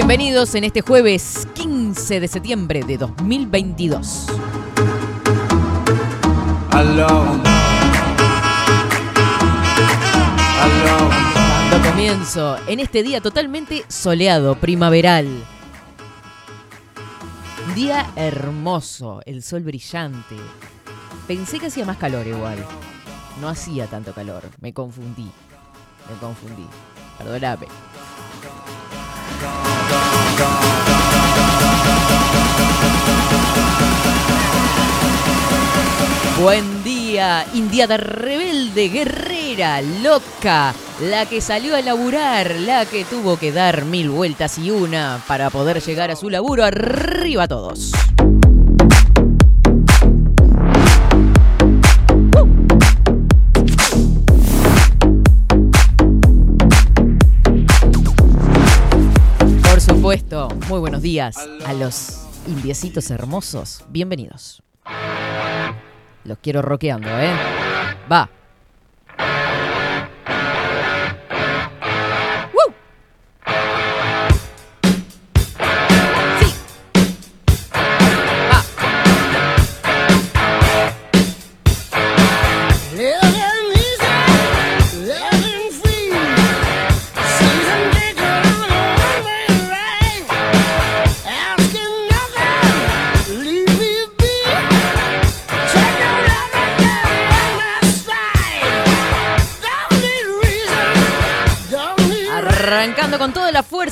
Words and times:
Bienvenidos 0.00 0.54
en 0.54 0.64
este 0.64 0.80
jueves 0.80 1.46
15 1.52 2.20
de 2.20 2.26
septiembre 2.26 2.82
de 2.84 2.96
2022. 2.96 4.28
Dando 11.70 11.86
comienzo 11.86 12.56
en 12.66 12.80
este 12.80 13.02
día 13.02 13.20
totalmente 13.20 13.84
soleado, 13.88 14.54
primaveral. 14.54 15.28
Día 17.74 18.10
hermoso, 18.16 19.20
el 19.26 19.42
sol 19.42 19.64
brillante. 19.64 20.36
Pensé 21.26 21.60
que 21.60 21.66
hacía 21.66 21.84
más 21.84 21.98
calor 21.98 22.26
igual. 22.26 22.64
No 23.38 23.50
hacía 23.50 23.86
tanto 23.86 24.14
calor, 24.14 24.44
me 24.62 24.72
confundí. 24.72 25.30
Me 26.08 26.16
confundí. 26.18 26.66
Perdóname. 27.18 27.66
Buen 36.42 36.82
día, 36.82 37.44
indiada 37.52 37.98
rebelde, 37.98 38.88
guerrera, 38.88 39.82
loca, 39.82 40.74
la 41.02 41.26
que 41.26 41.42
salió 41.42 41.76
a 41.76 41.82
laburar, 41.82 42.56
la 42.60 42.86
que 42.86 43.04
tuvo 43.04 43.38
que 43.38 43.52
dar 43.52 43.84
mil 43.84 44.08
vueltas 44.08 44.56
y 44.56 44.70
una 44.70 45.22
para 45.28 45.50
poder 45.50 45.82
llegar 45.82 46.10
a 46.10 46.16
su 46.16 46.30
laburo. 46.30 46.64
Arriba 46.64 47.46
todos. 47.46 47.92
Muy 60.68 60.80
buenos 60.80 61.02
días 61.02 61.36
a 61.64 61.72
los 61.72 62.26
indiecitos 62.48 63.12
hermosos. 63.12 63.84
Bienvenidos. 63.90 64.60
Los 66.24 66.38
quiero 66.38 66.62
roqueando, 66.62 67.08
¿eh? 67.08 67.30
Va. 68.10 68.28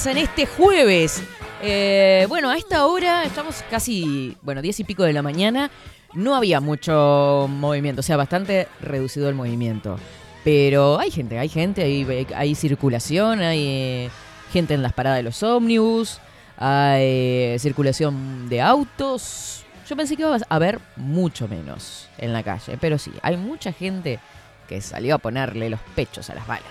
En 0.07 0.19
este 0.19 0.47
jueves. 0.47 1.23
Eh, 1.61 2.27
bueno, 2.29 2.51
a 2.51 2.57
esta 2.57 2.87
hora 2.87 3.25
estamos 3.25 3.65
casi, 3.69 4.37
bueno, 4.43 4.63
10 4.63 4.81
y 4.81 4.85
pico 4.85 5.03
de 5.03 5.13
la 5.13 5.23
mañana. 5.23 5.71
No 6.15 6.37
había 6.37 6.61
mucho 6.61 7.47
movimiento, 7.51 8.01
o 8.01 8.03
sea, 8.03 8.17
bastante 8.17 8.69
reducido 8.81 9.29
el 9.29 9.35
movimiento. 9.35 9.99
Pero 10.45 11.01
hay 11.01 11.11
gente, 11.11 11.39
hay 11.39 11.49
gente, 11.49 11.83
hay, 11.83 12.27
hay 12.35 12.55
circulación, 12.55 13.41
hay 13.41 13.65
eh, 13.67 14.11
gente 14.53 14.75
en 14.75 14.83
las 14.83 14.93
paradas 14.93 15.19
de 15.19 15.25
los 15.25 15.43
ómnibus, 15.43 16.21
hay 16.57 17.03
eh, 17.03 17.57
circulación 17.59 18.49
de 18.49 18.61
autos. 18.61 19.65
Yo 19.89 19.97
pensé 19.97 20.17
que 20.17 20.23
iba 20.23 20.37
a 20.37 20.55
haber 20.55 20.81
mucho 20.97 21.49
menos 21.49 22.09
en 22.19 22.33
la 22.33 22.43
calle, 22.45 22.79
pero 22.81 22.99
sí, 22.99 23.13
hay 23.23 23.37
mucha 23.37 23.73
gente 23.73 24.21
que 24.69 24.81
salió 24.81 25.17
a 25.17 25.19
ponerle 25.19 25.71
los 25.71 25.81
pechos 25.97 26.31
a 26.31 26.35
las 26.35 26.47
balas. 26.47 26.67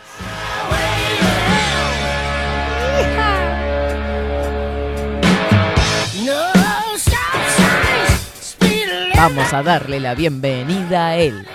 Vamos 9.15 9.51
a 9.53 9.63
darle 9.63 9.99
la 9.99 10.13
bienvenida 10.15 11.07
a 11.07 11.17
él, 11.17 11.45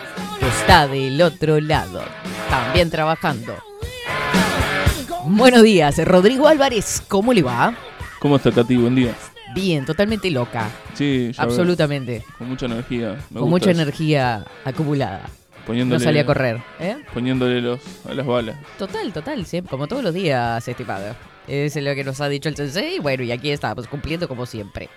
que 0.40 0.46
está 0.48 0.86
del 0.88 1.20
otro 1.22 1.60
lado, 1.60 2.02
también 2.50 2.90
trabajando. 2.90 3.56
Buenos 5.24 5.62
días, 5.62 5.96
Rodrigo 6.04 6.48
Álvarez, 6.48 7.02
¿cómo 7.06 7.32
le 7.32 7.42
va? 7.42 7.74
¿Cómo 8.20 8.36
está 8.36 8.50
Katy? 8.50 8.76
Buen 8.76 8.94
día. 8.96 9.14
Bien, 9.54 9.84
totalmente 9.84 10.30
loca, 10.30 10.68
Sí, 10.94 11.30
ya 11.32 11.42
absolutamente, 11.42 12.24
Con 12.38 12.48
mucha 12.48 12.66
energía. 12.66 13.10
Me 13.30 13.40
con 13.40 13.50
gusta 13.50 13.50
mucha 13.50 13.70
eso. 13.70 13.80
energía 13.82 14.44
acumulada. 14.64 15.28
No 15.62 15.66
Poniéndole, 15.66 16.04
salí 16.04 16.18
a 16.18 16.26
correr, 16.26 16.60
¿eh? 16.80 16.96
Poniéndole 17.14 17.60
los, 17.60 17.80
a 18.04 18.12
las 18.14 18.26
balas. 18.26 18.56
Total, 18.78 19.12
total, 19.12 19.46
siempre, 19.46 19.70
como 19.70 19.86
todos 19.86 20.02
los 20.02 20.12
días, 20.12 20.66
estimado. 20.66 21.14
Es 21.46 21.76
lo 21.76 21.94
que 21.94 22.02
nos 22.02 22.20
ha 22.20 22.28
dicho 22.28 22.48
el 22.48 22.56
sensei, 22.56 22.96
y 22.96 22.98
bueno, 22.98 23.22
y 23.22 23.30
aquí 23.30 23.50
estamos, 23.50 23.86
cumpliendo 23.86 24.26
como 24.26 24.44
siempre. 24.44 24.88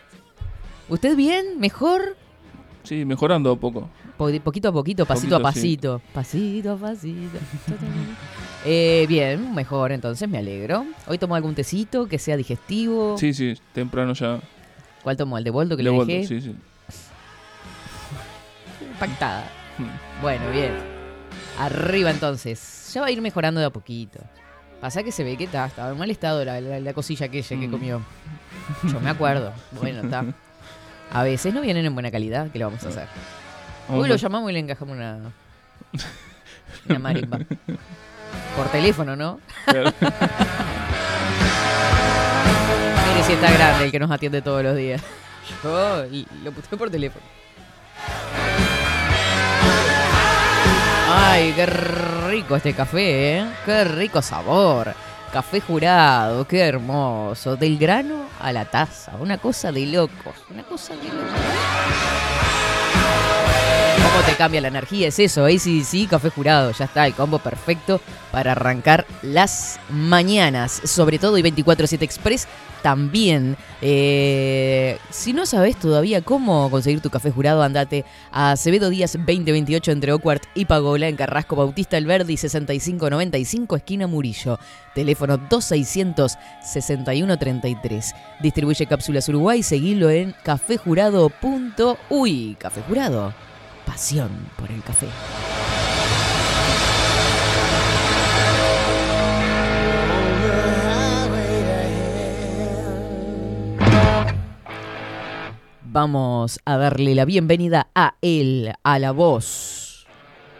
¿Usted 0.89 1.15
bien? 1.15 1.59
¿Mejor? 1.59 2.17
Sí, 2.83 3.05
mejorando 3.05 3.51
a 3.51 3.55
poco. 3.55 3.89
Po- 4.17 4.31
poquito 4.43 4.69
a 4.69 4.71
poquito, 4.71 5.05
pasito 5.05 5.35
a 5.35 5.39
sí. 5.39 5.43
pasito. 5.43 6.01
Pasito 6.13 6.71
a 6.73 6.77
pasito. 6.77 7.37
Eh, 8.67 9.05
bien, 9.07 9.53
mejor 9.53 9.91
entonces, 9.91 10.27
me 10.27 10.39
alegro. 10.39 10.87
Hoy 11.05 11.19
tomó 11.19 11.35
algún 11.35 11.53
tecito 11.53 12.07
que 12.07 12.17
sea 12.17 12.35
digestivo. 12.35 13.15
Sí, 13.15 13.31
sí, 13.31 13.53
temprano 13.73 14.13
ya. 14.13 14.39
¿Cuál 15.03 15.15
tomó? 15.15 15.37
¿El 15.37 15.43
de 15.43 15.51
boldo 15.51 15.77
que 15.77 15.83
Le 15.83 15.91
le 15.91 16.03
dejé? 16.03 16.25
sí, 16.25 16.41
sí. 16.41 16.55
Pactada. 18.99 19.47
Bueno, 20.21 20.49
bien. 20.51 20.73
Arriba 21.59 22.11
entonces. 22.11 22.91
Ya 22.93 23.01
va 23.01 23.07
a 23.07 23.11
ir 23.11 23.21
mejorando 23.21 23.59
de 23.59 23.65
a 23.67 23.69
poquito. 23.69 24.19
Pasa 24.81 25.03
que 25.03 25.11
se 25.11 25.23
ve 25.23 25.37
que 25.37 25.45
está, 25.45 25.65
estaba 25.65 25.91
en 25.91 25.97
mal 25.97 26.09
estado 26.11 26.43
la, 26.45 26.59
la- 26.61 26.79
la 26.79 26.93
cosilla 26.93 27.25
aquella 27.27 27.47
que 27.59 27.67
Mm. 27.67 27.71
comió. 27.71 28.01
Yo 28.83 28.99
me 28.99 29.09
acuerdo. 29.09 29.51
Bueno, 29.71 30.01
está. 30.03 30.23
A 31.13 31.23
veces 31.23 31.53
no 31.53 31.61
vienen 31.61 31.85
en 31.85 31.93
buena 31.93 32.11
calidad. 32.11 32.49
¿Qué 32.51 32.59
le 32.59 32.65
vamos 32.65 32.83
a 32.83 32.89
hacer? 32.89 33.07
Hoy 33.89 34.07
lo 34.09 34.15
llamamos 34.15 34.49
y 34.49 34.53
le 34.53 34.59
encajamos 34.59 34.95
una. 34.95 35.19
Una 36.89 36.99
marimba. 36.99 37.37
Por 38.57 38.67
teléfono, 38.71 39.15
¿no? 39.15 39.39
Claro. 39.65 39.91
Mire 43.07 43.23
si 43.23 43.33
está 43.33 43.51
grande 43.51 43.85
el 43.85 43.91
que 43.91 43.99
nos 43.99 44.11
atiende 44.11 44.41
todos 44.41 44.63
los 44.63 44.75
días. 44.75 45.01
Yo 45.63 46.03
lo 46.43 46.51
puse 46.51 46.75
por 46.77 46.89
teléfono. 46.89 47.23
Ay, 51.17 51.53
qué 51.55 51.65
rico 51.65 52.57
este 52.57 52.73
café, 52.73 53.37
¿eh? 53.37 53.45
Qué 53.65 53.85
rico 53.85 54.21
sabor. 54.21 54.93
Café 55.31 55.61
jurado, 55.61 56.45
qué 56.45 56.59
hermoso. 56.59 57.55
Del 57.55 57.77
grano 57.77 58.25
a 58.41 58.51
la 58.51 58.65
taza. 58.65 59.13
Una 59.19 59.37
cosa 59.37 59.71
de 59.71 59.85
locos. 59.85 60.35
Una 60.49 60.63
cosa 60.63 60.93
de 60.95 61.07
locos. 61.07 62.34
Como 64.15 64.27
te 64.27 64.37
cambia 64.37 64.61
la 64.61 64.69
energía, 64.69 65.09
es 65.09 65.19
eso, 65.19 65.45
sí, 65.59 66.07
café 66.09 66.29
jurado, 66.29 66.71
ya 66.71 66.85
está, 66.85 67.05
el 67.05 67.13
combo 67.13 67.39
perfecto 67.39 67.99
para 68.31 68.53
arrancar 68.53 69.05
las 69.21 69.77
mañanas, 69.89 70.71
sobre 70.85 71.19
todo 71.19 71.37
y 71.37 71.41
24-7 71.41 72.01
Express 72.01 72.47
también. 72.81 73.57
Eh, 73.81 74.97
si 75.09 75.33
no 75.33 75.45
sabes 75.45 75.75
todavía 75.75 76.21
cómo 76.21 76.71
conseguir 76.71 77.01
tu 77.01 77.09
café 77.09 77.29
jurado, 77.29 77.61
andate 77.61 78.05
a 78.31 78.51
Acevedo 78.51 78.89
Díaz 78.89 79.17
2028 79.17 79.91
entre 79.91 80.13
Ocuart 80.13 80.43
y 80.55 80.63
Pagola 80.63 81.09
en 81.09 81.17
Carrasco 81.17 81.57
Bautista 81.57 81.97
Alberdi 81.97 82.37
6595 82.37 83.75
esquina 83.75 84.07
Murillo. 84.07 84.59
Teléfono 84.93 85.37
2600 85.37 86.37
6133. 86.63 88.15
Distribuye 88.39 88.85
Cápsulas 88.85 89.27
Uruguay, 89.27 89.61
seguilo 89.61 90.09
en 90.09 90.33
cafejurado.uy. 90.41 92.55
Café 92.57 92.81
Jurado, 92.87 93.33
pasión 93.85 94.29
por 94.57 94.71
el 94.71 94.81
café. 94.83 95.07
Vamos 105.83 106.59
a 106.65 106.75
darle 106.75 107.15
la 107.15 107.23
bienvenida 107.23 107.87
a 107.95 108.15
él, 108.21 108.73
a 108.83 108.99
la 108.99 109.11
voz 109.11 109.85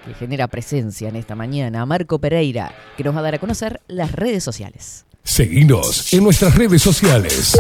que 0.06 0.14
genera 0.14 0.48
presencia 0.48 1.10
en 1.10 1.16
esta 1.16 1.36
mañana, 1.36 1.82
a 1.82 1.86
Marco 1.86 2.20
Pereira, 2.20 2.74
que 2.96 3.04
nos 3.04 3.16
va 3.16 3.20
a 3.20 3.24
dar 3.24 3.36
a 3.36 3.40
conocer 3.40 3.82
las 3.88 4.12
redes 4.12 4.44
sociales. 4.44 5.06
Seguinos 5.24 6.14
en 6.14 6.24
nuestras 6.24 6.56
redes 6.56 6.82
sociales. 6.82 7.58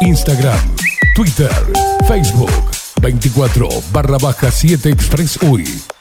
Instagram, 0.00 0.76
Twitter, 1.16 1.50
Facebook, 2.06 2.70
24 3.00 3.68
barra 3.92 4.18
baja 4.18 4.50
7 4.50 4.90
Express 4.90 5.38
UI. 5.42 5.97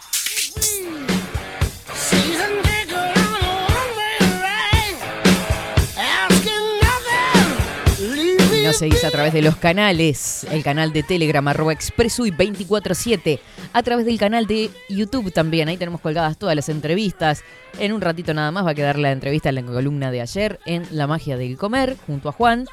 Seguís 8.78 9.04
a 9.06 9.10
través 9.10 9.34
de 9.34 9.42
los 9.42 9.56
canales, 9.56 10.46
el 10.52 10.62
canal 10.62 10.94
de 10.94 11.02
Telegram, 11.02 11.48
arroba 11.48 11.74
expresui 11.74 12.30
247, 12.30 13.40
a 13.74 13.82
través 13.82 14.06
del 14.06 14.20
canal 14.20 14.46
de 14.46 14.70
YouTube 14.88 15.34
también. 15.34 15.68
Ahí 15.68 15.78
tenemos 15.78 16.00
colgadas 16.00 16.38
todas 16.38 16.56
las 16.56 16.70
entrevistas. 16.70 17.44
En 17.80 17.92
un 17.92 18.02
ratito 18.02 18.36
nada 18.36 18.52
más 18.52 18.68
va 18.68 18.72
a 18.72 18.76
quedar 18.76 19.00
la 19.00 19.12
entrevista 19.12 19.50
en 19.50 19.56
la 19.56 19.64
columna 19.64 20.12
de 20.12 20.22
ayer 20.22 20.60
en 20.68 20.86
La 20.92 21.08
magia 21.08 21.38
del 21.38 21.58
comer, 21.58 21.98
junto 22.06 22.30
a 22.30 22.32
Juan. 22.32 22.68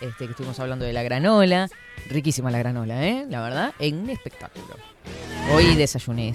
Este, 0.00 0.24
que 0.24 0.32
estuvimos 0.32 0.58
hablando 0.58 0.84
de 0.84 0.92
la 0.92 1.04
granola. 1.04 1.68
Riquísima 2.08 2.50
la 2.50 2.58
granola, 2.58 3.06
¿eh? 3.06 3.24
La 3.30 3.42
verdad, 3.42 3.74
en 3.78 3.98
un 3.98 4.10
espectáculo. 4.10 4.76
Hoy 5.52 5.76
desayuné. 5.76 6.34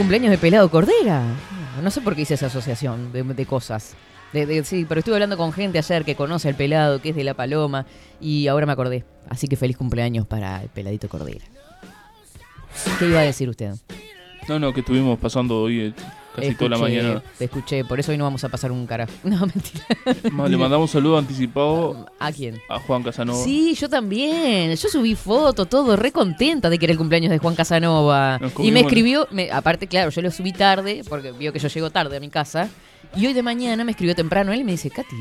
Cumpleaños 0.00 0.30
de 0.30 0.38
Pelado 0.38 0.70
Cordera. 0.70 1.22
No 1.82 1.90
sé 1.90 2.00
por 2.00 2.16
qué 2.16 2.22
hice 2.22 2.32
esa 2.32 2.46
asociación 2.46 3.12
de, 3.12 3.44
cosas. 3.44 3.94
Sí, 4.64 4.86
pero 4.88 5.00
estuve 5.00 5.16
hablando 5.16 5.36
con 5.36 5.52
gente 5.52 5.76
ayer 5.76 6.06
que 6.06 6.14
conoce 6.14 6.48
al 6.48 6.54
pelado, 6.54 7.02
que 7.02 7.10
es 7.10 7.16
de 7.16 7.22
La 7.22 7.34
Paloma, 7.34 7.84
y 8.18 8.46
ahora 8.46 8.64
me 8.64 8.72
acordé. 8.72 9.04
Así 9.28 9.46
que 9.46 9.56
feliz 9.56 9.76
cumpleaños 9.76 10.26
para 10.26 10.62
el 10.62 10.70
peladito 10.70 11.10
Cordera. 11.10 11.44
¿Qué 12.98 13.08
iba 13.08 13.20
a 13.20 13.24
decir 13.24 13.50
usted? 13.50 13.74
No, 14.48 14.58
no, 14.58 14.72
que 14.72 14.80
estuvimos 14.80 15.18
pasando 15.18 15.60
hoy 15.60 15.92
casi 16.34 16.54
toda 16.54 16.70
la 16.70 16.76
Escuché, 16.76 17.02
mañana. 17.02 17.22
Te 17.38 17.44
escuché, 17.44 17.84
por 17.84 18.00
eso 18.00 18.12
hoy 18.12 18.18
no 18.18 18.24
vamos 18.24 18.42
a 18.44 18.48
pasar 18.48 18.72
un 18.72 18.86
carajo. 18.86 19.12
No, 19.24 19.40
mentira. 19.46 19.84
Le 20.48 20.56
mandamos 20.56 20.88
un 20.90 20.92
saludo 20.92 21.18
anticipado 21.18 22.06
¿A 22.18 22.32
quién? 22.32 22.60
a 22.68 22.78
Juan 22.78 23.02
Casanova. 23.02 23.42
Sí, 23.42 23.74
yo 23.74 23.88
también. 23.88 24.74
Yo 24.74 24.88
subí 24.88 25.14
foto, 25.14 25.66
todo, 25.66 25.96
re 25.96 26.12
contenta 26.12 26.70
de 26.70 26.78
que 26.78 26.86
era 26.86 26.92
el 26.92 26.98
cumpleaños 26.98 27.30
de 27.30 27.38
Juan 27.38 27.54
Casanova. 27.54 28.40
Y 28.58 28.70
me 28.72 28.80
escribió, 28.80 29.26
me- 29.30 29.50
aparte, 29.50 29.86
claro, 29.86 30.10
yo 30.10 30.22
lo 30.22 30.30
subí 30.30 30.52
tarde, 30.52 31.02
porque 31.08 31.32
vio 31.32 31.52
que 31.52 31.58
yo 31.58 31.68
llego 31.68 31.90
tarde 31.90 32.16
a 32.16 32.20
mi 32.20 32.28
casa. 32.30 32.68
Y 33.16 33.26
hoy 33.26 33.32
de 33.32 33.42
mañana 33.42 33.82
me 33.84 33.90
escribió 33.92 34.14
temprano 34.14 34.52
él 34.52 34.60
y 34.60 34.64
me 34.64 34.72
dice, 34.72 34.88
Katy, 34.90 35.16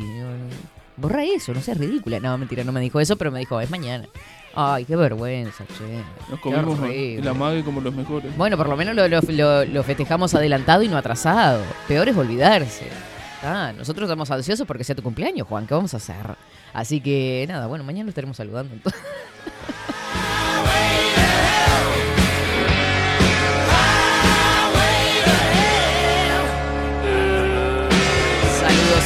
borra 0.98 1.24
eso, 1.26 1.54
no 1.54 1.62
seas 1.62 1.78
ridícula. 1.78 2.20
No, 2.20 2.38
mentira, 2.38 2.64
no 2.64 2.72
me 2.72 2.82
dijo 2.82 3.00
eso, 3.00 3.16
pero 3.18 3.32
me 3.32 3.40
dijo, 3.40 3.60
es 3.62 3.70
mañana. 3.70 4.08
Ay, 4.56 4.86
qué 4.86 4.96
vergüenza, 4.96 5.64
che. 5.68 6.04
Nos 6.30 6.40
comimos 6.40 6.80
horrible. 6.80 7.20
el 7.22 7.28
amague 7.28 7.64
como 7.64 7.82
los 7.82 7.94
mejores. 7.94 8.36
Bueno, 8.36 8.58
por 8.58 8.68
lo 8.68 8.76
menos 8.76 8.96
lo, 8.96 9.08
lo- 9.08 9.22
lo- 9.22 9.66
lo 9.66 9.84
festejamos 9.84 10.34
adelantado 10.34 10.82
y 10.84 10.88
no 10.88 10.98
atrasado. 10.98 11.62
Peor 11.88 12.10
es 12.10 12.18
olvidarse. 12.18 12.88
Ah, 13.44 13.72
nosotros 13.78 14.08
estamos 14.08 14.30
ansiosos 14.32 14.68
porque 14.68 14.84
sea 14.84 14.96
tu 14.96 15.04
cumpleaños, 15.04 15.48
Juan. 15.48 15.66
¿Qué 15.66 15.74
vamos 15.74 15.94
a 15.94 15.98
hacer? 15.98 16.16
Así 16.74 17.00
que 17.00 17.46
nada, 17.48 17.68
bueno, 17.68 17.84
mañana 17.84 18.06
lo 18.06 18.10
estaremos 18.10 18.36
saludando. 18.38 18.74
entonces. 18.74 19.00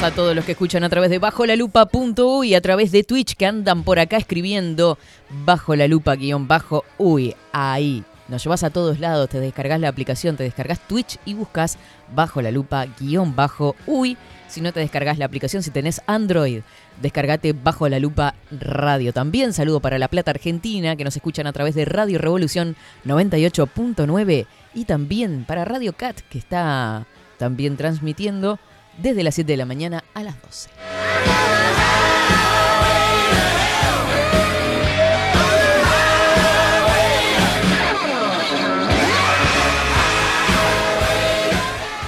a 0.03 0.11
todos 0.11 0.35
los 0.35 0.43
que 0.43 0.51
escuchan 0.51 0.83
a 0.83 0.89
través 0.89 1.09
de 1.09 1.17
bajo 1.17 1.45
la 1.45 1.55
lupa.uy 1.55 2.49
y 2.49 2.55
a 2.55 2.61
través 2.61 2.91
de 2.91 3.05
Twitch 3.05 3.35
que 3.35 3.45
andan 3.45 3.83
por 3.85 3.99
acá 3.99 4.17
escribiendo 4.17 4.97
bajo 5.45 5.77
la 5.77 5.87
lupa 5.87 6.15
guion 6.15 6.45
bajo 6.45 6.83
uy. 6.97 7.33
Ahí. 7.53 8.03
Nos 8.27 8.43
llevas 8.43 8.63
a 8.63 8.69
todos 8.69 8.99
lados, 8.99 9.29
te 9.29 9.39
descargas 9.39 9.79
la 9.79 9.87
aplicación, 9.87 10.35
te 10.35 10.43
descargas 10.43 10.85
Twitch 10.89 11.19
y 11.23 11.35
buscas 11.35 11.77
bajo 12.13 12.41
la 12.41 12.51
lupa 12.51 12.85
guion 12.99 13.33
bajo 13.33 13.77
uy. 13.87 14.17
Si 14.49 14.59
no 14.59 14.73
te 14.73 14.81
descargas 14.81 15.17
la 15.17 15.25
aplicación, 15.25 15.63
si 15.63 15.71
tenés 15.71 16.01
Android, 16.05 16.63
descargate 17.01 17.53
bajo 17.53 17.87
la 17.87 17.99
lupa 17.99 18.35
radio. 18.51 19.13
También 19.13 19.53
saludo 19.53 19.79
para 19.79 19.99
La 19.99 20.09
Plata 20.09 20.31
Argentina, 20.31 20.97
que 20.97 21.05
nos 21.05 21.15
escuchan 21.15 21.47
a 21.47 21.53
través 21.53 21.75
de 21.75 21.85
Radio 21.85 22.19
Revolución 22.19 22.75
98.9 23.05 24.47
y 24.73 24.83
también 24.83 25.45
para 25.47 25.63
Radio 25.63 25.93
Cat, 25.93 26.19
que 26.29 26.39
está 26.39 27.05
también 27.37 27.77
transmitiendo 27.77 28.59
desde 28.97 29.23
las 29.23 29.35
7 29.35 29.51
de 29.51 29.57
la 29.57 29.65
mañana 29.65 30.03
a 30.13 30.23
las 30.23 30.41
12. 30.41 30.69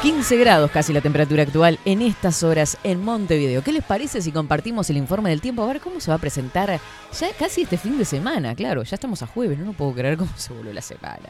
...15 0.06 0.40
grados 0.40 0.70
casi 0.70 0.94
la 0.94 1.02
temperatura 1.02 1.44
actual 1.44 1.80
en 1.84 2.04
estas 2.04 2.44
horas 2.44 2.78
en 2.84 3.04
Montevideo. 3.04 3.64
¿Qué 3.64 3.72
les 3.72 3.84
parece 3.84 4.22
si 4.22 4.32
compartimos 4.32 4.88
el 4.92 4.98
informe 4.98 5.32
del 5.32 5.42
tiempo? 5.42 5.64
A 5.64 5.68
ver 5.68 5.82
cómo 5.82 6.00
se 6.00 6.12
va 6.12 6.16
a 6.16 6.20
presentar 6.20 6.80
ya 7.20 7.28
casi 7.40 7.64
este 7.64 7.78
fin 7.78 7.98
de 7.98 8.06
semana. 8.06 8.54
Claro, 8.54 8.84
ya 8.84 8.96
estamos 8.96 9.24
a 9.24 9.28
jueves, 9.28 9.58
no, 9.58 9.66
no 9.66 9.74
puedo 9.74 9.94
creer 9.94 10.18
cómo 10.18 10.32
se 10.36 10.54
volvió 10.54 10.74
la 10.74 10.82
semana. 10.82 11.30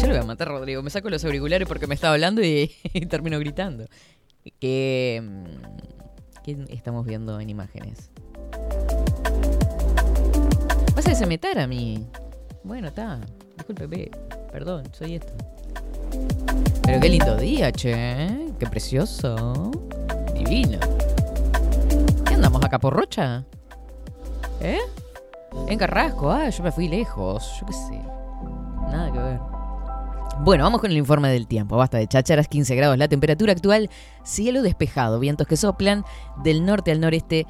Yo 0.00 0.08
lo 0.08 0.14
voy 0.14 0.22
a 0.22 0.26
matar, 0.26 0.48
Rodrigo. 0.48 0.82
Me 0.82 0.90
saco 0.90 1.08
los 1.08 1.24
auriculares 1.24 1.68
porque 1.68 1.86
me 1.86 1.94
estaba 1.94 2.14
hablando 2.14 2.42
y, 2.44 2.68
termino 3.08 3.38
gritando. 3.38 3.86
Que. 4.60 5.22
mm, 5.22 6.42
¿Qué 6.42 6.64
estamos 6.68 7.06
viendo 7.06 7.40
en 7.40 7.48
imágenes? 7.48 8.10
Vas 10.94 11.06
a 11.06 11.10
desametar 11.10 11.58
a 11.58 11.66
mí. 11.66 12.06
Bueno, 12.64 12.88
está. 12.88 13.20
Discúlpeme. 13.56 14.10
Perdón, 14.52 14.84
soy 14.92 15.14
esto. 15.14 15.32
Pero 16.82 17.00
qué 17.00 17.08
lindo 17.08 17.36
día, 17.36 17.72
che. 17.72 17.94
Qué 18.58 18.66
precioso. 18.66 19.70
Divino. 20.34 20.78
¿Qué 22.26 22.34
andamos 22.34 22.62
acá 22.62 22.78
por 22.78 22.94
Rocha? 22.94 23.44
¿Eh? 24.60 24.80
En 25.68 25.78
Carrasco, 25.78 26.30
ah, 26.30 26.50
yo 26.50 26.62
me 26.62 26.72
fui 26.72 26.88
lejos, 26.88 27.58
yo 27.60 27.66
qué 27.66 27.72
sé. 27.72 28.00
Nada 28.90 29.10
que 29.10 29.18
ver. 29.18 29.53
Bueno, 30.40 30.64
vamos 30.64 30.80
con 30.80 30.90
el 30.90 30.96
informe 30.96 31.30
del 31.30 31.46
tiempo. 31.46 31.76
Basta 31.76 31.98
de 31.98 32.06
chácharas, 32.06 32.48
15 32.48 32.74
grados 32.74 32.98
la 32.98 33.08
temperatura 33.08 33.52
actual, 33.52 33.88
cielo 34.24 34.62
despejado, 34.62 35.18
vientos 35.18 35.46
que 35.46 35.56
soplan 35.56 36.04
del 36.42 36.66
norte 36.66 36.90
al 36.90 37.00
noreste 37.00 37.46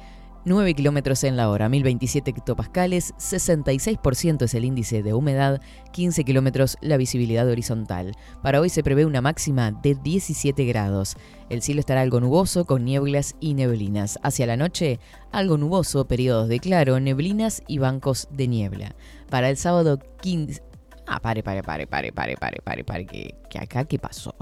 9 0.47 0.75
kilómetros 0.75 1.23
en 1.23 1.37
la 1.37 1.49
hora, 1.49 1.69
1027 1.69 2.29
hectopascales, 2.29 3.15
66% 3.15 4.43
es 4.43 4.53
el 4.53 4.63
índice 4.63 5.01
de 5.01 5.15
humedad, 5.15 5.59
15 5.91 6.23
kilómetros 6.23 6.77
la 6.81 6.97
visibilidad 6.97 7.49
horizontal. 7.49 8.11
Para 8.43 8.61
hoy 8.61 8.69
se 8.69 8.83
prevé 8.83 9.07
una 9.07 9.21
máxima 9.21 9.71
de 9.71 9.95
17 9.95 10.63
grados. 10.65 11.15
El 11.49 11.63
cielo 11.63 11.79
estará 11.79 12.01
algo 12.01 12.19
nuboso 12.19 12.65
con 12.65 12.85
nieblas 12.85 13.35
y 13.39 13.55
neblinas. 13.55 14.19
Hacia 14.21 14.45
la 14.45 14.55
noche, 14.55 14.99
algo 15.31 15.57
nuboso, 15.57 16.07
periodos 16.07 16.47
de 16.47 16.59
claro, 16.59 16.99
neblinas 16.99 17.63
y 17.67 17.79
bancos 17.79 18.27
de 18.29 18.47
niebla. 18.47 18.95
Para 19.31 19.49
el 19.49 19.57
sábado 19.57 19.97
15, 20.21 20.61
Ah, 21.07 21.19
pare, 21.19 21.43
pare, 21.43 21.61
pare, 21.61 21.87
pare, 21.87 22.11
pare, 22.11 22.35
pare, 22.35 22.61
pare, 22.63 22.83
pare, 22.83 23.05
que, 23.05 23.35
que 23.49 23.59
acá, 23.59 23.85
¿qué 23.85 23.99
pasó? 23.99 24.35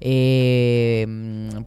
Eh, 0.00 1.06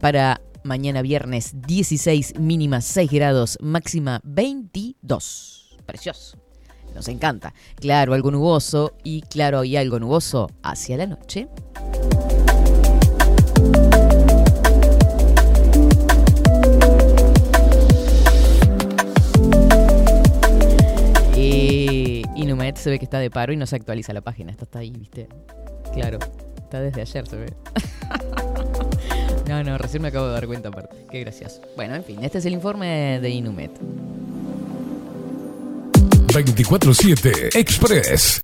para 0.00 0.40
mañana 0.62 1.02
viernes 1.02 1.54
16, 1.66 2.38
mínima 2.38 2.80
6 2.80 3.10
grados, 3.10 3.58
máxima 3.60 4.20
22. 4.24 5.78
Precioso. 5.86 6.38
Nos 6.94 7.08
encanta. 7.08 7.52
Claro, 7.76 8.14
algo 8.14 8.30
nuboso 8.30 8.92
y 9.02 9.22
claro, 9.22 9.64
y 9.64 9.76
algo 9.76 9.98
nuboso 9.98 10.48
hacia 10.62 10.96
la 10.96 11.06
noche. 11.06 11.48
Inumet 22.54 22.76
se 22.76 22.88
ve 22.88 23.00
que 23.00 23.04
está 23.04 23.18
de 23.18 23.30
paro 23.30 23.52
y 23.52 23.56
no 23.56 23.66
se 23.66 23.74
actualiza 23.74 24.12
la 24.12 24.20
página. 24.20 24.52
Esto 24.52 24.62
está 24.62 24.78
ahí, 24.78 24.92
¿viste? 24.92 25.26
Claro, 25.92 26.20
está 26.56 26.80
desde 26.80 27.00
ayer, 27.00 27.26
se 27.26 27.36
ve. 27.36 27.52
no, 29.48 29.64
no, 29.64 29.76
recién 29.76 30.00
me 30.00 30.08
acabo 30.08 30.28
de 30.28 30.34
dar 30.34 30.46
cuenta 30.46 30.68
aparte. 30.68 31.04
Qué 31.10 31.18
gracioso. 31.18 31.62
Bueno, 31.74 31.96
en 31.96 32.04
fin, 32.04 32.22
este 32.22 32.38
es 32.38 32.46
el 32.46 32.52
informe 32.52 33.18
de 33.20 33.28
Inumet. 33.28 33.72
24-7 36.28 37.56
Express. 37.56 38.40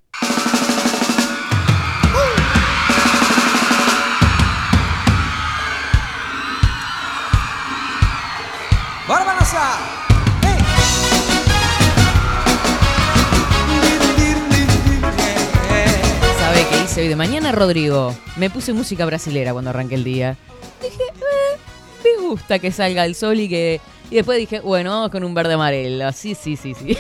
Bora 9.06 9.24
balançar! 9.24 10.00
Hice 16.90 17.02
hoy 17.02 17.09
de 17.09 17.14
mañana, 17.14 17.52
Rodrigo? 17.52 18.12
Me 18.35 18.50
puse 18.50 18.73
música 18.73 19.06
brasilera 19.06 19.52
cuando 19.52 19.70
arranqué 19.70 19.94
el 19.94 20.02
día. 20.02 20.37
Dije, 20.82 21.04
eh, 21.04 21.56
me 22.02 22.26
gusta 22.26 22.59
que 22.59 22.73
salga 22.73 23.04
el 23.04 23.14
sol 23.14 23.38
y 23.38 23.49
que... 23.49 23.80
Y 24.11 24.16
después 24.16 24.38
dije, 24.38 24.59
bueno, 24.59 24.90
vamos 24.90 25.11
con 25.11 25.23
un 25.23 25.32
verde 25.32 25.54
amarelo. 25.54 26.11
Sí, 26.11 26.35
sí, 26.35 26.56
sí, 26.56 26.75
sí. 26.75 26.87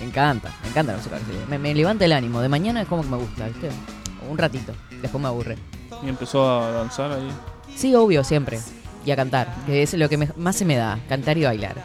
me 0.00 0.04
encanta, 0.04 0.52
me 0.64 0.70
encanta 0.70 0.92
la 0.92 0.98
música 0.98 1.14
brasileña. 1.14 1.46
Me, 1.48 1.60
me 1.60 1.72
levanta 1.72 2.04
el 2.04 2.12
ánimo. 2.12 2.40
De 2.40 2.48
mañana 2.48 2.82
es 2.82 2.88
como 2.88 3.02
que 3.02 3.08
me 3.08 3.18
gusta, 3.18 3.46
¿viste? 3.46 3.68
Un 4.28 4.36
ratito. 4.36 4.72
Después 5.00 5.22
me 5.22 5.28
aburre. 5.28 5.56
Y 6.04 6.08
empezó 6.08 6.60
a 6.60 6.72
danzar 6.72 7.12
ahí. 7.12 7.30
Sí, 7.76 7.94
obvio, 7.94 8.24
siempre. 8.24 8.58
Y 9.04 9.10
a 9.12 9.16
cantar, 9.16 9.54
que 9.66 9.82
es 9.82 9.94
lo 9.94 10.08
que 10.08 10.16
me- 10.18 10.28
más 10.36 10.56
se 10.56 10.64
me 10.66 10.76
da, 10.76 10.98
cantar 11.08 11.38
y 11.38 11.44
bailar. 11.44 11.76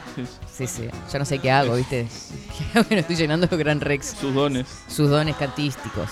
Sí, 0.51 0.67
Sí. 0.67 0.89
Yo 1.11 1.19
no 1.19 1.25
sé 1.25 1.39
qué 1.39 1.49
hago, 1.51 1.75
¿viste? 1.75 2.07
me 2.89 2.99
estoy 2.99 3.15
llenando 3.15 3.47
Gran 3.57 3.79
Rex. 3.81 4.15
sus 4.19 4.33
dones. 4.33 4.67
sus 4.87 5.09
dones 5.09 5.35
cantísticos. 5.37 6.09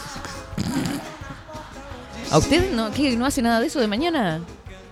¿A 2.31 2.38
usted 2.38 2.72
no, 2.74 2.91
qué, 2.91 3.15
no 3.15 3.25
hace 3.25 3.41
nada 3.41 3.60
de 3.60 3.67
eso 3.67 3.79
de 3.79 3.88
mañana? 3.88 4.41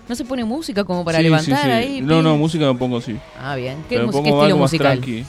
¿No 0.08 0.16
se 0.16 0.26
pone 0.26 0.44
música 0.44 0.84
como 0.84 1.06
para 1.06 1.18
Sí, 1.20 1.24
levantar 1.24 1.58
sí, 1.58 1.64
sí. 1.64 1.72
ahí? 1.72 2.02
No, 2.02 2.22
no, 2.22 2.36
música 2.38 2.66
me 2.72 2.78
pongo 2.78 2.98
así. 2.98 3.18
Ah, 3.40 3.56
bien. 3.56 3.84
¿Qué, 3.88 3.98
me 4.00 4.06
pongo 4.12 4.24
qué 4.24 4.30
estilo 4.30 4.56
más 4.58 4.60
musical? 4.72 5.00
tranqui. 5.00 5.26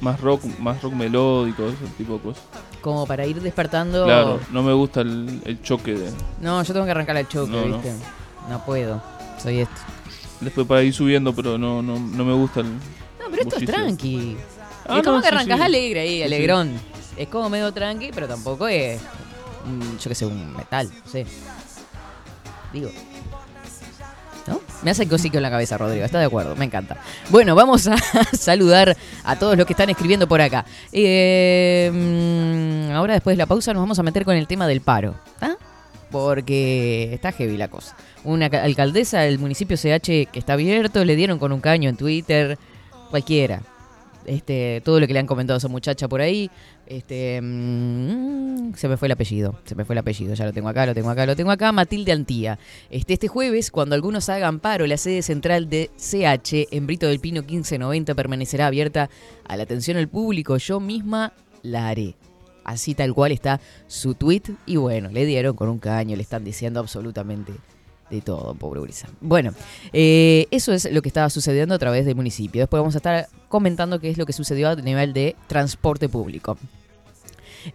Más 0.00 0.20
rock, 0.20 0.42
más 0.58 0.80
rock 0.82 0.92
melódico, 0.94 1.66
ese 1.68 1.86
tipo 1.98 2.14
de 2.14 2.20
cosas. 2.20 2.42
Como 2.80 3.06
para 3.06 3.26
ir 3.26 3.40
despertando. 3.40 4.04
Claro, 4.04 4.40
no 4.50 4.62
me 4.62 4.72
gusta 4.72 5.00
el, 5.00 5.40
el 5.44 5.60
choque 5.62 5.94
de. 5.94 6.10
No, 6.40 6.62
yo 6.62 6.72
tengo 6.72 6.84
que 6.86 6.90
arrancar 6.92 7.16
el 7.16 7.28
choque, 7.28 7.50
No, 7.52 7.66
no. 7.66 7.74
¿viste? 7.76 7.92
No. 8.48 8.64
puedo. 8.64 9.02
Soy 9.42 9.60
esto. 9.60 9.74
Después 10.40 10.66
para 10.66 10.82
ir 10.82 10.94
subiendo, 10.94 11.34
pero 11.34 11.58
no, 11.58 11.82
no, 11.82 11.98
no 11.98 12.24
me 12.24 12.32
gusta 12.32 12.60
el. 12.60 12.66
No, 12.66 13.26
pero 13.30 13.42
esto 13.42 13.56
es 13.56 13.66
tranqui. 13.66 14.36
Ah, 14.86 14.98
es 14.98 15.04
como 15.04 15.16
no, 15.16 15.22
que 15.22 15.28
sí, 15.28 15.34
arrancas 15.34 15.58
sí. 15.58 15.62
alegre 15.62 16.00
ahí, 16.00 16.22
alegrón. 16.22 16.72
Es 17.16 17.28
como 17.28 17.50
medio 17.50 17.70
tranqui, 17.72 18.10
pero 18.14 18.26
tampoco 18.26 18.66
es. 18.66 19.00
yo 20.02 20.08
qué 20.08 20.14
sé, 20.14 20.26
un 20.26 20.56
metal, 20.56 20.90
no 21.04 21.10
sé. 21.10 21.26
Digo. 22.72 22.90
¿No? 24.46 24.60
Me 24.82 24.90
hace 24.90 25.06
cosico 25.06 25.36
en 25.36 25.42
la 25.42 25.50
cabeza, 25.50 25.76
Rodrigo. 25.76 26.04
¿Está 26.04 26.18
de 26.18 26.24
acuerdo? 26.24 26.56
Me 26.56 26.64
encanta. 26.64 26.96
Bueno, 27.28 27.54
vamos 27.54 27.86
a 27.86 27.96
saludar 28.32 28.96
a 29.22 29.38
todos 29.38 29.56
los 29.56 29.66
que 29.66 29.74
están 29.74 29.90
escribiendo 29.90 30.26
por 30.26 30.40
acá. 30.40 30.64
Eh, 30.90 31.90
mm, 31.92 32.92
ahora, 32.96 33.14
después 33.14 33.34
de 33.34 33.38
la 33.38 33.46
pausa, 33.46 33.74
nos 33.74 33.82
vamos 33.82 33.98
a 33.98 34.02
meter 34.02 34.24
con 34.24 34.34
el 34.36 34.46
tema 34.46 34.66
del 34.66 34.80
paro. 34.80 35.14
¿ah? 35.42 35.56
Porque 36.10 37.10
está 37.12 37.32
heavy 37.32 37.56
la 37.56 37.68
cosa. 37.68 37.96
Una 38.24 38.50
ca- 38.50 38.62
alcaldesa 38.64 39.20
del 39.20 39.38
municipio 39.38 39.76
CH 39.76 40.26
que 40.30 40.38
está 40.38 40.54
abierto, 40.54 41.04
le 41.04 41.16
dieron 41.16 41.38
con 41.38 41.52
un 41.52 41.60
caño 41.60 41.88
en 41.88 41.96
Twitter. 41.96 42.58
Cualquiera. 43.10 43.62
Este, 44.26 44.82
todo 44.84 45.00
lo 45.00 45.06
que 45.06 45.12
le 45.14 45.18
han 45.18 45.26
comentado 45.26 45.56
a 45.56 45.58
esa 45.58 45.68
muchacha 45.68 46.06
por 46.08 46.20
ahí. 46.20 46.50
Este, 46.86 47.40
mm, 47.40 48.74
se 48.74 48.88
me 48.88 48.96
fue 48.96 49.06
el 49.08 49.12
apellido. 49.12 49.58
Se 49.64 49.74
me 49.74 49.84
fue 49.84 49.94
el 49.94 49.98
apellido. 49.98 50.34
Ya 50.34 50.44
lo 50.44 50.52
tengo 50.52 50.68
acá, 50.68 50.84
lo 50.86 50.94
tengo 50.94 51.10
acá, 51.10 51.24
lo 51.26 51.34
tengo 51.36 51.50
acá. 51.50 51.72
Matilde 51.72 52.12
Antía. 52.12 52.58
Este, 52.90 53.14
este 53.14 53.28
jueves, 53.28 53.70
cuando 53.70 53.94
algunos 53.94 54.28
hagan 54.28 54.60
paro, 54.60 54.86
la 54.86 54.96
sede 54.98 55.22
central 55.22 55.68
de 55.70 55.90
CH 55.96 56.68
en 56.70 56.86
Brito 56.86 57.06
del 57.06 57.18
Pino 57.20 57.40
1590 57.42 58.14
permanecerá 58.14 58.66
abierta 58.66 59.08
a 59.48 59.56
la 59.56 59.62
atención 59.62 59.96
al 59.96 60.08
público. 60.08 60.56
Yo 60.58 60.80
misma 60.80 61.32
la 61.62 61.88
haré. 61.88 62.14
Así 62.64 62.94
tal 62.94 63.14
cual 63.14 63.32
está 63.32 63.60
su 63.86 64.14
tweet. 64.14 64.42
Y 64.66 64.76
bueno, 64.76 65.10
le 65.10 65.24
dieron 65.26 65.56
con 65.56 65.68
un 65.68 65.78
caño, 65.78 66.16
le 66.16 66.22
están 66.22 66.44
diciendo 66.44 66.80
absolutamente 66.80 67.52
de 68.10 68.20
todo, 68.20 68.54
pobre 68.54 68.80
Brisa. 68.80 69.08
Bueno, 69.20 69.52
eh, 69.92 70.46
eso 70.50 70.72
es 70.72 70.90
lo 70.92 71.00
que 71.00 71.08
estaba 71.08 71.30
sucediendo 71.30 71.74
a 71.74 71.78
través 71.78 72.04
del 72.04 72.16
municipio. 72.16 72.60
Después 72.60 72.80
vamos 72.80 72.96
a 72.96 72.98
estar 72.98 73.28
comentando 73.48 74.00
qué 74.00 74.10
es 74.10 74.18
lo 74.18 74.26
que 74.26 74.32
sucedió 74.32 74.68
a 74.68 74.76
nivel 74.76 75.12
de 75.12 75.36
transporte 75.46 76.08
público. 76.08 76.58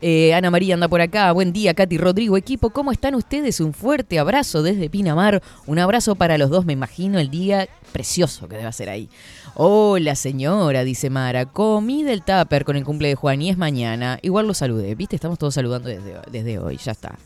Eh, 0.02 0.34
Ana 0.34 0.52
María 0.52 0.74
anda 0.74 0.88
por 0.88 1.02
acá. 1.02 1.32
Buen 1.32 1.54
día, 1.54 1.74
Katy 1.74 1.98
Rodrigo, 1.98 2.38
equipo. 2.38 2.70
¿Cómo 2.70 2.92
están 2.92 3.16
ustedes? 3.16 3.60
Un 3.60 3.74
fuerte 3.74 4.20
abrazo 4.20 4.64
desde 4.64 4.90
Pinamar. 4.90 5.42
Un 5.66 5.80
abrazo 5.80 6.16
para 6.16 6.38
los 6.38 6.50
dos, 6.50 6.66
me 6.66 6.74
imagino, 6.74 7.20
el 7.20 7.30
día 7.30 7.68
precioso 7.92 8.48
que 8.48 8.58
debe 8.58 8.72
ser 8.74 8.90
ahí. 8.90 9.10
Hola, 9.56 10.16
señora, 10.16 10.84
dice 10.84 11.10
Mara. 11.10 11.46
Comí 11.46 12.04
del 12.04 12.24
tupper 12.24 12.66
con 12.66 12.76
el 12.76 12.84
cumple 12.84 13.08
de 13.10 13.16
Juan 13.16 13.42
y 13.42 13.50
es 13.50 13.58
mañana. 13.58 14.20
Igual 14.22 14.48
lo 14.48 14.54
saludé, 14.54 14.96
¿viste? 14.96 15.16
Estamos 15.16 15.40
todos 15.40 15.54
saludando 15.54 15.90
desde, 15.90 16.16
desde 16.30 16.60
hoy, 16.60 16.78
ya 16.78 16.92
está. 16.92 17.18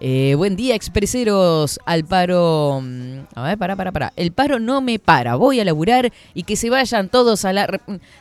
Eh, 0.00 0.34
buen 0.36 0.54
día, 0.56 0.74
expreseros. 0.74 1.80
Al 1.84 2.04
paro. 2.04 2.80
mm, 2.82 3.18
A 3.34 3.42
ver, 3.42 3.58
para, 3.58 3.74
para, 3.76 3.90
para. 3.92 4.12
El 4.16 4.32
paro 4.32 4.58
no 4.60 4.80
me 4.80 4.98
para. 4.98 5.34
Voy 5.36 5.58
a 5.60 5.64
laburar 5.64 6.12
y 6.34 6.44
que 6.44 6.56
se 6.56 6.70
vayan 6.70 7.08
todos 7.08 7.44
a 7.44 7.52
la. 7.52 7.66
re- 7.66 7.80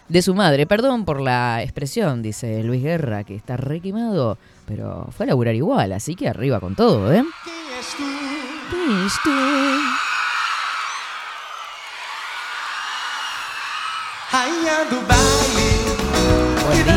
de 0.09 0.21
su 0.21 0.33
madre. 0.33 0.65
Perdón 0.65 1.05
por 1.05 1.21
la 1.21 1.61
expresión, 1.61 2.21
dice 2.23 2.63
Luis 2.63 2.81
Guerra, 2.81 3.23
que 3.23 3.35
está 3.35 3.57
re 3.57 3.79
quemado. 3.79 4.37
Pero 4.65 5.07
fue 5.15 5.25
a 5.25 5.27
laburar 5.29 5.55
igual, 5.55 5.93
así 5.93 6.15
que 6.15 6.27
arriba 6.27 6.59
con 6.59 6.75
todo, 6.75 7.13
¿eh? 7.13 7.23
¿Quién 7.43 7.55
es 7.79 7.95
baile. 15.07 15.07
Buen 15.07 15.66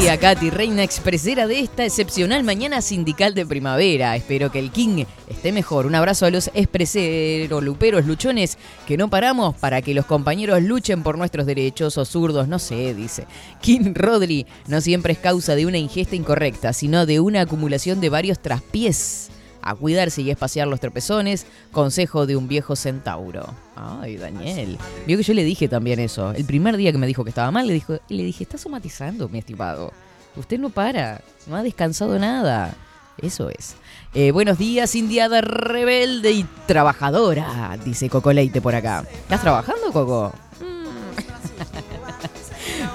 día, 0.00 0.16
Katy, 0.19 0.49
reina 0.49 0.83
expresera 0.83 1.47
de 1.47 1.61
esta 1.61 1.85
excepcional 1.85 2.42
mañana 2.42 2.80
sindical 2.80 3.35
de 3.35 3.45
primavera. 3.45 4.16
Espero 4.16 4.50
que 4.50 4.59
el 4.59 4.71
King 4.71 5.04
esté 5.28 5.52
mejor. 5.52 5.85
Un 5.85 5.95
abrazo 5.95 6.25
a 6.25 6.30
los 6.30 6.50
expreseros, 6.54 7.62
luperos, 7.62 8.07
luchones, 8.07 8.57
que 8.87 8.97
no 8.97 9.11
paramos 9.11 9.54
para 9.57 9.83
que 9.83 9.92
los 9.92 10.07
compañeros 10.07 10.62
luchen 10.62 11.02
por 11.02 11.19
nuestros 11.19 11.45
derechos 11.45 11.99
o 11.99 12.07
zurdos, 12.07 12.49
no 12.49 12.59
sé, 12.59 12.95
dice. 12.95 13.26
King 13.61 13.92
Rodri 13.92 14.47
no 14.69 14.80
siempre 14.80 15.12
es 15.12 15.19
causa 15.19 15.54
de 15.54 15.66
una 15.66 15.76
ingesta 15.76 16.16
incorrecta, 16.16 16.73
sino 16.73 17.04
de 17.04 17.21
una 17.21 17.42
acumulación 17.42 18.00
de 18.00 18.09
varios 18.09 18.38
traspiés. 18.38 19.30
A 19.62 19.75
cuidarse 19.75 20.23
y 20.23 20.31
espaciar 20.31 20.69
los 20.69 20.81
tropezones, 20.81 21.47
consejo 21.73 22.26
de 22.26 22.37
un 22.37 22.49
viejo 22.49 22.76
centauro. 22.76 23.55
Ay, 23.76 24.17
Daniel. 24.17 24.79
Vio 25.07 25.17
que 25.17 25.23
yo 25.23 25.35
le 25.35 25.45
dije 25.45 25.69
también 25.69 26.00
eso. 26.00 26.33
El 26.33 26.45
primer 26.45 26.76
día 26.76 26.93
que 26.93 26.99
me 26.99 27.07
dijo 27.07 27.25
que 27.25 27.31
estaba 27.31 27.50
mal, 27.50 27.67
le, 27.67 27.75
dijo, 27.75 27.99
le 28.09 28.23
dije, 28.23 28.45
está 28.45 28.59
somatizando, 28.59 29.29
mi 29.29 29.38
estimado. 29.38 29.93
Usted 30.37 30.59
no 30.59 30.71
para, 30.71 31.21
no 31.47 31.57
ha 31.57 31.62
descansado 31.62 32.19
nada. 32.19 32.75
Eso 33.19 33.50
es. 33.50 33.76
Eh, 34.14 34.31
buenos 34.31 34.59
días, 34.59 34.95
indiada 34.95 35.40
rebelde 35.40 36.33
y 36.33 36.45
trabajadora, 36.67 37.76
dice 37.85 38.09
Coco 38.09 38.33
Leite 38.33 38.61
por 38.61 38.75
acá. 38.75 39.05
¿Estás 39.12 39.43
trabajando, 39.43 39.93
Coco? 39.93 40.33
Mm. 40.61 41.97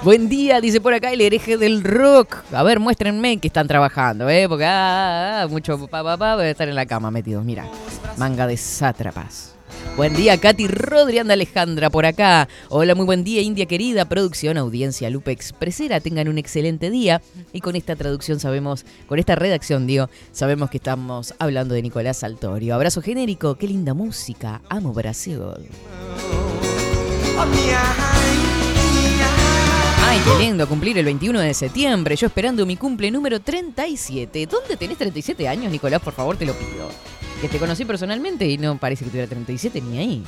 Buen 0.06 0.28
día, 0.28 0.60
dice 0.60 0.80
por 0.80 0.94
acá 0.94 1.12
el 1.12 1.20
hereje 1.20 1.56
del 1.56 1.82
rock. 1.82 2.36
A 2.52 2.62
ver, 2.62 2.78
muéstrenme 2.78 3.38
que 3.38 3.48
están 3.48 3.66
trabajando, 3.66 4.30
¿eh? 4.30 4.48
Porque 4.48 4.64
ah, 4.64 5.42
ah, 5.42 5.46
mucho 5.48 5.76
papá, 5.80 6.04
papá, 6.04 6.36
voy 6.36 6.44
a 6.44 6.50
estar 6.50 6.68
en 6.68 6.76
la 6.76 6.86
cama 6.86 7.10
metidos. 7.10 7.44
Mira, 7.44 7.68
manga 8.16 8.46
de 8.46 8.56
sátrapas. 8.56 9.56
Buen 9.96 10.14
día, 10.14 10.38
Katy 10.38 10.68
Rodrianda 10.68 11.34
Alejandra 11.34 11.90
por 11.90 12.06
acá. 12.06 12.46
Hola, 12.68 12.94
muy 12.94 13.04
buen 13.04 13.24
día, 13.24 13.42
India 13.42 13.66
querida. 13.66 14.04
Producción, 14.04 14.58
audiencia, 14.58 15.10
Lupe 15.10 15.32
Expresera. 15.32 15.98
Tengan 15.98 16.28
un 16.28 16.38
excelente 16.38 16.88
día. 16.88 17.20
Y 17.52 17.60
con 17.60 17.74
esta 17.74 17.96
traducción 17.96 18.38
sabemos, 18.38 18.86
con 19.08 19.18
esta 19.18 19.34
redacción, 19.34 19.88
digo, 19.88 20.08
sabemos 20.30 20.70
que 20.70 20.76
estamos 20.76 21.34
hablando 21.40 21.74
de 21.74 21.82
Nicolás 21.82 22.18
Saltorio. 22.18 22.76
Abrazo 22.76 23.02
genérico, 23.02 23.56
qué 23.56 23.66
linda 23.66 23.92
música. 23.92 24.62
Amo 24.68 24.92
Brasil. 24.92 25.40
Ay, 30.08 30.20
qué 30.24 30.38
lindo 30.38 30.68
cumplir 30.68 30.96
el 30.98 31.04
21 31.04 31.40
de 31.40 31.52
septiembre. 31.52 32.14
Yo 32.14 32.28
esperando 32.28 32.64
mi 32.64 32.76
cumple 32.76 33.10
número 33.10 33.40
37. 33.40 34.46
¿Dónde 34.46 34.76
tenés 34.76 34.98
37 34.98 35.48
años, 35.48 35.72
Nicolás? 35.72 36.00
Por 36.00 36.12
favor, 36.12 36.36
te 36.36 36.46
lo 36.46 36.54
pido. 36.54 36.88
Que 37.40 37.48
te 37.48 37.58
conocí 37.58 37.84
personalmente 37.84 38.46
y 38.46 38.56
no 38.56 38.78
parece 38.78 39.04
que 39.04 39.10
tuviera 39.10 39.28
37 39.28 39.80
ni 39.80 39.98
ahí. 39.98 40.24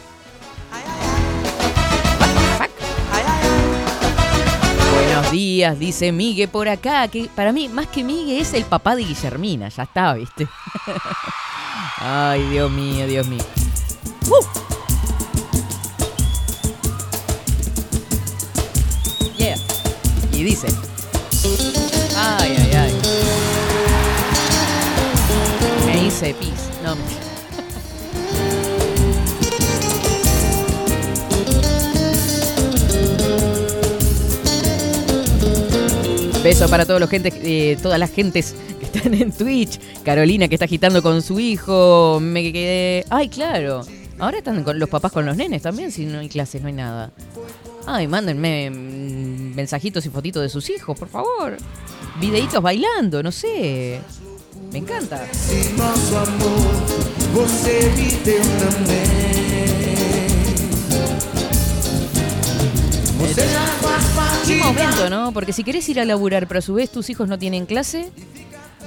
Buenos 4.92 5.30
días, 5.30 5.78
dice 5.78 6.10
Migue 6.10 6.48
por 6.48 6.68
acá. 6.68 7.06
Que 7.06 7.30
para 7.32 7.52
mí, 7.52 7.68
más 7.68 7.86
que 7.86 8.02
Migue, 8.02 8.40
es 8.40 8.54
el 8.54 8.64
papá 8.64 8.96
de 8.96 9.04
Guillermina. 9.04 9.68
Ya 9.68 9.84
está, 9.84 10.12
¿viste? 10.14 10.48
Ay, 11.98 12.42
Dios 12.50 12.68
mío, 12.68 13.06
Dios 13.06 13.28
mío. 13.28 13.44
¡Uh! 14.28 14.77
Y 20.38 20.44
dice. 20.44 20.68
Ay, 22.16 22.56
ay, 22.56 22.72
ay. 22.72 22.92
Me 25.84 26.06
hice 26.06 26.32
pis. 26.34 26.52
No. 26.84 26.94
Beso 36.44 36.68
para 36.68 36.86
todos 36.86 37.00
los 37.00 37.10
gente, 37.10 37.32
eh, 37.42 37.76
todas 37.82 37.98
las 37.98 38.12
gentes 38.12 38.54
que 38.78 38.86
están 38.86 39.14
en 39.14 39.32
Twitch. 39.32 39.80
Carolina 40.04 40.46
que 40.46 40.54
está 40.54 40.66
agitando 40.66 41.02
con 41.02 41.20
su 41.20 41.40
hijo. 41.40 42.20
Me 42.22 42.52
quedé. 42.52 43.04
Ay, 43.10 43.28
claro. 43.28 43.84
Ahora 44.20 44.38
están 44.38 44.62
con 44.62 44.78
los 44.78 44.88
papás 44.88 45.10
con 45.10 45.26
los 45.26 45.36
nenes 45.36 45.62
también, 45.62 45.90
si 45.90 46.04
no 46.04 46.20
hay 46.20 46.28
clases, 46.28 46.62
no 46.62 46.68
hay 46.68 46.74
nada. 46.74 47.10
Ay, 47.86 48.06
mándenme 48.06 48.70
mensajitos 49.58 50.06
y 50.06 50.08
fotitos 50.08 50.40
de 50.40 50.48
sus 50.48 50.70
hijos, 50.70 50.96
por 50.96 51.08
favor. 51.08 51.56
Videitos 52.20 52.62
bailando, 52.62 53.24
no 53.24 53.32
sé. 53.32 54.00
Me 54.70 54.78
encanta. 54.78 55.26
Qué 64.46 64.58
da 64.58 64.64
momento, 64.64 65.10
¿no? 65.10 65.32
Porque 65.32 65.52
si 65.52 65.64
querés 65.64 65.88
ir 65.88 65.98
a 65.98 66.04
laburar, 66.04 66.46
pero 66.46 66.58
a 66.58 66.62
su 66.62 66.74
vez 66.74 66.90
tus 66.90 67.10
hijos 67.10 67.28
no 67.28 67.36
tienen 67.36 67.66
clase, 67.66 68.12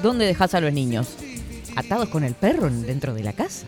¿dónde 0.02 0.26
dejas 0.26 0.54
a 0.54 0.62
los 0.62 0.72
niños? 0.72 1.10
¿Atados 1.76 2.08
con 2.08 2.24
el 2.24 2.34
perro 2.34 2.70
dentro 2.70 3.14
de 3.14 3.24
la 3.24 3.34
casa? 3.34 3.66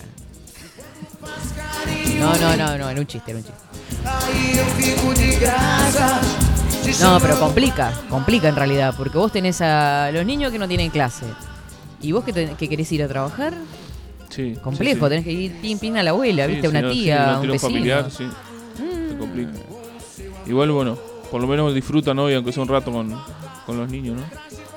No, 2.18 2.34
no, 2.38 2.56
no, 2.56 2.78
no, 2.78 2.90
era 2.90 3.00
un 3.02 3.08
chiste, 3.08 3.32
era 3.32 3.40
un 3.40 3.46
chiste. 3.46 3.74
No, 7.02 7.20
pero 7.20 7.40
complica, 7.40 7.94
complica 8.10 8.50
en 8.50 8.56
realidad, 8.56 8.94
porque 8.98 9.18
vos 9.18 9.32
tenés 9.32 9.62
a 9.62 10.10
los 10.14 10.26
niños 10.26 10.52
que 10.52 10.60
no 10.60 10.68
tienen 10.68 10.90
clase. 10.90 11.26
¿Y 12.02 12.12
vos 12.12 12.24
que, 12.24 12.34
te- 12.34 12.56
que 12.56 12.68
querés 12.70 12.92
ir 12.92 13.04
a 13.04 13.08
trabajar? 13.08 13.54
Sí. 14.30 14.56
Complejo, 14.62 14.96
sí, 14.96 15.04
sí. 15.04 15.10
tenés 15.10 15.24
que 15.26 15.32
ir 15.32 15.52
pin 15.62 15.80
pin 15.80 15.98
a 15.98 16.04
la 16.04 16.10
abuela, 16.12 16.46
Sí, 16.46 16.52
viste, 16.52 16.68
a 16.68 16.70
una 16.70 16.90
tía, 16.92 17.32
un 17.36 17.40
tiene 17.42 17.54
vecino. 17.54 17.70
Familiar, 17.72 18.12
sí. 18.12 18.28
Se 19.10 19.18
complica. 19.18 19.52
Igual, 20.46 20.72
bueno, 20.72 20.98
por 21.32 21.42
lo 21.42 21.48
menos 21.48 21.74
disfrutan 21.74 22.20
hoy, 22.20 22.34
aunque 22.34 22.52
sea 22.52 22.64
un 22.64 22.70
rato 22.70 22.92
con, 22.92 23.18
con 23.66 23.78
los 23.78 23.90
niños, 23.90 24.18
¿no? 24.18 24.24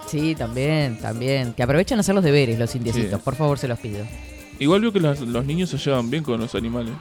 Sí, 0.07 0.35
también, 0.37 0.99
también. 1.01 1.53
Que 1.55 1.63
aprovechen 1.65 1.99
a 1.99 2.01
hacer 2.03 2.15
los 2.15 2.23
deberes 2.23 2.59
los 2.59 2.75
indiecitos, 2.77 3.19
Sí. 3.19 3.25
por 3.25 3.35
favor, 3.35 3.59
se 3.59 3.67
los 3.67 3.79
pido. 3.79 4.05
Igual 4.59 4.81
veo 4.83 4.93
que 4.93 5.01
las- 5.01 5.21
los 5.21 5.45
niños 5.45 5.71
se 5.71 5.79
llevan 5.79 6.09
bien 6.11 6.23
con 6.23 6.41
los 6.41 6.55
animales. 6.55 6.93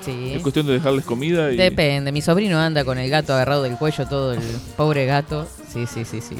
Sí. 0.00 0.32
Es 0.34 0.42
cuestión 0.42 0.66
de 0.66 0.74
dejarles 0.74 1.04
comida 1.04 1.52
y. 1.52 1.56
Depende, 1.56 2.12
mi 2.12 2.22
sobrino 2.22 2.58
anda 2.58 2.84
con 2.84 2.98
el 2.98 3.10
gato 3.10 3.34
agarrado 3.34 3.62
del 3.62 3.76
cuello, 3.76 4.06
todo 4.06 4.32
el 4.32 4.40
pobre 4.76 5.06
gato. 5.06 5.46
Sí, 5.72 5.86
sí, 5.86 6.04
sí, 6.04 6.20
sí. 6.20 6.36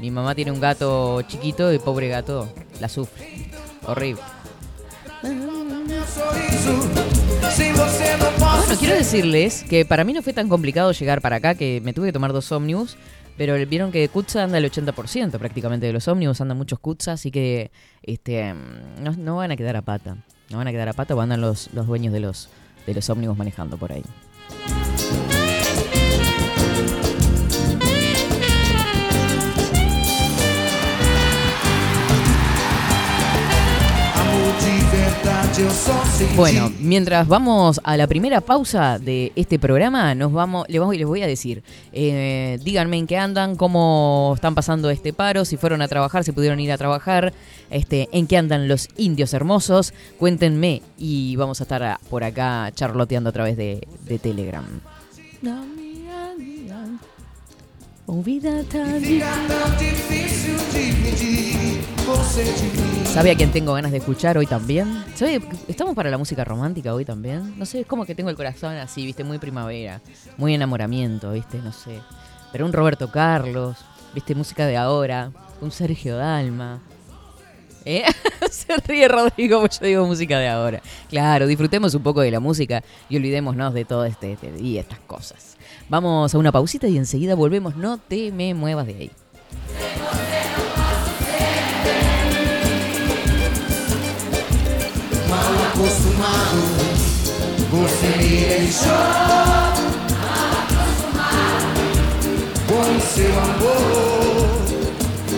Mi 0.00 0.10
mamá 0.10 0.34
tiene 0.34 0.50
un 0.50 0.60
gato 0.60 1.20
chiquito 1.22 1.72
y 1.72 1.78
pobre 1.78 2.08
gato 2.08 2.48
la 2.80 2.88
sufre. 2.88 3.50
Horrible. 3.86 4.22
Bueno, 5.22 5.50
quiero 8.78 8.94
decirles 8.94 9.64
que 9.68 9.84
para 9.84 10.04
mí 10.04 10.12
no 10.12 10.22
fue 10.22 10.32
tan 10.32 10.48
complicado 10.48 10.92
llegar 10.92 11.20
para 11.20 11.36
acá 11.36 11.54
que 11.54 11.80
me 11.84 11.92
tuve 11.92 12.06
que 12.06 12.12
tomar 12.12 12.32
dos 12.32 12.50
ómnibus. 12.52 12.96
Pero 13.36 13.54
vieron 13.66 13.90
que 13.90 14.06
Kutza 14.08 14.44
anda 14.44 14.58
el 14.58 14.70
80% 14.70 15.38
prácticamente 15.38 15.86
de 15.86 15.94
los 15.94 16.06
ómnibus, 16.08 16.42
andan 16.42 16.58
muchos 16.58 16.78
Kutza, 16.78 17.12
así 17.12 17.30
que 17.30 17.70
este 18.02 18.52
mm, 18.52 19.02
no, 19.02 19.12
no 19.12 19.36
van 19.36 19.50
a 19.50 19.56
quedar 19.56 19.76
a 19.76 19.82
pata. 19.82 20.18
No 20.50 20.58
van 20.58 20.68
a 20.68 20.72
quedar 20.72 20.90
a 20.90 20.92
pata 20.92 21.14
o 21.14 21.20
andan 21.22 21.40
los, 21.40 21.70
los 21.72 21.86
dueños 21.86 22.12
de 22.12 22.20
los, 22.20 22.50
de 22.86 22.94
los 22.94 23.08
ómnibus 23.10 23.36
manejando 23.36 23.76
por 23.76 23.92
ahí. 23.92 24.04
Bueno, 36.36 36.72
mientras 36.80 37.26
vamos 37.26 37.80
a 37.82 37.96
la 37.96 38.06
primera 38.06 38.40
pausa 38.40 38.98
de 38.98 39.32
este 39.34 39.58
programa, 39.58 40.14
nos 40.14 40.32
vamos, 40.32 40.66
les 40.68 40.80
voy, 40.80 40.96
les 40.96 41.06
voy 41.06 41.22
a 41.22 41.26
decir, 41.26 41.62
eh, 41.92 42.58
díganme 42.62 42.98
en 42.98 43.06
qué 43.06 43.16
andan, 43.16 43.56
cómo 43.56 44.32
están 44.34 44.54
pasando 44.54 44.90
este 44.90 45.12
paro, 45.12 45.44
si 45.44 45.56
fueron 45.56 45.82
a 45.82 45.88
trabajar, 45.88 46.24
si 46.24 46.32
pudieron 46.32 46.60
ir 46.60 46.70
a 46.72 46.78
trabajar, 46.78 47.32
este, 47.70 48.08
en 48.12 48.26
qué 48.26 48.36
andan 48.36 48.68
los 48.68 48.88
indios 48.96 49.34
hermosos, 49.34 49.92
cuéntenme 50.18 50.82
y 50.98 51.36
vamos 51.36 51.60
a 51.60 51.64
estar 51.64 51.98
por 52.08 52.22
acá 52.22 52.70
charloteando 52.74 53.30
a 53.30 53.32
través 53.32 53.56
de, 53.56 53.86
de 54.04 54.18
Telegram. 54.18 54.64
¿Sabe 63.04 63.32
a 63.32 63.34
quién 63.34 63.50
tengo 63.50 63.74
ganas 63.74 63.90
de 63.90 63.98
escuchar 63.98 64.38
hoy 64.38 64.46
también? 64.46 65.04
¿Sabe? 65.14 65.42
Estamos 65.68 65.94
para 65.94 66.10
la 66.10 66.18
música 66.18 66.44
romántica 66.44 66.94
hoy 66.94 67.04
también. 67.04 67.58
No 67.58 67.66
sé, 67.66 67.80
es 67.80 67.86
como 67.86 68.06
que 68.06 68.14
tengo 68.14 68.30
el 68.30 68.36
corazón 68.36 68.76
así, 68.76 69.04
viste, 69.04 69.24
muy 69.24 69.38
primavera, 69.38 70.00
muy 70.36 70.54
enamoramiento, 70.54 71.32
viste, 71.32 71.58
no 71.58 71.72
sé. 71.72 72.00
Pero 72.52 72.66
un 72.66 72.72
Roberto 72.72 73.10
Carlos, 73.10 73.78
viste, 74.14 74.34
música 74.34 74.66
de 74.66 74.76
ahora, 74.76 75.32
un 75.60 75.70
Sergio 75.70 76.16
Dalma. 76.16 76.80
¿Eh? 77.84 78.04
Se 78.50 78.76
ríe 78.76 79.08
Rodrigo, 79.08 79.60
pues 79.60 79.80
yo 79.80 79.86
digo 79.86 80.06
música 80.06 80.38
de 80.38 80.48
ahora. 80.48 80.80
Claro, 81.08 81.46
disfrutemos 81.46 81.94
un 81.94 82.02
poco 82.02 82.20
de 82.20 82.30
la 82.30 82.40
música 82.40 82.82
y 83.08 83.16
olvidémonos 83.16 83.74
de 83.74 83.84
todo 83.84 84.04
este, 84.04 84.32
este 84.32 84.52
y 84.60 84.78
estas 84.78 85.00
cosas. 85.00 85.56
Vamos 85.88 86.34
a 86.34 86.38
una 86.38 86.52
pausita 86.52 86.86
y 86.88 86.96
enseguida 86.96 87.34
volvemos. 87.34 87.76
No 87.76 87.98
te 87.98 88.30
me 88.30 88.54
muevas 88.54 88.86
de 88.86 88.94
ahí. 88.94 89.10
Mal 95.28 95.52
acostumado, 95.68 96.60
você 97.70 98.08
me 98.18 98.44
deixou. 98.46 99.40
Com 102.66 102.96
o 102.96 103.00
seu 103.00 103.34
amor. 103.38 104.60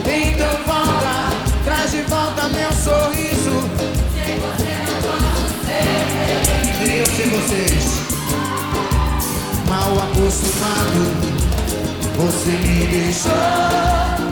Então 0.04 0.54
volta, 0.66 1.14
traz 1.64 1.90
de 1.90 2.02
volta 2.02 2.48
meu 2.48 2.72
sorriso. 2.72 3.56
Queria 6.78 7.06
ser 7.06 7.28
vocês. 7.28 7.84
Mal 9.68 9.92
acostumado, 9.98 11.02
você 12.16 12.50
me 12.50 12.86
deixou. 12.86 14.31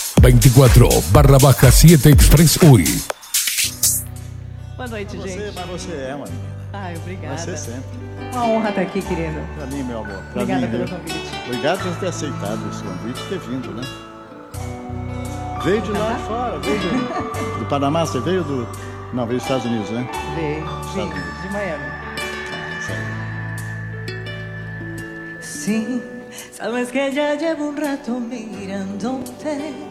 24 0.21 0.87
barra 1.11 1.37
baja 1.39 1.71
7 1.71 2.09
Express 2.09 2.57
UI. 2.61 2.85
Boa 4.77 4.87
noite, 4.87 5.17
gente. 5.19 5.53
Mas 5.55 5.65
você 5.67 5.91
é, 5.93 6.11
mano. 6.15 6.31
Ai, 6.73 6.95
obrigada. 6.95 7.37
Você 7.37 7.57
sempre. 7.57 7.83
Uma 8.31 8.45
honra 8.45 8.69
estar 8.69 8.81
aqui, 8.81 9.01
querido. 9.01 9.39
Pra 9.55 9.65
mim, 9.67 9.83
meu 9.83 9.99
amor. 9.99 10.17
Pra 10.33 10.43
Obrigada 10.43 10.61
mim, 10.67 10.71
pelo 10.71 10.85
viu? 10.85 10.97
convite. 10.97 11.31
Obrigado 11.47 11.83
por 11.83 11.95
ter 11.99 12.07
aceitado 12.07 12.69
esse 12.71 12.83
convite 12.83 13.19
e 13.19 13.29
ter 13.29 13.39
vindo, 13.39 13.71
né? 13.73 13.83
Veio 15.63 15.81
de 15.81 15.91
lá 15.91 16.13
de 16.13 16.23
fora, 16.23 16.59
veio 16.59 16.79
de- 16.79 17.59
do 17.59 17.65
Panamá, 17.67 18.05
você 18.05 18.19
veio 18.19 18.43
do. 18.43 18.67
Não, 19.13 19.25
veio 19.25 19.39
dos 19.39 19.43
Estados 19.43 19.65
Unidos, 19.65 19.89
né? 19.89 20.07
Veio. 20.35 20.65
Vim 20.93 21.01
Unidos. 21.01 21.41
de 21.41 21.49
Miami. 21.49 22.01
Sí, 25.41 26.01
sabes 26.53 26.89
que 26.89 27.11
ya 27.11 27.35
llevo 27.35 27.69
un 27.69 27.77
rato 27.77 28.19
mirándote. 28.19 29.90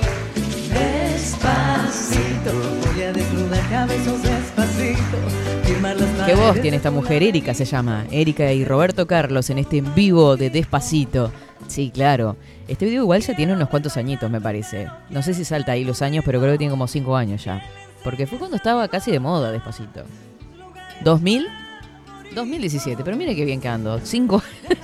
Despacito, 0.73 2.51
voy 2.85 3.01
a 3.03 3.13
desnudar 3.13 3.69
cabezos 3.69 4.21
despacito. 4.23 5.17
Firmar 5.63 5.95
las 5.97 6.27
¿Qué 6.27 6.35
voz 6.35 6.61
tiene 6.61 6.77
esta 6.77 6.91
mujer? 6.91 7.23
Erika 7.23 7.53
se 7.53 7.65
llama. 7.65 8.05
Erika 8.11 8.51
y 8.51 8.65
Roberto 8.65 9.07
Carlos 9.07 9.49
en 9.49 9.59
este 9.59 9.77
en 9.77 9.93
vivo 9.93 10.37
de 10.37 10.49
Despacito. 10.49 11.31
Sí, 11.67 11.91
claro. 11.93 12.35
Este 12.67 12.85
video 12.85 13.03
igual 13.03 13.21
ya 13.21 13.35
tiene 13.35 13.53
unos 13.53 13.69
cuantos 13.69 13.97
añitos, 13.97 14.29
me 14.29 14.41
parece. 14.41 14.87
No 15.09 15.21
sé 15.21 15.33
si 15.33 15.45
salta 15.45 15.73
ahí 15.73 15.83
los 15.83 16.01
años, 16.01 16.23
pero 16.25 16.39
creo 16.39 16.53
que 16.53 16.57
tiene 16.57 16.71
como 16.71 16.87
5 16.87 17.15
años 17.15 17.43
ya. 17.43 17.61
Porque 18.03 18.27
fue 18.27 18.39
cuando 18.39 18.57
estaba 18.57 18.87
casi 18.87 19.11
de 19.11 19.19
moda 19.19 19.51
Despacito. 19.51 20.03
¿2000? 21.03 21.47
2017, 22.33 23.03
pero 23.03 23.17
mire 23.17 23.35
qué 23.35 23.45
bien 23.45 23.59
que 23.59 23.67
ando. 23.67 23.99
Cinco, 24.03 24.41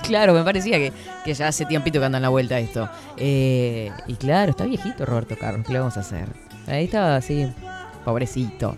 claro, 0.08 0.32
me 0.32 0.42
parecía 0.42 0.78
que, 0.78 0.92
que 1.24 1.34
ya 1.34 1.48
hace 1.48 1.66
tiempito 1.66 2.00
que 2.00 2.06
anda 2.06 2.18
en 2.18 2.22
la 2.22 2.30
vuelta 2.30 2.58
esto. 2.58 2.88
Eh, 3.16 3.90
y 4.06 4.14
claro, 4.14 4.50
está 4.50 4.64
viejito 4.64 5.04
Roberto 5.04 5.36
Carlos, 5.38 5.66
¿qué 5.66 5.72
le 5.74 5.78
vamos 5.78 5.96
a 5.96 6.00
hacer? 6.00 6.28
Ahí 6.66 6.84
estaba 6.84 7.16
así, 7.16 7.46
pobrecito. 8.04 8.74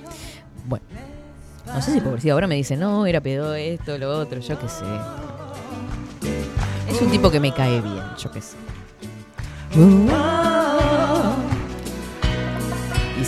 Bueno, 0.67 0.85
no 1.67 1.81
sé 1.81 1.93
si 1.93 2.01
pobrecito, 2.01 2.35
ahora 2.35 2.47
me 2.47 2.57
dice, 2.57 2.77
no, 2.77 3.07
era 3.07 3.21
pedo 3.21 3.55
esto, 3.55 3.97
lo 3.97 4.19
otro, 4.19 4.41
yo 4.41 4.59
qué 4.59 4.69
sé. 4.69 4.85
Es 6.89 7.01
un 7.01 7.11
tipo 7.11 7.31
que 7.31 7.41
me 7.41 7.53
cae 7.53 7.81
bien, 7.81 8.03
yo 8.19 8.31
qué 8.33 8.41
sé. 8.41 8.57
Y 9.73 10.40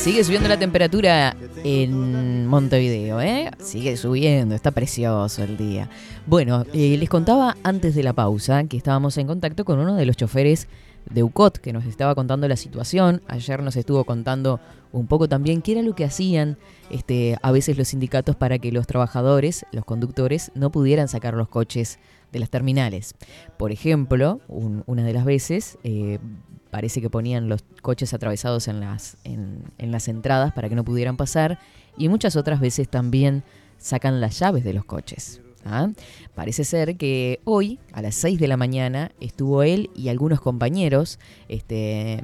sigue 0.03 0.25
subiendo 0.25 0.49
la 0.49 0.59
temperatura 0.59 1.37
en 1.65 2.47
Montevideo, 2.47 3.21
¿eh? 3.21 3.51
Sigue 3.59 3.97
subiendo, 3.97 4.55
está 4.55 4.71
precioso 4.71 5.43
el 5.45 5.57
día. 5.57 5.88
Bueno, 6.27 6.65
eh, 6.73 6.97
les 6.99 7.09
contaba 7.09 7.57
antes 7.62 7.95
de 7.95 8.03
la 8.03 8.12
pausa 8.12 8.65
que 8.65 8.77
estábamos 8.77 9.17
en 9.19 9.27
contacto 9.27 9.65
con 9.65 9.79
uno 9.79 9.95
de 9.95 10.05
los 10.07 10.17
choferes 10.17 10.69
de 11.11 11.23
UCOT 11.23 11.59
que 11.59 11.73
nos 11.73 11.85
estaba 11.85 12.15
contando 12.15 12.47
la 12.49 12.57
situación. 12.57 13.23
Ayer 13.29 13.62
nos 13.62 13.77
estuvo 13.77 14.05
contando 14.05 14.61
un 14.93 15.07
poco 15.07 15.29
también 15.29 15.62
qué 15.62 15.73
era 15.73 15.83
lo 15.83 15.95
que 15.95 16.05
hacían 16.05 16.59
este, 16.91 17.37
a 17.43 17.51
veces 17.53 17.79
los 17.79 17.88
sindicatos 17.88 18.37
para 18.37 18.59
que 18.59 18.73
los 18.73 18.87
trabajadores, 18.87 19.65
los 19.73 19.85
conductores, 19.85 20.51
no 20.55 20.71
pudieran 20.71 21.09
sacar 21.09 21.35
los 21.35 21.49
coches 21.49 21.99
de 22.33 22.38
las 22.41 22.51
terminales. 22.51 23.15
Por 23.57 23.73
ejemplo, 23.73 24.41
un- 24.49 24.83
una 24.87 25.03
de 25.05 25.12
las 25.12 25.25
veces 25.25 25.79
eh, 25.85 26.19
parece 26.73 27.03
que 27.03 27.11
ponían 27.11 27.51
los 27.51 27.63
coches 27.83 28.15
atravesados 28.15 28.67
en 28.67 28.81
las, 28.81 29.19
en, 29.25 29.63
las 29.79 30.09
entradas 30.09 30.55
para 30.55 30.71
que 30.71 30.75
no 30.75 30.85
pudieran 30.85 31.19
pasar 31.19 31.59
y 31.99 32.09
muchas 32.09 32.35
otras 32.35 32.61
veces 32.61 32.89
también 32.89 33.43
sacan 33.77 34.23
las 34.23 34.39
llaves 34.39 34.65
de 34.65 34.73
los 34.73 34.87
coches. 34.87 35.43
¿Ah? 35.64 35.90
Parece 36.35 36.64
ser 36.64 36.96
que 36.96 37.40
hoy, 37.44 37.79
a 37.92 38.03
las 38.03 38.14
6 38.16 38.38
de 38.38 38.48
la 38.48 38.57
mañana, 38.57 39.12
estuvo 39.20 39.62
él 39.62 39.90
y 39.94 40.09
algunos 40.09 40.40
compañeros. 40.40 41.18
Este, 41.48 42.22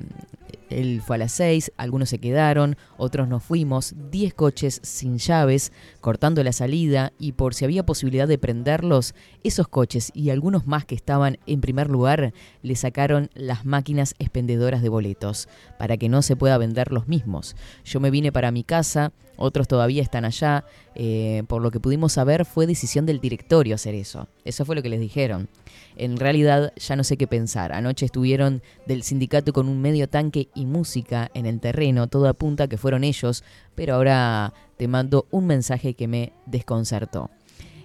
él 0.70 1.00
fue 1.04 1.16
a 1.16 1.18
las 1.20 1.32
6, 1.32 1.72
algunos 1.76 2.10
se 2.10 2.18
quedaron, 2.18 2.76
otros 2.96 3.28
nos 3.28 3.42
fuimos, 3.42 3.94
10 4.10 4.34
coches 4.34 4.80
sin 4.82 5.18
llaves, 5.18 5.72
cortando 6.00 6.42
la 6.44 6.52
salida 6.52 7.12
y 7.18 7.32
por 7.32 7.54
si 7.54 7.64
había 7.64 7.86
posibilidad 7.86 8.28
de 8.28 8.38
prenderlos, 8.38 9.14
esos 9.44 9.68
coches 9.68 10.10
y 10.14 10.30
algunos 10.30 10.66
más 10.66 10.84
que 10.84 10.94
estaban 10.94 11.38
en 11.46 11.60
primer 11.60 11.88
lugar 11.88 12.32
le 12.62 12.76
sacaron 12.76 13.30
las 13.34 13.64
máquinas 13.64 14.14
expendedoras 14.18 14.82
de 14.82 14.88
boletos 14.88 15.48
para 15.78 15.96
que 15.96 16.08
no 16.08 16.22
se 16.22 16.36
pueda 16.36 16.58
vender 16.58 16.92
los 16.92 17.08
mismos. 17.08 17.56
Yo 17.84 18.00
me 18.00 18.10
vine 18.10 18.32
para 18.32 18.50
mi 18.50 18.64
casa, 18.64 19.12
otros 19.38 19.68
todavía 19.68 20.02
están 20.02 20.24
allá, 20.24 20.64
eh, 20.94 21.44
por 21.48 21.62
lo 21.62 21.70
que 21.70 21.80
pudimos 21.80 22.12
saber 22.12 22.44
fue 22.44 22.66
decisión 22.66 23.06
del 23.06 23.20
directorio 23.20 23.76
hacer 23.76 23.94
eso. 23.94 24.28
Eso 24.44 24.64
fue 24.64 24.76
lo 24.76 24.82
que 24.82 24.88
les 24.88 25.00
dijeron. 25.00 25.48
En 25.96 26.16
realidad 26.16 26.72
ya 26.76 26.96
no 26.96 27.04
sé 27.04 27.16
qué 27.16 27.26
pensar. 27.26 27.72
Anoche 27.72 28.04
estuvieron 28.04 28.62
del 28.86 29.02
sindicato 29.02 29.52
con 29.52 29.68
un 29.68 29.80
medio 29.80 30.08
tanque 30.08 30.48
y 30.54 30.66
música 30.66 31.30
en 31.34 31.46
el 31.46 31.60
terreno. 31.60 32.08
Todo 32.08 32.28
apunta 32.28 32.68
que 32.68 32.76
fueron 32.76 33.04
ellos, 33.04 33.44
pero 33.74 33.94
ahora 33.94 34.52
te 34.76 34.88
mando 34.88 35.26
un 35.30 35.46
mensaje 35.46 35.94
que 35.94 36.08
me 36.08 36.32
desconcertó. 36.46 37.30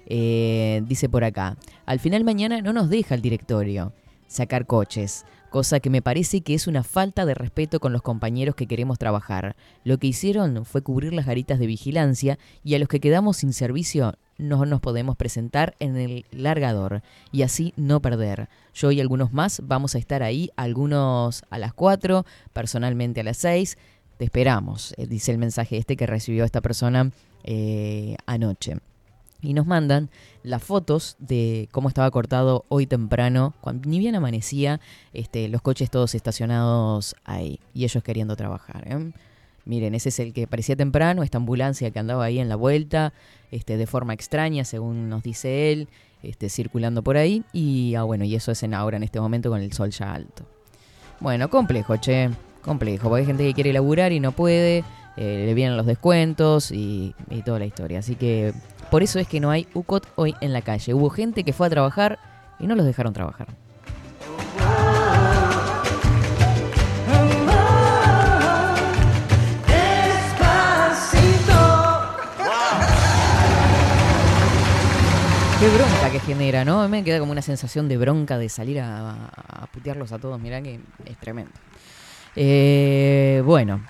Eh, 0.05 0.81
dice 0.85 1.07
por 1.07 1.23
acá, 1.23 1.55
al 1.85 1.99
final 1.99 2.23
mañana 2.23 2.61
no 2.61 2.73
nos 2.73 2.89
deja 2.89 3.15
el 3.15 3.21
directorio 3.21 3.93
sacar 4.33 4.65
coches, 4.65 5.25
cosa 5.53 5.79
que 5.79 5.91
me 5.91 6.01
parece 6.01 6.41
que 6.41 6.55
es 6.55 6.65
una 6.65 6.81
falta 6.81 7.27
de 7.27 7.35
respeto 7.35 7.79
con 7.79 7.93
los 7.93 8.01
compañeros 8.01 8.55
que 8.55 8.65
queremos 8.65 8.97
trabajar. 8.97 9.55
Lo 9.83 9.99
que 9.99 10.07
hicieron 10.07 10.65
fue 10.65 10.81
cubrir 10.81 11.13
las 11.13 11.27
garitas 11.27 11.59
de 11.59 11.67
vigilancia 11.67 12.39
y 12.63 12.73
a 12.73 12.79
los 12.79 12.87
que 12.87 12.99
quedamos 12.99 13.37
sin 13.37 13.53
servicio 13.53 14.15
no 14.39 14.65
nos 14.65 14.81
podemos 14.81 15.15
presentar 15.15 15.75
en 15.79 15.95
el 15.95 16.25
largador 16.31 17.03
y 17.31 17.43
así 17.43 17.71
no 17.77 18.01
perder. 18.01 18.49
Yo 18.73 18.91
y 18.91 18.99
algunos 18.99 19.31
más 19.31 19.61
vamos 19.63 19.93
a 19.93 19.99
estar 19.99 20.23
ahí, 20.23 20.49
algunos 20.55 21.43
a 21.51 21.59
las 21.59 21.71
4, 21.75 22.25
personalmente 22.51 23.21
a 23.21 23.23
las 23.23 23.37
6. 23.37 23.77
Te 24.17 24.25
esperamos, 24.25 24.95
eh, 24.97 25.05
dice 25.05 25.31
el 25.31 25.37
mensaje 25.37 25.77
este 25.77 25.95
que 25.95 26.07
recibió 26.07 26.45
esta 26.45 26.61
persona 26.61 27.11
eh, 27.43 28.15
anoche. 28.25 28.77
Y 29.43 29.53
nos 29.53 29.67
mandan 29.67 30.10
las 30.41 30.63
fotos 30.63 31.17
de 31.19 31.67
cómo 31.71 31.89
estaba 31.89 32.10
cortado 32.10 32.65
hoy 32.69 32.88
temprano, 32.88 33.53
cuando 33.62 33.89
ni 33.89 33.99
bien 33.99 34.15
amanecía, 34.15 34.79
este, 35.13 35.49
los 35.49 35.62
coches 35.62 35.91
todos 35.91 36.15
estacionados 36.15 37.15
ahí 37.25 37.60
y 37.73 37.84
ellos 37.84 38.01
queriendo 38.03 38.36
trabajar. 38.36 38.88
¿eh? 38.88 39.12
Miren, 39.65 39.95
ese 39.95 40.10
es 40.10 40.19
el 40.19 40.34
que 40.34 40.47
parecía 40.47 40.75
temprano, 40.75 41.23
esta 41.23 41.38
ambulancia 41.38 41.91
que 41.91 41.99
andaba 41.99 42.25
ahí 42.25 42.39
en 42.39 42.49
la 42.49 42.56
vuelta, 42.56 43.13
este, 43.51 43.77
de 43.77 43.86
forma 43.86 44.13
extraña, 44.13 44.65
según 44.65 45.10
nos 45.10 45.23
dice 45.23 45.71
él, 45.71 45.88
este, 46.21 46.49
circulando 46.49 47.03
por 47.03 47.17
ahí. 47.17 47.43
Y 47.53 47.95
ah, 47.95 48.03
bueno, 48.03 48.25
y 48.25 48.36
eso 48.36 48.51
es 48.51 48.63
en 48.63 48.73
ahora, 48.73 48.97
en 48.97 49.03
este 49.03 49.19
momento, 49.19 49.49
con 49.49 49.62
el 49.62 49.71
sol 49.73 49.91
ya 49.91 50.13
alto. 50.13 50.45
Bueno, 51.19 51.49
complejo, 51.49 51.97
che, 51.97 52.29
complejo, 52.62 53.08
porque 53.08 53.21
hay 53.21 53.25
gente 53.25 53.43
que 53.43 53.53
quiere 53.53 53.71
laburar 53.71 54.12
y 54.12 54.19
no 54.19 54.32
puede, 54.34 54.84
eh, 55.17 55.43
le 55.45 55.54
vienen 55.54 55.78
los 55.78 55.86
descuentos 55.86 56.71
y, 56.71 57.15
y 57.30 57.41
toda 57.41 57.60
la 57.60 57.65
historia. 57.65 57.99
Así 57.99 58.15
que 58.15 58.54
por 58.91 59.04
eso 59.04 59.19
es 59.19 59.28
que 59.28 59.39
no 59.39 59.52
hay 59.52 59.67
UCOT 59.73 60.08
hoy 60.15 60.36
en 60.41 60.54
la 60.54 60.62
calle. 60.62 60.93
Hubo 60.93 61.10
gente 61.10 61.43
que 61.43 61.54
fue 61.54 61.67
a 61.67 61.69
trabajar 61.69 62.19
y 62.60 62.67
no 62.67 62.76
los 62.76 62.86
dejaron 62.86 63.13
trabajar. 63.13 63.47
Qué 75.60 75.69
bronca 75.69 76.12
que 76.12 76.19
genera, 76.19 76.65
¿no? 76.65 76.89
Me 76.89 77.06
queda 77.06 77.19
como 77.19 77.32
una 77.32 77.41
sensación 77.41 77.88
de 77.88 77.95
bronca 77.95 78.38
de 78.38 78.49
salir 78.49 78.82
a, 78.82 79.30
a 79.47 79.67
putearlos 79.67 80.12
a 80.12 80.19
todos. 80.19 80.38
Mirá 80.41 80.62
que 80.62 80.82
es 81.06 81.17
tremendo. 81.17 81.54
Eh, 82.36 83.41
bueno, 83.45 83.82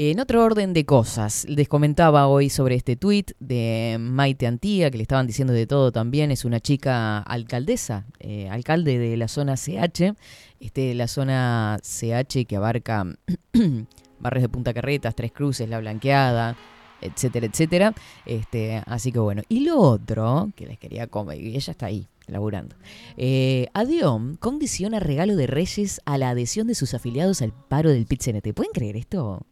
en 0.00 0.20
otro 0.20 0.44
orden 0.44 0.74
de 0.74 0.86
cosas, 0.86 1.44
les 1.48 1.66
comentaba 1.66 2.28
hoy 2.28 2.50
sobre 2.50 2.76
este 2.76 2.94
tuit 2.94 3.32
de 3.40 3.96
Maite 3.98 4.46
Antía, 4.46 4.92
que 4.92 4.96
le 4.96 5.02
estaban 5.02 5.26
diciendo 5.26 5.52
de 5.52 5.66
todo 5.66 5.90
también. 5.90 6.30
Es 6.30 6.44
una 6.44 6.60
chica 6.60 7.18
alcaldesa, 7.18 8.06
eh, 8.20 8.48
alcalde 8.48 8.96
de 8.96 9.16
la 9.16 9.26
zona 9.26 9.56
CH, 9.56 10.14
este, 10.60 10.94
la 10.94 11.08
zona 11.08 11.78
CH 11.82 12.46
que 12.46 12.54
abarca 12.54 13.06
barrios 14.20 14.42
de 14.42 14.48
Punta 14.48 14.72
Carretas, 14.72 15.16
Tres 15.16 15.32
Cruces, 15.32 15.68
La 15.68 15.80
Blanqueada, 15.80 16.56
etcétera, 17.00 17.46
etcétera. 17.46 17.92
Este, 18.24 18.80
así 18.86 19.10
que 19.10 19.18
bueno. 19.18 19.42
Y 19.48 19.64
lo 19.64 19.80
otro 19.80 20.52
que 20.54 20.68
les 20.68 20.78
quería 20.78 21.08
comer, 21.08 21.40
y 21.40 21.56
ella 21.56 21.72
está 21.72 21.86
ahí, 21.86 22.06
laburando. 22.28 22.76
Eh, 23.16 23.66
Adeom 23.74 24.36
condiciona 24.36 25.00
regalo 25.00 25.34
de 25.34 25.48
Reyes 25.48 26.00
a 26.04 26.18
la 26.18 26.30
adhesión 26.30 26.68
de 26.68 26.76
sus 26.76 26.94
afiliados 26.94 27.42
al 27.42 27.52
paro 27.52 27.90
del 27.90 28.06
PIT-CNT. 28.06 28.54
¿Pueden 28.54 28.70
creer 28.72 28.96
esto? 28.96 29.44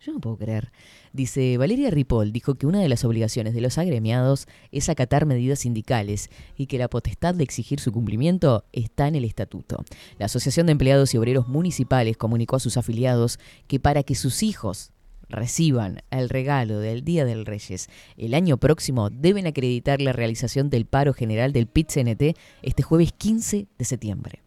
Yo 0.00 0.14
no 0.14 0.20
puedo 0.20 0.38
creer. 0.38 0.72
Dice, 1.12 1.58
Valeria 1.58 1.90
Ripoll 1.90 2.32
dijo 2.32 2.54
que 2.54 2.66
una 2.66 2.80
de 2.80 2.88
las 2.88 3.04
obligaciones 3.04 3.52
de 3.52 3.60
los 3.60 3.76
agremiados 3.76 4.46
es 4.72 4.88
acatar 4.88 5.26
medidas 5.26 5.58
sindicales 5.58 6.30
y 6.56 6.66
que 6.66 6.78
la 6.78 6.88
potestad 6.88 7.34
de 7.34 7.44
exigir 7.44 7.80
su 7.80 7.92
cumplimiento 7.92 8.64
está 8.72 9.08
en 9.08 9.14
el 9.14 9.26
estatuto. 9.26 9.84
La 10.18 10.26
Asociación 10.26 10.66
de 10.66 10.72
Empleados 10.72 11.12
y 11.12 11.18
Obreros 11.18 11.48
Municipales 11.48 12.16
comunicó 12.16 12.56
a 12.56 12.60
sus 12.60 12.78
afiliados 12.78 13.38
que 13.66 13.78
para 13.78 14.02
que 14.02 14.14
sus 14.14 14.42
hijos 14.42 14.92
reciban 15.28 16.02
el 16.10 16.30
regalo 16.30 16.78
del 16.78 17.04
Día 17.04 17.26
del 17.26 17.44
Reyes 17.44 17.88
el 18.16 18.32
año 18.32 18.56
próximo, 18.56 19.10
deben 19.10 19.46
acreditar 19.46 20.00
la 20.00 20.12
realización 20.12 20.70
del 20.70 20.86
paro 20.86 21.12
general 21.12 21.52
del 21.52 21.66
PIT-CNT 21.66 22.36
este 22.62 22.82
jueves 22.82 23.12
15 23.12 23.68
de 23.78 23.84
septiembre. 23.84 24.42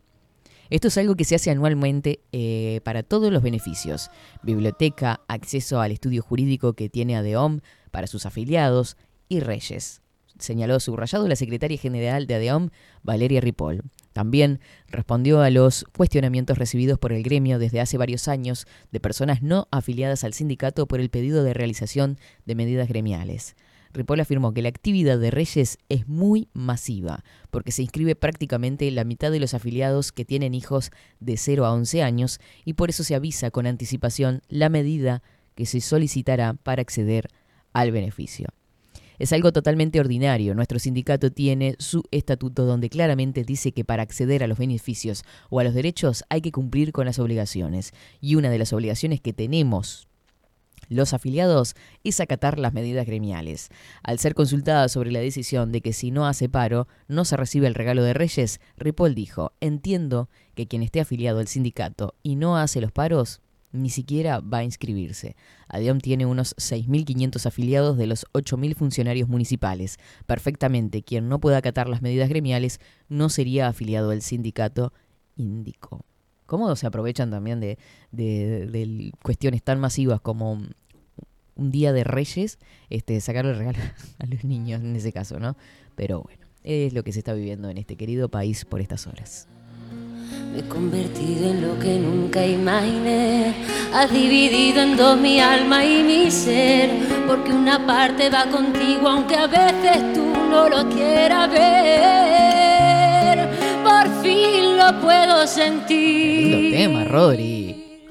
Esto 0.73 0.87
es 0.87 0.97
algo 0.97 1.13
que 1.13 1.23
se 1.23 1.35
hace 1.35 1.51
anualmente 1.51 2.21
eh, 2.31 2.81
para 2.83 3.03
todos 3.03 3.31
los 3.31 3.43
beneficios. 3.43 4.09
Biblioteca, 4.41 5.21
acceso 5.27 5.79
al 5.79 5.91
estudio 5.91 6.23
jurídico 6.23 6.73
que 6.73 6.89
tiene 6.89 7.15
ADEOM 7.15 7.59
para 7.91 8.07
sus 8.07 8.25
afiliados 8.25 8.97
y 9.29 9.39
Reyes. 9.39 10.01
Señaló 10.39 10.79
subrayado 10.79 11.27
la 11.27 11.35
secretaria 11.35 11.77
general 11.77 12.25
de 12.25 12.33
ADEOM, 12.33 12.69
Valeria 13.03 13.39
Ripoll. 13.39 13.83
También 14.13 14.61
respondió 14.87 15.41
a 15.41 15.51
los 15.51 15.85
cuestionamientos 15.95 16.57
recibidos 16.57 16.97
por 16.97 17.13
el 17.13 17.21
gremio 17.21 17.59
desde 17.59 17.79
hace 17.79 17.99
varios 17.99 18.27
años 18.27 18.65
de 18.91 18.99
personas 18.99 19.43
no 19.43 19.67
afiliadas 19.69 20.23
al 20.23 20.33
sindicato 20.33 20.87
por 20.87 20.99
el 20.99 21.11
pedido 21.11 21.43
de 21.43 21.53
realización 21.53 22.17
de 22.47 22.55
medidas 22.55 22.87
gremiales. 22.87 23.55
Ripoll 23.93 24.19
afirmó 24.19 24.53
que 24.53 24.61
la 24.61 24.69
actividad 24.69 25.19
de 25.19 25.31
Reyes 25.31 25.77
es 25.89 26.07
muy 26.07 26.47
masiva, 26.53 27.23
porque 27.51 27.71
se 27.71 27.83
inscribe 27.83 28.15
prácticamente 28.15 28.89
la 28.91 29.03
mitad 29.03 29.31
de 29.31 29.39
los 29.39 29.53
afiliados 29.53 30.11
que 30.11 30.25
tienen 30.25 30.53
hijos 30.53 30.91
de 31.19 31.37
0 31.37 31.65
a 31.65 31.73
11 31.73 32.01
años 32.01 32.39
y 32.65 32.73
por 32.73 32.89
eso 32.89 33.03
se 33.03 33.15
avisa 33.15 33.51
con 33.51 33.67
anticipación 33.67 34.41
la 34.49 34.69
medida 34.69 35.21
que 35.55 35.65
se 35.65 35.79
solicitará 35.79 36.55
para 36.55 36.81
acceder 36.81 37.27
al 37.71 37.91
beneficio. 37.91 38.47
Es 39.19 39.31
algo 39.31 39.51
totalmente 39.53 39.99
ordinario. 39.99 40.55
Nuestro 40.55 40.79
sindicato 40.79 41.31
tiene 41.31 41.75
su 41.77 42.03
estatuto 42.11 42.65
donde 42.65 42.89
claramente 42.89 43.43
dice 43.43 43.71
que 43.71 43.85
para 43.85 44.03
acceder 44.03 44.43
a 44.43 44.47
los 44.47 44.57
beneficios 44.57 45.23
o 45.49 45.59
a 45.59 45.63
los 45.63 45.75
derechos 45.75 46.23
hay 46.29 46.41
que 46.41 46.51
cumplir 46.51 46.91
con 46.91 47.05
las 47.05 47.19
obligaciones. 47.19 47.93
Y 48.21 48.35
una 48.35 48.49
de 48.49 48.57
las 48.57 48.73
obligaciones 48.73 49.21
que 49.21 49.31
tenemos 49.31 50.07
los 50.89 51.13
afiliados 51.13 51.75
es 52.03 52.19
acatar 52.19 52.59
las 52.59 52.73
medidas 52.73 53.05
gremiales. 53.05 53.69
Al 54.03 54.19
ser 54.19 54.35
consultada 54.35 54.89
sobre 54.89 55.11
la 55.11 55.19
decisión 55.19 55.71
de 55.71 55.81
que 55.81 55.93
si 55.93 56.11
no 56.11 56.27
hace 56.27 56.49
paro 56.49 56.87
no 57.07 57.25
se 57.25 57.37
recibe 57.37 57.67
el 57.67 57.75
regalo 57.75 58.03
de 58.03 58.13
Reyes, 58.13 58.59
Ripoll 58.77 59.15
dijo, 59.15 59.53
entiendo 59.59 60.29
que 60.55 60.67
quien 60.67 60.83
esté 60.83 60.99
afiliado 60.99 61.39
al 61.39 61.47
sindicato 61.47 62.15
y 62.23 62.35
no 62.35 62.57
hace 62.57 62.81
los 62.81 62.91
paros 62.91 63.41
ni 63.73 63.89
siquiera 63.89 64.39
va 64.39 64.59
a 64.59 64.63
inscribirse. 64.63 65.35
ADEOM 65.67 65.99
tiene 65.99 66.25
unos 66.25 66.55
6.500 66.57 67.45
afiliados 67.47 67.97
de 67.97 68.07
los 68.07 68.25
8.000 68.33 68.75
funcionarios 68.75 69.27
municipales. 69.27 69.97
Perfectamente, 70.25 71.01
quien 71.01 71.27
no 71.27 71.39
pueda 71.39 71.57
acatar 71.57 71.89
las 71.89 72.01
medidas 72.01 72.29
gremiales 72.29 72.79
no 73.09 73.29
sería 73.29 73.67
afiliado 73.67 74.11
al 74.11 74.21
sindicato, 74.21 74.93
indicó. 75.35 76.05
¿Cómo 76.45 76.75
se 76.75 76.85
aprovechan 76.87 77.31
también 77.31 77.59
de, 77.59 77.77
de- 78.11 78.67
de 78.67 79.11
cuestiones 79.23 79.63
tan 79.63 79.79
masivas 79.79 80.19
como 80.21 80.53
un 81.55 81.71
día 81.71 81.93
de 81.93 82.03
reyes, 82.03 82.57
este, 82.89 83.19
sacarle 83.21 83.53
regalo 83.53 83.77
a 84.19 84.25
los 84.25 84.43
niños 84.43 84.81
en 84.81 84.95
ese 84.95 85.11
caso, 85.13 85.39
¿no? 85.39 85.55
Pero 85.95 86.21
bueno, 86.23 86.45
es 86.63 86.93
lo 86.93 87.03
que 87.03 87.11
se 87.11 87.19
está 87.19 87.33
viviendo 87.33 87.69
en 87.69 87.77
este 87.77 87.95
querido 87.95 88.29
país 88.29 88.65
por 88.65 88.81
estas 88.81 89.05
horas. 89.07 89.47
Me 90.51 90.59
he 90.59 90.67
convertido 90.67 91.49
en 91.51 91.61
lo 91.61 91.77
que 91.79 91.97
nunca 91.99 92.45
imaginé. 92.45 93.53
Has 93.93 94.11
dividido 94.11 94.81
en 94.81 94.97
dos 94.97 95.19
mi 95.19 95.39
alma 95.39 95.83
y 95.85 96.03
mi 96.03 96.29
ser. 96.31 96.89
Porque 97.27 97.51
una 97.51 97.85
parte 97.85 98.29
va 98.29 98.45
contigo, 98.49 99.07
aunque 99.09 99.35
a 99.35 99.47
veces 99.47 100.13
tú 100.13 100.23
no 100.49 100.69
lo 100.69 100.89
quieras 100.89 101.49
ver. 101.51 103.49
Por 103.83 104.23
fin 104.23 104.62
lo 104.91 105.01
puedo 105.01 105.47
sentir. 105.47 106.47
Lindo 106.47 106.77
tema, 106.77 107.03
Rodri. 107.05 108.01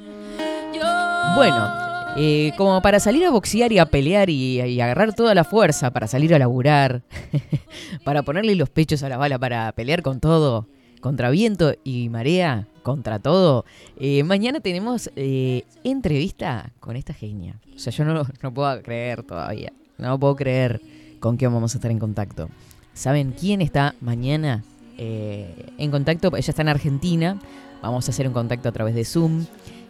Bueno, 1.34 1.70
eh, 2.16 2.52
como 2.56 2.80
para 2.82 3.00
salir 3.00 3.24
a 3.24 3.30
boxear 3.30 3.72
y 3.72 3.78
a 3.78 3.86
pelear 3.86 4.30
y, 4.30 4.60
y 4.60 4.80
agarrar 4.80 5.14
toda 5.14 5.34
la 5.34 5.44
fuerza 5.44 5.90
para 5.90 6.06
salir 6.06 6.34
a 6.34 6.38
laburar, 6.38 7.02
para 8.04 8.22
ponerle 8.22 8.54
los 8.54 8.68
pechos 8.68 9.02
a 9.02 9.08
la 9.08 9.16
bala, 9.16 9.38
para 9.38 9.72
pelear 9.72 10.02
con 10.02 10.20
todo, 10.20 10.66
contra 11.00 11.30
viento 11.30 11.74
y 11.84 12.08
marea, 12.10 12.68
contra 12.82 13.18
todo, 13.18 13.64
eh, 13.98 14.22
mañana 14.24 14.60
tenemos 14.60 15.10
eh, 15.16 15.64
entrevista 15.84 16.72
con 16.80 16.96
esta 16.96 17.14
genia. 17.14 17.56
O 17.74 17.78
sea, 17.78 17.92
yo 17.92 18.04
no, 18.04 18.26
no 18.42 18.54
puedo 18.54 18.82
creer 18.82 19.22
todavía, 19.22 19.72
no 19.98 20.18
puedo 20.18 20.36
creer 20.36 20.80
con 21.18 21.36
quién 21.36 21.52
vamos 21.52 21.74
a 21.74 21.78
estar 21.78 21.90
en 21.90 21.98
contacto. 21.98 22.48
¿Saben 22.94 23.32
quién 23.32 23.62
está 23.62 23.94
mañana 24.00 24.62
eh, 25.04 25.72
en 25.78 25.90
contacto? 25.90 26.28
Ella 26.28 26.50
está 26.50 26.62
en 26.62 26.68
Argentina. 26.68 27.38
Vamos 27.82 28.06
a 28.06 28.12
hacer 28.12 28.28
un 28.28 28.32
contacto 28.32 28.68
a 28.68 28.72
través 28.72 28.94
de 28.94 29.04
Zoom. 29.04 29.46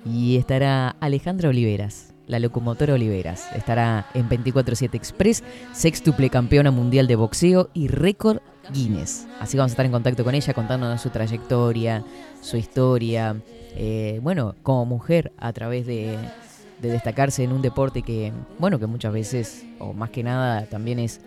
Y 0.07 0.37
estará 0.37 0.97
Alejandra 1.01 1.51
Oliveras, 1.51 2.15
la 2.27 2.39
locomotora 2.39 2.95
Oliveras. 2.95 3.47
Estará 3.55 4.07
en 4.15 4.29
24-7 4.29 4.95
Express, 4.95 5.45
sextuple 5.73 6.31
campeona 6.31 6.71
mundial 6.71 7.07
de 7.07 7.17
boxeo 7.17 7.69
y 7.75 7.89
récord 7.89 8.41
Guinness. 8.73 9.29
Así 9.39 9.57
vamos 9.59 9.73
a 9.73 9.75
estar 9.75 9.87
en 9.87 9.93
contacto 9.93 10.25
con 10.25 10.35
ella 10.35 10.55
contándonos 10.55 11.01
su 11.01 11.11
trayectoria, 11.11 12.03
su 12.41 12.57
historia. 12.57 13.37
eh, 13.77 14.19
bueno, 14.23 14.55
como 14.63 14.87
mujer 14.87 15.33
a 15.37 15.53
través 15.53 15.87
de 15.87 16.17
destacarse 16.81 17.45
en 17.45 17.53
un 17.53 17.63
deporte 17.63 18.03
que, 18.03 18.33
bueno, 18.59 18.79
que 18.79 18.87
muchas 18.87 19.13
veces, 19.13 19.65
o 19.79 19.93
más 19.93 20.11
que 20.11 20.23
nada, 20.23 20.67
también 20.67 20.99
es 20.99 21.21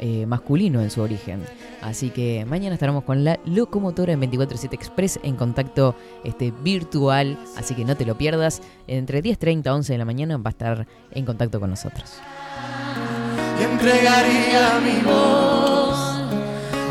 eh, 0.00 0.26
masculino 0.26 0.80
en 0.80 0.90
su 0.90 1.02
origen. 1.02 1.44
Así 1.82 2.10
que 2.10 2.44
mañana 2.46 2.74
estaremos 2.74 3.04
con 3.04 3.22
la 3.22 3.38
locomotora 3.44 4.12
en 4.12 4.20
24-7 4.20 4.72
Express 4.72 5.20
en 5.22 5.36
contacto 5.36 5.94
este, 6.24 6.52
virtual. 6.62 7.38
Así 7.56 7.74
que 7.74 7.84
no 7.84 7.96
te 7.96 8.06
lo 8.06 8.16
pierdas. 8.16 8.62
Entre 8.86 9.22
10.30 9.22 9.66
a 9.66 9.74
11 9.74 9.92
de 9.92 9.98
la 9.98 10.04
mañana 10.04 10.36
va 10.38 10.48
a 10.48 10.50
estar 10.50 10.86
en 11.12 11.24
contacto 11.24 11.60
con 11.60 11.70
nosotros. 11.70 12.14
entregaría 13.60 14.80
mi 14.80 15.04
voz 15.04 15.98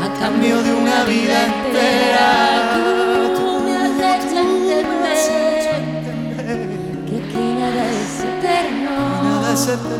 a 0.00 0.16
cambio 0.20 0.62
de 0.62 0.72
una 0.72 1.04
vida 1.04 1.46
entera. 1.46 2.69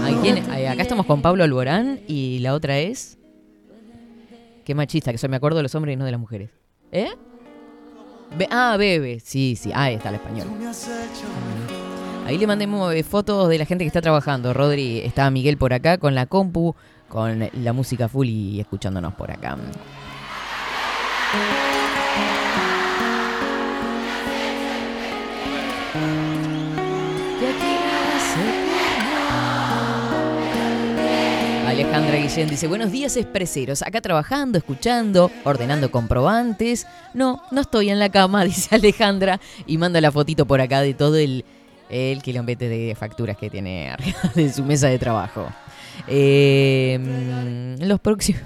Ay, 0.05 0.15
¿quién- 0.23 0.51
ay, 0.51 0.67
acá 0.67 0.83
estamos 0.83 1.07
con 1.07 1.23
Pablo 1.23 1.45
Alborán 1.45 2.01
y 2.09 2.39
la 2.41 2.55
otra 2.55 2.79
es. 2.79 3.19
Qué 4.65 4.75
machista, 4.75 5.13
que 5.13 5.19
soy 5.19 5.29
me 5.29 5.37
acuerdo 5.37 5.57
de 5.59 5.63
los 5.65 5.75
hombres 5.75 5.95
y 5.95 5.97
no 5.97 6.05
de 6.05 6.11
las 6.13 6.21
mujeres. 6.21 6.51
¿Eh? 6.93 7.09
Ah, 8.51 8.77
Bebe. 8.79 9.21
Sí, 9.21 9.57
sí. 9.57 9.71
Ah, 9.75 9.85
ahí 9.85 9.95
está 9.95 10.09
el 10.11 10.17
español. 10.17 10.47
Ahí 12.27 12.39
le 12.39 12.47
mandemos 12.47 12.95
eh, 12.95 13.03
fotos 13.03 13.49
de 13.49 13.59
la 13.59 13.65
gente 13.65 13.85
que 13.85 13.89
está 13.89 14.01
trabajando. 14.01 14.53
Rodri, 14.53 15.01
está 15.01 15.31
Miguel 15.31 15.57
por 15.57 15.73
acá 15.73 15.99
con 15.99 16.15
la 16.15 16.27
compu, 16.27 16.75
con 17.09 17.49
la 17.53 17.73
música 17.73 18.09
full 18.09 18.29
y 18.29 18.61
escuchándonos 18.61 19.15
por 19.15 19.31
acá. 19.33 19.57
Alejandra 31.81 32.19
Guillén 32.19 32.51
dice, 32.51 32.67
buenos 32.67 32.93
días 32.93 33.17
expreseros, 33.17 33.81
acá 33.81 34.03
trabajando, 34.03 34.59
escuchando, 34.59 35.31
ordenando 35.45 35.91
comprobantes. 35.91 36.87
No, 37.15 37.43
no 37.51 37.63
estoy 37.63 37.89
en 37.89 37.99
la 37.99 38.11
cama, 38.11 38.45
dice 38.45 38.75
Alejandra, 38.75 39.41
y 39.67 39.79
manda 39.79 39.99
la 40.03 40.13
fotito 40.13 40.45
por 40.45 40.61
acá 40.61 40.83
de 40.83 40.93
todo 40.93 41.17
el, 41.17 41.43
el 41.89 42.21
quilombete 42.21 42.69
de 42.69 42.95
facturas 42.95 43.39
que 43.39 43.49
tiene 43.49 43.89
arriba 43.89 44.19
de 44.35 44.53
su 44.53 44.63
mesa 44.63 44.89
de 44.89 44.99
trabajo. 44.99 45.49
Eh, 46.07 47.79
los 47.81 47.99
próximos... 48.01 48.43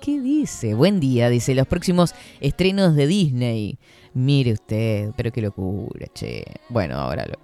¿Qué 0.00 0.20
dice? 0.20 0.74
Buen 0.74 0.98
día, 0.98 1.28
dice, 1.28 1.54
los 1.54 1.68
próximos 1.68 2.16
estrenos 2.40 2.96
de 2.96 3.06
Disney. 3.06 3.78
Mire 4.12 4.54
usted, 4.54 5.10
pero 5.16 5.30
qué 5.30 5.40
locura, 5.40 6.08
che. 6.12 6.42
Bueno, 6.68 6.96
ahora 6.96 7.26
lo... 7.26 7.36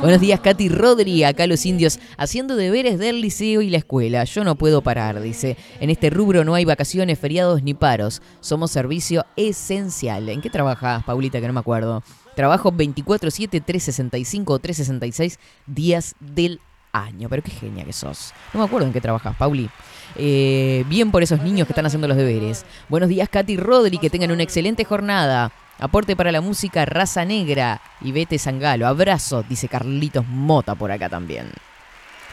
Buenos 0.00 0.20
días, 0.20 0.40
Katy 0.40 0.68
Rodri, 0.68 1.24
acá 1.24 1.46
los 1.46 1.64
indios 1.64 1.98
haciendo 2.18 2.54
deberes 2.54 2.98
del 2.98 3.22
liceo 3.22 3.62
y 3.62 3.70
la 3.70 3.78
escuela. 3.78 4.24
Yo 4.24 4.44
no 4.44 4.56
puedo 4.56 4.82
parar, 4.82 5.20
dice. 5.22 5.56
En 5.80 5.88
este 5.88 6.10
rubro 6.10 6.44
no 6.44 6.54
hay 6.54 6.66
vacaciones, 6.66 7.18
feriados 7.18 7.62
ni 7.62 7.72
paros. 7.72 8.20
Somos 8.40 8.70
servicio 8.70 9.24
esencial. 9.36 10.28
¿En 10.28 10.42
qué 10.42 10.50
trabajas, 10.50 11.02
Paulita? 11.04 11.40
Que 11.40 11.46
no 11.46 11.54
me 11.54 11.60
acuerdo. 11.60 12.02
Trabajo 12.34 12.72
24-7, 12.72 13.64
365 13.64 14.52
o 14.52 14.58
366 14.58 15.38
días 15.66 16.14
del 16.20 16.60
año. 16.92 17.30
Pero 17.30 17.42
qué 17.42 17.50
genia 17.50 17.84
que 17.84 17.94
sos. 17.94 18.34
No 18.52 18.60
me 18.60 18.66
acuerdo 18.66 18.86
en 18.86 18.92
qué 18.92 19.00
trabajas, 19.00 19.34
Pauli. 19.36 19.70
Eh, 20.16 20.84
bien 20.88 21.10
por 21.10 21.22
esos 21.22 21.40
niños 21.40 21.66
que 21.66 21.72
están 21.72 21.86
haciendo 21.86 22.06
los 22.06 22.18
deberes. 22.18 22.66
Buenos 22.90 23.08
días, 23.08 23.30
Katy 23.30 23.56
Rodri, 23.56 23.96
que 23.96 24.10
tengan 24.10 24.30
una 24.30 24.42
excelente 24.42 24.84
jornada. 24.84 25.52
Aporte 25.78 26.16
para 26.16 26.32
la 26.32 26.40
música 26.40 26.86
Raza 26.86 27.26
Negra 27.26 27.82
y 28.00 28.12
Vete 28.12 28.38
Sangalo. 28.38 28.86
Abrazo, 28.86 29.42
dice 29.42 29.68
Carlitos 29.68 30.26
Mota 30.26 30.74
por 30.74 30.90
acá 30.90 31.10
también. 31.10 31.50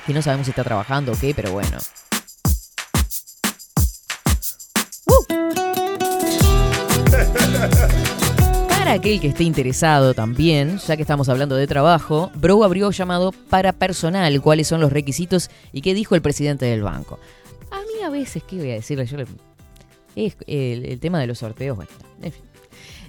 Que 0.07 0.13
no 0.13 0.21
sabemos 0.21 0.45
si 0.45 0.51
está 0.51 0.63
trabajando 0.63 1.11
o 1.11 1.15
qué, 1.19 1.33
pero 1.35 1.51
bueno. 1.51 1.77
¡Uh! 5.07 5.25
Para 8.69 8.93
aquel 8.93 9.19
que 9.19 9.27
esté 9.27 9.43
interesado 9.43 10.13
también, 10.13 10.79
ya 10.79 10.95
que 10.95 11.01
estamos 11.01 11.27
hablando 11.27 11.57
de 11.57 11.67
trabajo, 11.67 12.31
Bro 12.35 12.63
abrió 12.63 12.91
llamado 12.91 13.33
para 13.49 13.73
personal, 13.73 14.41
cuáles 14.41 14.67
son 14.67 14.79
los 14.79 14.93
requisitos 14.93 15.49
y 15.73 15.81
qué 15.81 15.93
dijo 15.93 16.15
el 16.15 16.21
presidente 16.21 16.65
del 16.65 16.83
banco. 16.83 17.19
A 17.71 17.79
mí 17.79 18.03
a 18.05 18.09
veces, 18.09 18.41
¿qué 18.43 18.55
voy 18.55 18.71
a 18.71 18.75
decirle? 18.75 19.05
Yo 19.05 19.17
es 20.15 20.37
el, 20.47 20.85
el 20.85 20.99
tema 21.01 21.19
de 21.19 21.27
los 21.27 21.39
sorteos, 21.39 21.75
bueno, 21.75 21.91
en 22.21 22.31
fin. 22.31 22.52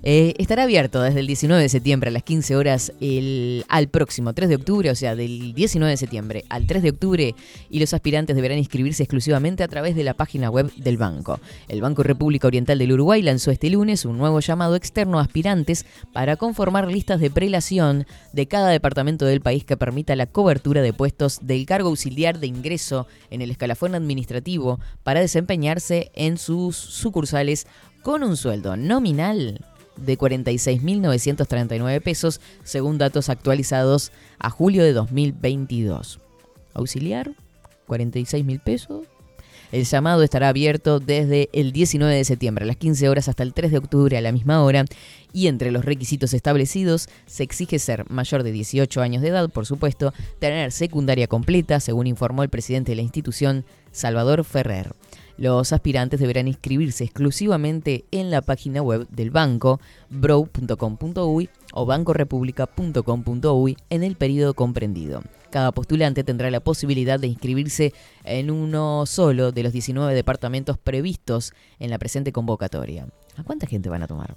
Eh, 0.07 0.35
estará 0.37 0.65
abierto 0.65 1.01
desde 1.01 1.21
el 1.21 1.27
19 1.27 1.63
de 1.63 1.69
septiembre 1.71 2.11
a 2.11 2.13
las 2.13 2.23
15 2.25 2.57
horas 2.57 2.93
el, 3.01 3.65
al 3.69 3.89
próximo 3.89 4.35
3 4.35 4.51
de 4.51 4.57
octubre, 4.57 4.91
o 4.91 4.95
sea, 4.95 5.17
del 5.17 5.55
19 5.55 5.91
de 5.91 5.97
septiembre 5.97 6.45
al 6.51 6.67
3 6.67 6.83
de 6.83 6.91
octubre, 6.91 7.35
y 7.71 7.81
los 7.81 7.95
aspirantes 7.95 8.37
deberán 8.37 8.59
inscribirse 8.59 9.03
exclusivamente 9.03 9.63
a 9.63 9.69
través 9.69 9.97
de 9.97 10.05
la 10.05 10.13
página 10.13 10.51
web 10.51 10.71
del 10.77 10.99
banco. 10.99 11.41
El 11.69 11.81
Banco 11.81 12.03
República 12.03 12.47
Oriental 12.47 12.79
del 12.79 12.93
Uruguay 12.93 13.23
lanzó 13.23 13.51
este 13.51 13.71
lunes 13.71 14.05
un 14.05 14.19
nuevo 14.19 14.41
llamado 14.41 14.77
externo 14.77 15.19
a 15.19 15.23
aspirantes 15.23 15.87
para 16.13 16.37
conformar 16.37 16.87
listas 16.87 17.19
de 17.19 17.31
prelación 17.31 18.07
de 18.35 18.47
cada 18.47 18.69
departamento 18.69 19.25
del 19.25 19.41
país 19.41 19.65
que 19.65 19.79
permita 19.79 20.15
la 20.17 20.27
cobertura 20.27 20.83
de 20.83 20.93
puestos 20.93 21.39
del 21.41 21.65
cargo 21.65 21.89
auxiliar 21.89 22.41
de 22.41 22.47
ingreso 22.47 23.07
en 23.31 23.41
el 23.41 23.51
escalafón 23.51 23.95
administrativo 23.95 24.81
para 25.03 25.21
desempeñarse 25.21 26.11
en 26.15 26.37
sus 26.37 26.77
sucursales 26.77 27.67
con 28.03 28.23
un 28.23 28.37
sueldo 28.37 28.77
nominal 28.77 29.65
de 29.97 30.19
46.939 30.19 32.01
pesos, 32.03 32.41
según 32.63 32.99
datos 32.99 33.29
actualizados 33.29 34.13
a 34.39 34.51
julio 34.51 34.85
de 34.85 34.93
2022. 34.93 36.21
Auxiliar, 36.75 37.33
46.000 37.87 38.63
pesos. 38.63 39.07
El 39.73 39.85
llamado 39.85 40.23
estará 40.23 40.51
abierto 40.51 41.01
desde 41.01 41.49
el 41.53 41.73
19 41.73 42.15
de 42.15 42.25
septiembre 42.25 42.63
a 42.63 42.67
las 42.67 42.77
15 42.77 43.09
horas 43.09 43.29
hasta 43.29 43.43
el 43.43 43.53
3 43.53 43.73
de 43.73 43.79
octubre 43.79 44.17
a 44.17 44.21
la 44.21 44.31
misma 44.31 44.63
hora 44.63 44.85
y 45.33 45.49
entre 45.49 45.73
los 45.73 45.85
requisitos 45.85 46.33
establecidos 46.33 47.09
se 47.27 47.43
exige 47.43 47.81
ser 47.81 48.09
mayor 48.09 48.45
de 48.45 48.53
18 48.53 49.01
años 49.01 49.21
de 49.21 49.29
edad, 49.29 49.51
por 49.51 49.67
supuesto, 49.67 50.15
tener 50.39 50.71
secundaria 50.71 51.27
completa, 51.27 51.81
según 51.81 52.07
informó 52.07 52.45
el 52.45 52.51
presidente 52.51 52.93
de 52.93 52.97
la 52.97 53.03
institución, 53.03 53.65
Salvador 53.95 54.45
Ferrer. 54.45 54.93
Los 55.37 55.73
aspirantes 55.73 56.21
deberán 56.21 56.47
inscribirse 56.47 57.05
exclusivamente 57.05 58.05
en 58.11 58.31
la 58.31 58.43
página 58.43 58.83
web 58.83 59.09
del 59.09 59.31
banco, 59.31 59.81
brow.com.uy 60.11 61.49
o 61.73 61.87
bancorepublica.com.uy 61.87 63.77
en 63.91 64.05
el 64.05 64.17
periodo 64.17 64.55
comprendido. 64.55 65.23
Cada 65.51 65.73
postulante 65.73 66.23
tendrá 66.25 66.51
la 66.51 66.61
posibilidad 66.61 67.19
de 67.19 67.29
inscribirse 67.29 67.95
en 68.25 68.51
uno 68.51 69.07
solo 69.07 69.53
de 69.53 69.63
los 69.63 69.73
19 69.73 70.15
departamentos 70.15 70.79
previstos 70.79 71.53
en 71.79 71.91
la 71.91 71.99
presente 71.99 72.33
convocatoria. 72.33 73.07
¿A 73.37 73.43
cuánta 73.45 73.67
gente 73.67 73.89
van 73.89 74.03
a 74.03 74.09
tomar? 74.09 74.37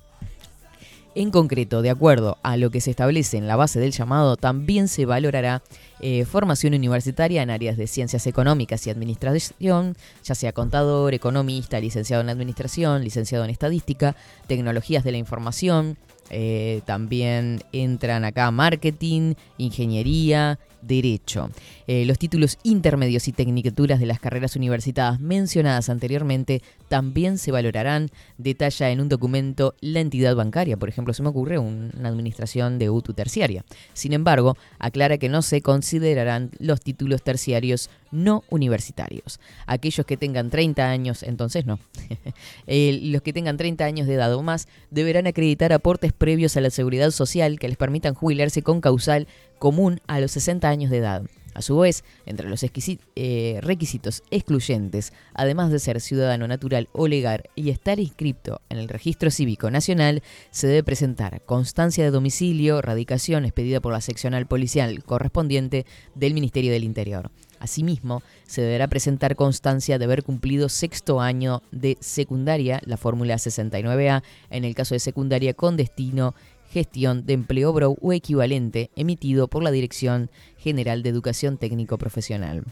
En 1.19 1.31
concreto, 1.31 1.81
de 1.81 1.89
acuerdo 1.89 2.37
a 2.43 2.57
lo 2.57 2.69
que 2.69 2.79
se 2.79 2.91
establece 2.91 3.37
en 3.37 3.47
la 3.47 3.55
base 3.55 3.79
del 3.79 3.91
llamado, 3.91 4.37
también 4.37 4.87
se 4.87 5.07
valorará 5.07 5.63
eh, 5.99 6.25
formación 6.25 6.75
universitaria 6.75 7.41
en 7.41 7.49
áreas 7.49 7.75
de 7.75 7.87
ciencias 7.87 8.27
económicas 8.27 8.85
y 8.85 8.91
administración, 8.91 9.97
ya 10.23 10.35
sea 10.35 10.53
contador, 10.53 11.15
economista, 11.15 11.79
licenciado 11.79 12.21
en 12.21 12.29
administración, 12.29 13.03
licenciado 13.03 13.43
en 13.45 13.49
estadística, 13.49 14.15
tecnologías 14.45 15.03
de 15.03 15.11
la 15.11 15.17
información, 15.17 15.97
eh, 16.29 16.81
también 16.85 17.63
entran 17.71 18.25
acá 18.25 18.51
marketing, 18.51 19.33
ingeniería, 19.57 20.59
derecho. 20.81 21.49
Eh, 21.87 22.05
los 22.05 22.19
títulos 22.19 22.57
intermedios 22.63 23.27
y 23.27 23.31
tecnicaturas 23.31 23.99
de 23.99 24.05
las 24.05 24.19
carreras 24.19 24.55
universitadas 24.55 25.19
mencionadas 25.19 25.89
anteriormente 25.89 26.61
también 26.87 27.37
se 27.37 27.51
valorarán. 27.51 28.09
Detalla 28.37 28.89
en 28.91 29.01
un 29.01 29.09
documento 29.09 29.75
la 29.81 29.99
entidad 29.99 30.35
bancaria, 30.35 30.77
por 30.77 30.89
ejemplo, 30.89 31.13
se 31.13 31.23
me 31.23 31.29
ocurre 31.29 31.57
un- 31.59 31.91
una 31.97 32.09
administración 32.09 32.79
de 32.79 32.89
UTU 32.89 33.13
terciaria. 33.13 33.65
Sin 33.93 34.13
embargo, 34.13 34.55
aclara 34.79 35.17
que 35.17 35.29
no 35.29 35.41
se 35.41 35.61
considerarán 35.61 36.51
los 36.59 36.81
títulos 36.81 37.21
terciarios 37.23 37.89
no 38.11 38.43
universitarios. 38.49 39.39
Aquellos 39.65 40.05
que 40.05 40.15
tengan 40.17 40.49
30 40.49 40.89
años, 40.89 41.23
entonces 41.23 41.65
no. 41.65 41.79
Eh, 42.67 42.99
los 43.03 43.21
que 43.21 43.33
tengan 43.33 43.57
30 43.57 43.85
años 43.85 44.07
de 44.07 44.15
edad 44.15 44.33
o 44.33 44.43
más 44.43 44.67
deberán 44.91 45.27
acreditar 45.27 45.71
aportes 45.73 46.11
previos 46.13 46.57
a 46.57 46.61
la 46.61 46.69
seguridad 46.69 47.11
social 47.11 47.59
que 47.59 47.67
les 47.67 47.77
permitan 47.77 48.13
jubilarse 48.13 48.61
con 48.61 48.81
causal 48.81 49.27
común 49.59 50.01
a 50.07 50.19
los 50.19 50.31
60 50.31 50.69
años 50.69 50.91
de 50.91 50.97
edad. 50.97 51.23
A 51.57 51.63
su 51.63 51.75
vez, 51.79 52.03
entre 52.27 52.47
los 52.47 52.63
eh, 52.63 53.59
requisitos 53.63 54.21
excluyentes, 54.29 55.11
además 55.33 55.71
de 55.71 55.79
ser 55.79 55.99
ciudadano 56.01 56.47
natural 56.47 56.87
o 56.93 57.07
legal 57.07 57.49
y 57.55 57.71
estar 57.71 57.99
inscripto 57.99 58.61
en 58.69 58.77
el 58.77 58.87
Registro 58.87 59.31
Cívico 59.31 59.71
Nacional, 59.71 60.21
se 60.51 60.67
debe 60.67 60.83
presentar 60.83 61.41
constancia 61.45 62.03
de 62.03 62.11
domicilio, 62.11 62.83
radicación 62.83 63.43
expedida 63.43 63.81
por 63.81 63.91
la 63.91 64.01
seccional 64.01 64.45
policial 64.45 65.03
correspondiente 65.03 65.87
del 66.13 66.35
Ministerio 66.35 66.71
del 66.71 66.83
Interior. 66.83 67.31
Asimismo, 67.59 68.21
se 68.45 68.61
deberá 68.61 68.87
presentar 68.87 69.35
constancia 69.35 69.97
de 69.97 70.05
haber 70.05 70.21
cumplido 70.21 70.69
sexto 70.69 71.21
año 71.21 71.63
de 71.71 71.97
secundaria, 72.01 72.81
la 72.85 72.97
fórmula 72.97 73.37
69A, 73.37 74.21
en 74.51 74.63
el 74.63 74.75
caso 74.75 74.93
de 74.93 74.99
secundaria 74.99 75.55
con 75.55 75.75
destino 75.75 76.35
gestión 76.71 77.25
de 77.25 77.33
empleo 77.33 77.73
BRO 77.73 77.97
o 78.01 78.13
equivalente 78.13 78.91
emitido 78.95 79.47
por 79.47 79.63
la 79.63 79.71
Dirección 79.71 80.29
General 80.57 81.03
de 81.03 81.09
Educación 81.09 81.57
Técnico 81.57 81.97
Profesional. 81.97 82.63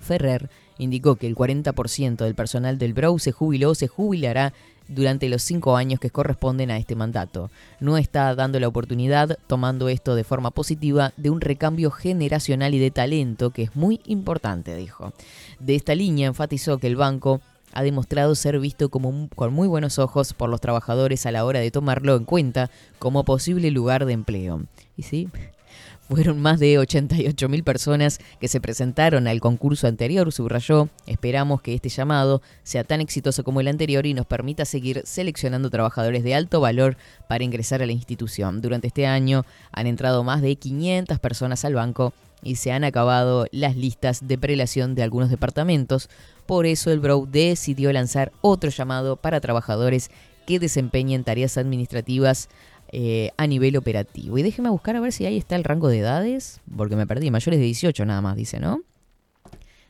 Ferrer 0.00 0.48
indicó 0.78 1.16
que 1.16 1.26
el 1.26 1.36
40% 1.36 2.16
del 2.16 2.34
personal 2.34 2.78
del 2.78 2.94
BROW 2.94 3.18
se 3.18 3.32
jubiló 3.32 3.70
o 3.70 3.74
se 3.74 3.86
jubilará 3.86 4.54
durante 4.88 5.28
los 5.28 5.42
cinco 5.42 5.76
años 5.76 6.00
que 6.00 6.10
corresponden 6.10 6.70
a 6.70 6.76
este 6.76 6.96
mandato. 6.96 7.50
No 7.78 7.96
está 7.96 8.34
dando 8.34 8.58
la 8.58 8.68
oportunidad, 8.68 9.38
tomando 9.46 9.88
esto 9.88 10.14
de 10.14 10.24
forma 10.24 10.50
positiva, 10.50 11.12
de 11.16 11.30
un 11.30 11.40
recambio 11.40 11.90
generacional 11.90 12.74
y 12.74 12.78
de 12.78 12.90
talento 12.90 13.50
que 13.50 13.62
es 13.62 13.76
muy 13.76 14.00
importante, 14.04 14.74
dijo. 14.74 15.12
De 15.60 15.76
esta 15.76 15.94
línea 15.94 16.26
enfatizó 16.26 16.78
que 16.78 16.88
el 16.88 16.96
banco 16.96 17.40
ha 17.72 17.82
demostrado 17.82 18.34
ser 18.34 18.58
visto 18.58 18.88
como 18.88 19.28
con 19.34 19.52
muy 19.52 19.68
buenos 19.68 19.98
ojos 19.98 20.32
por 20.32 20.48
los 20.48 20.60
trabajadores 20.60 21.26
a 21.26 21.32
la 21.32 21.44
hora 21.44 21.60
de 21.60 21.70
tomarlo 21.70 22.16
en 22.16 22.24
cuenta 22.24 22.70
como 22.98 23.24
posible 23.24 23.70
lugar 23.70 24.06
de 24.06 24.12
empleo. 24.12 24.62
Y 24.96 25.02
sí, 25.02 25.28
fueron 26.08 26.40
más 26.40 26.58
de 26.58 26.74
88.000 26.74 27.62
personas 27.62 28.18
que 28.40 28.48
se 28.48 28.60
presentaron 28.60 29.28
al 29.28 29.40
concurso 29.40 29.86
anterior, 29.86 30.32
subrayó. 30.32 30.88
Esperamos 31.06 31.62
que 31.62 31.74
este 31.74 31.88
llamado 31.88 32.42
sea 32.64 32.82
tan 32.82 33.00
exitoso 33.00 33.44
como 33.44 33.60
el 33.60 33.68
anterior 33.68 34.06
y 34.06 34.14
nos 34.14 34.26
permita 34.26 34.64
seguir 34.64 35.02
seleccionando 35.04 35.70
trabajadores 35.70 36.24
de 36.24 36.34
alto 36.34 36.60
valor 36.60 36.96
para 37.28 37.44
ingresar 37.44 37.82
a 37.82 37.86
la 37.86 37.92
institución. 37.92 38.60
Durante 38.60 38.88
este 38.88 39.06
año 39.06 39.44
han 39.70 39.86
entrado 39.86 40.24
más 40.24 40.42
de 40.42 40.56
500 40.56 41.20
personas 41.20 41.64
al 41.64 41.74
banco 41.74 42.12
y 42.42 42.56
se 42.56 42.72
han 42.72 42.84
acabado 42.84 43.46
las 43.52 43.76
listas 43.76 44.26
de 44.26 44.38
prelación 44.38 44.94
de 44.94 45.02
algunos 45.02 45.30
departamentos. 45.30 46.08
Por 46.46 46.66
eso 46.66 46.90
el 46.90 47.00
Brow 47.00 47.26
decidió 47.30 47.92
lanzar 47.92 48.32
otro 48.40 48.70
llamado 48.70 49.16
para 49.16 49.40
trabajadores 49.40 50.10
que 50.46 50.58
desempeñen 50.58 51.24
tareas 51.24 51.58
administrativas 51.58 52.48
eh, 52.92 53.30
a 53.36 53.46
nivel 53.46 53.76
operativo. 53.76 54.36
Y 54.38 54.42
déjeme 54.42 54.70
buscar 54.70 54.96
a 54.96 55.00
ver 55.00 55.12
si 55.12 55.26
ahí 55.26 55.36
está 55.36 55.54
el 55.56 55.64
rango 55.64 55.88
de 55.88 55.98
edades, 55.98 56.60
porque 56.76 56.96
me 56.96 57.06
perdí. 57.06 57.30
Mayores 57.30 57.60
de 57.60 57.66
18 57.66 58.04
nada 58.04 58.20
más, 58.20 58.36
dice, 58.36 58.58
¿no? 58.58 58.82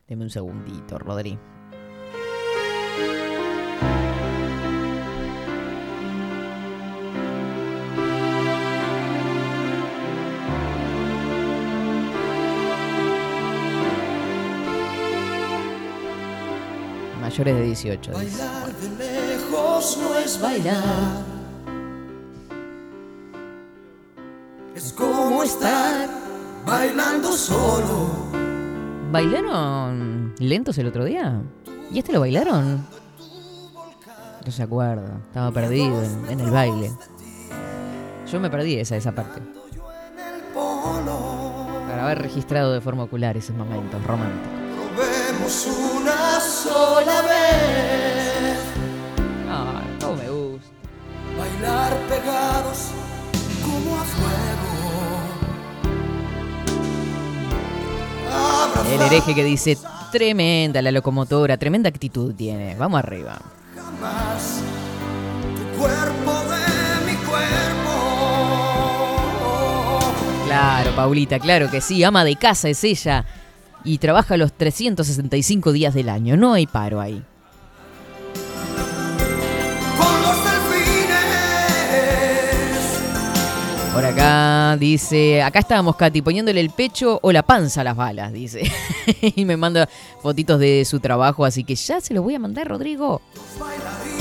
Deme 0.06 0.24
un 0.24 0.30
segundito, 0.30 0.98
Rodri. 0.98 1.38
Mayores 17.30 17.54
de 17.54 17.62
18. 17.62 18.10
dice. 18.10 18.42
Bailar 18.42 18.72
de 18.98 19.36
lejos 19.36 19.98
no 20.02 20.18
es 20.18 20.40
bailar. 20.40 21.24
Es 24.74 24.92
como 24.92 25.40
estar 25.44 26.08
bailando 26.66 27.30
solo. 27.30 28.10
¿Bailaron 29.12 30.34
lentos 30.40 30.76
el 30.78 30.88
otro 30.88 31.04
día? 31.04 31.40
¿Y 31.92 32.00
este 32.00 32.12
lo 32.12 32.18
bailaron? 32.18 32.84
No 34.44 34.50
se 34.50 34.64
acuerda. 34.64 35.20
Estaba 35.28 35.52
perdido 35.52 36.02
en, 36.02 36.30
en 36.30 36.40
el 36.40 36.50
baile. 36.50 36.90
Yo 38.28 38.40
me 38.40 38.50
perdí 38.50 38.74
esa, 38.74 38.96
esa 38.96 39.12
parte. 39.12 39.40
Para 40.52 42.06
haber 42.06 42.22
registrado 42.22 42.72
de 42.72 42.80
forma 42.80 43.04
ocular 43.04 43.36
esos 43.36 43.54
momentos 43.54 44.02
románticos. 44.04 44.50
Sola 46.80 47.20
vez. 47.20 48.58
Ay, 49.50 49.96
cómo 50.00 50.16
me 50.16 50.30
gusta. 50.30 50.68
Bailar 51.38 51.92
pegados 52.08 52.78
como 53.62 54.00
a 54.00 54.04
fuego. 54.04 54.70
El 58.94 59.00
hereje 59.02 59.34
que 59.34 59.44
dice, 59.44 59.76
tremenda 60.10 60.80
la 60.80 60.90
locomotora, 60.90 61.58
tremenda 61.58 61.90
actitud 61.90 62.34
tiene. 62.34 62.74
Vamos 62.76 63.00
arriba. 63.00 63.38
Jamás 63.76 64.62
tu 65.56 65.78
cuerpo 65.78 66.32
de 66.48 66.64
mi 67.04 67.16
cuerpo. 67.26 67.94
Claro, 70.46 70.96
Paulita, 70.96 71.38
claro 71.38 71.70
que 71.70 71.82
sí. 71.82 72.02
Ama 72.02 72.24
de 72.24 72.36
casa 72.36 72.70
es 72.70 72.82
ella. 72.84 73.26
Y 73.84 73.98
trabaja 73.98 74.36
los 74.36 74.52
365 74.52 75.72
días 75.72 75.94
del 75.94 76.08
año. 76.08 76.36
No 76.36 76.52
hay 76.52 76.66
paro 76.66 77.00
ahí. 77.00 77.22
Los. 80.22 80.50
Por 83.94 84.04
acá 84.04 84.76
dice, 84.78 85.42
acá 85.42 85.58
estábamos 85.58 85.96
Katy 85.96 86.22
poniéndole 86.22 86.60
el 86.60 86.70
pecho 86.70 87.18
o 87.22 87.32
la 87.32 87.42
panza 87.42 87.80
a 87.80 87.84
las 87.84 87.96
balas, 87.96 88.32
dice. 88.32 88.62
y 89.20 89.44
me 89.44 89.56
manda 89.56 89.88
fotitos 90.22 90.60
de 90.60 90.84
su 90.84 91.00
trabajo, 91.00 91.44
así 91.44 91.64
que 91.64 91.74
ya 91.74 92.00
se 92.00 92.14
los 92.14 92.22
voy 92.22 92.36
a 92.36 92.38
mandar, 92.38 92.68
Rodrigo. 92.68 93.20
Abrazadísimos 93.34 94.19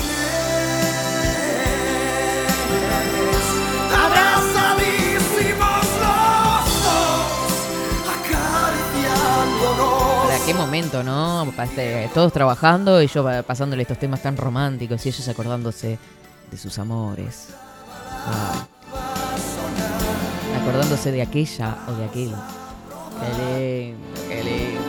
qué 10.50 10.54
momento, 10.54 11.04
¿no? 11.04 11.44
Este, 11.62 12.10
todos 12.12 12.32
trabajando 12.32 13.00
y 13.00 13.06
yo 13.06 13.22
pa- 13.22 13.42
pasándole 13.44 13.82
estos 13.82 13.98
temas 14.00 14.20
tan 14.20 14.36
románticos 14.36 15.06
y 15.06 15.10
ellos 15.10 15.28
acordándose 15.28 15.96
de 16.50 16.56
sus 16.58 16.76
amores. 16.80 17.50
Ah. 18.26 18.66
Acordándose 20.60 21.12
de 21.12 21.22
aquella 21.22 21.76
o 21.86 21.92
de 21.92 22.04
aquel. 22.04 22.34
Qué 23.20 23.52
lindo, 23.52 24.06
qué 24.28 24.42
lindo. 24.42 24.80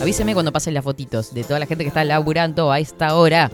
Avíseme 0.00 0.32
cuando 0.32 0.52
pasen 0.52 0.72
las 0.74 0.82
fotitos 0.84 1.34
de 1.34 1.44
toda 1.44 1.58
la 1.58 1.66
gente 1.66 1.84
que 1.84 1.88
está 1.88 2.04
laburando 2.04 2.72
a 2.72 2.78
esta 2.80 3.14
hora. 3.16 3.50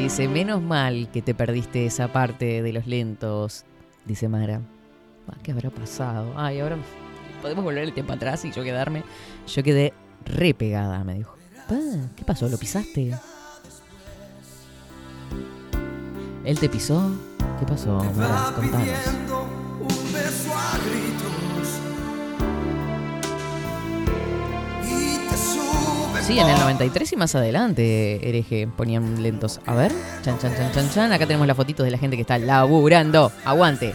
Dice, 0.00 0.28
menos 0.28 0.62
mal 0.62 1.10
que 1.12 1.20
te 1.20 1.34
perdiste 1.34 1.84
esa 1.84 2.10
parte 2.10 2.62
de 2.62 2.72
los 2.72 2.86
lentos, 2.86 3.66
dice 4.06 4.30
Mara. 4.30 4.62
Ah, 5.28 5.36
¿Qué 5.42 5.52
habrá 5.52 5.68
pasado? 5.68 6.32
Ay, 6.36 6.60
ahora 6.60 6.78
podemos 7.42 7.62
volver 7.62 7.84
el 7.84 7.92
tiempo 7.92 8.14
atrás 8.14 8.42
y 8.46 8.50
yo 8.50 8.64
quedarme. 8.64 9.04
Yo 9.46 9.62
quedé 9.62 9.92
re 10.24 10.54
pegada, 10.54 11.04
me 11.04 11.16
dijo. 11.16 11.36
¿Qué 12.16 12.24
pasó? 12.24 12.48
¿Lo 12.48 12.56
pisaste? 12.56 13.14
¿Él 16.46 16.58
te 16.58 16.70
pisó? 16.70 17.12
¿Qué 17.58 17.66
pasó, 17.66 18.02
Mara? 18.16 18.52
Contanos. 18.56 18.88
Sí, 26.30 26.38
en 26.38 26.48
el 26.48 26.60
93 26.60 27.12
y 27.12 27.16
más 27.16 27.34
adelante, 27.34 28.28
hereje, 28.28 28.68
ponían 28.68 29.20
lentos. 29.20 29.60
A 29.66 29.74
ver, 29.74 29.90
chan, 30.22 30.38
chan, 30.38 30.54
chan, 30.56 30.70
chan, 30.72 30.88
chan. 30.94 31.12
Acá 31.12 31.26
tenemos 31.26 31.44
las 31.44 31.56
fotitos 31.56 31.84
de 31.84 31.90
la 31.90 31.98
gente 31.98 32.14
que 32.14 32.20
está 32.20 32.38
laburando. 32.38 33.32
Aguante. 33.44 33.92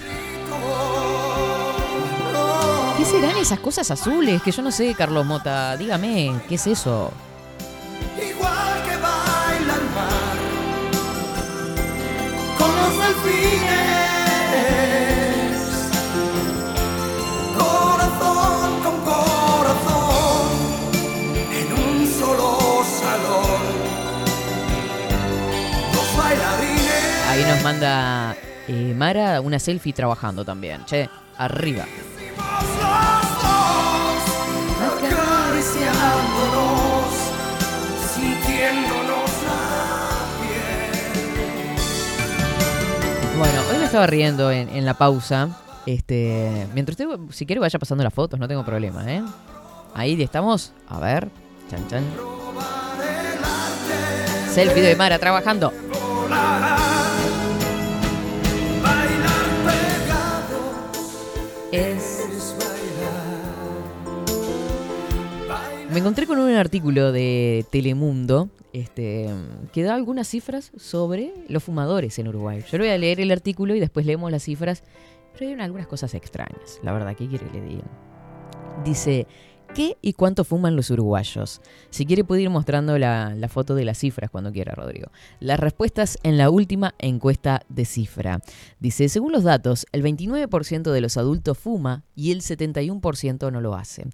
¿Qué 2.97 3.05
serán 3.05 3.37
esas 3.37 3.59
cosas 3.59 3.89
azules? 3.89 4.41
Que 4.41 4.51
yo 4.51 4.61
no 4.63 4.71
sé, 4.71 4.93
Carlos 4.95 5.25
Mota. 5.25 5.77
Dígame, 5.77 6.35
¿qué 6.49 6.55
es 6.55 6.67
eso? 6.67 7.13
igual 8.17 8.83
que 8.83 8.97
baila 8.97 9.75
el 9.75 9.89
mar 9.95 10.35
los 12.59 12.97
delfines. 12.99 13.94
Ahí 27.35 27.43
nos 27.43 27.61
manda 27.63 28.33
eh, 28.65 28.93
Mara 28.95 29.41
una 29.41 29.59
selfie 29.59 29.91
trabajando 29.91 30.45
también. 30.45 30.85
Che, 30.85 31.09
arriba. 31.37 31.83
Bueno, 43.37 43.53
hoy 43.69 43.77
me 43.79 43.83
estaba 43.83 44.07
riendo 44.07 44.49
en, 44.49 44.69
en 44.69 44.85
la 44.85 44.93
pausa. 44.93 45.49
Este, 45.85 46.67
mientras 46.73 46.97
usted, 46.97 47.19
si 47.31 47.45
quiere, 47.45 47.59
vaya 47.59 47.77
pasando 47.77 48.05
las 48.05 48.13
fotos, 48.13 48.39
no 48.39 48.47
tengo 48.47 48.63
problema, 48.63 49.11
¿eh? 49.11 49.21
Ahí 49.93 50.23
estamos. 50.23 50.71
A 50.87 51.01
ver. 51.01 51.27
Chan, 51.69 51.85
chan. 51.89 52.03
Selfie 54.53 54.81
de 54.81 54.95
Mara 54.95 55.19
trabajando. 55.19 55.73
Es. 61.75 62.25
Me 65.91 65.99
encontré 65.99 66.25
con 66.25 66.39
un 66.39 66.49
artículo 66.51 67.11
de 67.11 67.65
Telemundo 67.69 68.49
este, 68.71 69.27
que 69.73 69.83
da 69.83 69.93
algunas 69.93 70.29
cifras 70.29 70.71
sobre 70.77 71.33
los 71.49 71.65
fumadores 71.65 72.17
en 72.17 72.29
Uruguay. 72.29 72.63
Yo 72.71 72.77
le 72.77 72.85
voy 72.85 72.93
a 72.93 72.97
leer 72.97 73.19
el 73.19 73.29
artículo 73.29 73.75
y 73.75 73.81
después 73.81 74.05
leemos 74.05 74.31
las 74.31 74.43
cifras, 74.43 74.83
pero 75.37 75.51
hay 75.51 75.59
algunas 75.59 75.87
cosas 75.87 76.13
extrañas. 76.13 76.79
La 76.81 76.93
verdad, 76.93 77.13
¿qué 77.13 77.27
quiere 77.27 77.45
que 77.47 77.59
le 77.59 77.65
diga? 77.65 77.83
Dice, 78.85 79.27
¿qué 79.75 79.97
y 80.01 80.13
cuánto 80.13 80.45
fuman 80.45 80.75
los 80.75 80.89
uruguayos? 80.89 81.61
Si 81.89 82.05
quiere 82.05 82.23
puede 82.23 82.41
ir 82.41 82.49
mostrando 82.49 82.97
la, 82.97 83.35
la 83.35 83.49
foto 83.49 83.75
de 83.75 83.83
las 83.83 83.99
cifras 83.99 84.31
cuando 84.31 84.51
quiera, 84.51 84.73
Rodrigo. 84.73 85.11
Las 85.41 85.59
respuestas 85.59 86.17
en 86.23 86.37
la 86.37 86.49
última 86.49 86.95
encuesta 86.97 87.61
de 87.67 87.83
cifra. 87.83 88.39
Dice, 88.79 89.09
según 89.09 89.33
los 89.33 89.43
datos, 89.43 89.85
el 89.91 90.01
29% 90.01 90.91
de 90.91 91.01
los 91.01 91.17
adultos 91.17 91.57
fuma 91.57 92.05
y 92.15 92.31
el 92.31 92.41
71% 92.41 93.51
no 93.51 93.59
lo 93.59 93.75
hace. 93.75 94.05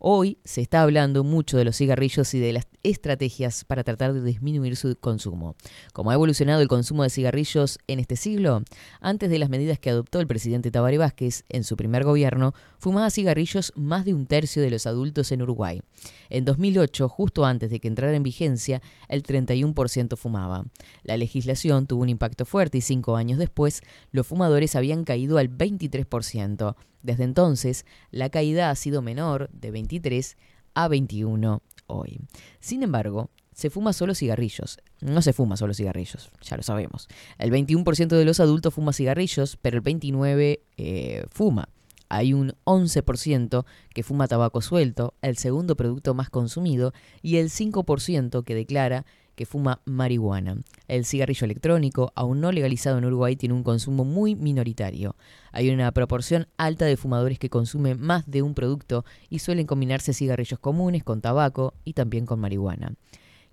Hoy 0.00 0.38
se 0.44 0.60
está 0.60 0.82
hablando 0.82 1.24
mucho 1.24 1.56
de 1.58 1.64
los 1.64 1.76
cigarrillos 1.76 2.32
y 2.32 2.38
de 2.38 2.52
las 2.52 2.68
estrategias 2.84 3.64
para 3.64 3.82
tratar 3.82 4.12
de 4.12 4.22
disminuir 4.22 4.76
su 4.76 4.96
consumo. 4.96 5.56
¿Cómo 5.92 6.12
ha 6.12 6.14
evolucionado 6.14 6.62
el 6.62 6.68
consumo 6.68 7.02
de 7.02 7.10
cigarrillos 7.10 7.80
en 7.88 7.98
este 7.98 8.14
siglo? 8.14 8.62
Antes 9.00 9.28
de 9.28 9.40
las 9.40 9.48
medidas 9.48 9.80
que 9.80 9.90
adoptó 9.90 10.20
el 10.20 10.28
presidente 10.28 10.70
Tabaré 10.70 10.98
Vázquez 10.98 11.44
en 11.48 11.64
su 11.64 11.76
primer 11.76 12.04
gobierno, 12.04 12.54
fumaba 12.78 13.10
cigarrillos 13.10 13.72
más 13.74 14.04
de 14.04 14.14
un 14.14 14.26
tercio 14.26 14.62
de 14.62 14.70
los 14.70 14.86
adultos 14.86 15.32
en 15.32 15.42
Uruguay. 15.42 15.82
En 16.30 16.44
2008, 16.44 17.08
justo 17.08 17.44
antes 17.44 17.68
de 17.68 17.80
que 17.80 17.88
entrara 17.88 18.14
en 18.14 18.22
vigencia, 18.22 18.80
el 19.08 19.24
31% 19.24 20.16
fumaba. 20.16 20.64
La 21.02 21.16
legislación 21.16 21.88
tuvo 21.88 22.02
un 22.02 22.08
impacto 22.08 22.44
fuerte 22.44 22.78
y 22.78 22.82
cinco 22.82 23.16
años 23.16 23.40
después, 23.40 23.82
los 24.12 24.28
fumadores 24.28 24.76
habían 24.76 25.02
caído 25.02 25.38
al 25.38 25.50
23%. 25.50 26.76
Desde 27.02 27.24
entonces, 27.24 27.86
la 28.10 28.30
caída 28.30 28.70
ha 28.70 28.74
sido 28.74 29.02
menor, 29.02 29.48
de 29.52 29.70
23 29.70 30.36
a 30.74 30.88
21 30.88 31.62
hoy. 31.86 32.20
Sin 32.60 32.82
embargo, 32.82 33.30
se 33.58 33.70
fuma 33.70 33.92
solo 33.92 34.14
cigarrillos. 34.14 34.78
No 35.00 35.20
se 35.20 35.32
fuma 35.32 35.56
solo 35.56 35.74
cigarrillos, 35.74 36.30
ya 36.42 36.56
lo 36.56 36.62
sabemos. 36.62 37.08
El 37.38 37.50
21% 37.50 38.06
de 38.06 38.24
los 38.24 38.38
adultos 38.38 38.74
fuma 38.74 38.92
cigarrillos, 38.92 39.56
pero 39.60 39.78
el 39.78 39.82
29% 39.82 40.60
eh, 40.76 41.24
fuma. 41.30 41.68
Hay 42.08 42.32
un 42.32 42.54
11% 42.64 43.64
que 43.92 44.02
fuma 44.02 44.28
tabaco 44.28 44.62
suelto, 44.62 45.14
el 45.20 45.36
segundo 45.36 45.76
producto 45.76 46.14
más 46.14 46.30
consumido, 46.30 46.92
y 47.20 47.36
el 47.36 47.50
5% 47.50 48.44
que 48.44 48.54
declara 48.54 49.04
que 49.38 49.46
fuma 49.46 49.80
marihuana. 49.84 50.56
El 50.88 51.04
cigarrillo 51.04 51.44
electrónico, 51.44 52.12
aún 52.16 52.40
no 52.40 52.50
legalizado 52.50 52.98
en 52.98 53.04
Uruguay, 53.04 53.36
tiene 53.36 53.54
un 53.54 53.62
consumo 53.62 54.04
muy 54.04 54.34
minoritario. 54.34 55.14
Hay 55.52 55.70
una 55.70 55.92
proporción 55.92 56.48
alta 56.56 56.86
de 56.86 56.96
fumadores 56.96 57.38
que 57.38 57.48
consumen 57.48 58.00
más 58.00 58.28
de 58.28 58.42
un 58.42 58.54
producto 58.54 59.04
y 59.30 59.38
suelen 59.38 59.68
combinarse 59.68 60.12
cigarrillos 60.12 60.58
comunes 60.58 61.04
con 61.04 61.20
tabaco 61.20 61.74
y 61.84 61.92
también 61.92 62.26
con 62.26 62.40
marihuana. 62.40 62.94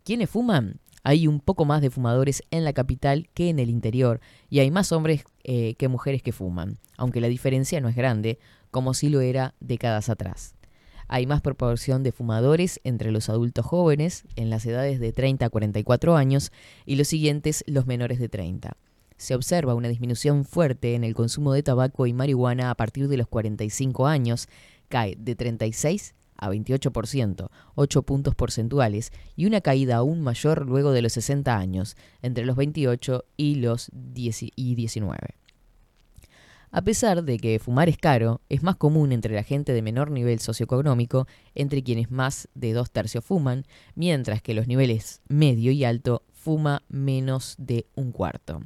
¿Quiénes 0.04 0.32
fuman? 0.32 0.80
Hay 1.04 1.28
un 1.28 1.40
poco 1.40 1.66
más 1.66 1.84
de 1.84 1.92
fumadores 1.92 2.42
en 2.50 2.64
la 2.64 2.74
capital 2.74 3.30
que 3.36 3.50
en 3.50 3.60
el 3.60 3.70
interior 3.70 4.22
y 4.50 4.62
hay 4.62 4.72
más 4.72 4.92
hombres 4.92 5.24
eh, 5.44 5.76
que 5.76 5.88
mujeres 5.88 6.24
que 6.24 6.32
fuman, 6.32 6.80
aunque 6.98 7.22
la 7.22 7.28
diferencia 7.28 7.80
no 7.80 7.90
es 7.90 7.96
grande, 7.96 8.40
como 8.72 8.96
si 8.96 9.10
lo 9.10 9.22
era 9.22 9.54
décadas 9.60 10.10
atrás. 10.10 10.55
Hay 11.08 11.28
más 11.28 11.42
proporción 11.42 12.04
de 12.04 12.12
fumadores 12.12 12.80
entre 12.84 13.12
los 13.12 13.30
adultos 13.30 13.66
jóvenes, 13.66 14.24
en 14.36 14.50
las 14.50 14.66
edades 14.66 15.00
de 15.00 15.12
30 15.14 15.46
a 15.46 15.50
44 15.50 16.16
años, 16.16 16.52
y 16.86 16.96
los 16.96 17.08
siguientes 17.08 17.64
los 17.68 17.86
menores 17.86 18.20
de 18.20 18.30
30. 18.30 18.78
Se 19.18 19.36
observa 19.36 19.76
una 19.76 19.88
disminución 19.88 20.46
fuerte 20.46 20.96
en 20.96 21.04
el 21.04 21.16
consumo 21.16 21.54
de 21.54 21.64
tabaco 21.64 22.08
y 22.08 22.14
marihuana 22.14 22.70
a 22.70 22.76
partir 22.76 23.08
de 23.08 23.18
los 23.18 23.28
45 23.28 24.08
años, 24.08 24.48
cae 24.90 25.16
de 25.18 25.36
36 25.36 26.14
a 26.14 26.26
a 26.38 26.50
28%, 26.50 27.50
8 27.76 28.04
puntos 28.04 28.36
porcentuales, 28.36 29.12
y 29.36 29.46
una 29.46 29.62
caída 29.62 29.98
aún 29.98 30.22
mayor 30.22 30.66
luego 30.66 30.92
de 30.92 31.02
los 31.02 31.14
60 31.14 31.58
años, 31.58 31.96
entre 32.22 32.46
los 32.46 32.56
28 32.56 33.26
y 33.38 33.56
los 33.56 33.90
10 33.94 34.52
y 34.56 34.76
19. 34.76 35.18
A 36.76 36.82
pesar 36.82 37.24
de 37.24 37.40
que 37.40 37.58
fumar 37.58 37.88
es 37.88 37.98
caro, 37.98 38.42
es 38.50 38.62
más 38.62 38.76
común 38.76 39.14
entre 39.14 39.34
la 39.34 39.44
gente 39.44 39.72
de 39.72 39.82
menor 39.82 40.12
nivel 40.12 40.42
socioeconómico, 40.42 41.26
entre 41.54 41.82
quienes 41.84 42.12
más 42.12 42.50
de 42.54 42.74
dos 42.74 42.92
tercios 42.92 43.24
fuman, 43.24 43.66
mientras 43.96 44.42
que 44.42 44.54
los 44.54 44.68
niveles 44.68 45.22
medio 45.30 45.72
y 45.72 45.86
alto 45.86 46.22
fuma 46.46 46.84
menos 46.90 47.56
de 47.58 47.88
un 47.96 48.12
cuarto. 48.12 48.62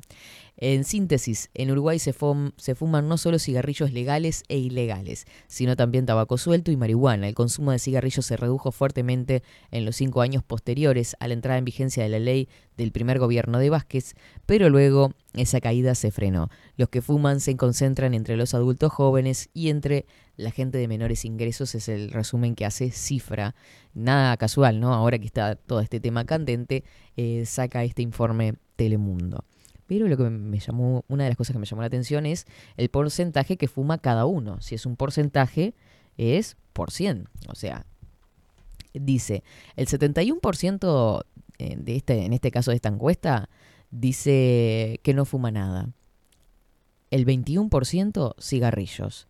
En 0.57 0.83
síntesis, 0.83 1.49
en 1.53 1.71
Uruguay 1.71 1.97
se, 1.97 2.13
fum- 2.13 2.51
se 2.57 2.75
fuman 2.75 3.07
no 3.07 3.17
solo 3.17 3.39
cigarrillos 3.39 3.93
legales 3.93 4.43
e 4.49 4.57
ilegales, 4.57 5.25
sino 5.47 5.77
también 5.77 6.05
tabaco 6.05 6.37
suelto 6.37 6.71
y 6.71 6.75
marihuana. 6.75 7.29
El 7.29 7.35
consumo 7.35 7.71
de 7.71 7.79
cigarrillos 7.79 8.25
se 8.25 8.35
redujo 8.35 8.73
fuertemente 8.73 9.41
en 9.71 9.85
los 9.85 9.95
cinco 9.95 10.19
años 10.19 10.43
posteriores 10.43 11.15
a 11.21 11.29
la 11.29 11.35
entrada 11.35 11.57
en 11.57 11.63
vigencia 11.63 12.03
de 12.03 12.09
la 12.09 12.19
ley 12.19 12.49
del 12.75 12.91
primer 12.91 13.17
gobierno 13.17 13.57
de 13.59 13.69
Vázquez, 13.69 14.15
pero 14.45 14.69
luego 14.69 15.13
esa 15.33 15.61
caída 15.61 15.95
se 15.95 16.11
frenó. 16.11 16.49
Los 16.75 16.89
que 16.89 17.01
fuman 17.01 17.39
se 17.39 17.55
concentran 17.55 18.13
entre 18.13 18.35
los 18.35 18.53
adultos 18.53 18.91
jóvenes 18.91 19.49
y 19.53 19.69
entre 19.69 20.05
la 20.39 20.51
gente 20.51 20.77
de 20.77 20.87
menores 20.87 21.25
ingresos, 21.25 21.75
es 21.75 21.89
el 21.89 22.11
resumen 22.11 22.55
que 22.55 22.65
hace 22.65 22.91
Cifra. 22.91 23.55
Nada 23.93 24.37
casual, 24.37 24.79
¿no? 24.79 24.93
Ahora 24.93 25.19
que 25.19 25.25
está 25.25 25.55
todo 25.55 25.81
este 25.81 25.99
tema 25.99 26.25
candente, 26.25 26.83
eh, 27.17 27.45
saca 27.45 27.83
este 27.83 28.01
informe 28.01 28.55
Telemundo. 28.75 29.43
Pero 29.85 30.07
lo 30.07 30.15
que 30.15 30.23
me 30.29 30.59
llamó, 30.59 31.03
una 31.07 31.23
de 31.25 31.31
las 31.31 31.37
cosas 31.37 31.53
que 31.53 31.59
me 31.59 31.65
llamó 31.65 31.81
la 31.81 31.87
atención 31.87 32.25
es 32.25 32.45
el 32.77 32.89
porcentaje 32.89 33.57
que 33.57 33.67
fuma 33.67 33.97
cada 33.97 34.25
uno. 34.25 34.61
Si 34.61 34.75
es 34.75 34.85
un 34.85 34.95
porcentaje, 34.95 35.73
es 36.17 36.55
por 36.73 36.91
100. 36.91 37.27
O 37.49 37.55
sea, 37.55 37.85
dice, 38.93 39.43
el 39.75 39.87
71% 39.87 41.25
eh, 41.57 41.75
de 41.77 41.95
este, 41.95 42.25
en 42.25 42.33
este 42.33 42.51
caso 42.51 42.71
de 42.71 42.75
esta 42.75 42.89
encuesta, 42.89 43.49
dice 43.91 45.01
que 45.03 45.13
no 45.13 45.25
fuma 45.25 45.51
nada. 45.51 45.89
El 47.11 47.25
21% 47.25 48.35
cigarrillos. 48.39 49.28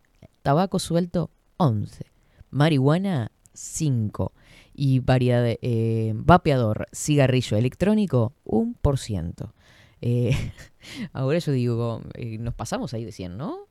Tabaco 0.49 0.79
suelto, 0.79 1.29
11. 1.57 2.07
Marihuana, 2.49 3.31
5. 3.53 4.33
Y 4.73 4.99
variedad, 4.99 5.45
eh, 5.45 6.11
vapeador, 6.15 6.87
cigarrillo 6.91 7.55
electrónico, 7.55 8.33
1%. 8.45 9.53
Eh, 10.01 10.31
ahora 11.13 11.37
yo 11.37 11.51
digo, 11.51 12.01
eh, 12.15 12.39
nos 12.39 12.55
pasamos 12.55 12.95
ahí 12.95 13.05
de 13.05 13.11
100, 13.11 13.37
¿no? 13.37 13.67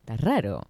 Está 0.00 0.18
raro. 0.18 0.60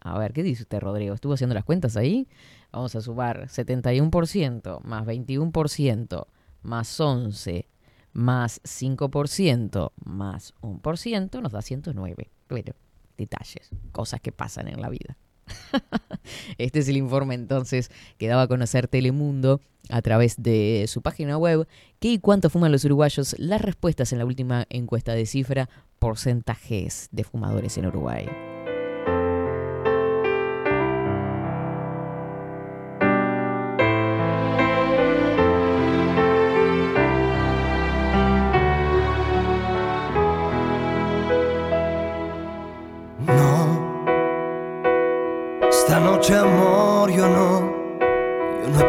A 0.00 0.18
ver, 0.18 0.34
¿qué 0.34 0.42
dice 0.42 0.64
usted, 0.64 0.80
Rodrigo? 0.80 1.14
¿Estuvo 1.14 1.32
haciendo 1.32 1.54
las 1.54 1.64
cuentas 1.64 1.96
ahí? 1.96 2.28
Vamos 2.72 2.94
a 2.96 3.00
sumar 3.00 3.46
71% 3.46 4.82
más 4.82 5.06
21% 5.06 6.26
más 6.60 7.00
11 7.00 7.66
más 8.12 8.60
5% 8.62 9.92
más 10.04 10.52
1% 10.60 11.40
nos 11.40 11.52
da 11.52 11.62
109. 11.62 12.30
Bueno, 12.50 12.74
detalles, 13.20 13.70
cosas 13.92 14.20
que 14.20 14.32
pasan 14.32 14.68
en 14.68 14.80
la 14.80 14.88
vida. 14.88 15.16
Este 16.58 16.80
es 16.80 16.88
el 16.88 16.96
informe 16.96 17.34
entonces 17.34 17.90
que 18.18 18.28
daba 18.28 18.42
a 18.42 18.48
conocer 18.48 18.88
Telemundo 18.88 19.60
a 19.88 20.02
través 20.02 20.42
de 20.42 20.84
su 20.88 21.02
página 21.02 21.38
web. 21.38 21.66
¿Qué 21.98 22.12
y 22.12 22.18
cuánto 22.18 22.50
fuman 22.50 22.72
los 22.72 22.84
uruguayos? 22.84 23.36
Las 23.38 23.62
respuestas 23.62 24.12
en 24.12 24.18
la 24.18 24.24
última 24.24 24.66
encuesta 24.70 25.12
de 25.12 25.26
cifra, 25.26 25.68
porcentajes 25.98 27.08
de 27.10 27.24
fumadores 27.24 27.76
en 27.78 27.86
Uruguay. 27.86 28.28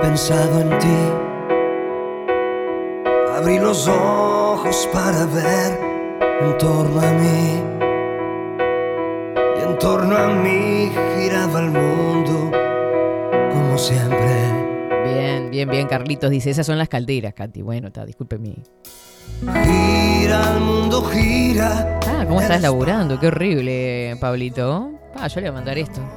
Pensado 0.01 0.61
en 0.61 0.69
ti. 0.79 0.97
Abrí 3.35 3.59
los 3.59 3.87
ojos 3.87 4.89
para 4.91 5.25
ver 5.25 5.79
en 6.41 6.57
torno 6.57 7.01
a 7.01 7.11
mí. 7.11 7.63
Y 9.59 9.63
en 9.63 9.77
torno 9.77 10.17
a 10.17 10.27
mí 10.27 10.91
giraba 11.17 11.59
el 11.59 11.71
mundo 11.71 12.51
como 13.51 13.77
siempre. 13.77 14.19
Bien, 15.05 15.49
bien, 15.49 15.69
bien, 15.69 15.87
Carlitos 15.87 16.29
dice, 16.29 16.49
esas 16.49 16.65
son 16.65 16.77
las 16.77 16.89
calderas, 16.89 17.33
Katy. 17.33 17.61
Bueno, 17.61 17.87
está, 17.87 18.05
discúlpeme. 18.05 18.55
Gira 19.39 20.53
el 20.55 20.61
mundo, 20.61 21.03
gira. 21.03 21.99
Ah, 22.07 22.25
¿cómo 22.27 22.41
estás 22.41 22.61
laburando? 22.61 23.19
Qué 23.19 23.27
horrible, 23.27 24.17
Pablito. 24.19 24.91
Ah, 25.15 25.27
yo 25.27 25.41
le 25.41 25.41
voy 25.41 25.49
a 25.49 25.53
mandar 25.53 25.77
esto. 25.77 26.01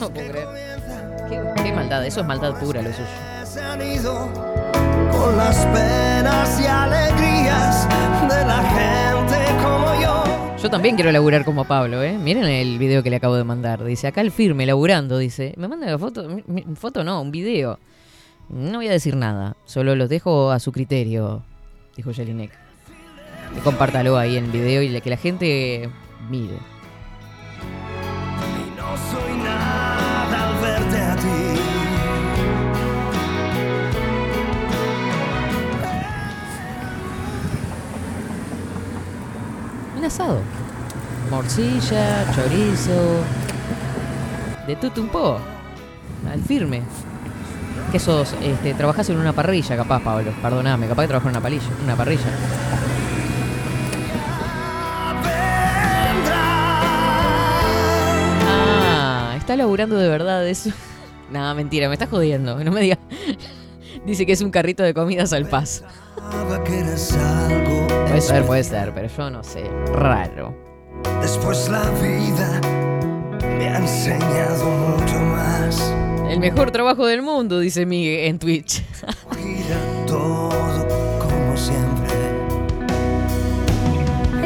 No 0.00 0.10
puedo 0.10 0.30
creer. 0.30 0.66
Qué, 1.28 1.40
qué 1.62 1.72
maldad, 1.72 2.06
eso 2.06 2.20
es 2.20 2.26
maldad 2.26 2.58
pura 2.58 2.82
lo 2.82 2.92
suyo. 2.92 3.06
Se 3.44 3.60
han 3.60 3.82
ido 3.82 4.30
con 5.10 5.36
las 5.36 5.64
penas 5.66 6.60
y 6.60 6.66
alegrías 6.66 7.88
de 8.28 8.44
la 8.44 8.62
gente 8.62 9.62
como 9.62 10.00
yo. 10.00 10.24
Yo 10.62 10.70
también 10.70 10.94
quiero 10.94 11.10
laburar 11.10 11.44
como 11.44 11.64
Pablo, 11.64 12.02
¿eh? 12.02 12.16
Miren 12.16 12.44
el 12.44 12.78
video 12.78 13.02
que 13.02 13.10
le 13.10 13.16
acabo 13.16 13.36
de 13.36 13.44
mandar. 13.44 13.84
Dice, 13.84 14.06
acá 14.06 14.20
el 14.20 14.30
firme, 14.30 14.66
laburando, 14.66 15.18
dice. 15.18 15.54
Me 15.56 15.68
manda 15.68 15.86
la 15.86 15.98
foto, 15.98 16.28
foto 16.74 17.02
no, 17.04 17.20
un 17.20 17.30
video. 17.30 17.78
No 18.48 18.78
voy 18.78 18.88
a 18.88 18.92
decir 18.92 19.16
nada, 19.16 19.56
solo 19.64 19.96
los 19.96 20.08
dejo 20.08 20.52
a 20.52 20.60
su 20.60 20.70
criterio, 20.70 21.42
dijo 21.96 22.12
Jelinek. 22.12 22.52
Compártalo 23.64 24.16
ahí 24.18 24.36
en 24.36 24.44
el 24.44 24.50
video 24.50 24.82
y 24.82 25.00
que 25.00 25.10
la 25.10 25.16
gente 25.16 25.90
mire. 26.30 26.58
Asado. 40.06 40.40
Morcilla, 41.30 42.24
chorizo. 42.34 43.22
De 44.66 44.76
tuto 44.76 45.00
un 45.00 45.08
po. 45.08 45.38
Al 46.30 46.40
firme. 46.42 46.82
Que 47.92 47.98
sos, 47.98 48.34
este, 48.42 48.74
trabajás 48.74 49.08
en 49.10 49.18
una 49.18 49.32
parrilla, 49.32 49.76
capaz, 49.76 50.02
Pablo. 50.02 50.32
Perdoname, 50.42 50.88
capaz 50.88 51.02
que 51.02 51.08
trabajas 51.08 51.26
en 51.26 51.36
una 51.36 51.42
parrilla. 51.42 51.68
Una 51.84 51.96
parrilla. 51.96 52.24
Ah, 58.48 59.34
está 59.36 59.56
laburando 59.56 59.96
de 59.96 60.08
verdad 60.08 60.46
eso. 60.48 60.70
Nada, 61.30 61.54
mentira, 61.54 61.88
me 61.88 61.94
estás 61.94 62.08
jodiendo. 62.08 62.62
No 62.62 62.72
me 62.72 62.80
digas. 62.80 62.98
Dice 64.06 64.26
que 64.26 64.32
es 64.32 64.40
un 64.40 64.50
carrito 64.50 64.82
de 64.82 64.94
comidas 64.94 65.32
al 65.32 65.48
paso. 65.48 65.84
Puede 68.16 68.28
ser, 68.28 68.46
puede 68.46 68.64
ser, 68.64 68.94
pero 68.94 69.08
yo 69.14 69.28
no 69.28 69.44
sé. 69.44 69.70
Raro. 69.92 70.54
Después 71.20 71.68
la 71.68 71.82
vida 72.00 72.62
me 73.58 73.68
ha 73.68 73.76
enseñado 73.76 74.64
mucho 74.64 75.18
más. 75.20 75.92
El 76.26 76.40
mejor 76.40 76.70
trabajo 76.70 77.04
del 77.04 77.20
mundo, 77.20 77.60
dice 77.60 77.84
Miguel 77.84 78.28
en 78.28 78.38
Twitch. 78.38 78.82
Gira 79.36 79.76
todo 80.06 80.48
como 81.18 81.56
siempre. 81.58 82.08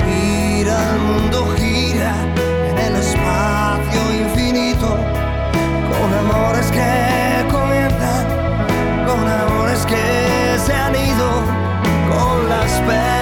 Gira 0.02 0.94
el 0.94 1.00
mundo, 1.02 1.54
gira 1.56 2.12
en 2.70 2.76
el 2.76 2.96
espacio 2.96 4.00
infinito. 4.20 4.96
Con 5.92 6.12
amores 6.12 6.72
que 6.72 7.46
comienzan, 7.52 8.26
con 9.06 9.28
amores 9.28 9.86
que 9.86 10.58
se 10.58 10.72
han 10.72 10.96
ido. 10.96 11.30
Con 12.10 12.48
las 12.48 12.72
penas 12.80 13.19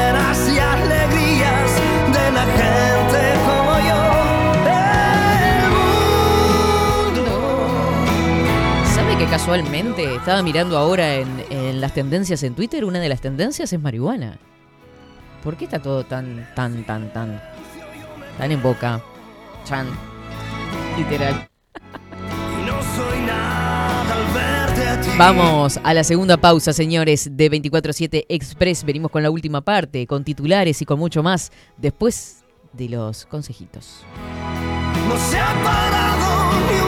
casualmente 9.38 10.16
estaba 10.16 10.42
mirando 10.42 10.76
ahora 10.76 11.14
en, 11.14 11.80
las 11.80 11.94
tendencias 11.94 12.42
en 12.42 12.56
Twitter? 12.56 12.84
Una 12.84 12.98
de 12.98 13.08
las 13.08 13.20
tendencias 13.20 13.72
es 13.72 13.80
marihuana. 13.80 14.36
¿Por 15.44 15.56
qué 15.56 15.66
está 15.66 15.78
todo 15.78 16.04
tan, 16.04 16.48
tan, 16.56 16.84
tan, 16.84 17.12
tan, 17.12 17.40
tan 18.36 18.50
en 18.50 18.60
boca? 18.60 19.00
Chan. 19.64 19.86
Literal. 20.96 21.48
Vamos 25.16 25.78
a 25.84 25.94
la 25.94 26.02
segunda 26.02 26.36
pausa, 26.36 26.72
señores, 26.72 27.30
de 27.30 27.48
24-7 27.48 28.26
Express. 28.28 28.82
Venimos 28.82 29.12
con 29.12 29.22
la 29.22 29.30
última 29.30 29.60
parte, 29.60 30.04
con 30.08 30.24
titulares 30.24 30.82
y 30.82 30.84
con 30.84 30.98
mucho 30.98 31.22
más, 31.22 31.52
después 31.76 32.44
de 32.72 32.88
los 32.88 33.24
consejitos. 33.24 34.04
No 35.08 35.16
se 35.16 35.38
ha 35.38 35.62
parado 35.62 36.52
ni 36.72 36.87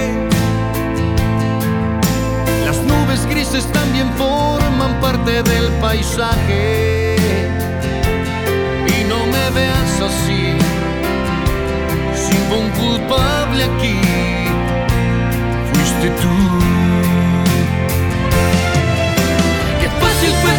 Nubes 3.11 3.25
grises 3.27 3.65
también 3.71 4.09
forman 4.13 4.99
parte 5.01 5.43
del 5.43 5.67
paisaje. 5.81 7.15
Y 8.87 9.03
no 9.05 9.25
me 9.25 9.49
veas 9.51 10.01
así, 10.01 10.55
sin 12.15 12.43
un 12.57 12.69
culpable 12.71 13.63
aquí. 13.63 13.99
Fuiste 15.73 16.09
tú. 16.21 16.35
Qué 19.81 19.89
fácil 20.01 20.33
fue 20.41 20.53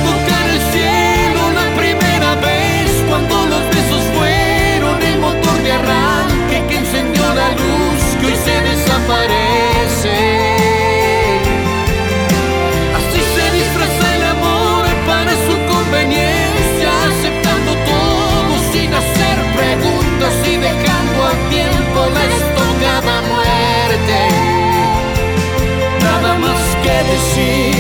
decir, 27.35 27.75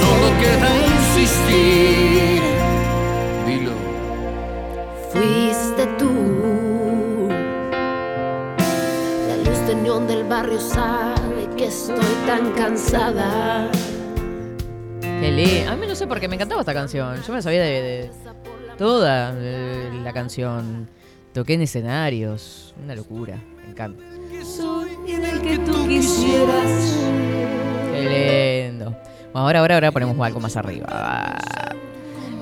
solo 0.00 0.26
queda 0.40 0.70
insistir. 0.86 2.42
Dilo. 3.46 3.72
Fuiste 5.12 5.86
tú. 5.98 7.28
La 9.28 9.36
luz 9.50 9.66
de 9.66 9.74
neón 9.74 10.06
del 10.06 10.24
barrio 10.24 10.60
sabe 10.60 11.48
que 11.56 11.66
estoy 11.66 11.96
tan 12.26 12.52
cansada. 12.52 13.68
Li- 15.20 15.64
A 15.68 15.76
mí 15.76 15.86
no 15.86 15.94
sé 15.94 16.06
por 16.06 16.18
qué 16.20 16.28
me 16.28 16.34
encantaba 16.36 16.60
esta 16.62 16.74
canción. 16.74 17.20
Yo 17.26 17.32
me 17.32 17.42
sabía 17.42 17.62
de, 17.62 17.70
de 17.82 18.10
toda 18.78 19.32
eh, 19.36 19.90
la 20.02 20.12
canción. 20.12 20.88
Toqué 21.32 21.54
en 21.54 21.62
escenarios. 21.62 22.74
Una 22.82 22.94
locura. 22.96 23.36
Me 23.64 23.70
encanta. 23.70 24.02
Soy 24.44 24.90
en 25.06 25.24
el 25.24 25.40
que 25.42 25.58
tú 25.58 25.86
quisieras. 25.86 26.96
Qué 28.00 28.70
lindo. 28.70 28.96
Ahora, 29.32 29.60
ahora, 29.60 29.74
ahora 29.76 29.92
ponemos 29.92 30.18
algo 30.26 30.40
más 30.40 30.56
arriba. 30.56 31.36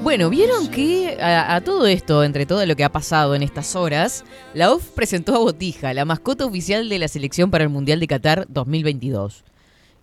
Bueno, 0.02 0.30
vieron 0.30 0.68
que 0.68 1.18
a, 1.20 1.56
a 1.56 1.60
todo 1.60 1.86
esto, 1.86 2.22
entre 2.22 2.46
todo 2.46 2.64
lo 2.64 2.76
que 2.76 2.84
ha 2.84 2.92
pasado 2.92 3.34
en 3.34 3.42
estas 3.42 3.74
horas, 3.74 4.24
la 4.54 4.72
UF 4.72 4.90
presentó 4.90 5.34
a 5.34 5.38
Botija, 5.38 5.92
la 5.92 6.04
mascota 6.04 6.46
oficial 6.46 6.88
de 6.88 6.98
la 6.98 7.08
selección 7.08 7.50
para 7.50 7.64
el 7.64 7.70
Mundial 7.70 8.00
de 8.00 8.06
Qatar 8.06 8.46
2022. 8.48 9.44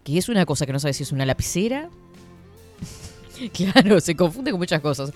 Que 0.04 0.18
es 0.18 0.30
una 0.30 0.46
cosa 0.46 0.66
que 0.66 0.74
no 0.74 0.80
sabes 0.80 0.98
si 0.98 1.04
es 1.04 1.12
una 1.12 1.26
lapicera. 1.26 1.90
claro, 3.54 4.00
se 4.00 4.16
confunde 4.16 4.52
con 4.52 4.60
muchas 4.60 4.82
cosas. 4.82 5.12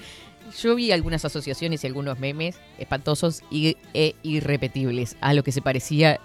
Yo 0.62 0.76
vi 0.76 0.92
algunas 0.92 1.26
asociaciones 1.26 1.84
y 1.84 1.88
algunos 1.88 2.20
memes 2.20 2.58
espantosos 2.78 3.42
y, 3.52 3.78
e 3.94 4.16
irrepetibles 4.24 5.18
a 5.22 5.34
lo 5.34 5.44
que 5.44 5.52
se 5.52 5.62
parecía 5.62 6.20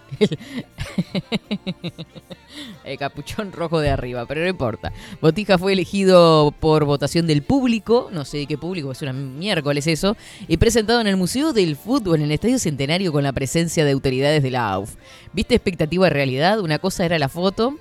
el, 2.84 2.98
capuchón 2.98 3.52
rojo 3.52 3.80
de 3.80 3.90
arriba, 3.90 4.26
pero 4.26 4.42
no 4.42 4.48
importa. 4.48 4.92
Botija 5.20 5.58
fue 5.58 5.72
elegido 5.72 6.54
por 6.60 6.84
votación 6.84 7.26
del 7.26 7.42
público, 7.42 8.08
no 8.12 8.24
sé 8.24 8.46
qué 8.46 8.56
público, 8.56 8.92
es 8.92 9.02
una 9.02 9.12
miércoles 9.12 9.86
eso, 9.86 10.16
y 10.48 10.56
presentado 10.56 11.00
en 11.00 11.06
el 11.06 11.16
Museo 11.16 11.52
del 11.52 11.76
Fútbol 11.76 12.16
en 12.16 12.22
el 12.22 12.32
Estadio 12.32 12.58
Centenario 12.58 13.12
con 13.12 13.22
la 13.22 13.32
presencia 13.32 13.84
de 13.84 13.92
autoridades 13.92 14.42
de 14.42 14.50
la 14.50 14.70
AUF. 14.70 14.94
¿Viste 15.32 15.54
expectativa 15.54 16.06
de 16.06 16.10
realidad? 16.10 16.60
Una 16.60 16.78
cosa 16.78 17.04
era 17.04 17.18
la 17.18 17.28
foto, 17.28 17.78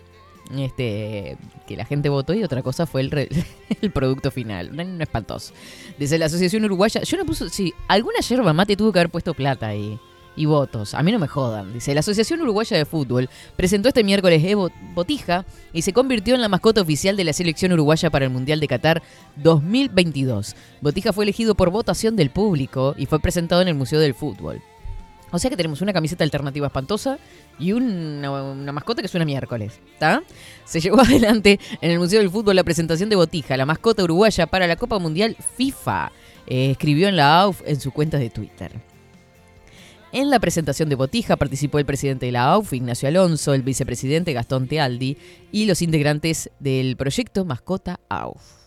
este, 0.59 1.37
que 1.67 1.75
la 1.75 1.85
gente 1.85 2.09
votó 2.09 2.33
y 2.33 2.43
otra 2.43 2.61
cosa 2.61 2.85
fue 2.85 3.01
el, 3.01 3.29
producto 3.93 4.31
final. 4.31 4.75
No, 4.75 4.83
no 4.83 5.03
espantoso. 5.03 5.53
Desde 5.97 6.17
la 6.17 6.25
Asociación 6.25 6.65
Uruguaya, 6.65 7.01
yo 7.01 7.17
no 7.17 7.25
puse, 7.25 7.49
sí, 7.49 7.73
alguna 7.87 8.19
yerba 8.19 8.53
mate 8.53 8.75
tuvo 8.75 8.91
que 8.91 8.99
haber 8.99 9.11
puesto 9.11 9.33
plata 9.33 9.67
ahí. 9.67 9.99
Y 10.35 10.45
votos, 10.45 10.95
a 10.95 11.03
mí 11.03 11.11
no 11.11 11.19
me 11.19 11.27
jodan. 11.27 11.73
Dice, 11.73 11.93
la 11.93 11.99
Asociación 11.99 12.41
Uruguaya 12.41 12.75
de 12.75 12.85
Fútbol 12.85 13.29
presentó 13.55 13.89
este 13.89 14.03
miércoles 14.03 14.43
Evo 14.43 14.71
Botija 14.95 15.45
y 15.73 15.83
se 15.83 15.93
convirtió 15.93 16.33
en 16.33 16.41
la 16.41 16.49
mascota 16.49 16.81
oficial 16.81 17.15
de 17.15 17.23
la 17.23 17.33
selección 17.33 17.71
uruguaya 17.71 18.09
para 18.09 18.25
el 18.25 18.31
Mundial 18.31 18.59
de 18.59 18.67
Qatar 18.67 19.03
2022. 19.35 20.55
Botija 20.81 21.13
fue 21.13 21.25
elegido 21.25 21.53
por 21.53 21.69
votación 21.69 22.15
del 22.15 22.31
público 22.31 22.95
y 22.97 23.05
fue 23.05 23.19
presentado 23.19 23.61
en 23.61 23.67
el 23.67 23.75
Museo 23.75 23.99
del 23.99 24.15
Fútbol. 24.15 24.63
O 25.33 25.39
sea 25.39 25.49
que 25.49 25.57
tenemos 25.57 25.81
una 25.81 25.93
camiseta 25.93 26.23
alternativa 26.23 26.67
espantosa 26.67 27.17
y 27.57 27.71
una, 27.71 28.71
mascota 28.71 29.01
que 29.01 29.07
suena 29.07 29.25
miércoles. 29.25 29.79
Se 30.63 30.79
llevó 30.79 31.01
adelante 31.01 31.59
en 31.81 31.89
el 31.89 31.97
Museo 31.97 32.19
del 32.19 32.29
Fútbol 32.29 32.55
la 32.55 32.63
presentación 32.63 33.09
de 33.09 33.15
Botija, 33.15 33.57
la 33.57 33.65
mascota 33.65 34.03
uruguaya 34.03 34.45
para 34.45 34.67
la 34.67 34.75
Copa 34.75 34.99
Mundial 34.99 35.35
FIFA. 35.57 36.11
Eh, 36.45 36.69
escribió 36.69 37.07
en 37.07 37.15
la 37.15 37.41
AUF 37.41 37.63
en 37.65 37.79
su 37.79 37.91
cuenta 37.91 38.19
de 38.19 38.29
Twitter. 38.29 38.71
En 40.11 40.29
la 40.29 40.39
presentación 40.39 40.87
de 40.89 40.95
Botija 40.95 41.35
participó 41.35 41.79
el 41.79 41.85
presidente 41.85 42.27
de 42.27 42.31
la 42.31 42.51
AUF, 42.51 42.73
Ignacio 42.73 43.07
Alonso, 43.07 43.55
el 43.55 43.63
vicepresidente 43.63 44.33
Gastón 44.33 44.67
Tealdi 44.67 45.17
y 45.51 45.65
los 45.65 45.81
integrantes 45.81 46.51
del 46.59 46.95
proyecto 46.95 47.43
Mascota 47.43 47.99
AUF. 48.07 48.62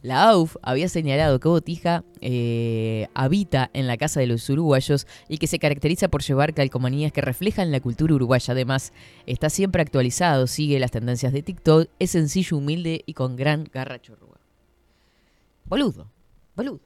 La 0.00 0.30
AUF 0.30 0.56
había 0.62 0.88
señalado 0.88 1.40
que 1.40 1.48
Botija 1.48 2.04
eh, 2.20 3.08
habita 3.14 3.68
en 3.72 3.88
la 3.88 3.96
casa 3.96 4.20
de 4.20 4.28
los 4.28 4.48
uruguayos 4.48 5.08
y 5.28 5.38
que 5.38 5.48
se 5.48 5.58
caracteriza 5.58 6.08
por 6.08 6.22
llevar 6.22 6.54
calcomanías 6.54 7.12
que 7.12 7.20
reflejan 7.20 7.72
la 7.72 7.80
cultura 7.80 8.14
uruguaya. 8.14 8.52
Además, 8.52 8.92
está 9.26 9.50
siempre 9.50 9.82
actualizado, 9.82 10.46
sigue 10.46 10.78
las 10.78 10.92
tendencias 10.92 11.32
de 11.32 11.42
TikTok, 11.42 11.88
es 11.98 12.10
sencillo, 12.10 12.58
humilde 12.58 13.02
y 13.06 13.14
con 13.14 13.34
gran 13.34 13.68
garra 13.72 14.00
chorrúa. 14.00 14.38
Boludo, 15.64 16.10
boludo. 16.54 16.80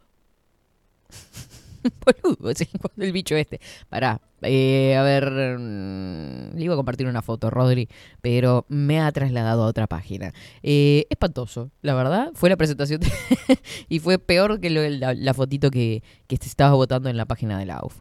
boludo, 2.22 2.54
sí, 2.54 2.68
el 2.98 3.12
bicho 3.12 3.34
este. 3.36 3.60
Pará, 3.88 4.20
eh, 4.42 4.96
a 4.96 5.02
ver, 5.02 5.30
mm, 5.58 6.56
le 6.56 6.64
iba 6.64 6.74
a 6.74 6.76
compartir 6.76 7.06
una 7.06 7.22
foto, 7.22 7.50
Rodri, 7.50 7.88
pero 8.20 8.66
me 8.68 9.00
ha 9.00 9.10
trasladado 9.12 9.64
a 9.64 9.66
otra 9.66 9.86
página. 9.86 10.32
Eh, 10.62 11.06
espantoso, 11.10 11.70
la 11.82 11.94
verdad. 11.94 12.30
Fue 12.34 12.50
la 12.50 12.56
presentación 12.56 13.00
y 13.88 13.98
fue 13.98 14.18
peor 14.18 14.60
que 14.60 14.70
la, 14.70 15.34
fotito 15.34 15.70
que, 15.70 16.02
que 16.26 16.36
te 16.36 16.46
estaba 16.46 16.74
votando 16.74 17.08
en 17.08 17.16
la 17.16 17.26
página 17.26 17.58
de 17.58 17.66
la 17.66 17.76
AUF. 17.76 18.00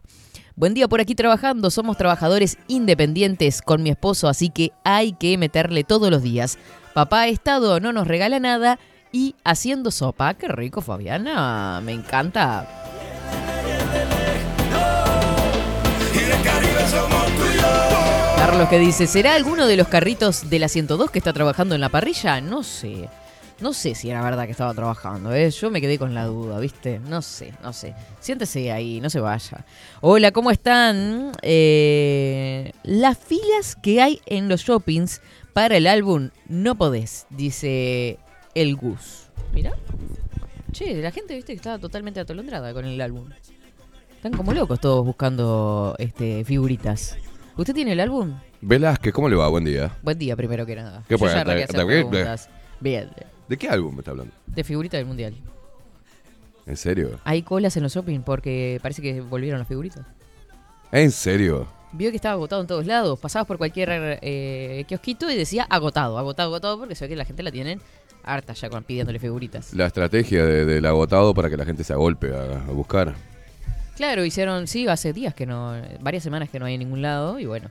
Buen 0.54 0.74
día 0.74 0.86
por 0.86 1.00
aquí 1.00 1.14
trabajando, 1.14 1.70
somos 1.70 1.96
trabajadores 1.96 2.58
independientes 2.68 3.62
con 3.62 3.82
mi 3.82 3.88
esposo, 3.88 4.28
así 4.28 4.50
que 4.50 4.72
hay 4.84 5.12
que 5.14 5.38
meterle 5.38 5.82
todos 5.82 6.10
los 6.10 6.22
días. 6.22 6.58
Papá 6.92 7.28
Estado 7.28 7.80
no 7.80 7.92
nos 7.92 8.06
regala 8.06 8.38
nada 8.38 8.78
y 9.12 9.34
haciendo 9.44 9.90
sopa. 9.90 10.34
Qué 10.34 10.48
rico, 10.48 10.82
Fabiana, 10.82 11.80
me 11.82 11.92
encanta. 11.92 12.81
Carlos 18.44 18.68
que 18.68 18.80
dice, 18.80 19.06
¿será 19.06 19.36
alguno 19.36 19.68
de 19.68 19.76
los 19.76 19.86
carritos 19.86 20.50
de 20.50 20.58
la 20.58 20.66
102 20.66 21.12
que 21.12 21.20
está 21.20 21.32
trabajando 21.32 21.76
en 21.76 21.80
la 21.80 21.90
parrilla? 21.90 22.40
No 22.40 22.64
sé. 22.64 23.08
No 23.60 23.72
sé 23.72 23.94
si 23.94 24.10
era 24.10 24.20
verdad 24.20 24.46
que 24.46 24.50
estaba 24.50 24.74
trabajando, 24.74 25.32
¿eh? 25.32 25.48
Yo 25.52 25.70
me 25.70 25.80
quedé 25.80 25.96
con 25.96 26.12
la 26.12 26.24
duda, 26.24 26.58
¿viste? 26.58 26.98
No 26.98 27.22
sé, 27.22 27.54
no 27.62 27.72
sé. 27.72 27.94
Siéntese 28.18 28.72
ahí, 28.72 29.00
no 29.00 29.10
se 29.10 29.20
vaya. 29.20 29.64
Hola, 30.00 30.32
¿cómo 30.32 30.50
están? 30.50 31.30
Eh, 31.42 32.72
las 32.82 33.16
filas 33.16 33.76
que 33.80 34.02
hay 34.02 34.20
en 34.26 34.48
los 34.48 34.62
shoppings 34.62 35.20
para 35.52 35.76
el 35.76 35.86
álbum 35.86 36.30
No 36.48 36.74
Podés, 36.74 37.28
dice 37.30 38.18
el 38.56 38.74
Gus. 38.74 39.28
Mira. 39.52 39.70
Che, 40.72 41.00
la 41.00 41.12
gente, 41.12 41.36
viste, 41.36 41.52
que 41.52 41.58
estaba 41.58 41.78
totalmente 41.78 42.18
atolondrada 42.18 42.74
con 42.74 42.86
el 42.86 43.00
álbum. 43.00 43.28
Están 44.16 44.32
como 44.32 44.52
locos 44.52 44.80
todos 44.80 45.06
buscando 45.06 45.94
este 46.00 46.44
figuritas. 46.44 47.16
¿Usted 47.56 47.74
tiene 47.74 47.92
el 47.92 48.00
álbum? 48.00 48.34
Velázquez, 48.60 49.12
¿cómo 49.12 49.28
le 49.28 49.36
va? 49.36 49.48
Buen 49.48 49.64
día. 49.64 49.96
Buen 50.02 50.18
día, 50.18 50.36
primero 50.36 50.64
que 50.64 50.74
nada. 50.76 51.02
¿Qué 51.06 51.14
Yo 51.14 51.18
puede? 51.18 51.34
ya 51.34 51.40
arranqué 51.42 51.62
a 51.62 51.64
hacer 51.64 51.76
¿De- 51.76 51.84
de- 51.84 51.86
preguntas. 52.04 52.48
Bien. 52.80 53.10
¿De 53.48 53.56
qué 53.58 53.68
álbum 53.68 53.94
me 53.94 54.00
está 54.00 54.12
hablando? 54.12 54.32
De 54.46 54.64
figurita 54.64 54.96
del 54.96 55.06
mundial. 55.06 55.34
¿En 56.66 56.76
serio? 56.76 57.18
Hay 57.24 57.42
colas 57.42 57.76
en 57.76 57.82
los 57.82 57.92
shopping 57.94 58.20
porque 58.20 58.78
parece 58.82 59.02
que 59.02 59.20
volvieron 59.20 59.58
las 59.58 59.68
figuritas. 59.68 60.06
¿En 60.92 61.10
serio? 61.10 61.66
Vio 61.92 62.10
que 62.10 62.16
estaba 62.16 62.34
agotado 62.34 62.62
en 62.62 62.66
todos 62.68 62.86
lados. 62.86 63.18
Pasabas 63.18 63.46
por 63.46 63.58
cualquier 63.58 63.88
eh, 64.22 64.84
kiosquito 64.88 65.30
y 65.30 65.36
decía 65.36 65.64
agotado, 65.64 66.18
agotado, 66.18 66.48
agotado, 66.50 66.78
porque 66.78 66.94
se 66.94 67.04
ve 67.04 67.10
que 67.10 67.16
la 67.16 67.24
gente 67.24 67.42
la 67.42 67.50
tienen 67.50 67.80
harta 68.24 68.52
ya 68.54 68.70
con 68.70 68.84
pidiéndole 68.84 69.18
figuritas. 69.18 69.74
La 69.74 69.86
estrategia 69.86 70.44
de- 70.46 70.64
del 70.64 70.86
agotado 70.86 71.34
para 71.34 71.50
que 71.50 71.56
la 71.56 71.64
gente 71.66 71.84
se 71.84 71.92
agolpe 71.92 72.34
a, 72.34 72.60
a 72.62 72.70
buscar. 72.72 73.14
Claro, 73.96 74.24
hicieron, 74.24 74.66
sí, 74.66 74.86
hace 74.88 75.12
días 75.12 75.34
que 75.34 75.46
no, 75.46 75.74
varias 76.00 76.22
semanas 76.22 76.48
que 76.48 76.58
no 76.58 76.66
hay 76.66 76.74
en 76.74 76.80
ningún 76.80 77.02
lado 77.02 77.38
y 77.38 77.46
bueno. 77.46 77.70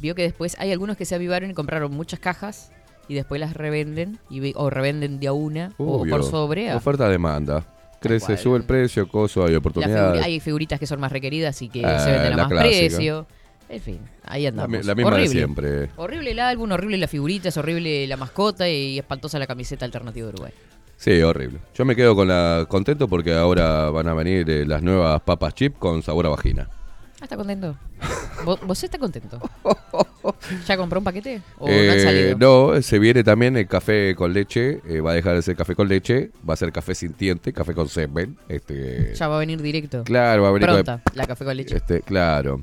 Vio 0.00 0.14
que 0.14 0.22
después 0.22 0.56
hay 0.58 0.72
algunos 0.72 0.96
que 0.96 1.04
se 1.04 1.14
avivaron 1.14 1.50
y 1.50 1.54
compraron 1.54 1.92
muchas 1.92 2.18
cajas 2.20 2.72
y 3.08 3.14
después 3.14 3.40
las 3.40 3.54
revenden 3.54 4.18
y 4.30 4.52
o 4.56 4.70
revenden 4.70 5.18
de 5.20 5.28
a 5.28 5.32
una 5.32 5.72
o 5.78 6.04
por 6.06 6.24
sobre. 6.24 6.70
a- 6.70 6.76
Oferta-demanda. 6.76 7.66
Crece, 8.00 8.26
cual. 8.26 8.38
sube 8.38 8.56
el 8.56 8.64
precio, 8.64 9.06
coso, 9.06 9.44
hay 9.44 9.54
oportunidades. 9.54 10.24
hay 10.24 10.40
figuritas 10.40 10.80
que 10.80 10.88
son 10.88 10.98
más 10.98 11.12
requeridas 11.12 11.60
y 11.62 11.68
que 11.68 11.86
Ah, 11.86 12.00
se 12.00 12.10
venden 12.10 12.32
a 12.32 12.36
más 12.36 12.48
clásica. 12.48 12.78
precio. 12.78 13.26
En 13.68 13.80
fin, 13.80 14.00
ahí 14.24 14.44
andamos. 14.46 14.84
la 14.84 14.94
misma 14.96 15.10
de 15.10 15.16
horrible. 15.16 15.38
siempre. 15.40 15.90
Horrible 15.96 16.32
el 16.32 16.40
álbum, 16.40 16.72
horrible 16.72 16.96
las 16.98 17.08
figuritas, 17.10 17.56
horrible 17.56 18.06
la 18.08 18.16
mascota 18.16 18.68
y 18.68 18.98
espantosa 18.98 19.38
la 19.38 19.46
camiseta 19.46 19.84
alternativa 19.84 20.26
de 20.26 20.32
Uruguay. 20.32 20.52
Sí, 21.02 21.20
horrible. 21.20 21.58
Yo 21.74 21.84
me 21.84 21.96
quedo 21.96 22.14
con 22.14 22.28
la 22.28 22.64
contento 22.68 23.08
porque 23.08 23.34
ahora 23.34 23.90
van 23.90 24.06
a 24.06 24.14
venir 24.14 24.48
eh, 24.48 24.64
las 24.64 24.82
nuevas 24.84 25.20
papas 25.22 25.52
chip 25.54 25.76
con 25.78 26.00
sabor 26.00 26.26
a 26.26 26.28
vagina. 26.28 26.68
Ah, 27.20 27.24
¿está 27.24 27.36
contento? 27.36 27.76
¿Vos, 28.44 28.60
vos 28.64 28.84
está 28.84 28.98
contento? 28.98 29.40
¿Ya 30.66 30.76
compró 30.76 31.00
un 31.00 31.04
paquete? 31.04 31.42
¿O 31.58 31.66
no 31.66 31.72
han 31.72 31.80
Eh, 31.80 32.00
salido? 32.02 32.38
no, 32.38 32.82
se 32.82 32.98
viene 33.00 33.24
también 33.24 33.56
el 33.56 33.66
café 33.66 34.14
con 34.14 34.32
leche. 34.32 34.80
eh, 34.88 35.00
va 35.00 35.10
a 35.10 35.14
dejar 35.14 35.34
de 35.34 35.42
ser 35.42 35.56
café 35.56 35.74
con 35.74 35.88
leche. 35.88 36.30
Va 36.48 36.54
a 36.54 36.56
ser 36.56 36.70
café 36.70 36.94
sintiente, 36.94 37.52
café 37.52 37.74
con 37.74 37.88
semen. 37.88 38.36
Este, 38.48 39.12
Ya 39.16 39.26
va 39.26 39.36
a 39.36 39.38
venir 39.40 39.60
directo. 39.60 40.04
Claro, 40.04 40.42
va 40.42 40.50
a 40.50 40.52
venir 40.52 40.68
con- 40.68 40.84
Pronta, 40.84 41.02
la 41.14 41.26
café 41.26 41.44
con 41.44 41.56
leche. 41.56 41.76
Este, 41.76 42.00
claro. 42.02 42.62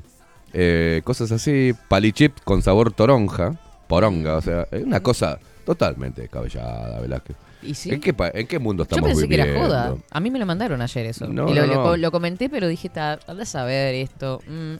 Eh, 0.54 1.02
cosas 1.04 1.30
así. 1.32 1.74
Palichip 1.88 2.38
con 2.44 2.62
sabor 2.62 2.90
toronja. 2.92 3.58
Poronga, 3.86 4.36
o 4.36 4.40
sea, 4.40 4.66
es 4.70 4.82
una 4.84 5.00
cosa 5.00 5.38
totalmente 5.64 6.22
descabellada, 6.22 7.00
Velázquez. 7.00 7.36
¿Y 7.62 7.74
sí? 7.74 7.90
¿En 7.90 8.00
qué, 8.00 8.14
¿En 8.34 8.46
qué 8.46 8.58
mundo 8.58 8.82
Yo 8.84 8.88
estamos 8.90 9.10
pensé 9.10 9.28
que 9.28 9.34
era 9.34 9.44
viviendo? 9.44 9.68
joda. 9.68 9.94
A 10.10 10.20
mí 10.20 10.30
me 10.30 10.38
lo 10.38 10.46
mandaron 10.46 10.80
ayer 10.80 11.06
eso. 11.06 11.26
No, 11.26 11.48
y 11.50 11.54
lo, 11.54 11.66
no, 11.66 11.74
lo- 11.74 11.84
no. 11.90 11.96
lo 11.96 12.10
comenté, 12.10 12.48
pero 12.48 12.66
dije, 12.68 12.88
"Ta, 12.88 13.18
andás 13.26 13.54
a 13.54 13.64
ver 13.64 13.94
esto. 13.96 14.40
mm, 14.46 14.74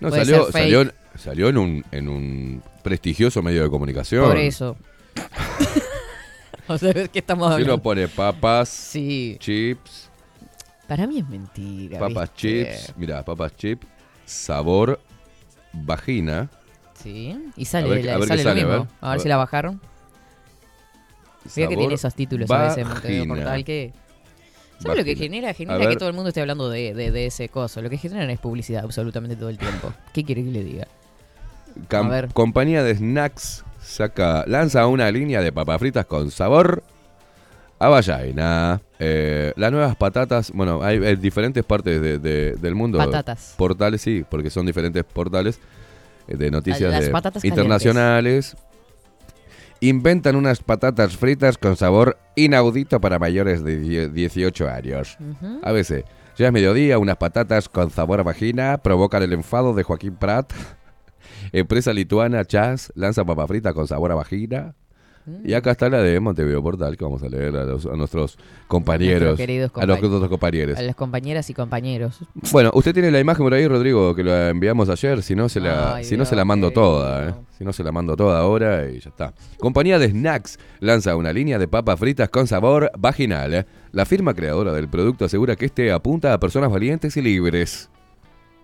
No, 0.00 0.10
salió, 0.10 0.24
ser 0.44 0.52
fake". 0.52 0.52
salió, 0.52 0.92
salió 1.16 1.48
en 1.48 1.58
un, 1.58 1.84
en 1.92 2.08
un 2.08 2.62
prestigioso 2.82 3.40
medio 3.42 3.62
de 3.62 3.70
comunicación. 3.70 4.24
Por 4.26 4.36
eso. 4.36 4.76
o 6.66 6.78
sea, 6.78 6.92
¿de 6.92 7.08
qué 7.08 7.18
estamos 7.20 7.46
Si 7.48 7.52
hablando? 7.54 7.74
uno 7.74 7.82
pone 7.82 8.08
papas, 8.08 8.68
Sí. 8.68 9.36
chips, 9.38 10.10
Para 10.88 11.06
mí 11.06 11.18
es 11.20 11.28
mentira. 11.28 11.98
papas 11.98 12.30
¿viste? 12.32 12.70
chips, 12.74 12.94
mira, 12.96 13.24
papas 13.24 13.54
chips, 13.56 13.86
sabor 14.24 15.00
vagina. 15.72 16.50
Sí. 17.00 17.36
Y 17.56 17.64
sale, 17.66 17.86
A 17.86 17.90
ver- 17.90 18.04
la- 18.04 18.14
a 18.14 18.18
ver 18.18 18.28
sale 18.28 18.42
lo 18.42 18.48
sale, 18.50 18.60
a 18.62 18.64
mismo. 18.66 18.80
ver. 18.84 18.88
A 19.00 19.10
ver. 19.12 19.20
si 19.20 19.28
la 19.28 19.36
bajaron. 19.36 19.80
Mira 21.44 21.68
que 21.68 21.74
sabor 21.74 21.78
tiene 21.78 21.94
esos 21.94 22.14
títulos 22.14 22.50
a 22.50 22.62
veces 22.68 22.86
Montevideo. 22.86 23.26
Portal 23.28 23.64
que... 23.64 23.92
¿Sabes 24.78 24.98
lo 24.98 25.04
que 25.04 25.14
genera? 25.16 25.50
A 25.50 25.54
Genera 25.54 25.78
ver. 25.78 25.88
que 25.90 25.96
todo 25.96 26.08
el 26.08 26.14
mundo 26.14 26.28
esté 26.28 26.40
hablando 26.40 26.68
de, 26.68 26.94
de- 26.94 27.10
de 27.12 27.26
ese 27.26 27.48
coso. 27.48 27.80
Lo 27.80 27.88
que 27.88 27.96
generan 27.96 28.28
es 28.30 28.38
publicidad 28.40 28.82
absolutamente 28.84 29.36
todo 29.36 29.48
el 29.48 29.56
tiempo. 29.56 29.92
¿Qué 30.12 30.24
quiere 30.24 30.42
que 30.44 30.50
le 30.50 30.64
diga? 30.64 30.88
Cam- 31.88 32.06
A 32.06 32.08
ver. 32.10 32.28
Compañía 32.32 32.82
de 32.82 32.94
snacks 32.96 33.64
saca, 33.80 34.44
lanza 34.46 34.86
una 34.88 35.10
línea 35.10 35.40
de 35.42 35.52
papas 35.52 35.78
fritas 35.78 36.06
con 36.06 36.30
sabor 36.30 36.82
a 37.78 37.88
vallaina. 37.88 38.80
Eh, 38.98 39.52
las 39.56 39.70
nuevas 39.72 39.94
patatas, 39.96 40.50
bueno, 40.52 40.82
hay, 40.82 40.98
hay 41.04 41.16
diferentes 41.16 41.64
partes 41.64 42.00
de- 42.02 42.18
de- 42.18 42.52
del 42.56 42.74
mundo. 42.74 42.98
Patatas. 42.98 43.54
Portales, 43.56 44.00
sí, 44.02 44.24
porque 44.28 44.50
son 44.50 44.66
diferentes 44.66 45.04
portales 45.04 45.60
eh, 46.26 46.36
de 46.36 46.50
noticias 46.50 46.90
Las 46.90 47.04
de- 47.42 47.46
internacionales. 47.48 48.56
Inventan 49.88 50.36
unas 50.36 50.62
patatas 50.62 51.16
fritas 51.16 51.58
con 51.58 51.76
sabor 51.76 52.16
inaudito 52.36 53.00
para 53.00 53.18
mayores 53.18 53.62
de 53.62 53.78
die- 53.78 54.08
18 54.08 54.68
años. 54.68 55.18
A 55.62 55.72
veces, 55.72 56.04
ya 56.38 56.46
es 56.46 56.52
mediodía, 56.52 56.98
unas 56.98 57.16
patatas 57.18 57.68
con 57.68 57.90
sabor 57.90 58.20
a 58.20 58.22
vagina 58.22 58.78
provocan 58.78 59.22
el 59.22 59.32
enfado 59.34 59.74
de 59.74 59.82
Joaquín 59.82 60.16
Prat. 60.16 60.52
Empresa 61.52 61.92
lituana 61.92 62.44
Chas 62.46 62.92
lanza 62.94 63.24
papa 63.24 63.46
frita 63.46 63.74
con 63.74 63.86
sabor 63.86 64.10
a 64.12 64.14
vagina. 64.14 64.74
Y 65.42 65.54
acá 65.54 65.70
está 65.70 65.88
la 65.88 66.02
de 66.02 66.20
Montevideo 66.20 66.62
Portal, 66.62 66.96
que 66.98 67.04
vamos 67.04 67.22
a 67.22 67.28
leer 67.28 67.56
a, 67.56 67.64
los- 67.64 67.86
a 67.86 67.96
nuestros 67.96 68.36
compañeros. 68.68 69.22
Nuestros 69.22 69.36
queridos 69.38 69.70
a 69.74 69.86
los 69.86 69.98
otros 70.02 70.28
compañeros. 70.28 70.78
A 70.78 70.82
las 70.82 70.94
compañeras 70.96 71.48
y 71.48 71.54
compañeros. 71.54 72.18
Bueno, 72.52 72.70
usted 72.74 72.92
tiene 72.92 73.10
la 73.10 73.20
imagen 73.20 73.44
por 73.44 73.54
ahí, 73.54 73.66
Rodrigo, 73.66 74.14
que 74.14 74.22
la 74.22 74.50
enviamos 74.50 74.88
ayer. 74.90 75.22
Si 75.22 75.34
no, 75.34 75.48
se 75.48 75.60
la, 75.60 75.96
Ay, 75.96 76.04
si 76.04 76.16
no 76.18 76.24
se 76.26 76.36
la 76.36 76.44
mando 76.44 76.70
toda. 76.72 77.28
¿eh? 77.30 77.34
Si 77.56 77.64
no, 77.64 77.72
se 77.72 77.82
la 77.82 77.90
mando 77.92 78.16
toda 78.16 78.38
ahora 78.38 78.88
y 78.90 79.00
ya 79.00 79.08
está. 79.10 79.32
Compañía 79.58 79.98
de 79.98 80.10
Snacks 80.10 80.58
lanza 80.80 81.16
una 81.16 81.32
línea 81.32 81.58
de 81.58 81.68
papas 81.68 81.98
fritas 81.98 82.28
con 82.28 82.46
sabor 82.46 82.90
vaginal. 82.98 83.54
¿eh? 83.54 83.66
La 83.92 84.04
firma 84.04 84.34
creadora 84.34 84.72
del 84.72 84.88
producto 84.88 85.24
asegura 85.24 85.56
que 85.56 85.64
este 85.66 85.90
apunta 85.92 86.34
a 86.34 86.38
personas 86.40 86.70
valientes 86.70 87.16
y 87.16 87.22
libres. 87.22 87.88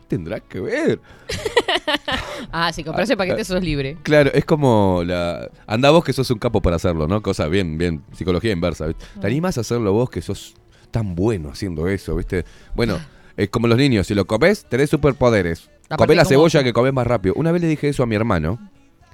Tendrá 0.09 0.41
que 0.41 0.61
ver. 0.61 1.01
Ah, 2.53 2.73
si 2.73 2.83
compras 2.83 3.09
el 3.11 3.17
paquete 3.17 3.45
sos 3.45 3.63
libre. 3.63 3.97
Claro, 4.03 4.31
es 4.33 4.45
como 4.45 5.03
la. 5.05 5.49
Anda 5.67 5.91
vos 5.91 6.03
que 6.03 6.13
sos 6.13 6.31
un 6.31 6.39
capo 6.39 6.61
para 6.61 6.77
hacerlo, 6.77 7.07
¿no? 7.07 7.23
Cosa 7.23 7.47
bien, 7.49 7.79
bien, 7.79 8.03
psicología 8.13 8.51
inversa. 8.51 8.87
¿viste? 8.87 9.05
¿Te 9.21 9.27
animás 9.27 9.59
a 9.59 9.61
hacerlo 9.61 9.93
vos 9.93 10.11
que 10.11 10.21
sos 10.23 10.55
tan 10.91 11.15
bueno 11.15 11.51
haciendo 11.51 11.87
eso, 11.87 12.17
¿viste? 12.17 12.45
Bueno, 12.75 12.99
es 13.37 13.49
como 13.51 13.69
los 13.69 13.79
niños, 13.79 14.07
si 14.07 14.15
lo 14.15 14.27
comes, 14.27 14.65
tenés 14.69 14.91
superpoderes. 14.91 15.71
Aparte, 15.85 16.05
Comés 16.05 16.17
la 16.17 16.25
cebolla 16.25 16.65
que 16.65 16.73
comes 16.73 16.93
más 16.93 17.07
rápido. 17.07 17.35
Una 17.37 17.53
vez 17.53 17.63
le 17.63 17.69
dije 17.69 17.89
eso 17.89 18.03
a 18.03 18.07
mi 18.07 18.15
hermano, 18.15 18.59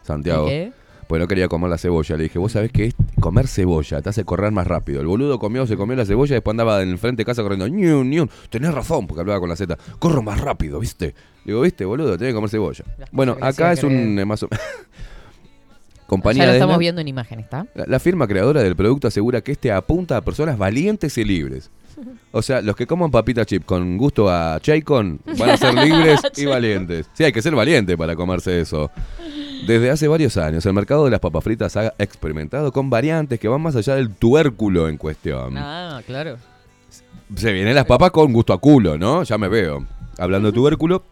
Santiago. 0.03 0.47
¿Y 0.47 0.51
qué? 0.51 0.73
Pues 1.09 1.21
no 1.21 1.29
quería 1.29 1.49
comer 1.49 1.71
la 1.71 1.79
cebolla. 1.79 2.17
Le 2.17 2.25
dije, 2.25 2.39
vos 2.39 2.53
sabés 2.53 2.73
que 2.73 2.87
es 2.87 2.95
comer 3.21 3.47
cebolla 3.47 4.03
te 4.03 4.09
hace 4.09 4.25
correr 4.25 4.53
más 4.53 4.67
rápido. 4.67 5.01
El 5.01 5.07
boludo 5.07 5.39
comió, 5.39 5.67
se 5.67 5.77
comió 5.77 5.97
la 5.97 6.05
cebolla 6.05 6.35
y 6.35 6.37
después 6.37 6.53
andaba 6.53 6.83
en 6.83 6.91
el 6.91 6.99
frente 6.99 7.21
de 7.21 7.25
casa 7.25 7.43
corriendo. 7.43 7.69
Ñu, 7.69 8.05
Ñu. 8.05 8.29
Tenés 8.51 8.75
razón, 8.75 9.07
porque 9.07 9.21
hablaba 9.21 9.41
con 9.41 9.49
la 9.49 9.57
Z. 9.57 9.77
Corro 9.99 10.23
más 10.23 10.41
rápido, 10.41 10.81
¿viste? 10.81 11.15
Le 11.45 11.53
digo, 11.53 11.61
¿viste, 11.61 11.85
boludo? 11.85 12.19
Tenés 12.19 12.33
que 12.33 12.35
comer 12.35 12.51
cebolla. 12.51 12.85
Bueno, 13.13 13.37
acá 13.41 13.73
es 13.73 13.85
un 13.85 14.19
eh, 14.19 14.25
más 14.25 14.43
o 14.43 14.49
Compañía 16.07 16.45
ya 16.45 16.51
lo 16.51 16.53
estamos 16.55 16.79
viendo 16.79 17.01
en 17.01 17.09
imagen, 17.09 17.41
¿está? 17.41 17.67
la, 17.75 17.85
la 17.87 17.99
firma 17.99 18.29
creadora 18.29 18.63
del 18.63 18.77
producto 18.77 19.09
asegura 19.09 19.41
que 19.41 19.51
este 19.53 19.73
apunta 19.73 20.17
a 20.17 20.21
personas 20.21 20.57
valientes 20.57 21.19
y 21.19 21.25
libres. 21.25 21.71
O 22.33 22.43
sea, 22.43 22.61
los 22.61 22.77
que 22.77 22.87
coman 22.87 23.11
papita 23.11 23.45
chip 23.47 23.65
con 23.65 23.97
gusto 23.97 24.29
a 24.31 24.59
Chaycon 24.61 25.21
van 25.39 25.51
a 25.51 25.57
ser 25.57 25.75
libres 25.85 26.21
y 26.37 26.45
valientes. 26.45 27.09
Sí, 27.15 27.25
hay 27.25 27.33
que 27.33 27.41
ser 27.43 27.55
valiente 27.55 27.97
para 27.97 28.15
comerse 28.15 28.61
eso. 28.61 28.91
Desde 29.67 29.91
hace 29.91 30.07
varios 30.07 30.37
años, 30.37 30.65
el 30.67 30.75
mercado 30.75 31.05
de 31.07 31.11
las 31.11 31.21
papas 31.21 31.43
fritas 31.43 31.77
ha 31.77 31.95
experimentado 31.99 32.71
con 32.73 32.91
variantes 32.91 33.41
que 33.41 33.49
van 33.49 33.63
más 33.63 33.75
allá 33.77 33.95
del 33.95 34.11
tubérculo 34.15 34.89
en 34.89 34.99
cuestión. 34.99 35.57
Ah, 35.57 36.03
claro. 36.07 36.37
Se 37.35 37.53
vienen 37.53 37.75
las 37.75 37.87
papas 37.87 38.11
con 38.11 38.33
gusto 38.33 38.53
a 38.53 38.59
culo, 38.61 38.97
¿no? 38.99 39.23
Ya 39.23 39.39
me 39.39 39.49
veo. 39.49 39.87
Hablando 40.19 40.49
de 40.51 40.55
tubérculo, 40.55 41.03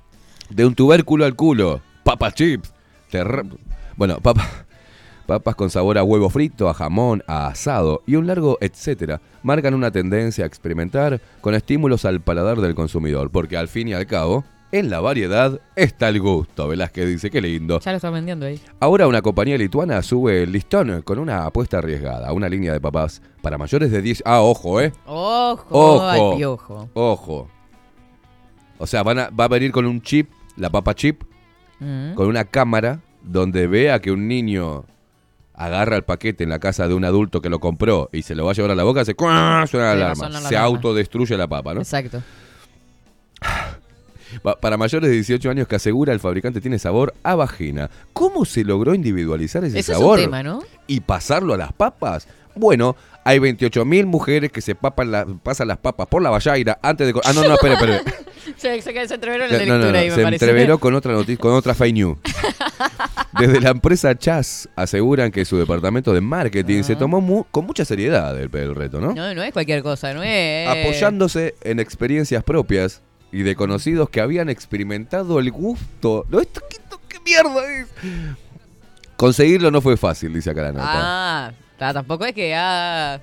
de 0.51 0.65
un 0.67 0.75
tubérculo 0.75 1.25
al 1.25 1.35
culo. 1.35 1.81
Papas 2.05 2.35
chips. 2.35 2.73
Terra- 3.11 3.43
Bueno, 3.97 4.19
papas. 4.21 4.47
Papas 5.27 5.55
con 5.55 5.71
sabor 5.71 5.97
a 5.99 6.03
huevo 6.05 6.29
frito, 6.29 6.69
a 6.69 6.75
jamón, 6.75 7.23
a 7.27 7.47
asado 7.47 8.03
y 8.07 8.17
un 8.17 8.27
largo 8.27 8.59
etcétera 8.61 9.21
marcan 9.43 9.73
una 9.75 9.91
tendencia 9.91 10.45
a 10.45 10.47
experimentar 10.47 11.21
con 11.41 11.55
estímulos 11.55 12.05
al 12.05 12.21
paladar 12.21 12.61
del 12.61 12.75
consumidor, 12.75 13.31
porque 13.31 13.57
al 13.57 13.69
fin 13.69 13.89
y 13.89 13.95
al 13.95 14.07
cabo, 14.07 14.45
en 14.73 14.91
la 14.91 15.01
variedad 15.01 15.61
está 15.77 16.09
el 16.09 16.21
gusto. 16.21 16.67
Velázquez 16.69 17.07
dice, 17.07 17.31
qué 17.31 17.41
lindo. 17.41 17.79
Ya 17.81 17.93
lo 17.93 17.97
está 17.97 18.11
vendiendo 18.11 18.45
ahí. 18.47 18.61
Ahora 18.81 19.07
una 19.07 19.23
compañía 19.23 19.57
lituana 19.57 20.03
sube 20.03 20.43
el 20.43 20.53
listón 20.53 21.01
con 21.03 21.19
una 21.19 21.47
apuesta 21.47 21.79
arriesgada, 21.79 22.33
una 22.33 22.49
línea 22.49 22.73
de 22.73 22.81
papas 22.81 23.23
para 23.41 23.57
mayores 23.57 23.91
de 23.93 24.03
10... 24.03 24.23
Ah, 24.27 24.41
ojo, 24.43 24.81
¿eh? 24.81 24.93
Ojo, 25.07 25.67
Ojo. 25.71 26.03
al 26.03 26.37
piojo. 26.37 26.89
Ojo. 26.95 27.49
O 28.79 28.87
sea, 28.87 29.03
van 29.03 29.19
a- 29.21 29.31
va 29.31 29.45
a 29.45 29.49
venir 29.49 29.71
con 29.73 29.87
un 29.87 30.03
chip, 30.03 30.31
la 30.57 30.71
papa 30.71 30.95
chip, 30.95 31.23
Mm. 31.81 32.15
con 32.15 32.27
una 32.29 32.45
cámara 32.45 33.01
donde 33.23 33.67
vea 33.67 34.01
que 34.01 34.11
un 34.13 34.27
niño 34.29 34.85
agarra 35.55 35.97
el 35.97 36.03
paquete 36.03 36.45
en 36.45 36.51
la 36.51 36.59
casa 36.59 36.89
de 36.89 36.95
un 36.95 37.05
adulto 37.05 37.41
que 37.41 37.49
lo 37.49 37.61
compró 37.61 38.11
y 38.13 38.23
se 38.23 38.35
lo 38.35 38.45
va 38.45 38.51
a 38.51 38.55
llevar 38.55 38.73
a 38.73 38.75
la 38.75 38.83
boca, 38.85 39.05
se 39.05 39.15
suena 39.17 39.61
la 39.61 39.67
Sí, 39.67 39.77
alarma. 39.79 40.29
la 40.29 40.41
se 40.41 40.47
alarma. 40.57 40.67
autodestruye 40.67 41.37
la 41.37 41.47
papa, 41.49 41.75
¿no? 41.75 41.81
Exacto. 41.81 42.23
Pa- 44.43 44.57
Para 44.57 44.77
mayores 44.77 45.09
de 45.11 45.15
18 45.15 45.49
años 45.51 45.69
que 45.69 45.77
asegura 45.77 46.13
el 46.13 46.19
fabricante 46.19 46.61
tiene 46.61 46.79
sabor 46.81 47.15
a 47.23 47.37
vagina. 47.37 47.89
¿Cómo 48.13 48.45
se 48.45 48.65
logró 48.65 48.93
individualizar 48.95 49.63
ese 49.65 49.79
Ese 49.79 49.93
es 49.93 49.99
un 49.99 50.03
sabor? 50.03 50.19
tema, 50.19 50.43
¿no? 50.43 50.61
¿Y 50.89 51.01
pasarlo 51.01 51.55
a 51.55 51.57
las 51.57 51.73
papas? 51.73 52.27
Bueno, 52.57 52.97
hay 53.25 53.39
28.000 53.39 54.07
mujeres 54.07 54.51
que 54.51 54.61
se 54.61 54.75
papan 54.75 55.11
la- 55.13 55.25
pasan 55.43 55.69
las 55.69 55.79
papas 55.79 56.07
por 56.09 56.21
la 56.23 56.31
vallaira 56.31 56.79
antes 56.83 57.07
de... 57.13 57.21
Ah, 57.25 57.33
no, 57.33 57.45
no, 57.45 57.55
espere, 57.55 57.75
espere. 57.75 58.01
Se, 58.59 58.81
se, 58.83 59.07
se 59.09 59.15
entreveró 59.15 59.45
en 59.47 59.53
la 59.53 59.59
No, 59.59 59.65
lectura 59.65 59.93
no, 59.93 59.99
ahí, 59.99 60.11
me 60.11 60.15
se 60.17 60.23
parece. 60.23 60.45
entreveró 60.45 60.79
con 60.79 60.95
otra 60.95 61.13
noticia, 61.13 61.39
con 61.39 61.55
otra 61.55 61.75
fake 61.75 61.95
news. 61.95 62.19
Desde 63.39 63.61
la 63.61 63.71
empresa 63.71 64.15
Chas 64.17 64.69
aseguran 64.77 65.31
que 65.31 65.45
su 65.45 65.57
departamento 65.59 66.13
de 66.13 66.21
marketing 66.21 66.83
se 66.83 66.97
tomó 66.97 67.21
mu- 67.21 67.45
con 67.51 67.67
mucha 67.67 67.85
seriedad 67.85 68.39
el, 68.41 68.49
el 68.55 68.75
reto, 68.75 69.01
¿no? 69.01 69.13
No, 69.15 69.35
no 69.35 69.43
es 69.43 69.53
cualquier 69.53 69.83
cosa, 69.83 70.13
no 70.15 70.23
es. 70.23 70.69
Apoyándose 70.69 71.55
en 71.63 71.81
experiencias 71.81 72.43
propias 72.45 73.03
y 73.33 73.43
de 73.43 73.57
conocidos 73.57 74.11
que 74.11 74.21
habían 74.21 74.49
experimentado 74.49 75.39
el 75.41 75.51
gusto. 75.51 76.25
¿No? 76.29 76.41
¿Esto, 76.41 76.61
qué, 76.71 76.77
esto 76.77 77.01
qué 77.09 77.19
mierda 77.25 77.73
es? 77.73 77.89
Conseguirlo 79.17 79.71
no 79.71 79.81
fue 79.81 79.97
fácil, 79.97 80.33
dice 80.33 80.51
acá 80.51 80.63
la 80.63 80.73
nota. 80.73 80.85
Ah, 80.87 81.53
ta, 81.79 81.93
tampoco 81.93 82.25
es 82.25 82.33
que 82.33 82.55
ha 82.55 83.21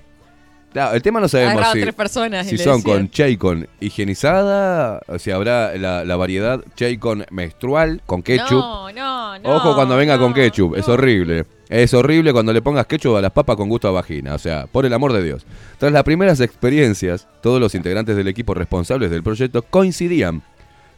Claro, 0.72 0.94
el 0.96 1.02
tema 1.02 1.20
no 1.20 1.28
sabemos 1.28 1.66
si, 1.72 1.80
tres 1.80 1.94
personas. 1.94 2.46
si 2.46 2.56
son 2.56 2.78
decían- 2.78 2.96
con 2.98 3.10
Chaycon 3.10 3.68
higienizada, 3.80 5.00
o 5.06 5.18
si 5.18 5.30
habrá 5.30 5.76
la, 5.76 6.04
la 6.04 6.16
variedad 6.16 6.60
Chaycon 6.76 7.26
menstrual 7.30 8.00
con 8.06 8.22
ketchup. 8.22 8.50
No, 8.52 8.90
no, 8.92 9.38
no. 9.38 9.56
Ojo 9.56 9.74
cuando 9.74 9.96
venga 9.96 10.18
con 10.18 10.32
ketchup, 10.32 10.76
es 10.76 10.88
horrible. 10.88 11.44
Es 11.68 11.92
horrible 11.94 12.32
cuando 12.32 12.52
le 12.52 12.60
pongas 12.62 12.86
ketchup 12.86 13.16
a 13.16 13.20
las 13.20 13.32
papas 13.32 13.56
con 13.56 13.68
gusto 13.68 13.88
a 13.88 13.92
vagina, 13.92 14.34
o 14.34 14.38
sea, 14.38 14.66
por 14.66 14.84
el 14.86 14.92
amor 14.92 15.12
de 15.12 15.22
Dios. 15.22 15.44
Tras 15.78 15.92
las 15.92 16.04
primeras 16.04 16.40
experiencias, 16.40 17.28
todos 17.42 17.60
los 17.60 17.74
integrantes 17.74 18.16
del 18.16 18.28
equipo 18.28 18.54
responsables 18.54 19.10
del 19.10 19.22
proyecto 19.22 19.62
coincidían 19.62 20.42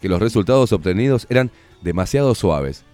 que 0.00 0.08
los 0.08 0.20
resultados 0.20 0.72
obtenidos 0.72 1.26
eran 1.30 1.50
demasiado 1.82 2.34
suaves. 2.34 2.84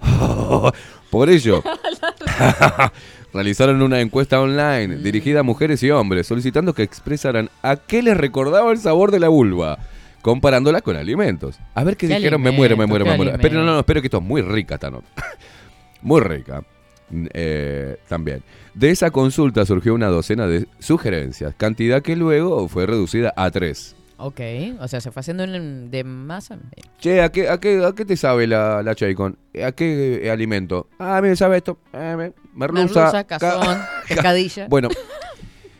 por 1.10 1.28
ello, 1.28 1.62
realizaron 3.32 3.82
una 3.82 4.00
encuesta 4.00 4.40
online 4.40 4.96
dirigida 4.96 5.40
a 5.40 5.42
mujeres 5.42 5.82
y 5.82 5.90
hombres, 5.90 6.26
solicitando 6.26 6.74
que 6.74 6.82
expresaran 6.82 7.50
a 7.62 7.76
qué 7.76 8.02
les 8.02 8.16
recordaba 8.16 8.72
el 8.72 8.78
sabor 8.78 9.10
de 9.10 9.20
la 9.20 9.28
vulva, 9.28 9.78
comparándola 10.22 10.80
con 10.80 10.96
alimentos. 10.96 11.58
A 11.74 11.84
ver 11.84 11.96
qué, 11.96 12.08
¿Qué 12.08 12.16
dijeron, 12.16 12.42
me 12.42 12.50
muero, 12.50 12.76
me 12.76 12.86
muero, 12.86 13.04
me 13.04 13.12
¿Qué 13.12 13.16
muero. 13.16 13.32
Esperen, 13.32 13.58
no, 13.58 13.64
no, 13.64 13.78
espero 13.78 14.00
que 14.00 14.08
esto 14.08 14.18
es 14.18 14.24
muy 14.24 14.42
rica 14.42 14.74
esta 14.74 14.90
nota. 14.90 15.08
muy 16.02 16.20
rica. 16.20 16.62
Mm, 17.10 17.26
eh, 17.32 17.96
también. 18.08 18.42
De 18.74 18.90
esa 18.90 19.10
consulta 19.10 19.66
surgió 19.66 19.94
una 19.94 20.08
docena 20.08 20.46
de 20.46 20.66
sugerencias, 20.78 21.54
cantidad 21.56 22.02
que 22.02 22.16
luego 22.16 22.68
fue 22.68 22.86
reducida 22.86 23.32
a 23.36 23.50
tres. 23.50 23.96
Ok, 24.22 24.40
o 24.80 24.86
sea, 24.88 25.00
se 25.00 25.10
fue 25.10 25.20
haciendo 25.20 25.44
en- 25.44 25.90
de 25.90 26.04
más 26.04 26.50
a 26.50 26.56
menos. 26.56 26.72
Che, 26.98 27.22
¿a 27.22 27.30
qué, 27.32 27.48
a 27.48 27.58
qué, 27.58 27.84
a 27.84 27.92
qué 27.94 28.04
te 28.04 28.16
sabe 28.16 28.46
la, 28.46 28.82
la 28.82 28.94
Chaycon? 28.94 29.38
¿A 29.64 29.72
qué 29.72 30.20
eh, 30.26 30.30
alimento? 30.30 30.88
Ah, 30.98 31.20
me 31.22 31.34
sabe 31.36 31.56
esto. 31.56 31.78
Eh, 31.92 32.14
me- 32.18 32.32
merluza. 32.54 32.82
Merluza, 33.00 33.24
ca- 33.24 33.38
cazón, 33.38 33.78
pescadilla. 34.08 34.68
Bueno, 34.68 34.88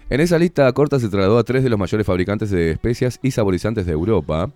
en 0.08 0.20
esa 0.20 0.38
lista 0.38 0.72
corta 0.72 0.98
se 0.98 1.08
trasladó 1.08 1.38
a 1.38 1.44
tres 1.44 1.62
de 1.62 1.68
los 1.70 1.78
mayores 1.78 2.06
fabricantes 2.06 2.50
de 2.50 2.70
especias 2.72 3.18
y 3.22 3.30
saborizantes 3.30 3.84
de 3.86 3.92
Europa, 3.92 4.50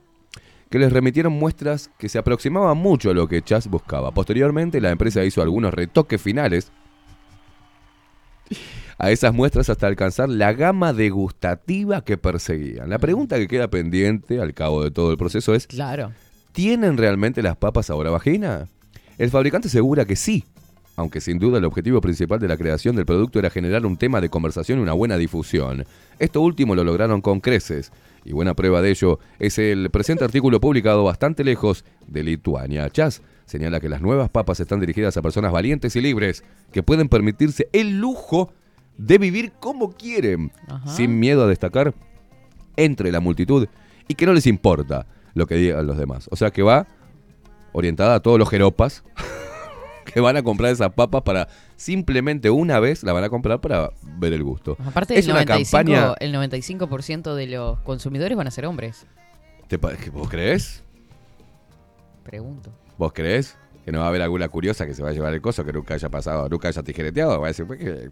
que 0.70 0.78
les 0.78 0.92
remitieron 0.92 1.32
muestras 1.34 1.90
que 1.98 2.08
se 2.08 2.18
aproximaban 2.18 2.76
mucho 2.78 3.10
a 3.10 3.14
lo 3.14 3.28
que 3.28 3.42
Chas 3.42 3.68
buscaba. 3.68 4.10
Posteriormente, 4.12 4.80
la 4.80 4.90
empresa 4.90 5.22
hizo 5.24 5.42
algunos 5.42 5.72
retoques 5.74 6.20
finales 6.20 6.72
a 8.98 9.10
esas 9.10 9.34
muestras 9.34 9.68
hasta 9.70 9.86
alcanzar 9.86 10.28
la 10.28 10.52
gama 10.52 10.92
degustativa 10.92 12.02
que 12.04 12.16
perseguían. 12.16 12.90
La 12.90 12.98
pregunta 12.98 13.36
que 13.36 13.48
queda 13.48 13.68
pendiente 13.68 14.40
al 14.40 14.54
cabo 14.54 14.82
de 14.84 14.90
todo 14.90 15.10
el 15.10 15.16
proceso 15.16 15.54
es, 15.54 15.66
Claro. 15.66 16.12
¿tienen 16.52 16.96
realmente 16.96 17.42
las 17.42 17.56
papas 17.56 17.86
sabor 17.86 18.06
a 18.06 18.10
vagina? 18.10 18.66
El 19.18 19.30
fabricante 19.30 19.68
asegura 19.68 20.04
que 20.04 20.16
sí, 20.16 20.44
aunque 20.96 21.20
sin 21.20 21.38
duda 21.38 21.58
el 21.58 21.64
objetivo 21.64 22.00
principal 22.00 22.38
de 22.38 22.48
la 22.48 22.56
creación 22.56 22.96
del 22.96 23.06
producto 23.06 23.38
era 23.38 23.50
generar 23.50 23.84
un 23.86 23.96
tema 23.96 24.20
de 24.20 24.28
conversación 24.28 24.78
y 24.78 24.82
una 24.82 24.92
buena 24.92 25.16
difusión. 25.16 25.84
Esto 26.18 26.40
último 26.40 26.74
lo 26.74 26.84
lograron 26.84 27.20
con 27.20 27.40
creces, 27.40 27.90
y 28.24 28.32
buena 28.32 28.54
prueba 28.54 28.80
de 28.80 28.90
ello 28.90 29.18
es 29.38 29.58
el 29.58 29.90
presente 29.90 30.24
artículo 30.24 30.60
publicado 30.60 31.04
bastante 31.04 31.44
lejos 31.44 31.84
de 32.06 32.22
Lituania. 32.22 32.88
Chas 32.90 33.22
señala 33.44 33.80
que 33.80 33.88
las 33.88 34.00
nuevas 34.00 34.30
papas 34.30 34.60
están 34.60 34.80
dirigidas 34.80 35.16
a 35.16 35.22
personas 35.22 35.52
valientes 35.52 35.94
y 35.96 36.00
libres 36.00 36.42
que 36.72 36.82
pueden 36.82 37.08
permitirse 37.08 37.68
el 37.72 37.98
lujo 38.00 38.52
de 38.98 39.18
vivir 39.18 39.52
como 39.52 39.92
quieren, 39.92 40.52
Ajá. 40.68 40.88
sin 40.88 41.18
miedo 41.18 41.44
a 41.44 41.46
destacar 41.46 41.94
entre 42.76 43.10
la 43.12 43.20
multitud 43.20 43.68
y 44.08 44.14
que 44.14 44.26
no 44.26 44.32
les 44.32 44.46
importa 44.46 45.06
lo 45.34 45.46
que 45.46 45.56
digan 45.56 45.86
los 45.86 45.96
demás. 45.98 46.28
O 46.30 46.36
sea 46.36 46.50
que 46.50 46.62
va 46.62 46.86
orientada 47.72 48.14
a 48.16 48.20
todos 48.20 48.38
los 48.38 48.48
jeropas 48.48 49.02
que 50.12 50.20
van 50.20 50.36
a 50.36 50.42
comprar 50.42 50.72
esas 50.72 50.92
papas 50.92 51.22
para 51.22 51.48
simplemente 51.76 52.50
una 52.50 52.78
vez 52.78 53.02
la 53.02 53.12
van 53.12 53.24
a 53.24 53.28
comprar 53.30 53.60
para 53.60 53.90
ver 54.18 54.32
el 54.32 54.44
gusto. 54.44 54.76
Aparte, 54.84 55.18
es 55.18 55.24
el, 55.26 55.32
una 55.32 55.44
95, 55.44 55.76
campaña. 55.76 56.14
el 56.20 56.34
95% 56.34 57.34
de 57.34 57.46
los 57.48 57.80
consumidores 57.80 58.36
van 58.36 58.46
a 58.46 58.50
ser 58.50 58.66
hombres. 58.66 59.06
¿Te 59.68 59.76
¿Vos 59.76 60.28
crees? 60.28 60.82
Pregunto. 62.22 62.70
¿Vos 62.96 63.12
crees? 63.12 63.56
Que 63.84 63.92
no 63.92 63.98
va 63.98 64.06
a 64.06 64.08
haber 64.08 64.22
alguna 64.22 64.48
curiosa 64.48 64.86
que 64.86 64.94
se 64.94 65.02
va 65.02 65.10
a 65.10 65.12
llevar 65.12 65.34
el 65.34 65.40
coso 65.40 65.64
que 65.64 65.72
nunca 65.72 65.94
haya 65.94 66.08
pasado, 66.08 66.48
nunca 66.48 66.68
haya 66.68 66.82
tijereteado. 66.82 67.40
Va 67.40 67.46
a 67.46 67.50
decir, 67.50 67.66
"¿Por 67.66 67.76
qué?". 67.76 68.10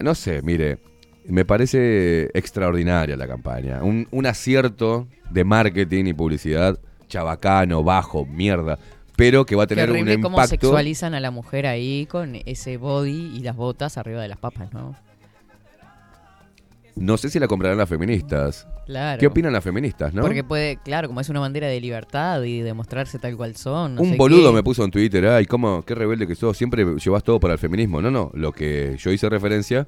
No 0.00 0.14
sé, 0.14 0.42
mire. 0.42 0.78
Me 1.24 1.44
parece 1.44 2.30
extraordinaria 2.32 3.14
la 3.16 3.26
campaña. 3.26 3.82
Un, 3.82 4.08
un 4.10 4.24
acierto 4.24 5.06
de 5.30 5.44
marketing 5.44 6.06
y 6.06 6.14
publicidad 6.14 6.78
chabacano, 7.08 7.82
bajo, 7.84 8.24
mierda. 8.24 8.78
Pero 9.14 9.44
que 9.44 9.54
va 9.56 9.64
a 9.64 9.66
Qué 9.66 9.74
tener 9.74 9.90
un 9.90 9.96
horrible 9.96 10.20
cómo 10.20 10.36
impacto. 10.36 10.50
sexualizan 10.50 11.14
a 11.14 11.20
la 11.20 11.30
mujer 11.30 11.66
ahí 11.66 12.06
con 12.06 12.36
ese 12.46 12.76
body 12.78 13.36
y 13.36 13.40
las 13.40 13.56
botas 13.56 13.98
arriba 13.98 14.22
de 14.22 14.28
las 14.28 14.38
papas, 14.38 14.72
¿no? 14.72 14.96
No 17.00 17.16
sé 17.16 17.30
si 17.30 17.38
la 17.38 17.46
comprarán 17.46 17.78
las 17.78 17.88
feministas. 17.88 18.66
Claro. 18.86 19.20
¿Qué 19.20 19.26
opinan 19.26 19.52
las 19.52 19.62
feministas, 19.62 20.12
no? 20.14 20.22
Porque 20.22 20.42
puede, 20.44 20.76
claro, 20.78 21.08
como 21.08 21.20
es 21.20 21.28
una 21.28 21.40
bandera 21.40 21.68
de 21.68 21.80
libertad 21.80 22.42
y 22.42 22.60
de 22.60 22.74
mostrarse 22.74 23.18
tal 23.18 23.36
cual 23.36 23.56
son. 23.56 23.94
no 23.94 24.02
un 24.02 24.10
sé 24.10 24.16
boludo 24.16 24.50
qué. 24.50 24.56
me 24.56 24.62
puso 24.62 24.84
en 24.84 24.90
Twitter, 24.90 25.26
ay, 25.26 25.46
cómo, 25.46 25.82
qué 25.82 25.94
rebelde 25.94 26.26
que 26.26 26.34
sos, 26.34 26.56
siempre 26.56 26.84
llevas 26.96 27.22
todo 27.22 27.38
para 27.38 27.54
el 27.54 27.58
feminismo. 27.58 28.00
No, 28.02 28.10
no, 28.10 28.30
lo 28.34 28.52
que 28.52 28.96
yo 28.98 29.10
hice 29.10 29.28
referencia 29.28 29.86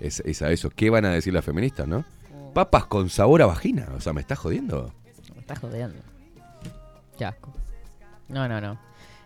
es, 0.00 0.20
es 0.20 0.42
a 0.42 0.50
eso. 0.50 0.70
¿Qué 0.70 0.90
van 0.90 1.04
a 1.04 1.10
decir 1.10 1.32
las 1.32 1.44
feministas, 1.44 1.86
no? 1.88 2.04
Oh. 2.34 2.52
Papas 2.52 2.86
con 2.86 3.08
sabor 3.08 3.42
a 3.42 3.46
vagina, 3.46 3.88
o 3.96 4.00
sea, 4.00 4.12
me 4.12 4.20
estás 4.20 4.38
jodiendo. 4.38 4.92
Me 5.34 5.40
estás 5.40 5.58
jodiendo. 5.58 5.96
Qué 7.18 7.24
asco. 7.24 7.52
No, 8.28 8.48
no, 8.48 8.60
no. 8.60 8.78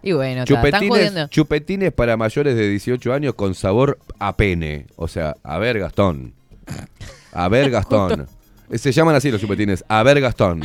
Y 0.02 0.12
bueno, 0.12 0.44
Chupetines, 0.44 0.88
jodiendo. 0.88 1.28
chupetines 1.28 1.92
para 1.92 2.16
mayores 2.16 2.56
de 2.56 2.68
18 2.68 3.12
años 3.12 3.34
con 3.34 3.54
sabor 3.54 3.98
a 4.18 4.36
pene. 4.36 4.86
O 4.96 5.08
sea, 5.08 5.36
a 5.42 5.58
ver 5.58 5.78
Gastón. 5.78 6.34
A 7.32 7.48
ver 7.48 7.70
Gastón. 7.70 8.26
Se 8.74 8.92
llaman 8.92 9.14
así 9.16 9.30
los 9.30 9.40
chupetines, 9.40 9.84
a 9.88 10.02
ver 10.02 10.20
Gastón. 10.20 10.62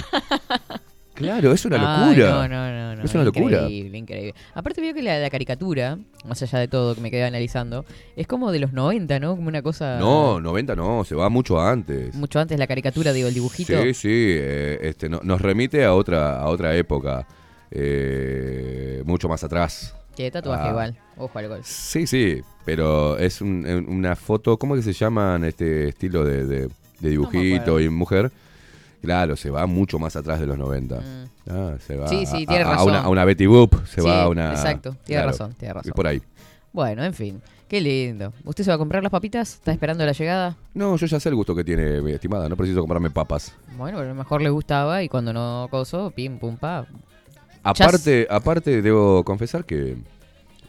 Claro, 1.16 1.54
es 1.54 1.64
una 1.64 1.78
Ay, 2.10 2.18
locura. 2.18 2.30
no, 2.30 2.48
no, 2.50 2.72
no, 2.72 2.96
no. 2.98 3.04
Es 3.04 3.14
una 3.16 3.24
locura. 3.24 3.62
Increíble, 3.62 3.98
increíble. 3.98 4.36
Aparte 4.54 4.82
veo 4.82 4.94
que 4.94 5.02
la, 5.02 5.18
la 5.18 5.30
caricatura, 5.30 5.98
más 6.28 6.42
allá 6.44 6.60
de 6.60 6.68
todo 6.68 6.94
que 6.94 7.00
me 7.00 7.10
quedé 7.10 7.24
analizando, 7.24 7.86
es 8.18 8.28
como 8.28 8.52
de 8.52 8.60
los 8.60 8.74
90, 8.74 9.20
¿no? 9.22 9.36
Como 9.38 9.48
una 9.48 9.62
cosa... 9.62 9.98
No, 9.98 10.42
90 10.42 10.76
no, 10.76 11.06
se 11.06 11.16
va 11.16 11.30
mucho 11.30 11.60
antes. 11.62 12.14
Mucho 12.16 12.38
antes 12.40 12.60
la 12.60 12.68
caricatura, 12.68 13.14
digo, 13.14 13.30
el 13.30 13.34
dibujito. 13.34 13.82
Sí, 13.82 13.94
sí, 13.94 14.10
eh, 14.12 14.78
este, 14.82 15.08
no- 15.08 15.22
nos 15.24 15.40
remite 15.42 15.86
a 15.86 15.94
otra, 15.94 16.38
a 16.42 16.48
otra 16.50 16.76
época, 16.76 17.26
eh, 17.72 19.02
mucho 19.06 19.30
más 19.30 19.42
atrás. 19.44 19.96
Que 20.16 20.32
tatuaje 20.32 20.64
Ah, 20.68 20.70
igual. 20.70 20.98
Ojo 21.18 21.40
al 21.40 21.48
gol. 21.48 21.60
Sí, 21.64 22.08
sí, 22.08 22.42
pero 22.66 23.18
es 23.18 23.42
un- 23.42 23.66
en- 23.68 23.90
una 23.90 24.16
foto, 24.16 24.58
¿cómo 24.58 24.76
que 24.76 24.82
se 24.82 24.94
llaman 24.94 25.44
este 25.44 25.90
estilo 25.90 26.24
de, 26.24 26.46
de- 26.46 26.70
de 27.00 27.10
dibujito 27.10 27.80
y 27.80 27.90
mujer? 27.90 28.32
Claro, 29.02 29.36
se 29.36 29.50
va 29.52 29.66
mucho 29.68 30.00
más 30.00 30.16
atrás 30.16 30.40
de 30.40 30.48
los 30.48 30.58
90. 30.58 31.00
Ah, 31.50 31.76
se 31.86 31.96
va 31.96 32.06
Mm. 32.06 32.10
Sí, 32.10 32.26
sí, 32.26 32.44
a- 32.44 32.48
tiene 32.48 32.64
a, 32.64 32.68
a 32.68 32.72
razón. 32.72 32.90
una, 32.90 33.00
a 33.02 33.10
una 33.10 33.26
Betty 33.26 33.46
Boop, 33.46 33.86
se 33.86 34.02
Sí, 34.02 34.08
va 34.08 34.24
a 34.24 34.30
una... 34.30 34.52
exacto, 34.52 34.96
tiene 35.06 35.22
claro, 35.22 35.32
razón, 35.32 35.54
tiene 35.54 35.74
razón. 35.74 35.90
es 35.90 35.94
por 35.96 36.08
ahí. 36.08 36.22
Bueno, 36.74 37.04
en 37.04 37.14
fin. 37.14 37.42
Qué 37.68 37.82
lindo. 37.82 38.32
¿Usted 38.44 38.64
se 38.64 38.70
va 38.70 38.76
a 38.76 38.78
comprar 38.78 39.02
las 39.02 39.12
papitas? 39.12 39.56
¿Está 39.56 39.72
esperando 39.72 40.06
la 40.06 40.12
llegada? 40.12 40.56
No, 40.76 40.96
yo 40.98 41.08
ya 41.08 41.20
sé 41.20 41.30
el 41.30 41.36
gusto 41.36 41.56
que 41.56 41.64
tiene 41.64 42.00
mi 42.02 42.12
estimada, 42.12 42.48
no 42.48 42.56
preciso 42.56 42.80
comprarme 42.80 43.10
papas. 43.10 43.54
Bueno, 43.78 44.00
a 44.00 44.04
lo 44.04 44.14
mejor 44.14 44.42
le 44.42 44.50
gustaba 44.52 45.02
y 45.02 45.10
cuando 45.10 45.34
no 45.34 45.68
coso, 45.72 46.12
pim, 46.16 46.38
pum, 46.38 46.58
pa. 46.58 46.86
Aparte, 47.66 48.28
aparte 48.30 48.82
debo 48.82 49.24
confesar 49.24 49.66
que, 49.66 49.96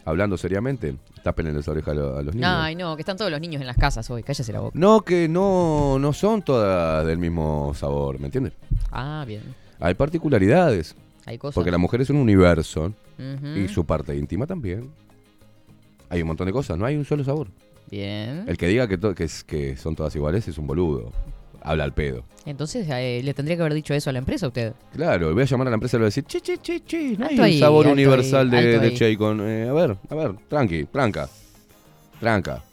hablando 0.05 0.37
seriamente, 0.37 0.95
tapen 1.23 1.53
las 1.55 1.67
orejas 1.67 1.91
a, 1.91 1.95
lo- 1.95 2.17
a 2.17 2.21
los 2.23 2.33
niños. 2.35 2.49
Ay, 2.51 2.75
no, 2.75 2.95
que 2.95 3.01
están 3.01 3.17
todos 3.17 3.29
los 3.31 3.39
niños 3.39 3.61
en 3.61 3.67
las 3.67 3.77
casas 3.77 4.09
hoy. 4.09 4.23
Cállese 4.23 4.51
la 4.51 4.59
boca. 4.61 4.77
No, 4.77 5.01
que 5.01 5.27
no, 5.27 5.97
no 5.99 6.13
son 6.13 6.41
todas 6.41 7.05
del 7.05 7.17
mismo 7.19 7.73
sabor, 7.75 8.19
¿me 8.19 8.25
entiendes? 8.27 8.53
Ah, 8.91 9.23
bien. 9.27 9.41
Hay 9.79 9.93
particularidades. 9.93 10.95
Hay 11.25 11.37
cosas. 11.37 11.55
Porque 11.55 11.71
la 11.71 11.77
mujer 11.77 12.01
es 12.01 12.09
un 12.09 12.17
universo 12.17 12.93
y 13.55 13.67
su 13.67 13.83
parte 13.85 14.15
íntima 14.15 14.45
también. 14.47 14.89
Hay 16.09 16.21
un 16.21 16.27
montón 16.29 16.47
de 16.47 16.53
cosas, 16.53 16.77
no 16.77 16.85
hay 16.85 16.95
un 16.95 17.03
solo 17.05 17.23
sabor. 17.23 17.47
Bien. 17.91 18.45
El 18.47 18.57
que 18.57 18.67
diga 18.67 18.87
que, 18.87 18.97
to- 18.97 19.13
que, 19.15 19.25
es- 19.25 19.43
que 19.43 19.75
son 19.77 19.95
todas 19.95 20.15
iguales 20.15 20.47
es 20.47 20.57
un 20.57 20.67
boludo. 20.67 21.11
Habla 21.67 21.83
al 21.83 21.93
pedo. 21.93 22.23
Entonces, 22.45 22.87
eh, 22.89 23.19
le 23.23 23.33
tendría 23.33 23.57
que 23.57 23.61
haber 23.61 23.73
dicho 23.73 23.93
eso 23.93 24.09
a 24.09 24.13
la 24.13 24.19
empresa 24.19 24.45
a 24.45 24.49
usted. 24.49 24.73
Claro, 24.93 25.33
voy 25.33 25.43
a 25.43 25.45
llamar 25.45 25.67
a 25.67 25.71
la 25.71 25.73
empresa 25.73 25.97
y 25.97 25.99
le 25.99 26.03
voy 26.03 26.05
a 26.05 26.07
decir, 26.07 26.23
che, 26.23 26.39
che, 26.39 26.59
che, 26.61 26.81
che, 26.85 27.17
no 27.17 27.25
hay 27.25 27.31
Alto 27.31 27.41
un 27.41 27.41
ahí, 27.41 27.59
sabor 27.59 27.87
universal 27.87 28.53
ahí, 28.53 28.65
de, 28.65 28.79
de. 28.79 28.93
Chaycon. 28.93 29.41
Eh, 29.41 29.67
a 29.67 29.73
ver, 29.73 29.97
a 30.09 30.15
ver, 30.15 30.31
tranqui, 30.47 30.85
tranca. 30.85 31.27
Tranca. 32.21 32.63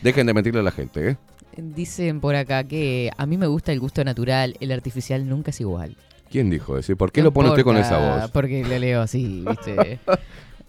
Dejen 0.00 0.26
de 0.26 0.32
mentirle 0.32 0.60
a 0.60 0.62
la 0.62 0.70
gente, 0.70 1.10
¿eh? 1.10 1.16
Dicen 1.58 2.20
por 2.20 2.36
acá 2.36 2.64
que 2.64 3.10
a 3.16 3.26
mí 3.26 3.36
me 3.36 3.46
gusta 3.46 3.72
el 3.72 3.80
gusto 3.80 4.02
natural, 4.02 4.56
el 4.60 4.72
artificial 4.72 5.28
nunca 5.28 5.50
es 5.50 5.60
igual. 5.60 5.96
¿Quién 6.30 6.48
dijo 6.48 6.78
eso? 6.78 6.92
¿Y 6.92 6.94
por 6.94 7.12
qué 7.12 7.20
No 7.20 7.26
lo 7.26 7.32
pone 7.32 7.50
usted 7.50 7.64
con 7.64 7.76
esa 7.76 7.98
voz? 7.98 8.30
Porque 8.30 8.64
le 8.64 8.78
leo 8.78 9.02
así, 9.02 9.44
¿viste? 9.46 9.98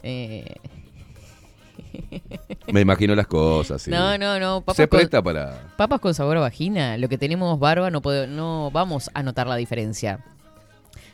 Eh, 0.03 0.55
Me 2.71 2.81
imagino 2.81 3.15
las 3.15 3.27
cosas, 3.27 3.81
sí. 3.81 3.91
No, 3.91 4.17
no, 4.17 4.39
no. 4.39 4.61
Papas 4.61 4.77
Se 4.77 4.87
con- 4.87 4.97
presta 4.99 5.21
para. 5.21 5.73
Papas 5.77 5.99
con 5.99 6.13
sabor 6.13 6.37
a 6.37 6.41
vagina. 6.41 6.97
Lo 6.97 7.07
que 7.09 7.17
tenemos 7.17 7.59
barba 7.59 7.89
no, 7.91 8.01
puede- 8.01 8.27
no 8.27 8.69
vamos 8.71 9.09
a 9.13 9.23
notar 9.23 9.47
la 9.47 9.55
diferencia. 9.55 10.19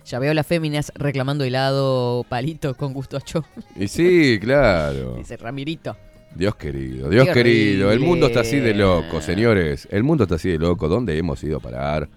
Ya 0.05 0.19
veo 0.19 0.31
a 0.31 0.33
las 0.33 0.45
féminas 0.47 0.91
reclamando 0.95 1.43
helado 1.45 2.25
palito 2.27 2.75
con 2.75 2.93
gusto 2.93 3.17
a 3.17 3.21
cho. 3.21 3.45
Y 3.75 3.87
sí, 3.87 4.37
claro. 4.41 5.15
Dice 5.17 5.37
Ramirito. 5.37 5.95
Dios 6.35 6.55
querido, 6.55 7.09
Dios 7.09 7.27
Qué 7.27 7.33
querido. 7.33 7.91
El 7.91 7.99
mundo 7.99 8.25
está 8.25 8.39
así 8.39 8.59
de 8.59 8.73
loco, 8.73 9.21
señores. 9.21 9.87
El 9.91 10.01
mundo 10.03 10.23
está 10.23 10.35
así 10.35 10.49
de 10.49 10.57
loco. 10.57 10.89
¿Dónde 10.89 11.15
hemos 11.17 11.43
ido 11.43 11.57
a 11.57 11.59
parar? 11.59 12.09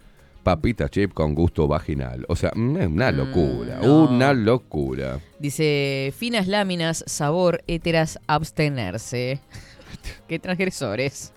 Papita 0.46 0.88
chip 0.88 1.12
con 1.12 1.34
gusto 1.34 1.66
vaginal. 1.66 2.24
O 2.28 2.36
sea, 2.36 2.52
mm, 2.54 2.76
es 2.76 2.86
una 2.86 3.10
locura. 3.10 3.80
no. 3.82 4.04
Una 4.04 4.32
locura. 4.32 5.18
Dice, 5.40 6.14
finas 6.16 6.46
láminas, 6.46 7.02
sabor, 7.08 7.64
héteras, 7.66 8.20
abstenerse. 8.28 9.40
qué 10.28 10.38
transgresores. 10.38 11.32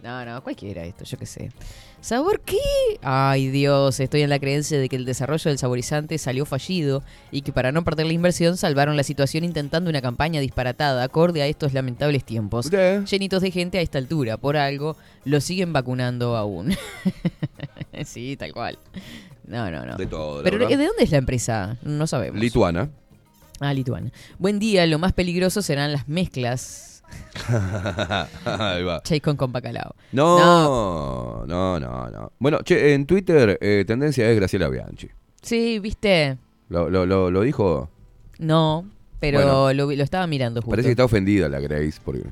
No, 0.00 0.24
no, 0.24 0.40
cualquiera 0.44 0.84
esto, 0.84 1.04
yo 1.04 1.18
qué 1.18 1.26
sé. 1.26 1.50
¿Sabor 2.00 2.40
qué? 2.42 2.56
Ay 3.02 3.48
Dios, 3.48 3.98
estoy 3.98 4.22
en 4.22 4.30
la 4.30 4.38
creencia 4.38 4.78
de 4.78 4.88
que 4.88 4.94
el 4.94 5.04
desarrollo 5.04 5.48
del 5.48 5.58
saborizante 5.58 6.16
salió 6.18 6.46
fallido 6.46 7.02
y 7.32 7.42
que 7.42 7.52
para 7.52 7.72
no 7.72 7.82
perder 7.82 8.06
la 8.06 8.12
inversión 8.12 8.56
salvaron 8.56 8.96
la 8.96 9.02
situación 9.02 9.42
intentando 9.42 9.90
una 9.90 10.00
campaña 10.00 10.40
disparatada 10.40 11.02
acorde 11.02 11.42
a 11.42 11.48
estos 11.48 11.72
lamentables 11.72 12.22
tiempos. 12.22 12.70
Llenitos 12.70 13.42
de 13.42 13.50
gente 13.50 13.78
a 13.78 13.80
esta 13.80 13.98
altura, 13.98 14.36
por 14.36 14.56
algo, 14.56 14.96
lo 15.24 15.40
siguen 15.40 15.72
vacunando 15.72 16.36
aún. 16.36 16.76
sí, 18.04 18.36
tal 18.36 18.52
cual. 18.52 18.78
No, 19.46 19.70
no, 19.70 19.84
no. 19.86 19.96
De 19.96 20.06
todo, 20.06 20.42
Pero 20.42 20.58
verdad. 20.58 20.76
¿de 20.78 20.86
dónde 20.86 21.02
es 21.04 21.10
la 21.10 21.18
empresa? 21.18 21.76
No 21.82 22.06
sabemos. 22.06 22.40
Lituana. 22.40 22.90
Ah, 23.60 23.72
Lituania. 23.72 24.12
Buen 24.38 24.58
día, 24.58 24.86
lo 24.86 24.98
más 24.98 25.12
peligroso 25.12 25.62
serán 25.62 25.92
las 25.92 26.08
mezclas. 26.08 27.02
Ahí 28.44 28.82
va. 28.82 29.02
Chaycon 29.02 29.36
con 29.36 29.52
bacalao. 29.52 29.94
No, 30.12 31.44
no, 31.46 31.78
no, 31.80 32.10
no. 32.10 32.32
Bueno, 32.38 32.58
che, 32.62 32.94
en 32.94 33.06
Twitter, 33.06 33.56
eh, 33.60 33.84
tendencia 33.86 34.28
es 34.28 34.36
Graciela 34.36 34.68
Bianchi. 34.68 35.08
Sí, 35.42 35.78
¿viste? 35.78 36.36
¿Lo, 36.68 36.90
lo, 36.90 37.06
lo, 37.06 37.30
lo 37.30 37.40
dijo? 37.42 37.88
No, 38.38 38.84
pero 39.20 39.38
Bueno. 39.38 39.72
lo, 39.72 39.92
lo 39.96 40.02
estaba 40.04 40.26
mirando 40.26 40.60
justo. 40.60 40.70
Parece 40.70 40.88
que 40.88 40.92
está 40.92 41.04
ofendida 41.04 41.48
la 41.48 41.60
Grace. 41.60 42.00
Porque... 42.04 42.24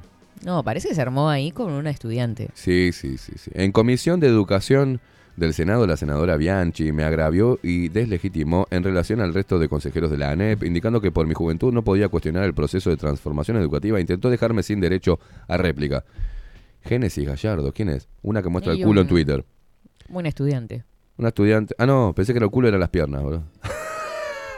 No, 0.45 0.63
parece 0.63 0.89
que 0.89 0.95
se 0.95 1.01
armó 1.01 1.31
ahí 1.31 1.53
con 1.53 1.73
una 1.73 1.91
estudiante. 1.91 2.51
Sí, 2.55 2.91
sí, 2.93 3.17
sí, 3.17 3.33
sí. 3.37 3.51
En 3.55 3.73
Comisión 3.73 4.21
de 4.21 4.27
Educación 4.27 5.01
del 5.37 5.53
Senado, 5.55 5.87
la 5.87 5.97
senadora 5.97 6.37
Bianchi 6.37 6.93
me 6.93 7.05
agravió 7.05 7.59
y 7.63 7.89
deslegitimó 7.89 8.67
en 8.71 8.85
relación 8.85 9.21
al 9.21 9.35
resto 9.35 9.59
de 9.59 9.69
consejeros 9.69 10.11
de 10.11 10.17
la 10.19 10.31
ANEP, 10.31 10.63
indicando 10.65 11.01
que 11.01 11.11
por 11.11 11.27
mi 11.27 11.35
juventud 11.35 11.73
no 11.73 11.83
podía 11.83 12.09
cuestionar 12.09 12.45
el 12.45 12.55
proceso 12.55 12.91
de 12.91 12.97
transformación 12.97 13.57
educativa. 13.57 14.01
Intentó 14.01 14.31
dejarme 14.31 14.63
sin 14.63 14.81
derecho 14.81 15.19
a 15.49 15.57
réplica. 15.57 16.05
Génesis 16.83 17.27
Gallardo, 17.27 17.73
¿quién 17.73 17.89
es? 17.89 18.09
Una 18.23 18.43
que 18.43 18.49
muestra 18.49 18.73
el 18.75 18.83
culo 18.85 19.01
en 19.01 19.07
un- 19.07 19.09
Twitter. 19.09 19.45
Buena 20.09 20.29
estudiante. 20.29 20.85
Una 21.17 21.29
estudiante. 21.29 21.75
Ah, 21.79 21.87
no, 21.87 22.13
pensé 22.15 22.33
que 22.33 22.39
el 22.41 22.51
culo 22.51 22.69
eran 22.69 22.81
las 22.81 22.91
piernas, 22.91 23.23
boludo. 23.23 23.45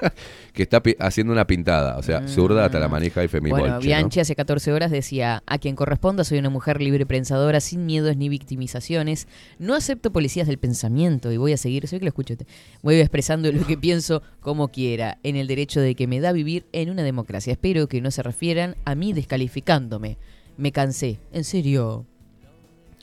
que 0.52 0.62
está 0.62 0.82
haciendo 0.98 1.32
una 1.32 1.46
pintada. 1.46 1.96
O 1.98 2.02
sea, 2.02 2.26
zurda 2.28 2.64
hasta 2.64 2.78
la 2.78 2.88
manija 2.88 3.22
y. 3.24 3.26
Bueno, 3.26 3.78
Bianchi 3.80 4.20
hace 4.20 4.34
14 4.34 4.72
horas 4.72 4.90
decía, 4.90 5.42
a 5.46 5.58
quien 5.58 5.76
corresponda 5.76 6.24
soy 6.24 6.38
una 6.38 6.50
mujer 6.50 6.80
libre 6.80 7.06
pensadora, 7.06 7.60
sin 7.60 7.86
miedos 7.86 8.16
ni 8.16 8.28
victimizaciones, 8.28 9.28
no 9.58 9.74
acepto 9.74 10.12
policías 10.12 10.46
del 10.46 10.58
pensamiento 10.58 11.32
y 11.32 11.36
voy 11.36 11.52
a 11.52 11.56
seguir, 11.56 11.86
soy 11.88 11.98
que 11.98 12.04
lo 12.04 12.08
escucho, 12.10 12.34
voy 12.82 12.96
expresando 12.96 13.50
lo 13.52 13.66
que 13.66 13.76
pienso 13.78 14.22
como 14.40 14.68
quiera, 14.68 15.18
en 15.22 15.36
el 15.36 15.46
derecho 15.46 15.80
de 15.80 15.94
que 15.94 16.06
me 16.06 16.20
da 16.20 16.32
vivir 16.32 16.66
en 16.72 16.90
una 16.90 17.02
democracia. 17.02 17.52
Espero 17.52 17.86
que 17.88 18.00
no 18.00 18.10
se 18.10 18.22
refieran 18.22 18.76
a 18.84 18.94
mí 18.94 19.12
descalificándome. 19.12 20.16
Me 20.56 20.72
cansé, 20.72 21.18
en 21.32 21.44
serio. 21.44 22.06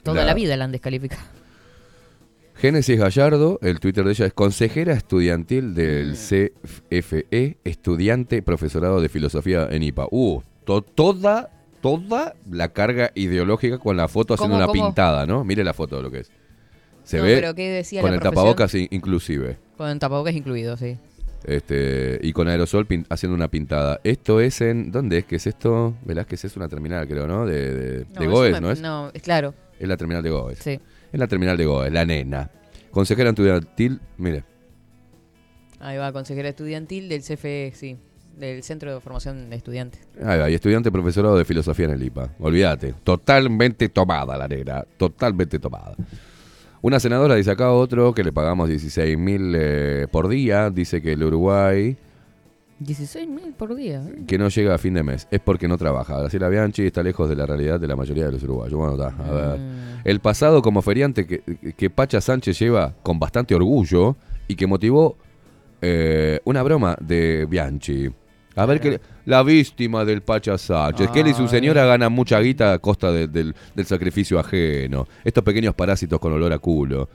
Toda 0.01 0.21
La- 0.21 0.25
la 0.25 0.33
vida 0.33 0.57
la 0.57 0.65
han 0.65 0.71
descalificado. 0.71 1.42
Génesis 2.64 2.98
Gallardo, 2.98 3.60
el 3.61 3.81
Twitter 3.81 4.06
de 4.06 4.11
ella 4.11 4.26
es 4.26 4.31
consejera 4.34 4.94
estudiantil 4.94 5.73
del 5.76 6.14
CFE, 6.14 7.57
estudiante 7.65 8.41
profesorado 8.41 9.02
de 9.02 9.10
filosofía 9.10 9.68
en 9.69 9.84
IPA. 9.84 10.07
Uh, 10.11 10.41
to- 10.64 10.81
toda, 10.81 11.49
toda 11.81 12.35
la 12.49 12.69
carga 12.69 13.11
ideológica 13.15 13.80
con 13.80 13.98
la 13.98 14.07
foto 14.07 14.35
haciendo 14.35 14.53
¿Cómo, 14.56 14.64
una 14.64 14.68
cómo? 14.68 14.88
pintada, 14.88 15.26
¿no? 15.26 15.44
Mire 15.44 15.65
la 15.65 15.73
foto 15.73 15.98
de 15.98 16.03
lo 16.03 16.10
que 16.10 16.19
es. 16.19 16.31
Se 17.03 17.18
No, 17.18 17.23
ve 17.23 17.35
pero 17.35 17.53
¿qué 17.53 17.68
decía 17.69 17.99
con 17.99 18.11
la 18.11 18.15
el 18.15 18.22
profesión? 18.22 18.45
tapabocas 18.45 18.76
in- 18.76 18.88
inclusive. 18.91 19.57
Con 19.76 19.99
tapabocas 19.99 20.34
incluido, 20.34 20.77
sí. 20.77 20.98
Este, 21.44 22.18
y 22.23 22.31
con 22.31 22.48
aerosol 22.48 22.88
haciendo 23.10 23.35
una 23.35 23.49
pintada. 23.49 23.99
Esto 24.06 24.40
es 24.40 24.61
en. 24.61 24.90
¿Dónde 24.90 25.18
es 25.18 25.26
que 25.26 25.35
es 25.35 25.48
esto? 25.48 25.95
Velázquez 26.06 26.45
es 26.45 26.56
una 26.56 26.69
terminal, 26.69 27.06
creo, 27.10 27.27
¿no? 27.27 27.45
De, 27.45 27.73
de, 27.73 27.90
de 28.06 28.06
eso 28.22 28.30
Goes, 28.31 28.53
me- 28.53 28.61
¿no 28.61 28.72
es? 28.72 28.80
No, 28.80 29.11
es 29.14 29.22
claro. 29.22 29.53
Es 29.77 29.85
la 29.90 29.98
terminal 29.98 30.23
de 30.23 30.30
Goes. 30.30 30.60
Sí. 30.60 30.80
Es 31.14 31.19
la 31.19 31.27
terminal 31.27 31.56
de 31.56 31.65
Goes, 31.65 31.91
la 31.91 32.06
nena. 32.06 32.49
Consejera 32.90 33.30
estudiantil, 33.30 34.02
mire. 34.18 34.44
Ahí 35.80 35.98
va, 35.98 36.11
consejera 36.11 36.49
estudiantil 36.49 37.07
del 37.07 37.22
CFE, 37.22 37.72
sí. 37.76 37.98
Del 38.35 38.64
Centro 38.64 38.91
de 38.91 38.99
Formación 38.99 39.48
de 39.52 39.56
Estudiantes. 39.56 40.02
Ahí 40.26 40.40
va, 40.40 40.49
y 40.49 40.56
estudiante 40.56 40.91
profesorado 40.91 41.38
de 41.38 41.45
filosofía 41.45 41.85
en 41.85 41.91
el 41.91 42.02
IPA. 42.02 42.31
Olvídate. 42.40 42.95
Totalmente 43.03 43.90
tomada 43.90 44.35
la 44.35 44.48
negra. 44.48 44.88
Totalmente 44.98 45.60
tomada. 45.60 45.95
Una 46.81 46.99
senadora 46.99 47.35
dice 47.35 47.52
acá 47.52 47.72
otro 47.72 48.15
que 48.15 48.23
le 48.23 48.34
pagamos 48.34 48.68
16 48.68 49.15
mil 49.15 49.53
eh, 49.56 50.07
por 50.11 50.27
día. 50.27 50.72
Dice 50.72 50.99
que 50.99 51.14
el 51.14 51.23
Uruguay 51.23 51.95
16 52.79 53.27
mil 53.29 53.53
por 53.53 53.75
día. 53.75 54.03
¿eh? 54.07 54.23
que 54.27 54.37
no 54.37 54.49
llega 54.49 54.75
a 54.75 54.77
fin 54.77 54.93
de 54.93 55.03
mes 55.03 55.27
es 55.31 55.39
porque 55.39 55.67
no 55.67 55.77
trabaja. 55.77 56.19
Graciela 56.19 56.49
Bianchi 56.49 56.85
está 56.87 57.01
lejos 57.03 57.29
de 57.29 57.35
la 57.35 57.45
realidad 57.45 57.79
de 57.79 57.87
la 57.87 57.95
mayoría 57.95 58.25
de 58.25 58.31
los 58.33 58.43
uruguayos. 58.43 58.77
Bueno, 58.77 58.93
está, 58.93 59.07
a 59.23 59.31
ver. 59.31 59.59
El 60.03 60.19
pasado 60.19 60.61
como 60.61 60.81
feriante 60.81 61.25
que, 61.25 61.41
que 61.77 61.89
Pacha 61.89 62.19
Sánchez 62.21 62.59
lleva 62.59 62.93
con 63.03 63.19
bastante 63.19 63.55
orgullo 63.55 64.15
y 64.47 64.55
que 64.55 64.67
motivó 64.67 65.17
eh, 65.81 66.39
una 66.45 66.63
broma 66.63 66.97
de 66.99 67.45
Bianchi. 67.49 68.09
A 68.55 68.65
ver 68.67 68.79
que 68.79 69.01
la 69.25 69.41
víctima 69.41 70.05
del 70.05 70.21
Pacha 70.21 70.57
Sánchez, 70.57 71.09
que 71.09 71.21
él 71.21 71.27
y 71.29 71.33
su 71.33 71.47
señora 71.47 71.85
ganan 71.85 72.11
mucha 72.13 72.39
guita 72.39 72.73
a 72.73 72.79
costa 72.79 73.11
de- 73.11 73.27
del, 73.27 73.55
del 73.75 73.85
sacrificio 73.85 74.37
ajeno. 74.37 75.07
Estos 75.23 75.43
pequeños 75.43 75.73
parásitos 75.73 76.19
con 76.19 76.33
olor 76.33 76.53
a 76.53 76.59
culo. 76.59 77.09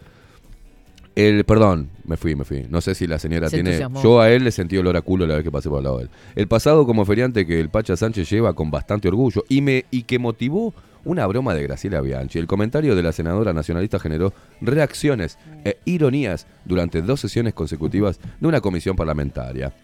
El, 1.19 1.43
perdón, 1.43 1.91
me 2.05 2.17
fui, 2.17 2.37
me 2.37 2.45
fui. 2.45 2.67
No 2.71 2.81
sé 2.81 2.95
si 2.95 3.09
la 3.09 3.19
señora 3.19 3.49
Se 3.51 3.57
tiene. 3.57 3.71
entusiasmó. 3.71 4.01
Yo 4.05 4.21
a 4.21 4.31
él 4.31 4.45
le 4.45 4.53
sentí 4.53 4.77
olor 4.77 4.97
a 4.97 5.03
culo 5.03 5.27
la 5.27 5.35
vez 5.35 5.43
que 5.43 5.51
pasé 5.51 5.69
por 5.69 5.79
al 5.79 5.83
lado 5.85 5.99
de 5.99 6.05
él. 6.05 6.11
El 6.37 6.47
pasado 6.47 6.87
como 6.87 7.05
feriante 7.05 7.45
que 7.45 7.59
el 7.59 7.71
Pacha 7.71 7.97
Sánchez 7.97 8.31
lleva 8.31 8.55
con 8.55 8.71
bastante 8.71 9.09
orgullo 9.09 9.45
y, 9.49 9.61
me, 9.61 9.85
y 9.91 10.05
que 10.05 10.21
motivó 10.21 10.75
una 11.05 11.27
broma 11.27 11.55
de 11.55 11.65
Graciela 11.65 12.01
Bianchi. 12.03 12.39
El 12.39 12.47
comentario 12.47 12.95
de 12.95 13.03
la 13.03 13.11
senadora 13.11 13.53
nacionalista 13.53 13.99
generó 13.99 14.33
reacciones 14.61 15.39
e 15.65 15.79
ironías 15.87 16.47
durante 16.65 17.03
dos 17.03 17.19
sesiones 17.19 17.53
consecutivas 17.53 18.21
de 18.39 18.47
una 18.47 18.61
comisión 18.61 18.95
parlamentaria. 18.95 19.75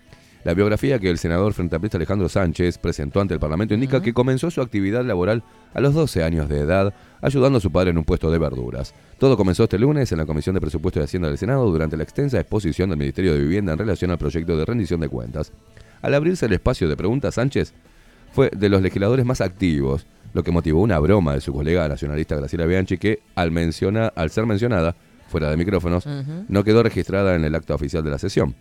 La 0.44 0.52
biografía 0.52 0.98
que 0.98 1.08
el 1.08 1.16
senador 1.16 1.54
frente 1.54 1.74
amplista 1.74 1.96
Alejandro 1.96 2.28
Sánchez 2.28 2.76
presentó 2.76 3.22
ante 3.22 3.32
el 3.32 3.40
Parlamento 3.40 3.72
indica 3.72 4.02
que 4.02 4.12
comenzó 4.12 4.50
su 4.50 4.60
actividad 4.60 5.02
laboral 5.02 5.42
a 5.72 5.80
los 5.80 5.94
12 5.94 6.22
años 6.22 6.50
de 6.50 6.60
edad, 6.60 6.92
ayudando 7.22 7.56
a 7.56 7.60
su 7.62 7.72
padre 7.72 7.90
en 7.90 7.98
un 7.98 8.04
puesto 8.04 8.30
de 8.30 8.36
verduras. 8.36 8.94
Todo 9.18 9.38
comenzó 9.38 9.64
este 9.64 9.78
lunes 9.78 10.12
en 10.12 10.18
la 10.18 10.26
Comisión 10.26 10.54
de 10.54 10.60
Presupuesto 10.60 11.00
y 11.00 11.02
Hacienda 11.02 11.28
del 11.28 11.38
Senado 11.38 11.64
durante 11.70 11.96
la 11.96 12.02
extensa 12.02 12.38
exposición 12.38 12.90
del 12.90 12.98
Ministerio 12.98 13.32
de 13.32 13.40
Vivienda 13.40 13.72
en 13.72 13.78
relación 13.78 14.10
al 14.10 14.18
proyecto 14.18 14.54
de 14.54 14.66
rendición 14.66 15.00
de 15.00 15.08
cuentas. 15.08 15.50
Al 16.02 16.12
abrirse 16.12 16.44
el 16.44 16.52
espacio 16.52 16.90
de 16.90 16.96
preguntas, 16.96 17.36
Sánchez 17.36 17.72
fue 18.30 18.50
de 18.54 18.68
los 18.68 18.82
legisladores 18.82 19.24
más 19.24 19.40
activos, 19.40 20.06
lo 20.34 20.42
que 20.42 20.50
motivó 20.50 20.82
una 20.82 20.98
broma 20.98 21.32
de 21.32 21.40
su 21.40 21.54
colega 21.54 21.88
nacionalista 21.88 22.36
Graciela 22.36 22.66
Bianchi 22.66 22.98
que, 22.98 23.22
al, 23.34 23.50
menciona, 23.50 24.08
al 24.08 24.28
ser 24.28 24.44
mencionada, 24.44 24.94
fuera 25.28 25.48
de 25.48 25.56
micrófonos, 25.56 26.06
no 26.48 26.64
quedó 26.64 26.82
registrada 26.82 27.34
en 27.34 27.46
el 27.46 27.54
acta 27.54 27.74
oficial 27.74 28.04
de 28.04 28.10
la 28.10 28.18
sesión. 28.18 28.54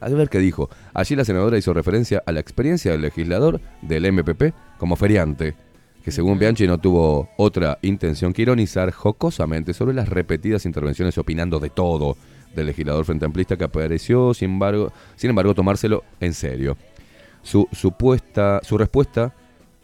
Al 0.00 0.14
ver 0.14 0.28
qué 0.30 0.38
dijo, 0.38 0.70
allí 0.94 1.14
la 1.14 1.24
senadora 1.24 1.58
hizo 1.58 1.74
referencia 1.74 2.22
a 2.24 2.32
la 2.32 2.40
experiencia 2.40 2.92
del 2.92 3.02
legislador 3.02 3.60
del 3.82 4.10
MPP 4.10 4.54
como 4.78 4.96
feriante, 4.96 5.54
que 6.02 6.10
según 6.10 6.38
Bianchi 6.38 6.66
no 6.66 6.78
tuvo 6.78 7.28
otra 7.36 7.78
intención 7.82 8.32
que 8.32 8.42
ironizar 8.42 8.90
jocosamente 8.92 9.74
sobre 9.74 9.94
las 9.94 10.08
repetidas 10.08 10.64
intervenciones 10.64 11.18
opinando 11.18 11.60
de 11.60 11.68
todo 11.68 12.16
del 12.54 12.66
legislador 12.66 13.04
frente 13.04 13.26
amplista 13.26 13.56
que 13.56 13.64
apareció, 13.64 14.34
sin 14.34 14.52
embargo, 14.52 14.92
sin 15.16 15.30
embargo 15.30 15.54
tomárselo 15.54 16.02
en 16.18 16.32
serio. 16.32 16.76
Su, 17.42 17.68
supuesta, 17.72 18.60
su 18.62 18.76
respuesta 18.78 19.34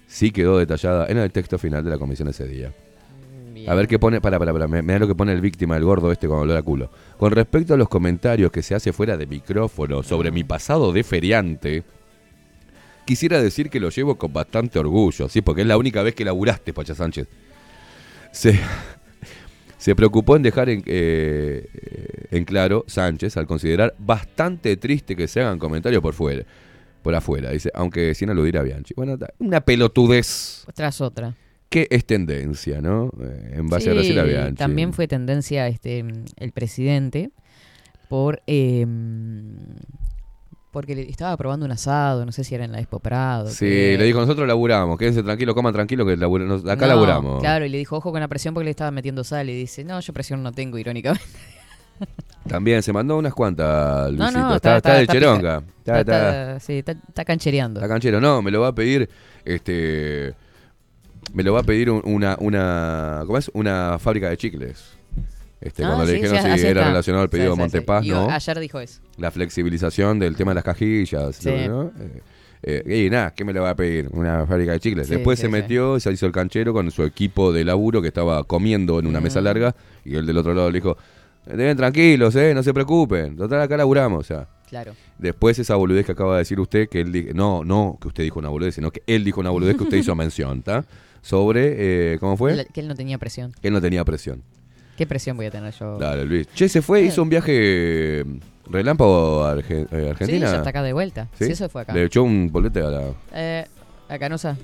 sí 0.06 0.30
quedó 0.30 0.59
detallada 0.59 1.06
en 1.09 1.18
el 1.18 1.30
texto 1.30 1.59
final 1.59 1.84
de 1.84 1.90
la 1.90 1.98
comisión 1.98 2.28
ese 2.28 2.47
día. 2.47 2.72
A 3.66 3.74
ver 3.74 3.88
qué 3.88 3.98
pone, 3.98 4.20
para, 4.20 4.38
para, 4.38 4.52
para, 4.52 4.98
lo 4.98 5.09
que 5.09 5.14
pone 5.14 5.32
el 5.32 5.40
víctima, 5.40 5.76
el 5.76 5.84
gordo 5.84 6.12
este 6.12 6.28
con 6.28 6.38
olor 6.38 6.56
a 6.56 6.62
culo. 6.62 6.90
Con 7.18 7.32
respecto 7.32 7.74
a 7.74 7.76
los 7.76 7.88
comentarios 7.88 8.52
que 8.52 8.62
se 8.62 8.76
hace 8.76 8.93
fuera 8.93 9.16
de 9.16 9.26
micrófono 9.26 10.05
sobre 10.05 10.30
mi 10.30 10.44
pasado 10.44 10.93
de 10.93 11.02
feriante, 11.02 11.82
quisiera 13.05 13.43
decir 13.43 13.68
que 13.68 13.80
lo 13.80 13.90
llevo 13.90 14.16
con 14.16 14.32
bastante 14.32 14.78
orgullo, 14.78 15.28
sí, 15.28 15.43
porque 15.43 15.62
es 15.62 15.66
la 15.66 15.76
única 15.76 16.02
vez 16.02 16.14
que 16.14 16.24
laburaste, 16.24 16.72
Pacha 16.72 16.94
Sánchez. 16.94 17.26
Se, 18.30 18.56
se 19.78 19.97
preocupó 19.97 20.36
en 20.36 20.43
dejar 20.43 20.68
en, 20.68 20.84
eh, 20.86 22.28
en 22.30 22.44
claro 22.44 22.84
Sánchez 22.86 23.36
al 23.36 23.48
considerar 23.48 23.97
bastante 23.98 24.76
triste 24.76 25.16
que 25.16 25.26
se 25.26 25.40
hagan 25.40 25.59
comentarios 25.59 26.02
por 26.02 26.14
fuera. 26.14 26.44
por 27.02 27.16
afuera. 27.16 27.51
Dice, 27.51 27.72
aunque 27.74 28.14
sin 28.14 28.30
aludir 28.30 28.59
a 28.59 28.62
Bianchi. 28.62 28.94
Bueno, 28.94 29.18
una 29.40 29.60
pelotudez 29.60 30.64
Tras 30.72 31.01
otra. 31.01 31.34
Que 31.68 31.88
es 31.90 32.05
tendencia, 32.06 32.80
¿no? 32.80 33.10
Eh, 33.20 33.55
en 33.56 33.68
base 33.68 33.88
a 33.90 33.93
Sí, 33.93 33.97
Graciela 33.98 34.22
Bianchi. 34.22 34.55
También 34.56 34.93
fue 34.93 35.09
tendencia 35.09 35.66
este 35.68 36.05
el 36.36 36.52
presidente 36.52 37.30
por 38.09 38.40
eh, 38.47 38.86
porque 40.70 40.94
le 40.94 41.09
estaba 41.09 41.34
probando 41.38 41.64
un 41.64 41.72
asado, 41.72 42.26
no 42.26 42.32
sé 42.32 42.44
si 42.44 42.55
era 42.55 42.64
en 42.66 42.72
la 42.72 42.78
Expo 42.80 43.01
Prado. 43.01 43.48
Sí, 43.48 43.64
que- 43.64 43.97
le 43.98 44.05
dijo, 44.05 44.20
nosotros 44.20 44.47
laburamos, 44.47 44.98
quédense 44.98 45.22
tranquilos, 45.22 45.55
coman 45.55 45.72
tranquilo 45.72 46.05
que 46.05 46.16
nos- 46.18 46.66
acá 46.66 46.86
No, 46.86 46.93
laburamos. 46.94 47.40
Claro, 47.40 47.64
y 47.64 47.70
le 47.70 47.78
dijo, 47.78 47.97
ojo 47.97 48.10
con 48.12 48.20
la 48.20 48.28
presión 48.28 48.52
porque 48.52 48.66
le 48.66 48.70
estaba 48.72 48.90
metiendo 48.90 49.24
sal. 49.24 49.48
Y 49.48 49.55
dice, 49.55 49.84
no, 49.84 49.98
yo 50.01 50.12
presión 50.12 50.43
no 50.43 50.52
tengo, 50.52 50.76
irónicamente. 50.78 51.24
También 52.47 52.82
se 52.82 52.93
mandó 52.93 53.16
unas 53.16 53.32
cuantas, 53.32 54.12
No, 54.12 54.18
Luisito. 54.18 54.38
no, 54.38 54.55
está, 54.56 54.76
está 54.76 54.94
de 54.97 55.01
está 55.02 55.12
cheronga. 55.14 55.60
pica- 55.60 55.72
Está, 55.78 56.01
está- 56.01 56.28
está- 56.52 56.60
sí, 56.60 56.72
está, 56.78 56.93
está 56.93 57.24
canchereando. 57.24 57.80
está 57.80 57.88
canchero. 57.88 58.20
No, 58.20 58.43
me 58.43 58.51
lo 58.51 58.60
va 58.60 58.68
a 58.68 58.74
pedir, 58.74 59.09
este... 59.47 60.34
Me 61.37 61.43
lo 61.43 61.53
va 61.53 61.61
a 61.61 61.63
pedir 61.65 61.91
un- 61.91 62.01
una, 62.05 62.37
una, 62.41 63.23
¿cómo 63.27 63.37
es? 63.37 63.51
Una 63.53 63.99
fábrica 63.99 64.31
de 64.31 64.37
chicles. 64.39 64.85
Este, 65.61 65.85
Ah, 65.85 65.89
cuando 65.89 66.05
le 66.07 66.13
sí, 66.13 66.17
dijeron 66.23 66.37
sí, 66.53 66.59
si 66.61 66.67
era 66.67 66.85
relacionado 66.89 67.23
al 67.25 67.29
Sí, 67.29 67.33
pedido 67.33 67.51
de 67.51 67.55
sí, 67.57 67.61
Montepaz, 67.61 68.03
sí. 68.03 68.09
Y 68.09 68.13
¿no? 68.13 68.31
ayer 68.31 68.59
dijo 68.61 68.81
eso. 68.81 69.01
La 69.19 69.31
flexibilización 69.31 70.19
del 70.19 70.35
tema 70.35 70.53
de 70.53 70.55
las 70.57 70.65
cajillas, 70.65 71.37
Sí. 71.37 71.51
¿no? 71.69 71.93
Eh, 72.63 72.83
eh, 72.87 73.05
y 73.07 73.11
nada, 73.11 73.33
¿qué 73.35 73.45
me 73.45 73.53
le 73.53 73.61
va 73.61 73.71
a 73.71 73.77
pedir? 73.77 74.09
Una 74.13 74.47
fábrica 74.47 74.73
de 74.73 74.81
chicles. 74.81 75.07
Sí, 75.09 75.15
Después 75.15 75.39
sí, 75.39 75.43
se 75.43 75.49
sí. 75.49 75.53
metió, 75.53 76.01
se 76.01 76.11
hizo 76.11 76.25
el 76.27 76.33
canchero 76.33 76.73
con 76.73 76.91
su 76.91 77.03
equipo 77.05 77.53
de 77.53 77.65
laburo 77.65 78.01
que 78.01 78.09
estaba 78.09 78.43
comiendo 78.45 78.99
en 78.99 79.07
una 79.07 79.21
mesa 79.21 79.41
larga 79.43 79.75
y 80.07 80.17
el 80.17 80.25
del 80.27 80.39
otro 80.39 80.55
lado 80.55 80.71
le 80.71 80.79
dijo, 80.79 80.97
Deben 81.47 81.77
tranquilos, 81.77 82.35
eh, 82.35 82.53
no 82.55 82.63
se 82.65 82.75
preocupen. 82.75 83.37
Total, 83.37 83.61
acá 83.61 83.77
laburamos, 83.77 84.21
o 84.21 84.25
sea. 84.25 84.49
Claro. 84.69 84.95
Después 85.17 85.57
esa 85.61 85.77
boludez 85.77 86.05
que 86.05 86.11
acaba 86.13 86.33
de 86.33 86.39
decir 86.41 86.59
usted, 86.59 86.89
que 86.89 87.01
él 87.03 87.13
di- 87.13 87.29
no, 87.35 87.63
no 87.63 87.97
que 88.03 88.09
usted 88.09 88.25
dijo 88.25 88.41
una 88.41 88.49
boludez, 88.49 88.75
sino 88.75 88.91
que 88.91 89.03
él 89.07 89.23
dijo 89.23 89.41
una 89.41 89.51
boludez 89.51 89.77
que 89.77 89.85
usted 89.85 89.97
hizo 89.99 90.15
mención, 90.17 90.59
¿está? 90.59 90.85
Sobre, 91.27 92.12
eh, 92.15 92.19
¿cómo 92.20 92.36
fue? 92.36 92.55
La- 92.55 92.65
Que 92.65 92.81
él 92.81 92.86
no 92.86 92.94
tenía 92.94 93.19
presión. 93.19 93.53
Que 93.61 93.66
él 93.66 93.74
no 93.74 93.81
tenía 93.81 94.05
presión. 94.05 94.43
¿Qué 94.97 95.07
presión 95.09 95.36
voy 95.36 95.47
a 95.47 95.51
tener 95.51 95.74
yo? 95.74 95.98
Dale, 95.98 96.24
Luis. 96.24 96.47
Che, 96.55 96.69
se 96.69 96.81
fue, 96.82 97.03
hizo 97.03 97.20
un 97.20 97.28
viaje 97.28 98.23
mm, 98.24 98.70
relámpago 98.70 99.43
a 99.44 99.57
Arge- 99.57 99.89
eh, 99.90 100.11
Argentina. 100.11 100.47
Sí, 100.47 100.53
ya 100.53 100.59
está 100.59 100.70
acá 100.70 100.82
de 100.85 100.93
vuelta. 100.93 101.27
Sí, 101.36 101.44
eso 101.51 101.69
fue 101.69 101.82
acá. 101.82 101.93
Le 101.94 102.05
echó 102.05 102.23
un 102.23 102.48
bolete 102.53 102.78
a 102.81 102.85
la... 102.90 103.03
Eh, 103.35 103.66
a 104.09 104.19
Canosa. 104.20 104.57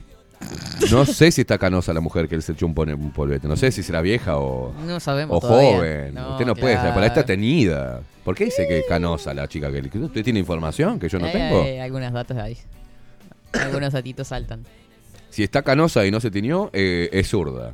No 0.90 1.04
sé 1.04 1.30
si 1.32 1.40
está 1.42 1.58
canosa 1.58 1.92
la 1.92 2.00
mujer 2.00 2.28
que 2.28 2.34
él 2.36 2.42
se 2.42 2.52
echó 2.52 2.66
un, 2.66 2.74
polvete. 2.74 3.46
No 3.48 3.56
sé 3.56 3.70
si 3.72 3.82
será 3.82 4.00
vieja 4.00 4.38
o, 4.38 4.72
No 4.86 4.98
sabemos 5.00 5.36
o 5.36 5.40
todavía. 5.40 5.76
joven. 5.76 6.14
No, 6.14 6.32
usted 6.32 6.46
no 6.46 6.54
puede 6.56 6.74
saber, 6.76 6.94
para 6.94 7.06
claro. 7.06 7.20
está 7.20 7.26
teñida. 7.26 8.00
¿Por 8.24 8.34
qué 8.36 8.44
dice 8.46 8.66
que 8.68 8.78
es 8.80 8.84
canosa 8.88 9.34
la 9.34 9.46
chica? 9.48 9.70
que 9.72 9.98
¿Usted 9.98 10.22
tiene 10.24 10.38
información 10.38 10.98
que 11.00 11.08
yo 11.08 11.18
no 11.18 11.26
Eh, 11.26 11.32
tengo? 11.32 11.64
eh, 11.64 11.80
algunos 11.80 12.12
datos 12.12 12.36
ahí. 12.36 12.56
Algunos 13.52 13.92
datitos 13.92 14.28
saltan. 14.28 14.64
Si 15.32 15.42
está 15.42 15.62
canosa 15.62 16.04
y 16.06 16.10
no 16.10 16.20
se 16.20 16.30
tiñó, 16.30 16.68
eh, 16.74 17.08
es 17.12 17.28
zurda. 17.28 17.72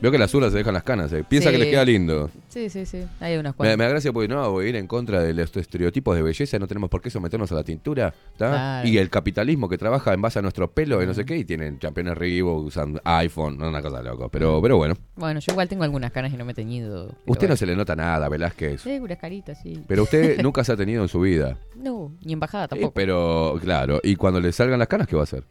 Veo 0.00 0.10
que 0.10 0.18
las 0.18 0.32
zurdas 0.32 0.50
se 0.50 0.58
dejan 0.58 0.74
las 0.74 0.82
canas. 0.82 1.12
eh. 1.12 1.22
Piensa 1.28 1.50
Sí. 1.50 1.54
que 1.56 1.58
les 1.62 1.70
queda 1.70 1.84
lindo. 1.84 2.28
Sí, 2.48 2.68
sí, 2.70 2.86
sí. 2.86 3.04
Hay 3.20 3.36
unas 3.36 3.52
Me, 3.52 3.56
cuantas. 3.56 3.78
me 3.78 3.84
da 3.84 3.90
gracia 3.90 4.12
porque 4.12 4.26
no 4.26 4.50
voy 4.50 4.66
a 4.66 4.68
ir 4.70 4.74
en 4.76 4.88
contra 4.88 5.20
de 5.22 5.32
los 5.32 5.56
estereotipos 5.56 6.16
de 6.16 6.22
belleza, 6.22 6.58
no 6.58 6.66
tenemos 6.66 6.90
por 6.90 7.00
qué 7.00 7.08
someternos 7.10 7.52
a 7.52 7.54
la 7.54 7.62
tintura, 7.62 8.12
¿tá? 8.36 8.48
Claro. 8.50 8.88
Y 8.88 8.98
el 8.98 9.10
capitalismo 9.10 9.68
que 9.68 9.78
trabaja 9.78 10.12
en 10.12 10.20
base 10.20 10.40
a 10.40 10.42
nuestro 10.42 10.70
pelo 10.72 11.00
y 11.02 11.06
no 11.06 11.14
sé 11.14 11.24
qué, 11.24 11.36
y 11.36 11.44
tienen 11.44 11.76
campeones 11.76 12.16
Reebok, 12.18 12.64
usan 12.66 13.00
iPhone, 13.04 13.58
no, 13.58 13.68
una 13.68 13.80
cosa 13.80 14.02
loco. 14.02 14.28
Pero, 14.28 14.60
pero 14.60 14.76
bueno, 14.76 14.94
Bueno, 15.14 15.38
yo 15.38 15.52
igual 15.52 15.68
tengo 15.68 15.84
algunas 15.84 16.10
canas 16.10 16.32
y 16.32 16.36
no 16.36 16.44
me 16.44 16.50
he 16.50 16.54
teñido. 16.56 17.06
pero 17.06 17.14
usted 17.26 17.46
no 17.46 17.50
bueno. 17.50 17.56
se 17.58 17.66
le 17.66 17.76
nota 17.76 17.94
nada, 17.94 18.28
Velázquez. 18.28 18.80
Sí, 18.82 18.98
unas 19.00 19.18
caritas, 19.18 19.60
sí. 19.62 19.84
Pero 19.86 20.02
usted 20.02 20.40
nunca 20.42 20.64
se 20.64 20.72
ha 20.72 20.76
tenido 20.76 21.02
en 21.02 21.08
su 21.08 21.20
vida. 21.20 21.58
No, 21.76 22.12
ni 22.24 22.32
embajada 22.32 22.64
Eh, 22.64 22.68
tampoco. 22.70 22.92
pero, 22.94 23.56
claro, 23.62 24.00
y 24.02 24.16
cuando 24.16 24.40
le 24.40 24.50
salgan 24.52 24.80
las 24.80 24.88
canas, 24.88 25.06
¿qué 25.06 25.14
va 25.14 25.22
a 25.22 25.24
hacer? 25.24 25.44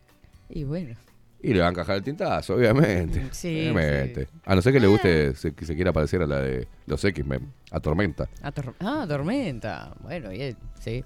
Y 0.51 0.63
bueno. 0.63 0.95
Y 1.43 1.53
le 1.55 1.59
va 1.61 1.67
a 1.67 1.69
encajar 1.71 1.95
el 1.95 2.03
tintazo, 2.03 2.53
obviamente. 2.55 3.27
Sí, 3.31 3.61
obviamente. 3.69 4.27
A 4.45 4.53
no 4.53 4.61
ser 4.61 4.73
que 4.73 4.79
le 4.79 4.85
guste, 4.87 5.35
se, 5.35 5.53
que 5.53 5.65
se 5.65 5.75
quiera 5.75 5.91
parecer 5.91 6.21
a 6.21 6.27
la 6.27 6.39
de 6.39 6.67
los 6.85 7.03
X-Men, 7.03 7.51
a 7.71 7.79
Tormenta. 7.79 8.29
Ah, 8.43 8.51
tor- 8.51 8.75
ah, 8.79 9.05
tormenta. 9.07 9.95
Bueno, 10.01 10.29
bien, 10.29 10.55
sí. 10.79 11.03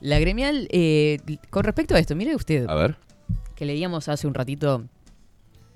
La 0.00 0.18
gremial, 0.18 0.66
eh, 0.72 1.18
con 1.50 1.62
respecto 1.62 1.94
a 1.94 2.00
esto, 2.00 2.16
mire 2.16 2.34
usted, 2.34 2.66
A 2.68 2.74
ver. 2.74 2.96
que 3.54 3.64
leíamos 3.64 4.08
hace 4.08 4.26
un 4.26 4.34
ratito 4.34 4.84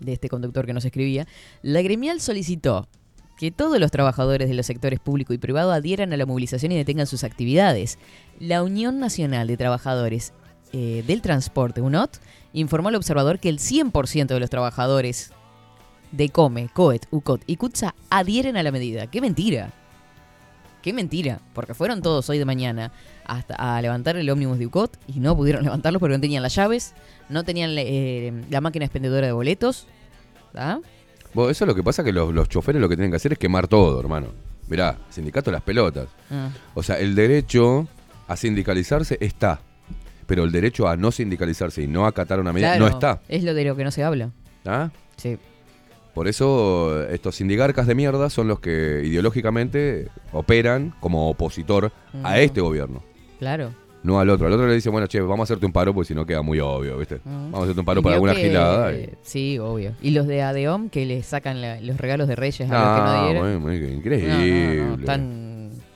de 0.01 0.13
este 0.15 0.29
conductor 0.29 0.67
que 0.67 0.73
nos 0.73 0.85
escribía, 0.85 1.29
la 1.63 1.81
gremial 1.83 2.21
solicitó 2.21 2.89
que 3.39 3.51
todos 3.53 3.79
los 3.79 3.91
trabajadores 3.91 4.49
de 4.49 4.55
los 4.55 4.67
sectores 4.67 4.99
público 4.99 5.33
y 5.33 5.39
privado 5.39 5.71
adhieran 5.73 6.13
a 6.13 6.17
la 6.17 6.27
movilización 6.27 6.73
y 6.73 6.77
detengan 6.77 7.07
sus 7.07 7.23
actividades. 7.25 7.99
La 8.41 8.63
Unión 8.63 8.99
Nacional 8.99 9.47
de 9.47 9.57
Trabajadores 9.57 10.33
eh, 10.73 11.05
del 11.07 11.23
Transporte, 11.23 11.81
UNOT, 11.81 12.19
informó 12.53 12.89
al 12.89 12.95
observador 12.95 13.39
que 13.39 13.49
el 13.49 13.59
100% 13.59 14.27
de 14.27 14.41
los 14.41 14.51
trabajadores 14.51 15.33
de 16.13 16.29
COME, 16.29 16.69
COET, 16.73 17.07
UCOT 17.11 17.43
y 17.47 17.57
CUTSA 17.57 17.95
adhieren 18.11 18.57
a 18.57 18.63
la 18.63 18.73
medida. 18.73 19.07
¡Qué 19.07 19.21
mentira! 19.21 19.73
¡Qué 20.83 20.93
mentira! 20.93 21.41
Porque 21.55 21.75
fueron 21.75 22.03
todos 22.03 22.29
hoy 22.31 22.39
de 22.39 22.45
mañana 22.45 22.93
hasta 23.25 23.55
a 23.55 23.81
levantar 23.81 24.17
el 24.17 24.29
ómnibus 24.29 24.59
de 24.59 24.67
UCOT 24.67 24.97
y 25.07 25.21
no 25.21 25.37
pudieron 25.37 25.63
levantarlo 25.65 26.01
porque 26.01 26.17
no 26.17 26.21
tenían 26.21 26.43
las 26.43 26.55
llaves, 26.55 26.95
no 27.29 27.45
tenían 27.45 27.73
eh, 27.77 28.45
la 28.51 28.61
máquina 28.61 28.85
expendedora 28.85 29.27
de 29.27 29.33
boletos. 29.33 29.87
¿ah? 30.55 30.81
Bueno, 31.35 31.51
eso 31.51 31.65
es 31.65 31.69
lo 31.69 31.75
que 31.75 31.83
pasa 31.83 32.03
que 32.03 32.13
los, 32.13 32.35
los 32.35 32.49
choferes 32.49 32.81
lo 32.81 32.89
que 32.89 32.97
tienen 32.97 33.11
que 33.11 33.17
hacer 33.17 33.33
es 33.33 33.39
quemar 33.39 33.69
todo, 33.69 34.01
hermano. 34.01 34.29
Mirá, 34.69 34.99
sindicato 35.11 35.51
de 35.51 35.57
las 35.57 35.63
pelotas. 35.63 36.09
Ah. 36.31 36.51
O 36.75 36.83
sea, 36.83 36.99
el 36.99 37.15
derecho 37.15 37.89
a 38.27 38.37
sindicalizarse 38.37 39.19
está. 39.21 39.61
Pero 40.31 40.45
el 40.45 40.53
derecho 40.53 40.87
a 40.87 40.97
no 40.97 41.11
sindicalizarse 41.11 41.83
y 41.83 41.89
no 41.89 42.07
acatar 42.07 42.39
una 42.39 42.53
medida 42.53 42.69
Claro, 42.77 42.87
no 42.87 42.91
está. 42.93 43.21
Es 43.29 43.43
lo 43.43 43.53
de 43.53 43.65
lo 43.65 43.75
que 43.75 43.83
no 43.83 43.91
se 43.91 44.05
habla. 44.05 44.31
¿Ah? 44.65 44.91
Sí. 45.17 45.37
Por 46.15 46.29
eso 46.29 47.05
estos 47.09 47.35
sindigarcas 47.35 47.89
de 47.89 47.97
mierda 47.97 48.31
son 48.31 48.47
los 48.47 48.61
que 48.61 49.03
ideológicamente 49.05 50.07
operan 50.33 50.95
como 51.01 51.29
opositor 51.31 51.91
a 52.23 52.39
este 52.39 52.61
gobierno. 52.61 53.03
Claro. 53.41 53.73
No 54.05 54.21
al 54.21 54.31
otro. 54.31 54.47
Al 54.47 54.53
otro 54.53 54.69
le 54.69 54.75
dice, 54.75 54.89
bueno, 54.89 55.09
che, 55.09 55.21
vamos 55.21 55.41
a 55.41 55.43
hacerte 55.45 55.67
un 55.67 55.73
paro 55.73 55.93
porque 55.93 56.07
si 56.09 56.15
no 56.15 56.25
queda 56.25 56.43
muy 56.43 56.61
obvio, 56.61 56.97
¿viste? 56.97 57.21
Vamos 57.25 57.55
a 57.61 57.63
hacerte 57.65 57.81
un 57.81 57.87
paro 57.87 58.01
Y 58.01 58.03
para 58.05 58.15
alguna 58.15 58.35
que- 58.35 58.43
gilada. 58.43 58.93
y- 58.95 59.11
Sí, 59.23 59.59
obvio. 59.59 59.93
Y 60.01 60.13
los 60.13 60.27
de 60.29 60.43
ADEOM 60.43 60.91
que 60.91 61.05
le 61.07 61.23
sacan 61.25 61.61
la- 61.61 61.81
los 61.81 61.99
regalos 61.99 62.29
de 62.29 62.37
Reyes 62.37 62.71
a 62.71 62.73
los 62.73 62.73
que 62.73 62.77
Ah, 62.79 63.19
no 63.21 63.27
dieron. 63.29 63.63
muy- 63.63 63.79
muy 63.79 63.93
increíble. 63.93 64.77
No, 64.85 64.97
no, 64.97 65.05
tan- 65.05 65.50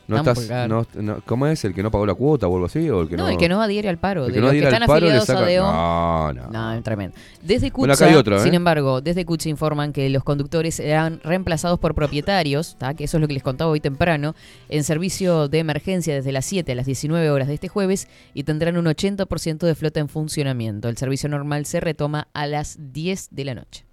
No 0.07 0.17
estás, 0.19 0.69
no, 0.69 0.87
no- 0.95 1.21
¿Cómo 1.25 1.47
es? 1.47 1.65
¿El 1.65 1.75
que 1.75 1.83
no 1.83 1.91
pagó 1.91 2.05
la 2.05 2.15
cuota 2.15 2.47
o 2.47 2.55
algo 2.55 2.67
así? 2.67 2.89
¿O 2.91 3.03
el 3.03 3.09
que 3.09 3.17
no, 3.17 3.25
no, 3.25 3.29
el 3.31 3.39
que 3.39 3.49
no 3.49 3.63
adhiere 3.63 3.89
al 3.89 3.99
paro. 3.99 4.27
el 4.27 4.33
de 4.33 4.35
que 4.35 4.41
no 4.41 4.47
los 4.47 4.53
que 4.53 4.59
adhiere 4.59 4.67
al 4.69 4.83
están 4.83 4.91
afiliados 4.97 5.31
a 5.31 5.33
sacan- 5.33 5.45
ADEOM. 5.45 6.37
No, 6.37 6.51
no. 6.51 6.75
No, 6.77 6.83
tremendo. 6.83 7.17
Desde 7.43 7.71
Bueno, 7.71 7.95
hay 7.99 8.15
otro, 8.15 8.37
¿eh? 8.37 8.41
sin 8.41 8.55
embargo, 8.55 9.01
desde 9.01 9.25
CUTSA 9.25 9.49
informan 9.49 9.93
que 9.93 10.09
los 10.11 10.23
conductores 10.25 10.75
serán 10.75 11.21
reemplazados 11.25 11.79
por 11.79 11.95
propietarios, 11.95 12.77
¿tá? 12.79 12.95
que 12.95 13.05
eso 13.05 13.17
es 13.17 13.21
lo 13.21 13.29
que 13.29 13.35
les 13.35 13.43
contaba 13.43 13.71
hoy 13.71 13.81
temprano, 13.81 14.35
en 14.69 14.85
servicio 14.85 15.49
de 15.49 15.59
emergencia 15.59 16.15
desde 16.15 16.33
las 16.33 16.45
7 16.45 16.73
a 16.73 16.75
las 16.75 16.87
19 16.87 17.31
horas 17.31 17.49
de 17.49 17.55
este 17.55 17.69
jueves 17.69 18.09
y 18.35 18.43
tendrán 18.45 18.77
un 18.77 18.87
80% 18.87 19.59
de 19.67 19.75
flota 19.75 20.01
en 20.01 20.09
funcionamiento. 20.09 20.89
El 20.89 20.97
servicio 20.97 21.29
normal 21.29 21.67
se 21.67 21.81
retoma 21.81 22.29
a 22.35 22.47
las 22.47 22.77
10 22.93 23.29
de 23.31 23.45
la 23.45 23.55
noche. 23.55 23.85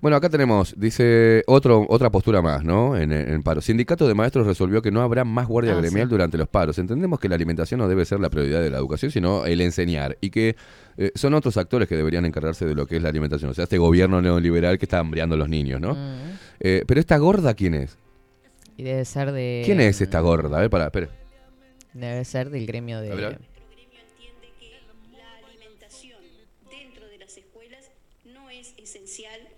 Bueno, 0.00 0.16
acá 0.16 0.28
tenemos, 0.28 0.74
dice 0.78 1.42
otro, 1.48 1.84
otra 1.88 2.08
postura 2.10 2.40
más, 2.40 2.62
¿no? 2.62 2.96
En, 2.96 3.10
en 3.10 3.42
paro. 3.42 3.60
Sindicato 3.60 4.06
de 4.06 4.14
Maestros 4.14 4.46
resolvió 4.46 4.80
que 4.80 4.92
no 4.92 5.02
habrá 5.02 5.24
más 5.24 5.48
guardia 5.48 5.72
Ah, 5.72 5.78
gremial 5.80 6.06
sí. 6.06 6.10
durante 6.10 6.38
los 6.38 6.46
paros. 6.48 6.78
Entendemos 6.78 7.18
que 7.18 7.28
la 7.28 7.34
alimentación 7.34 7.80
no 7.80 7.88
debe 7.88 8.04
ser 8.04 8.20
la 8.20 8.30
prioridad 8.30 8.60
de 8.62 8.70
la 8.70 8.78
educación, 8.78 9.10
sino 9.10 9.44
el 9.44 9.60
enseñar. 9.60 10.16
Y 10.20 10.30
que 10.30 10.54
eh, 10.98 11.10
son 11.16 11.34
otros 11.34 11.56
actores 11.56 11.88
que 11.88 11.96
deberían 11.96 12.24
encargarse 12.24 12.64
de 12.64 12.76
lo 12.76 12.86
que 12.86 12.96
es 12.96 13.02
la 13.02 13.08
alimentación. 13.08 13.50
O 13.50 13.54
sea, 13.54 13.64
este 13.64 13.78
gobierno 13.78 14.22
neoliberal 14.22 14.78
que 14.78 14.84
está 14.84 15.00
hambriando 15.00 15.34
a 15.34 15.38
los 15.38 15.48
niños, 15.48 15.80
¿no? 15.80 15.94
Mm. 15.94 16.38
Eh, 16.60 16.84
pero 16.86 17.00
esta 17.00 17.18
gorda, 17.18 17.54
¿quién 17.54 17.74
es? 17.74 17.98
Y 18.76 18.84
debe 18.84 19.04
ser 19.04 19.32
de... 19.32 19.62
¿Quién 19.64 19.80
es 19.80 20.00
esta 20.00 20.20
gorda? 20.20 20.58
A 20.58 20.60
ver, 20.60 20.70
para, 20.70 20.84
espera. 20.84 21.08
Debe 21.92 22.24
ser 22.24 22.50
del 22.50 22.66
gremio 22.66 23.00
de... 23.00 23.10
A 23.10 23.14
ver, 23.16 23.24
a 23.24 23.28
ver. 23.30 23.40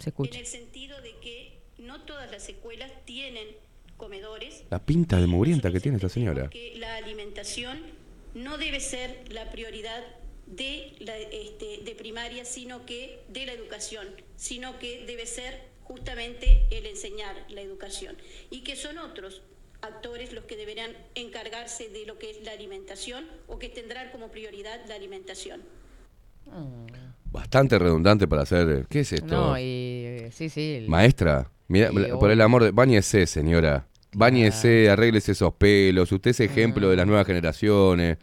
Se 0.00 0.10
escucha. 0.10 0.34
en 0.34 0.40
el 0.40 0.46
sentido 0.46 1.00
de 1.00 1.16
que 1.18 1.60
no 1.78 2.02
todas 2.02 2.30
las 2.30 2.48
escuelas 2.48 2.90
tienen 3.04 3.46
comedores 3.96 4.64
La 4.70 4.84
pinta 4.84 5.20
de 5.20 5.26
mugrienta 5.26 5.70
que 5.70 5.80
tiene 5.80 5.96
esta 5.96 6.08
señora. 6.08 6.48
que 6.50 6.74
la 6.76 6.96
alimentación 6.96 7.82
no 8.34 8.58
debe 8.58 8.80
ser 8.80 9.32
la 9.32 9.50
prioridad 9.50 10.02
de, 10.46 10.94
la, 11.00 11.16
este, 11.18 11.78
de 11.84 11.94
primaria, 11.94 12.44
sino 12.44 12.86
que 12.86 13.20
de 13.28 13.46
la 13.46 13.52
educación, 13.52 14.08
sino 14.36 14.78
que 14.78 15.04
debe 15.06 15.26
ser 15.26 15.70
justamente 15.84 16.66
el 16.70 16.86
enseñar 16.86 17.36
la 17.48 17.60
educación 17.60 18.16
y 18.50 18.60
que 18.62 18.76
son 18.76 18.98
otros 18.98 19.42
actores 19.82 20.32
los 20.32 20.44
que 20.44 20.56
deberán 20.56 20.96
encargarse 21.14 21.88
de 21.88 22.06
lo 22.06 22.18
que 22.18 22.30
es 22.30 22.42
la 22.42 22.52
alimentación 22.52 23.26
o 23.46 23.58
que 23.58 23.68
tendrán 23.68 24.10
como 24.10 24.30
prioridad 24.30 24.84
la 24.86 24.94
alimentación. 24.94 25.62
Bastante 27.32 27.78
redundante 27.78 28.26
para 28.26 28.42
hacer. 28.42 28.86
¿Qué 28.88 29.00
es 29.00 29.12
esto? 29.12 29.26
No, 29.26 29.58
y... 29.58 29.62
eh, 29.62 30.30
Sí, 30.32 30.48
sí. 30.48 30.74
el- 30.82 30.88
Maestra, 30.88 31.50
mira, 31.68 31.90
por 32.18 32.30
el 32.30 32.40
amor 32.40 32.64
de. 32.64 32.70
Báñese, 32.72 33.26
señora. 33.26 33.86
Báñese, 34.12 34.90
arréglese 34.90 35.32
esos 35.32 35.54
pelos. 35.54 36.10
Usted 36.10 36.30
es 36.32 36.40
ejemplo 36.40 36.88
de 36.90 36.96
las 36.96 37.06
nuevas 37.06 37.26
generaciones. 37.26 38.18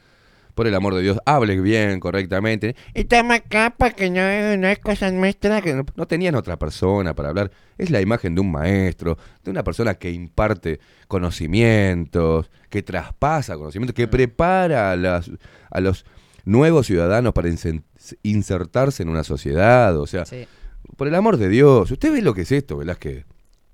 Por 0.53 0.65
el 0.65 0.73
amor 0.73 0.95
de 0.95 1.03
Dios, 1.03 1.19
hable 1.23 1.61
bien, 1.61 1.99
correctamente. 1.99 2.75
Y 2.95 3.03
toma 3.03 3.35
acá 3.35 3.75
para 3.77 3.93
que 3.93 4.09
no, 4.09 4.57
no 4.57 4.67
es 4.67 4.79
cosa 4.79 5.11
nuestra. 5.11 5.61
Que 5.61 5.73
no, 5.75 5.85
no 5.95 6.07
tenían 6.07 6.34
otra 6.35 6.57
persona 6.57 7.13
para 7.13 7.29
hablar. 7.29 7.51
Es 7.77 7.91
la 7.91 8.01
imagen 8.01 8.34
de 8.34 8.41
un 8.41 8.51
maestro, 8.51 9.17
de 9.43 9.51
una 9.51 9.63
persona 9.63 9.93
que 9.93 10.09
imparte 10.11 10.79
conocimientos, 11.07 12.49
que 12.69 12.81
traspasa 12.84 13.55
conocimientos, 13.55 13.95
que 13.95 14.07
prepara 14.07 14.91
a, 14.91 14.95
las- 14.95 15.31
a 15.69 15.79
los 15.79 16.05
nuevos 16.43 16.88
ciudadanos 16.88 17.34
para 17.34 17.49
insertarse 18.23 19.03
en 19.03 19.09
una 19.09 19.23
sociedad. 19.23 19.97
O 19.97 20.07
sea, 20.07 20.25
Sí. 20.25 20.45
por 20.95 21.07
el 21.07 21.15
amor 21.15 21.38
de 21.38 21.49
Dios, 21.49 21.89
¿usted 21.91 22.11
ve 22.11 22.21
lo 22.21 22.34
que 22.34 22.41
es 22.41 22.51
esto, 22.51 22.77
Velázquez? 22.77 23.25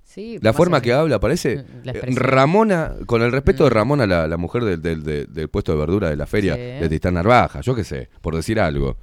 Sí, 0.04 0.38
La 0.42 0.54
forma 0.54 0.80
que 0.82 0.94
habla 0.94 1.20
parece 1.20 1.58
Mm, 1.84 1.90
eh. 1.90 2.02
Ramona, 2.16 2.94
con 3.08 3.24
el 3.24 3.32
respeto 3.32 3.64
de 3.64 3.72
Ramona, 3.72 4.06
la, 4.06 4.28
la 4.28 4.38
mujer 4.38 4.64
del, 4.64 4.80
del- 4.82 5.04
de- 5.04 5.26
del 5.26 5.48
puesto 5.50 5.72
de 5.72 5.80
verdura 5.80 6.10
de 6.10 6.16
la 6.16 6.28
feria 6.28 6.54
Sí. 6.54 6.62
de 6.62 6.88
Titán 6.90 7.16
Narvaja, 7.16 7.62
yo 7.62 7.74
qué 7.74 7.84
sé, 7.84 8.10
por 8.22 8.36
decir 8.36 8.60
algo. 8.60 8.96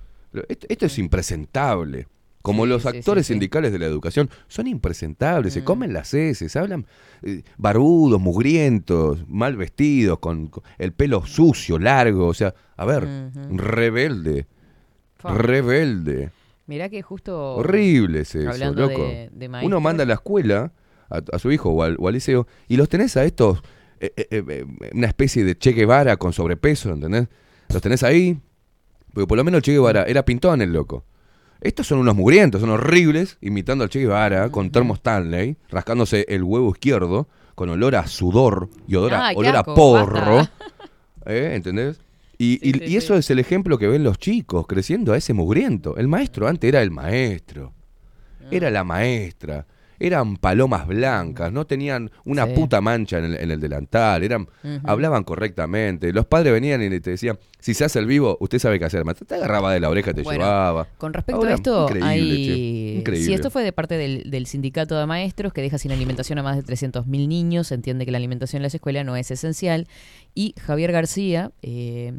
Esto, 0.48 0.66
esto 0.68 0.86
es 0.86 0.98
impresentable. 1.00 2.06
Como 2.42 2.64
los 2.64 2.86
actores 2.86 3.26
sindicales 3.26 3.70
de 3.72 3.78
la 3.80 3.84
educación 3.86 4.30
son 4.48 4.66
impresentables, 4.68 5.52
se 5.52 5.62
comen 5.64 5.92
las 5.92 6.14
heces, 6.14 6.54
hablan 6.56 6.86
eh, 7.22 7.42
barbudos, 7.58 8.18
mugrientos, 8.20 9.28
mal 9.28 9.56
vestidos, 9.56 10.20
con, 10.20 10.46
con 10.46 10.62
el 10.78 10.92
pelo 10.92 11.26
sucio, 11.26 11.78
largo, 11.78 12.28
o 12.28 12.34
sea, 12.34 12.54
a 12.78 12.84
ver, 12.86 13.06
rebelde, 13.50 14.46
Rebelde. 15.28 16.30
Mirá 16.66 16.88
que 16.88 17.02
justo. 17.02 17.56
Horrible 17.56 18.20
es 18.20 18.34
eso, 18.34 18.48
hablando 18.50 18.82
loco. 18.88 19.02
de- 19.02 19.30
de 19.32 19.48
Uno 19.64 19.80
manda 19.80 20.04
a 20.04 20.06
la 20.06 20.14
escuela 20.14 20.72
a, 21.10 21.20
a 21.32 21.38
su 21.38 21.50
hijo 21.50 21.70
o 21.70 21.82
al, 21.82 21.96
o 21.98 22.06
al 22.08 22.14
liceo 22.14 22.46
y 22.68 22.76
los 22.76 22.88
tenés 22.88 23.16
a 23.16 23.24
estos, 23.24 23.60
eh, 23.98 24.12
eh, 24.16 24.26
eh, 24.30 24.64
una 24.94 25.08
especie 25.08 25.42
de 25.44 25.58
Che 25.58 25.72
Guevara 25.72 26.16
con 26.16 26.32
sobrepeso, 26.32 26.92
¿entendés? 26.92 27.26
Los 27.68 27.82
tenés 27.82 28.02
ahí, 28.04 28.38
porque 29.12 29.26
por 29.26 29.36
lo 29.36 29.44
menos 29.44 29.58
el 29.58 29.62
Che 29.62 29.72
Guevara 29.72 30.04
era 30.04 30.24
pintón 30.24 30.62
el 30.62 30.72
loco. 30.72 31.04
Estos 31.60 31.86
son 31.88 31.98
unos 31.98 32.14
mugrientos, 32.16 32.60
son 32.62 32.70
horribles, 32.70 33.36
imitando 33.42 33.84
al 33.84 33.90
Che 33.90 33.98
Guevara 34.00 34.48
con 34.50 34.70
termo 34.70 34.94
Stanley, 34.94 35.56
rascándose 35.70 36.24
el 36.28 36.42
huevo 36.44 36.70
izquierdo, 36.70 37.28
con 37.56 37.68
olor 37.68 37.96
a 37.96 38.06
sudor 38.06 38.70
y 38.86 38.94
olor 38.94 39.12
a, 39.14 39.32
olor 39.34 39.56
a 39.56 39.62
porro. 39.64 40.40
¿Eh? 41.26 41.52
¿Entendés? 41.54 42.00
Y, 42.42 42.58
y- 42.66 42.72
sí, 42.72 42.84
y 42.86 42.96
eso 42.96 43.16
es 43.16 43.28
el 43.30 43.38
ejemplo 43.38 43.76
que 43.76 43.86
ven 43.86 44.02
los 44.02 44.18
chicos 44.18 44.66
creciendo 44.66 45.12
a 45.12 45.16
ese 45.18 45.34
mugriento. 45.34 45.98
El 45.98 46.08
maestro 46.08 46.48
antes 46.48 46.68
era 46.68 46.80
el 46.80 46.90
maestro, 46.90 47.74
era 48.50 48.70
la 48.70 48.82
maestra, 48.82 49.66
eran 50.00 50.36
palomas 50.36 50.86
blancas, 50.88 51.52
no 51.52 51.66
tenían 51.66 52.10
una 52.24 52.46
Sí. 52.46 52.52
puta 52.54 52.80
mancha 52.80 53.18
en 53.18 53.26
el, 53.26 53.34
en 53.36 53.50
el 53.52 53.60
delantal, 53.60 54.22
eran, 54.24 54.48
hablaban 54.84 55.22
correctamente. 55.22 56.12
Los 56.12 56.26
padres 56.26 56.52
venían 56.52 56.82
y 56.82 56.98
te 57.00 57.10
decían, 57.10 57.38
si 57.60 57.74
se 57.74 57.84
hace 57.84 57.98
el 57.98 58.06
vivo, 58.06 58.38
usted 58.40 58.58
sabe 58.58 58.78
qué 58.78 58.86
hacer. 58.86 59.04
Te 59.26 59.34
agarraba 59.34 59.72
de 59.72 59.80
la 59.80 59.90
oreja 59.90 60.12
te 60.14 60.22
Bueno, 60.22 60.40
llevaba. 60.44 60.88
Con 60.98 61.12
respecto 61.12 61.36
Ahora, 61.40 61.52
a 61.52 61.54
esto, 61.54 61.84
increíble, 61.84 62.08
hay... 62.08 62.96
increíble. 62.98 63.26
Si 63.26 63.34
esto 63.34 63.50
fue 63.50 63.62
de 63.62 63.72
parte 63.72 63.96
del, 63.98 64.30
del 64.30 64.46
sindicato 64.46 64.98
de 64.98 65.04
maestros 65.06 65.52
que 65.52 65.60
deja 65.60 65.76
sin 65.78 65.92
alimentación 65.92 66.38
a 66.38 66.42
más 66.42 66.56
de 66.56 66.62
300.000 66.64 67.04
niños, 67.28 67.70
entiende 67.70 68.06
que 68.06 68.10
la 68.12 68.18
alimentación 68.18 68.60
en 68.60 68.62
las 68.64 68.74
escuelas 68.74 69.04
no 69.04 69.14
es 69.16 69.30
esencial. 69.30 69.86
Y 70.34 70.54
Javier 70.58 70.92
García 70.92 71.52
eh, 71.60 72.12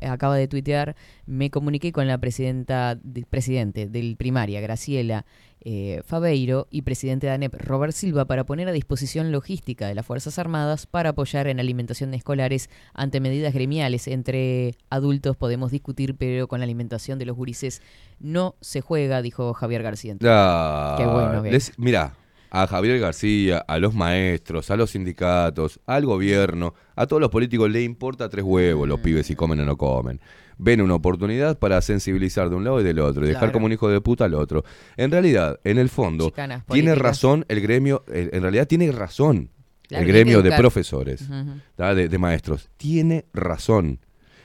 acaba 0.00 0.36
de 0.36 0.48
tuitear, 0.48 0.96
me 1.26 1.50
comuniqué 1.50 1.92
con 1.92 2.06
la 2.06 2.16
presidenta, 2.18 2.94
de- 3.02 3.26
presidente 3.28 3.86
del 3.86 4.16
primaria, 4.16 4.60
Graciela 4.62 5.26
eh, 5.62 6.02
Fabeiro, 6.06 6.66
y 6.70 6.82
presidente 6.82 7.26
de 7.26 7.32
ANEP, 7.32 7.54
Robert 7.60 7.92
Silva, 7.92 8.24
para 8.24 8.44
poner 8.44 8.68
a 8.68 8.72
disposición 8.72 9.30
logística 9.32 9.86
de 9.86 9.94
las 9.94 10.06
Fuerzas 10.06 10.38
Armadas 10.38 10.86
para 10.86 11.10
apoyar 11.10 11.46
en 11.48 11.60
alimentación 11.60 12.10
de 12.10 12.16
escolares 12.16 12.70
ante 12.94 13.20
medidas 13.20 13.52
gremiales. 13.54 14.08
Entre 14.08 14.74
adultos 14.88 15.36
podemos 15.36 15.70
discutir, 15.70 16.14
pero 16.16 16.48
con 16.48 16.60
la 16.60 16.64
alimentación 16.64 17.18
de 17.18 17.26
los 17.26 17.36
gurises 17.36 17.82
no 18.18 18.56
se 18.60 18.80
juega, 18.80 19.22
dijo 19.22 19.52
Javier 19.54 19.82
García. 19.82 20.16
Ah, 20.24 20.94
Qué 20.98 21.06
bueno 21.06 21.42
que- 21.42 21.50
les- 21.52 21.78
Mirá, 21.78 22.14
a 22.50 22.66
Javier 22.66 22.98
García, 22.98 23.58
a 23.58 23.78
los 23.78 23.94
maestros, 23.94 24.70
a 24.70 24.76
los 24.76 24.90
sindicatos, 24.90 25.78
al 25.86 26.04
gobierno, 26.04 26.74
a 26.96 27.06
todos 27.06 27.20
los 27.20 27.30
políticos 27.30 27.70
le 27.70 27.82
importa 27.82 28.28
tres 28.28 28.44
huevos 28.44 28.88
los 28.88 28.98
pibes 29.00 29.26
si 29.26 29.36
comen 29.36 29.60
o 29.60 29.64
no 29.64 29.76
comen. 29.76 30.20
Ven 30.62 30.80
una 30.82 30.94
oportunidad 30.94 31.58
para 31.58 31.80
sensibilizar 31.80 32.50
de 32.50 32.56
un 32.56 32.64
lado 32.64 32.80
y 32.80 32.84
del 32.84 32.98
otro 33.00 33.24
y 33.24 33.28
dejar 33.28 33.40
Claro. 33.44 33.52
como 33.54 33.66
un 33.66 33.72
hijo 33.72 33.88
de 33.88 34.00
puta 34.00 34.26
al 34.26 34.34
otro. 34.34 34.62
En 34.96 35.10
realidad, 35.10 35.58
en 35.64 35.78
el 35.78 35.88
fondo, 35.88 36.26
Chicanas 36.26 36.64
tiene 36.66 36.94
razón 36.94 37.44
el 37.48 37.60
gremio, 37.60 38.04
en 38.08 38.42
realidad 38.42 38.66
tiene 38.68 38.92
razón 38.92 39.50
el 39.88 40.04
gremio 40.06 40.42
de 40.42 40.50
profesores, 40.56 41.28
de, 41.76 42.08
de 42.08 42.18
maestros. 42.18 42.68
Tiene 42.76 43.24
razón. 43.32 44.00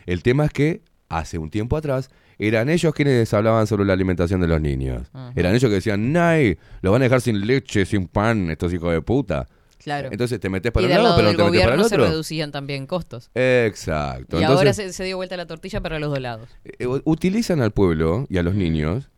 El 0.06 0.24
tema 0.24 0.46
es 0.46 0.52
que 0.52 0.82
hace 1.10 1.38
un 1.38 1.50
tiempo 1.50 1.78
atrás 1.78 2.10
eran 2.38 2.68
ellos 2.70 2.94
quienes 2.94 3.34
hablaban 3.34 3.68
sobre 3.68 3.86
la 3.86 3.94
alimentación 3.94 4.42
de 4.42 4.48
los 4.48 4.60
niños. 4.62 5.10
Eran 5.36 5.54
ellos 5.56 5.70
que 5.70 5.76
decían, 5.76 6.12
¡Nay! 6.12 6.58
Lo 6.82 6.92
van 6.92 7.02
a 7.02 7.06
dejar 7.06 7.22
sin 7.22 7.46
leche, 7.46 7.86
sin 7.86 8.08
pan, 8.08 8.50
estos 8.52 8.74
hijos 8.74 8.92
de 8.92 9.02
puta. 9.02 9.48
Claro. 9.86 10.10
Entonces 10.12 10.40
te 10.40 10.50
metes 10.50 10.72
para 10.72 10.86
y 10.86 10.90
un 10.92 10.98
lado, 10.98 11.16
pero 11.16 11.32
no 11.32 11.38
te 11.38 11.38
metes 11.38 11.38
para 11.38 11.46
el 11.46 11.52
gobierno 11.78 11.88
se 11.88 11.96
otro. 11.96 12.08
reducían 12.10 12.52
también 12.52 12.88
costos. 12.88 13.30
Exacto. 13.36 14.38
y 14.40 14.42
Entonces, 14.42 14.58
ahora 14.58 14.74
se, 14.74 14.92
se 14.92 15.04
dio 15.06 15.16
vuelta 15.16 15.38
la 15.38 15.46
tortilla 15.46 15.80
para 15.80 16.00
los 16.00 16.10
dos 16.10 16.20
lados. 16.20 16.50
eh, 16.66 16.88
utilizan 17.06 17.62
al 17.62 17.72
pueblo 17.72 18.26
y 18.30 18.38
a 18.40 18.44
los 18.44 18.56
niños. 18.56 19.10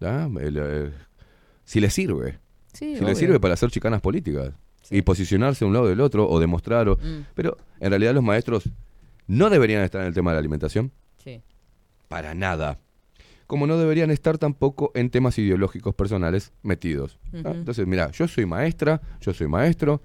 El, 0.00 0.56
eh, 0.58 0.90
si 1.64 1.80
les 1.80 1.92
sirve. 1.92 2.38
Sí, 2.72 2.92
si 2.94 2.98
obvio. 2.98 3.08
les 3.08 3.18
sirve 3.18 3.40
para 3.40 3.54
hacer 3.54 3.70
chicanas 3.70 4.00
políticas. 4.00 4.52
Y 4.90 5.02
posicionarse 5.02 5.64
a 5.64 5.68
un 5.68 5.74
lado 5.74 5.88
del 5.88 6.00
otro 6.00 6.28
o 6.28 6.38
demostrar. 6.40 6.88
o- 6.88 6.96
Mm. 6.96 7.24
Pero 7.34 7.56
en 7.80 7.90
realidad 7.90 8.14
los 8.14 8.22
maestros 8.22 8.64
no 9.26 9.50
deberían 9.50 9.82
estar 9.82 10.00
en 10.02 10.06
el 10.08 10.14
tema 10.14 10.30
de 10.30 10.36
la 10.36 10.38
alimentación. 10.40 10.92
Sí. 11.22 11.42
Para 12.08 12.34
nada. 12.34 12.78
Como 13.46 13.66
no 13.66 13.76
deberían 13.76 14.10
estar 14.10 14.38
tampoco 14.38 14.92
en 14.94 15.10
temas 15.10 15.38
ideológicos 15.38 15.94
personales 15.94 16.52
metidos. 16.62 17.18
Entonces, 17.32 17.86
mira, 17.86 18.10
yo 18.12 18.26
soy 18.26 18.46
maestra, 18.46 19.00
yo 19.20 19.34
soy 19.34 19.46
maestro, 19.46 20.00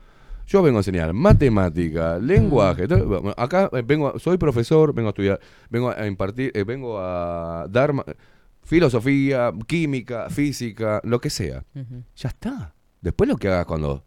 yo 0.48 0.62
vengo 0.62 0.78
a 0.78 0.80
enseñar 0.80 1.14
matemática, 1.14 2.18
lenguaje. 2.18 2.88
bueno, 2.88 3.34
Acá 3.36 3.70
eh, 3.74 3.84
vengo, 3.86 4.18
soy 4.18 4.38
profesor, 4.38 4.94
vengo 4.94 5.10
a 5.10 5.12
estudiar, 5.12 5.40
vengo 5.70 5.92
a 5.92 6.08
impartir, 6.08 6.52
eh, 6.56 6.64
vengo 6.64 6.98
a 7.00 7.68
dar 7.70 7.94
filosofía, 8.64 9.52
química, 9.68 10.30
física, 10.30 11.02
lo 11.04 11.20
que 11.20 11.30
sea. 11.30 11.64
Ya 12.16 12.30
está. 12.30 12.74
Después 13.02 13.30
lo 13.30 13.36
que 13.36 13.50
hagas 13.50 13.66
cuando 13.66 14.04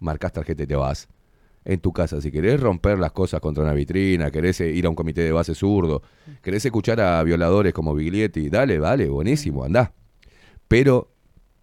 marcas 0.00 0.32
tarjeta 0.32 0.64
y 0.64 0.66
te 0.66 0.76
vas. 0.76 1.08
En 1.64 1.80
tu 1.80 1.92
casa, 1.92 2.20
si 2.20 2.30
querés 2.30 2.60
romper 2.60 2.98
las 2.98 3.12
cosas 3.12 3.40
contra 3.40 3.62
una 3.62 3.74
vitrina, 3.74 4.30
querés 4.30 4.60
eh, 4.60 4.70
ir 4.70 4.86
a 4.86 4.88
un 4.88 4.94
comité 4.94 5.22
de 5.22 5.32
base 5.32 5.54
zurdo, 5.54 6.02
querés 6.42 6.64
escuchar 6.64 7.00
a 7.00 7.22
violadores 7.22 7.72
como 7.74 7.94
Biglietti, 7.94 8.48
dale, 8.48 8.78
dale, 8.78 9.08
buenísimo, 9.08 9.64
andá. 9.64 9.92
Pero 10.66 11.10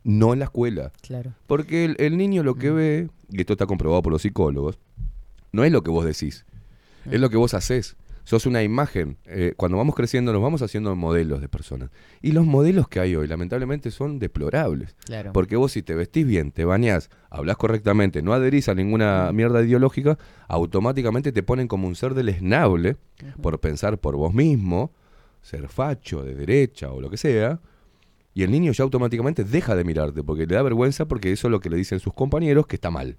no 0.05 0.31
en 0.31 0.39
la 0.39 0.45
escuela. 0.45 0.93
Claro. 1.01 1.33
Porque 1.47 1.83
el, 1.83 1.95
el 1.99 2.15
niño 2.15 2.43
lo 2.43 2.55
que 2.55 2.71
ve, 2.71 3.09
y 3.29 3.41
esto 3.41 3.53
está 3.53 3.65
comprobado 3.65 4.01
por 4.03 4.13
los 4.13 4.21
psicólogos, 4.21 4.79
no 5.51 5.65
es 5.65 5.71
lo 5.71 5.83
que 5.83 5.91
vos 5.91 6.05
decís, 6.05 6.45
es 7.09 7.19
lo 7.19 7.29
que 7.29 7.37
vos 7.37 7.53
haces. 7.53 7.97
Sos 8.23 8.47
una 8.47 8.63
imagen. 8.63 9.17
Eh, 9.25 9.53
cuando 9.55 9.77
vamos 9.77 9.93
creciendo 9.93 10.33
nos 10.33 10.41
vamos 10.41 10.63
haciendo 10.63 10.95
modelos 10.95 11.41
de 11.41 11.47
personas. 11.47 11.91
Y 12.23 12.31
los 12.31 12.43
modelos 12.43 12.87
que 12.87 12.99
hay 12.99 13.15
hoy, 13.15 13.27
lamentablemente, 13.27 13.91
son 13.91 14.17
deplorables. 14.17 14.95
Claro. 15.05 15.31
Porque 15.31 15.55
vos 15.55 15.73
si 15.73 15.83
te 15.83 15.93
vestís 15.93 16.25
bien, 16.25 16.51
te 16.51 16.65
bañás, 16.65 17.11
hablas 17.29 17.57
correctamente, 17.57 18.23
no 18.23 18.33
adherís 18.33 18.67
a 18.67 18.73
ninguna 18.73 19.31
mierda 19.31 19.63
ideológica, 19.63 20.17
automáticamente 20.47 21.31
te 21.31 21.43
ponen 21.43 21.67
como 21.67 21.87
un 21.87 21.95
ser 21.95 22.15
deleznable 22.15 22.97
por 23.41 23.59
pensar 23.59 23.99
por 23.99 24.15
vos 24.15 24.33
mismo, 24.33 24.91
ser 25.43 25.67
facho, 25.67 26.23
de 26.23 26.33
derecha 26.33 26.91
o 26.91 27.01
lo 27.01 27.11
que 27.11 27.17
sea. 27.17 27.59
Y 28.35 28.43
el 28.43 28.51
niño 28.51 28.73
ya 28.73 28.83
automáticamente 28.83 29.45
deja 29.45 29.75
de 29.77 29.85
mirarte 29.85 30.21
porque 30.21 30.45
le 30.45 30.55
da 30.55 30.61
vergüenza 30.61 31.07
porque 31.07 31.31
eso 31.31 31.47
es 31.47 31.51
lo 31.51 31.61
que 31.61 31.69
le 31.69 31.77
dicen 31.77 32.01
sus 32.01 32.13
compañeros 32.13 32.67
que 32.67 32.75
está 32.75 32.91
mal. 32.91 33.17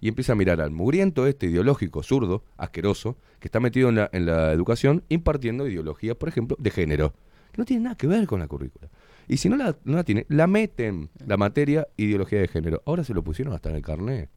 Y 0.00 0.06
empieza 0.06 0.32
a 0.32 0.36
mirar 0.36 0.60
al 0.60 0.70
mugriento 0.70 1.26
este 1.26 1.46
ideológico, 1.46 2.04
zurdo, 2.04 2.44
asqueroso, 2.56 3.16
que 3.40 3.48
está 3.48 3.58
metido 3.58 3.88
en 3.88 3.96
la, 3.96 4.08
en 4.12 4.24
la 4.24 4.52
educación 4.52 5.02
impartiendo 5.08 5.66
ideología, 5.66 6.14
por 6.14 6.28
ejemplo, 6.28 6.56
de 6.60 6.70
género. 6.70 7.12
Que 7.50 7.58
no 7.58 7.64
tiene 7.64 7.82
nada 7.82 7.96
que 7.96 8.06
ver 8.06 8.24
con 8.28 8.38
la 8.38 8.46
currícula. 8.46 8.88
Y 9.26 9.38
si 9.38 9.48
no 9.48 9.56
la, 9.56 9.76
no 9.82 9.96
la 9.96 10.04
tiene, 10.04 10.26
la 10.28 10.46
meten 10.46 11.10
la 11.26 11.36
materia 11.36 11.88
ideología 11.96 12.40
de 12.40 12.46
género. 12.46 12.82
Ahora 12.86 13.02
se 13.02 13.14
lo 13.14 13.24
pusieron 13.24 13.54
hasta 13.54 13.70
en 13.70 13.76
el 13.76 13.82
carnet. 13.82 14.30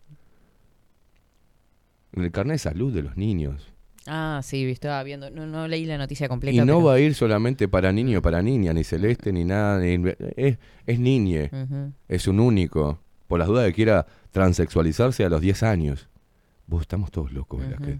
En 2.13 2.23
el 2.23 2.31
carnet 2.31 2.55
de 2.55 2.59
salud 2.59 2.91
de 2.91 3.03
los 3.03 3.15
niños. 3.15 3.74
Ah, 4.07 4.41
sí, 4.43 4.63
estaba 4.69 5.01
viendo. 5.03 5.29
No, 5.31 5.47
no 5.47 5.67
leí 5.67 5.85
la 5.85 5.97
noticia 5.97 6.27
completa. 6.29 6.55
Y 6.55 6.59
no 6.59 6.65
pero- 6.65 6.83
va 6.83 6.93
a 6.95 6.99
ir 6.99 7.15
solamente 7.15 7.67
para 7.67 7.91
niño 7.91 8.21
para 8.21 8.41
niña, 8.41 8.71
ni 8.73 8.83
celeste, 8.83 9.33
ni 9.33 9.43
nada. 9.45 9.79
ni- 9.79 10.13
es, 10.35 10.57
es 10.85 10.99
niñe. 10.99 11.49
Es 12.07 12.27
un 12.27 12.39
único. 12.39 12.99
Por 13.27 13.39
las 13.39 13.47
dudas 13.47 13.63
de 13.65 13.71
que 13.71 13.75
quiera 13.75 14.05
transexualizarse 14.31 15.25
a 15.25 15.29
los 15.29 15.41
10 15.41 15.63
años. 15.63 16.07
Vos 16.67 16.81
estamos 16.81 17.09
todos 17.11 17.31
locos, 17.31 17.59
Velázquez. 17.61 17.99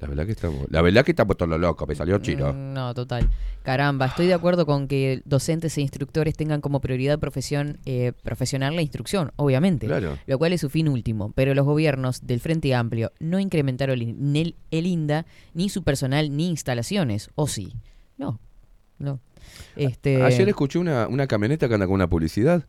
La 0.00 0.06
verdad 0.06 0.26
que 0.26 0.32
estamos, 0.32 0.66
la 0.70 0.80
verdad 0.80 1.04
que 1.04 1.10
estamos 1.10 1.36
todos 1.36 1.58
locos, 1.58 1.88
me 1.88 1.94
salió 1.96 2.18
chino. 2.18 2.52
Mm, 2.52 2.72
No, 2.72 2.94
total. 2.94 3.28
Caramba, 3.64 4.06
estoy 4.06 4.26
de 4.28 4.34
acuerdo 4.34 4.64
con 4.64 4.86
que 4.86 5.22
docentes 5.24 5.76
e 5.76 5.80
instructores 5.80 6.36
tengan 6.36 6.60
como 6.60 6.80
prioridad 6.80 7.18
profesión 7.18 7.78
eh, 7.84 8.12
profesional 8.22 8.76
la 8.76 8.82
instrucción, 8.82 9.32
obviamente. 9.36 9.86
Claro. 9.86 10.16
Lo 10.26 10.38
cual 10.38 10.52
es 10.52 10.60
su 10.60 10.70
fin 10.70 10.88
último. 10.88 11.32
Pero 11.34 11.52
los 11.54 11.66
gobiernos 11.66 12.26
del 12.26 12.38
Frente 12.40 12.74
Amplio 12.76 13.12
no 13.18 13.40
incrementaron 13.40 14.00
el, 14.00 14.54
el- 14.70 14.86
INDA, 14.86 15.26
ni 15.54 15.68
su 15.68 15.82
personal, 15.82 16.34
ni 16.36 16.48
instalaciones. 16.48 17.30
¿O 17.34 17.48
sí? 17.48 17.72
No, 18.16 18.38
no. 18.98 19.20
Este, 19.76 20.22
Ayer 20.22 20.48
escuché 20.48 20.78
una, 20.78 21.08
una 21.08 21.26
camioneta 21.26 21.66
que 21.68 21.74
anda 21.74 21.86
con 21.86 21.94
una 21.94 22.08
publicidad 22.08 22.66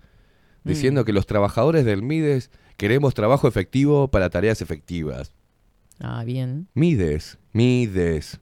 Mm. 0.63 0.69
diciendo 0.69 1.05
que 1.05 1.13
los 1.13 1.25
trabajadores 1.25 1.85
del 1.85 2.03
Mides 2.03 2.51
queremos 2.75 3.13
trabajo 3.13 3.47
efectivo 3.47 4.09
para 4.09 4.29
tareas 4.29 4.61
efectivas. 4.61 5.31
Ah, 5.99 6.23
bien. 6.23 6.67
Mides, 6.73 7.37
Mides. 7.53 8.39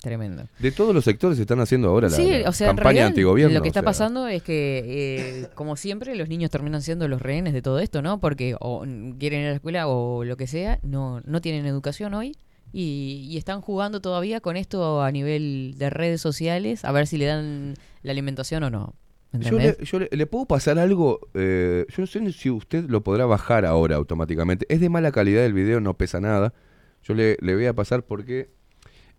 Tremendo. 0.00 0.46
De 0.60 0.70
todos 0.70 0.94
los 0.94 1.04
sectores 1.04 1.36
se 1.36 1.42
están 1.42 1.58
haciendo 1.58 1.88
ahora 1.88 2.08
la, 2.08 2.14
Sí, 2.16 2.30
la 2.42 2.48
o 2.48 2.52
sea, 2.52 2.66
en 2.70 2.76
campaña 2.76 2.84
realidad 2.92 3.06
antigobierno. 3.08 3.54
lo 3.54 3.62
que 3.62 3.68
o 3.68 3.70
está 3.70 3.80
sea. 3.80 3.84
pasando 3.86 4.28
es 4.28 4.42
que, 4.42 4.84
eh, 4.86 5.48
como 5.54 5.74
siempre, 5.74 6.14
los 6.14 6.28
niños 6.28 6.50
terminan 6.50 6.82
siendo 6.82 7.08
los 7.08 7.20
rehenes 7.20 7.52
de 7.54 7.62
todo 7.62 7.80
esto, 7.80 8.02
¿no? 8.02 8.20
Porque 8.20 8.56
o 8.60 8.82
quieren 9.18 9.40
ir 9.40 9.46
a 9.46 9.50
la 9.50 9.54
escuela 9.56 9.88
o 9.88 10.22
lo 10.24 10.36
que 10.36 10.46
sea, 10.46 10.78
no, 10.82 11.22
no 11.24 11.40
tienen 11.40 11.66
educación 11.66 12.14
hoy 12.14 12.36
y, 12.72 13.26
y 13.28 13.36
están 13.36 13.60
jugando 13.62 14.00
todavía 14.00 14.40
con 14.40 14.56
esto 14.56 15.02
a 15.02 15.10
nivel 15.10 15.74
de 15.78 15.90
redes 15.90 16.20
sociales 16.20 16.84
a 16.84 16.92
ver 16.92 17.06
si 17.08 17.16
le 17.16 17.24
dan 17.26 17.74
la 18.02 18.12
alimentación 18.12 18.62
o 18.64 18.70
no. 18.70 18.94
Yo, 19.32 19.58
le, 19.78 19.84
yo 19.84 19.98
le- 19.98 20.08
le 20.10 20.26
puedo 20.26 20.46
pasar 20.46 20.78
algo, 20.78 21.20
eh, 21.34 21.84
yo 21.88 21.94
no 22.02 22.06
sé 22.06 22.32
si 22.32 22.48
usted 22.50 22.88
lo 22.88 23.02
podrá 23.02 23.26
bajar 23.26 23.66
ahora 23.66 23.96
automáticamente. 23.96 24.64
Es 24.68 24.80
de 24.80 24.88
mala 24.88 25.12
calidad 25.12 25.44
el 25.44 25.52
video, 25.52 25.80
no 25.80 25.94
pesa 25.94 26.20
nada. 26.20 26.54
Yo 27.02 27.14
le, 27.14 27.36
le 27.40 27.54
voy 27.54 27.66
a 27.66 27.74
pasar 27.74 28.04
porque 28.04 28.48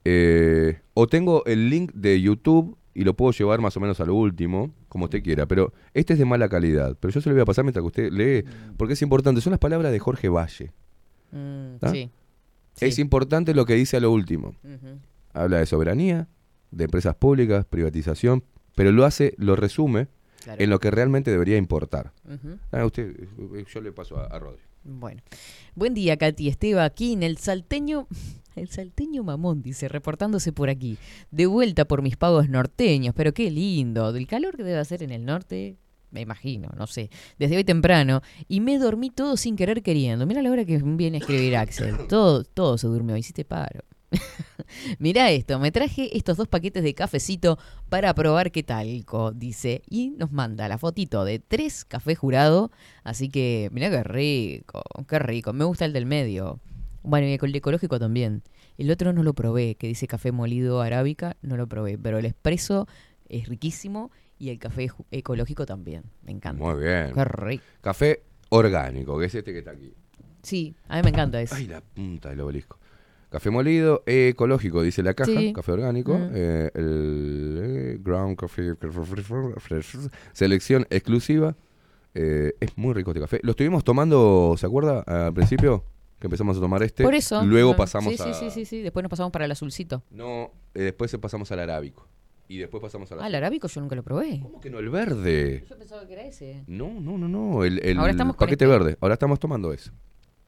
eh, 0.05 0.79
o 0.93 1.07
tengo 1.07 1.43
el 1.45 1.69
link 1.69 1.91
de 1.93 2.21
YouTube 2.21 2.77
y 2.93 3.03
lo 3.03 3.13
puedo 3.15 3.31
llevar 3.31 3.61
más 3.61 3.77
o 3.77 3.79
menos 3.79 3.99
a 3.99 4.05
lo 4.05 4.15
último, 4.15 4.71
como 4.89 5.05
usted 5.05 5.21
quiera, 5.21 5.45
pero 5.45 5.71
este 5.93 6.13
es 6.13 6.19
de 6.19 6.25
mala 6.25 6.49
calidad. 6.49 6.97
Pero 6.99 7.13
yo 7.13 7.21
se 7.21 7.29
lo 7.29 7.35
voy 7.35 7.41
a 7.43 7.45
pasar 7.45 7.63
mientras 7.63 7.83
que 7.83 7.87
usted 7.87 8.11
lee, 8.11 8.43
porque 8.75 8.93
es 8.93 9.01
importante. 9.03 9.41
Son 9.41 9.51
las 9.51 9.59
palabras 9.59 9.91
de 9.91 9.99
Jorge 9.99 10.29
Valle. 10.29 10.71
Mm, 11.31 11.75
sí. 11.93 12.09
Es 12.87 12.97
importante 12.99 13.53
lo 13.53 13.65
que 13.65 13.73
dice 13.75 13.97
a 13.97 13.99
lo 13.99 14.11
último. 14.11 14.55
Habla 15.33 15.57
de 15.59 15.65
soberanía, 15.67 16.27
de 16.71 16.85
empresas 16.85 17.13
públicas, 17.15 17.65
privatización, 17.65 18.43
pero 18.77 18.91
lo 18.91 19.03
hace, 19.05 19.33
lo 19.37 19.55
resume 19.55 20.07
Claro. 20.43 20.63
en 20.63 20.69
lo 20.69 20.79
que 20.79 20.91
realmente 20.91 21.31
debería 21.31 21.57
importar. 21.57 22.13
Ah, 22.71 22.85
usted, 22.85 23.27
yo 23.73 23.81
le 23.81 23.91
paso 23.91 24.17
a, 24.17 24.27
a 24.27 24.39
Rodri. 24.39 24.61
Bueno. 24.83 25.21
Buen 25.75 25.93
día, 25.93 26.15
Katy 26.15 26.47
Esteba, 26.47 26.85
aquí 26.85 27.11
en 27.13 27.23
el 27.23 27.37
salteño. 27.37 28.07
El 28.55 28.69
salteño 28.69 29.23
mamón, 29.23 29.61
dice, 29.61 29.87
reportándose 29.87 30.51
por 30.51 30.69
aquí. 30.69 30.97
De 31.29 31.45
vuelta 31.45 31.85
por 31.85 32.01
mis 32.01 32.17
pagos 32.17 32.49
norteños, 32.49 33.13
pero 33.15 33.31
qué 33.33 33.51
lindo. 33.51 34.11
Del 34.13 34.25
calor 34.25 34.55
que 34.57 34.63
debe 34.63 34.79
hacer 34.79 35.03
en 35.03 35.11
el 35.11 35.25
norte, 35.25 35.77
me 36.09 36.21
imagino, 36.21 36.69
no 36.75 36.87
sé. 36.87 37.11
Desde 37.37 37.55
hoy 37.57 37.63
temprano. 37.63 38.21
Y 38.47 38.59
me 38.61 38.79
dormí 38.79 39.11
todo 39.11 39.37
sin 39.37 39.55
querer 39.57 39.83
queriendo. 39.83 40.25
Mira 40.25 40.41
la 40.41 40.49
hora 40.49 40.65
que 40.65 40.77
viene 40.81 41.17
a 41.17 41.19
escribir 41.19 41.55
Axel. 41.55 42.07
Todo, 42.07 42.43
todo 42.45 42.79
se 42.79 42.87
durmió. 42.87 43.15
Hiciste 43.15 43.45
paro. 43.45 43.81
Mirá 44.99 45.31
esto, 45.31 45.59
me 45.59 45.71
traje 45.71 46.15
estos 46.17 46.37
dos 46.37 46.47
paquetes 46.47 46.83
de 46.83 46.93
cafecito 46.93 47.57
para 47.89 48.13
probar 48.13 48.51
qué 48.51 48.63
talco, 48.63 49.31
dice. 49.31 49.81
Y 49.89 50.11
nos 50.11 50.31
manda 50.31 50.67
la 50.67 50.77
fotito 50.77 51.25
de 51.25 51.39
tres 51.39 51.85
café 51.85 52.15
jurado. 52.15 52.71
Así 53.03 53.29
que, 53.29 53.69
mirá 53.71 53.89
qué 53.89 54.03
rico, 54.03 54.81
qué 55.07 55.19
rico. 55.19 55.53
Me 55.53 55.65
gusta 55.65 55.85
el 55.85 55.93
del 55.93 56.05
medio. 56.05 56.59
Bueno, 57.03 57.27
y 57.27 57.33
el 57.33 57.55
ecológico 57.55 57.99
también. 57.99 58.43
El 58.77 58.91
otro 58.91 59.13
no 59.13 59.23
lo 59.23 59.33
probé, 59.33 59.75
que 59.75 59.87
dice 59.87 60.07
café 60.07 60.31
molido 60.31 60.81
arábica, 60.81 61.37
no 61.41 61.57
lo 61.57 61.67
probé. 61.67 61.97
Pero 61.97 62.19
el 62.19 62.25
expreso 62.25 62.87
es 63.29 63.47
riquísimo 63.47 64.11
y 64.37 64.49
el 64.49 64.59
café 64.59 64.89
ecológico 65.11 65.65
también. 65.65 66.03
Me 66.23 66.31
encanta. 66.31 66.63
Muy 66.63 66.83
bien. 66.83 67.13
Qué 67.13 67.23
rico. 67.25 67.63
Café 67.81 68.23
orgánico, 68.49 69.17
que 69.17 69.25
es 69.25 69.35
este 69.35 69.51
que 69.51 69.59
está 69.59 69.71
aquí. 69.71 69.93
Sí, 70.43 70.75
a 70.87 70.97
mí 70.97 71.03
me 71.03 71.09
encanta 71.09 71.41
eso. 71.41 71.55
Ay, 71.55 71.67
la 71.67 71.81
punta 71.81 72.29
del 72.29 72.39
obelisco. 72.41 72.77
Café 73.29 73.49
molido, 73.49 74.03
ecológico, 74.05 74.81
dice 74.81 75.03
la 75.03 75.13
caja. 75.13 75.31
Sí. 75.31 75.51
Café 75.53 75.73
orgánico. 75.73 76.17
Mm. 76.17 76.31
eh, 76.33 76.71
el 76.75 77.59
eh, 77.61 77.97
ground 78.01 78.37
coffee. 78.37 78.73
Selección 80.33 80.87
exclusiva. 80.89 81.55
eh, 82.13 82.53
es 82.59 82.77
muy 82.77 82.93
rico 82.93 83.11
este 83.11 83.19
café. 83.19 83.39
Lo 83.43 83.51
estuvimos 83.51 83.83
tomando, 83.83 84.55
¿se 84.57 84.65
acuerda? 84.65 85.01
Al 85.01 85.33
principio, 85.33 85.83
que 86.19 86.27
empezamos 86.27 86.57
a 86.57 86.61
tomar 86.61 86.81
este. 86.83 87.03
Por 87.03 87.15
eso. 87.15 87.43
Luego 87.43 87.71
no, 87.71 87.77
pasamos 87.77 88.15
sí, 88.15 88.21
a. 88.21 88.33
Sí, 88.33 88.45
sí, 88.45 88.49
sí, 88.49 88.65
sí. 88.65 88.81
Después 88.81 89.03
nos 89.03 89.09
pasamos 89.09 89.31
para 89.31 89.45
el 89.45 89.51
azulcito. 89.51 90.03
No, 90.09 90.51
eh, 90.73 90.83
después 90.83 91.15
pasamos 91.17 91.51
al 91.51 91.59
arábico. 91.59 92.07
Y 92.49 92.59
después 92.59 92.81
pasamos 92.81 93.11
al 93.11 93.19
Ah, 93.21 93.27
el 93.27 93.35
arábico 93.35 93.67
yo 93.67 93.81
nunca 93.81 93.95
lo 93.95 94.03
probé. 94.03 94.39
¿Cómo 94.41 94.61
que 94.61 94.69
no? 94.69 94.79
El 94.79 94.89
verde. 94.89 95.65
Yo 95.69 95.77
pensaba 95.77 96.07
que 96.07 96.13
era 96.13 96.23
ese. 96.23 96.63
No, 96.65 96.99
no, 97.01 97.17
no, 97.17 97.27
no. 97.27 97.65
El, 97.65 97.79
el 97.83 97.99
Ahora 97.99 98.11
estamos 98.11 98.37
con 98.37 98.45
paquete 98.45 98.63
este. 98.63 98.77
verde. 98.77 98.97
Ahora 99.01 99.15
estamos 99.15 99.37
tomando 99.37 99.73
ese. 99.73 99.91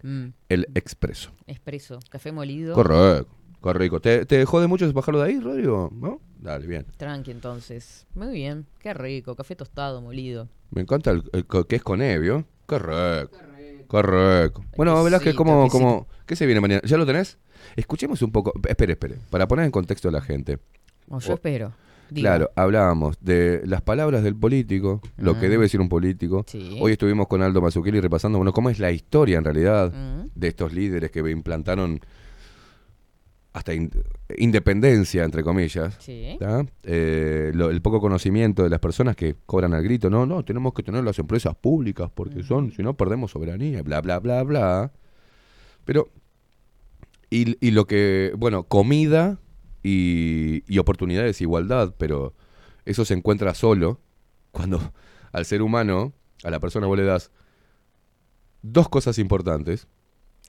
Mm. 0.03 0.27
El 0.49 0.67
expreso. 0.75 1.31
Expreso, 1.47 1.99
café 2.09 2.31
molido. 2.31 2.73
Correcto. 2.73 3.27
Qué 3.61 3.73
rico. 3.73 3.99
¿Te, 3.99 4.25
¿Te 4.25 4.45
jode 4.45 4.67
mucho 4.67 4.91
bajarlo 4.93 5.19
de 5.19 5.27
ahí, 5.27 5.39
Rodrigo? 5.39 5.89
¿No? 5.93 6.21
Dale, 6.39 6.65
bien. 6.65 6.85
Tranqui 6.95 7.31
entonces. 7.31 8.07
Muy 8.15 8.31
bien. 8.31 8.65
Qué 8.79 8.93
rico. 8.93 9.35
Café 9.35 9.57
tostado, 9.57 10.01
molido. 10.01 10.47
Me 10.71 10.81
encanta 10.81 11.11
el, 11.11 11.23
el 11.33 11.45
co- 11.45 11.65
que 11.65 11.75
es 11.75 11.83
con 11.83 12.01
Evio. 12.01 12.45
Qué 12.67 12.79
rico. 12.79 14.63
Bueno, 14.77 15.03
Velázquez, 15.03 15.33
Exquisito, 15.33 15.67
¿cómo, 15.69 16.07
¿qué 16.25 16.35
se 16.35 16.45
viene 16.45 16.61
mañana? 16.61 16.81
¿Ya 16.85 16.95
lo 16.97 17.05
tenés? 17.05 17.37
Escuchemos 17.75 18.21
un 18.21 18.31
poco. 18.31 18.53
Espere, 18.67 18.93
espere. 18.93 19.17
Para 19.29 19.47
poner 19.47 19.65
en 19.65 19.71
contexto 19.71 20.07
a 20.09 20.11
la 20.11 20.21
gente. 20.21 20.59
Yo 21.07 21.15
O- 21.15 21.33
espero. 21.33 21.73
Claro, 22.13 22.49
hablábamos 22.55 23.17
de 23.21 23.61
las 23.65 23.81
palabras 23.81 24.23
del 24.23 24.35
político, 24.35 25.01
lo 25.17 25.39
que 25.39 25.47
debe 25.49 25.63
decir 25.63 25.79
un 25.81 25.89
político. 25.89 26.43
Sí. 26.47 26.77
Hoy 26.81 26.93
estuvimos 26.93 27.27
con 27.27 27.41
Aldo 27.41 27.61
Mazzucchelli 27.61 27.99
repasando, 27.99 28.37
bueno, 28.39 28.51
cómo 28.53 28.69
es 28.69 28.79
la 28.79 28.91
historia 28.91 29.37
en 29.37 29.43
realidad 29.43 29.93
Mm. 29.93 30.29
de 30.33 30.47
estos 30.47 30.73
líderes 30.73 31.11
que 31.11 31.19
implantaron 31.19 31.99
hasta 33.51 33.73
in- 33.73 33.91
independencia, 34.37 35.23
entre 35.23 35.43
comillas. 35.43 35.95
Sí. 35.99 36.37
Eh, 36.83 37.51
lo- 37.55 37.71
el 37.71 37.81
poco 37.81 37.99
conocimiento 37.99 38.63
de 38.63 38.69
las 38.69 38.79
personas 38.79 39.15
que 39.15 39.35
cobran 39.45 39.73
al 39.73 39.83
grito, 39.83 40.09
no, 40.09 40.25
no, 40.25 40.45
tenemos 40.45 40.73
que 40.73 40.83
tener 40.83 41.03
las 41.03 41.17
empresas 41.19 41.55
públicas 41.55 42.09
porque 42.13 42.43
son, 42.43 42.71
si 42.71 42.83
no 42.83 42.93
perdemos 42.95 43.31
soberanía, 43.31 43.81
bla, 43.81 44.01
bla, 44.01 44.19
bla, 44.19 44.43
bla. 44.43 44.91
Pero, 45.83 46.09
y, 47.31 47.57
y 47.65 47.71
lo 47.71 47.85
que, 47.85 48.33
bueno, 48.37 48.63
comida 48.63 49.39
y, 49.83 50.63
y 50.67 50.77
oportunidades, 50.79 51.41
igualdad, 51.41 51.93
pero 51.97 52.33
eso 52.85 53.05
se 53.05 53.13
encuentra 53.13 53.53
solo 53.53 53.99
cuando 54.51 54.79
al 55.31 55.45
ser 55.45 55.61
humano, 55.61 56.13
a 56.43 56.49
la 56.49 56.59
persona 56.59 56.87
vos 56.87 56.97
le 56.97 57.03
das 57.05 57.31
dos 58.61 58.89
cosas 58.89 59.17
importantes 59.19 59.87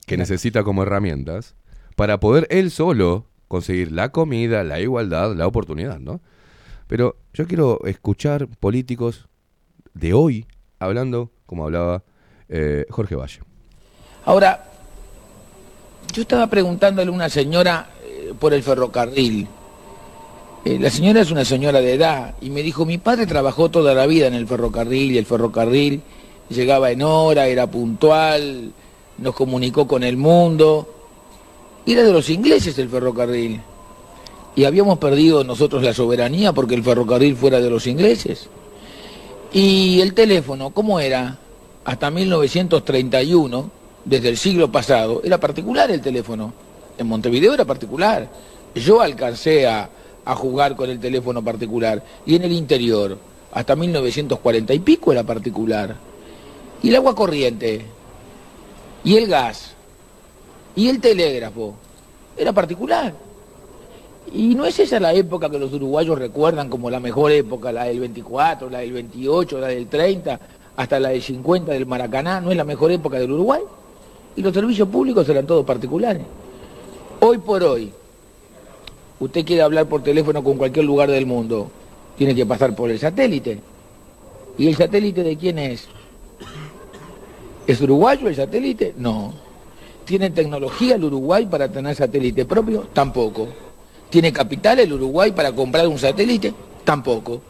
que 0.07 0.17
Claro. 0.17 0.21
necesita 0.21 0.65
como 0.65 0.83
herramientas 0.83 1.55
para 1.97 2.19
poder 2.19 2.47
él 2.51 2.71
solo 2.71 3.27
conseguir 3.49 3.93
la 3.93 4.11
comida, 4.11 4.65
la 4.65 4.81
igualdad, 4.81 5.35
la 5.37 5.47
oportunidad, 5.47 5.99
¿no? 5.99 6.21
Pero 6.87 7.17
yo 7.35 7.47
quiero 7.47 7.81
escuchar 7.85 8.49
políticos 8.49 9.29
de 9.95 10.13
hoy 10.15 10.47
hablando 10.79 11.31
como 11.47 11.65
hablaba 11.65 12.03
eh, 12.49 12.87
Jorge 12.91 13.15
Valle. 13.17 13.41
Ahora, 14.25 14.65
yo 16.13 16.23
estaba 16.23 16.47
preguntándole 16.49 17.11
a 17.11 17.15
una 17.15 17.29
señora 17.29 17.89
por 18.39 18.55
el 18.55 18.63
ferrocarril. 18.63 19.47
Eh, 20.65 20.79
la 20.79 20.91
señora 20.91 21.23
es 21.23 21.31
una 21.31 21.45
señora 21.45 21.81
de 21.81 21.95
edad 21.95 22.35
y 22.41 22.51
me 22.51 22.63
dijo, 22.63 22.85
mi 22.85 22.99
padre 22.99 23.27
trabajó 23.27 23.71
toda 23.71 23.95
la 23.95 24.07
vida 24.07 24.27
en 24.27 24.35
el 24.35 24.47
ferrocarril 24.47 25.13
y 25.13 25.19
el 25.19 25.25
ferrocarril 25.25 26.03
llegaba 26.51 26.91
en 26.91 27.03
hora, 27.03 27.47
era 27.47 27.67
puntual, 27.67 28.73
nos 29.19 29.35
comunicó 29.35 29.87
con 29.87 30.03
el 30.03 30.17
mundo. 30.17 30.87
Era 31.87 32.03
de 32.03 32.13
los 32.13 32.29
ingleses 32.29 32.79
el 32.79 32.89
ferrocarril. 32.89 33.61
Y 34.55 34.65
habíamos 34.65 34.99
perdido 34.99 35.45
nosotros 35.45 35.83
la 35.83 35.95
soberanía 35.95 36.53
porque 36.53 36.75
el 36.75 36.83
ferrocarril 36.83 37.37
fuera 37.37 37.61
de 37.61 37.71
los 37.71 37.87
ingleses. 37.87 38.49
Y 39.53 40.01
el 40.01 40.13
teléfono, 40.13 40.71
¿cómo 40.71 41.01
era? 41.01 41.39
Hasta 41.85 42.11
1931, 42.11 43.71
desde 44.05 44.29
el 44.29 44.37
siglo 44.37 44.71
pasado, 44.71 45.23
era 45.25 45.39
particular 45.39 45.91
el 45.91 46.01
teléfono. 46.01 46.53
En 47.01 47.07
Montevideo 47.07 47.55
era 47.55 47.65
particular. 47.65 48.29
Yo 48.75 49.01
alcancé 49.01 49.67
a, 49.67 49.89
jugar 50.37 50.77
con 50.77 50.91
el 50.91 51.01
teléfono 51.01 51.43
particular. 51.43 52.05
Y 52.27 52.37
en 52.37 52.45
el 52.45 52.53
interior, 52.53 53.17
hasta 53.53 53.75
1940 53.75 54.75
y 54.75 54.79
pico 54.81 55.11
era 55.11 55.25
particular. 55.25 55.97
Y 56.83 56.91
el 56.91 56.97
agua 56.97 57.15
corriente, 57.15 57.81
y 59.03 59.17
el 59.17 59.29
gas, 59.29 59.73
y 60.77 60.91
el 60.91 61.01
telégrafo, 61.01 61.75
era 62.37 62.53
particular. 62.53 63.15
Y 64.35 64.55
no 64.55 64.67
es 64.67 64.79
esa 64.79 65.01
la 65.01 65.15
época 65.15 65.49
que 65.49 65.59
los 65.59 65.73
uruguayos 65.73 66.19
recuerdan 66.19 66.69
como 66.69 66.91
la 66.91 67.01
mejor 67.01 67.33
época, 67.33 67.73
la 67.73 67.85
del 67.85 68.01
24, 68.01 68.69
la 68.69 68.81
del 68.81 68.93
28, 68.93 69.59
la 69.59 69.69
del 69.69 69.89
30, 69.89 70.39
hasta 70.77 71.01
la 71.01 71.09
del 71.09 71.23
50 71.23 71.73
del 71.73 71.87
Maracaná, 71.87 72.43
no 72.43 72.51
es 72.51 72.59
la 72.59 72.65
mejor 72.65 72.93
época 72.93 73.19
del 73.19 73.33
Uruguay. 73.33 73.63
Y 74.37 74.43
los 74.43 74.53
servicios 74.53 74.87
públicos 74.87 75.27
eran 75.31 75.47
todos 75.47 75.65
particulares. 75.65 76.23
Hoy 77.23 77.37
por 77.37 77.63
hoy, 77.63 77.93
usted 79.21 79.45
quiere 79.45 79.61
hablar 79.61 79.87
por 79.87 80.03
teléfono 80.03 80.43
con 80.43 80.57
cualquier 80.57 80.87
lugar 80.87 81.11
del 81.11 81.27
mundo, 81.27 81.71
tiene 82.17 82.35
que 82.35 82.47
pasar 82.47 82.75
por 82.75 82.91
el 82.91 82.99
satélite. 82.99 83.61
¿Y 84.57 84.69
el 84.69 84.77
satélite 84.77 85.23
de 85.23 85.37
quién 85.37 85.59
es? 85.59 85.87
¿Es 87.67 87.79
uruguayo 87.83 88.27
el 88.27 88.37
satélite? 88.37 88.95
No. 88.97 89.35
¿Tiene 90.07 90.31
tecnología 90.31 90.95
el 90.95 91.05
Uruguay 91.05 91.45
para 91.45 91.71
tener 91.71 91.95
satélite 91.95 92.47
propio? 92.47 92.89
Tampoco. 92.93 93.49
¿Tiene 94.09 94.33
capital 94.33 94.81
el 94.81 94.93
Uruguay 94.93 95.31
para 95.33 95.53
comprar 95.53 95.87
un 95.87 95.99
satélite? 95.99 96.55
Tampoco. 96.85 97.43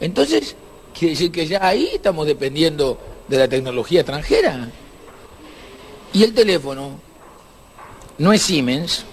Entonces, 0.00 0.56
quiere 0.92 1.12
decir 1.12 1.30
que 1.30 1.46
ya 1.46 1.64
ahí 1.64 1.90
estamos 1.94 2.26
dependiendo 2.26 2.98
de 3.28 3.38
la 3.38 3.46
tecnología 3.46 4.00
extranjera. 4.00 4.68
Y 6.12 6.24
el 6.24 6.34
teléfono 6.34 7.05
no 8.18 8.32
es 8.32 8.42
Siemens 8.42 9.04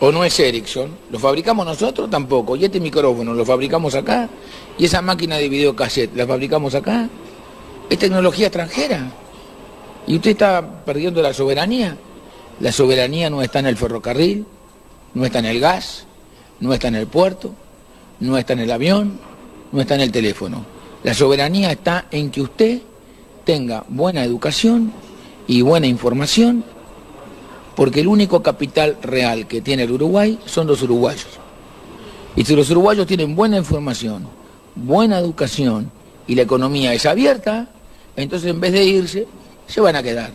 o 0.00 0.12
no 0.12 0.24
es 0.24 0.38
Ericsson, 0.38 0.90
lo 1.10 1.18
fabricamos 1.18 1.64
nosotros 1.64 2.10
tampoco. 2.10 2.56
Y 2.56 2.64
este 2.64 2.80
micrófono 2.80 3.32
lo 3.34 3.44
fabricamos 3.44 3.94
acá. 3.94 4.28
Y 4.78 4.84
esa 4.84 5.00
máquina 5.00 5.36
de 5.36 5.48
videocassette 5.48 6.14
la 6.14 6.26
fabricamos 6.26 6.74
acá. 6.74 7.08
Es 7.88 7.98
tecnología 7.98 8.48
extranjera. 8.48 9.10
Y 10.06 10.16
usted 10.16 10.32
está 10.32 10.84
perdiendo 10.84 11.22
la 11.22 11.32
soberanía. 11.32 11.96
La 12.60 12.72
soberanía 12.72 13.30
no 13.30 13.42
está 13.42 13.58
en 13.58 13.66
el 13.66 13.76
ferrocarril, 13.76 14.46
no 15.14 15.24
está 15.24 15.38
en 15.40 15.46
el 15.46 15.60
gas, 15.60 16.04
no 16.60 16.72
está 16.72 16.88
en 16.88 16.94
el 16.94 17.06
puerto, 17.06 17.52
no 18.20 18.38
está 18.38 18.54
en 18.54 18.60
el 18.60 18.70
avión, 18.70 19.18
no 19.72 19.80
está 19.80 19.94
en 19.94 20.02
el 20.02 20.12
teléfono. 20.12 20.64
La 21.02 21.14
soberanía 21.14 21.70
está 21.70 22.06
en 22.10 22.30
que 22.30 22.42
usted 22.42 22.80
tenga 23.44 23.84
buena 23.88 24.24
educación 24.24 24.92
y 25.46 25.62
buena 25.62 25.86
información, 25.86 26.64
porque 27.76 28.00
el 28.00 28.08
único 28.08 28.42
capital 28.42 28.96
real 29.02 29.46
que 29.46 29.60
tiene 29.60 29.84
el 29.84 29.92
Uruguay 29.92 30.40
son 30.46 30.66
los 30.66 30.82
uruguayos. 30.82 31.38
Y 32.34 32.44
si 32.44 32.56
los 32.56 32.70
uruguayos 32.70 33.06
tienen 33.06 33.36
buena 33.36 33.58
información, 33.58 34.26
buena 34.74 35.18
educación 35.18 35.92
y 36.26 36.34
la 36.34 36.42
economía 36.42 36.92
es 36.94 37.06
abierta, 37.06 37.68
entonces 38.16 38.50
en 38.50 38.60
vez 38.60 38.72
de 38.72 38.84
irse, 38.84 39.26
se 39.66 39.80
van 39.80 39.94
a 39.94 40.02
quedar. 40.02 40.32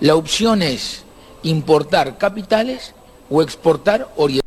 La 0.00 0.16
opción 0.16 0.62
es 0.62 1.04
importar 1.44 2.18
capitales 2.18 2.94
o 3.30 3.40
exportar 3.40 4.08
orientales. 4.16 4.44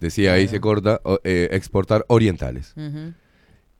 Decía 0.00 0.32
ahí 0.32 0.48
se 0.48 0.60
corta, 0.60 1.00
eh, 1.24 1.48
exportar 1.52 2.04
orientales. 2.08 2.72
Ujú. 2.76 3.12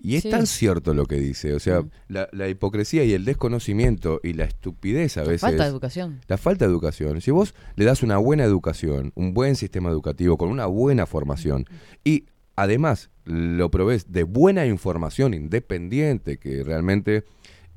Y 0.07 0.17
es 0.17 0.23
Sí. 0.25 0.31
tan 0.31 0.47
cierto 0.47 0.93
lo 0.93 1.07
que 1.07 1.17
dice, 1.17 1.55
o 1.55 1.59
sea, 1.61 1.83
la, 2.09 2.29
la 2.33 2.47
hipocresía 2.49 3.05
y 3.05 3.15
el 3.15 3.25
desconocimiento 3.25 4.21
y 4.23 4.35
la 4.35 4.45
estupidez 4.45 5.17
a 5.17 5.23
veces. 5.23 5.41
falta 5.41 5.63
de 5.65 5.71
educación. 5.71 6.21
La 6.29 6.37
falta 6.37 6.67
de 6.67 6.71
educación. 6.71 7.23
Si 7.23 7.31
vos 7.31 7.55
le 7.77 7.87
das 7.87 8.03
una 8.03 8.19
buena 8.19 8.45
educación, 8.45 9.13
un 9.15 9.33
buen 9.33 9.57
sistema 9.57 9.89
educativo, 9.89 10.37
con 10.37 10.51
una 10.51 10.67
buena 10.67 11.07
formación, 11.07 11.65
y 12.05 12.27
además 12.55 13.09
lo 13.25 13.71
provees 13.71 14.13
de 14.13 14.25
buena 14.25 14.67
información 14.67 15.33
independiente, 15.33 16.37
que 16.37 16.63
realmente 16.63 17.25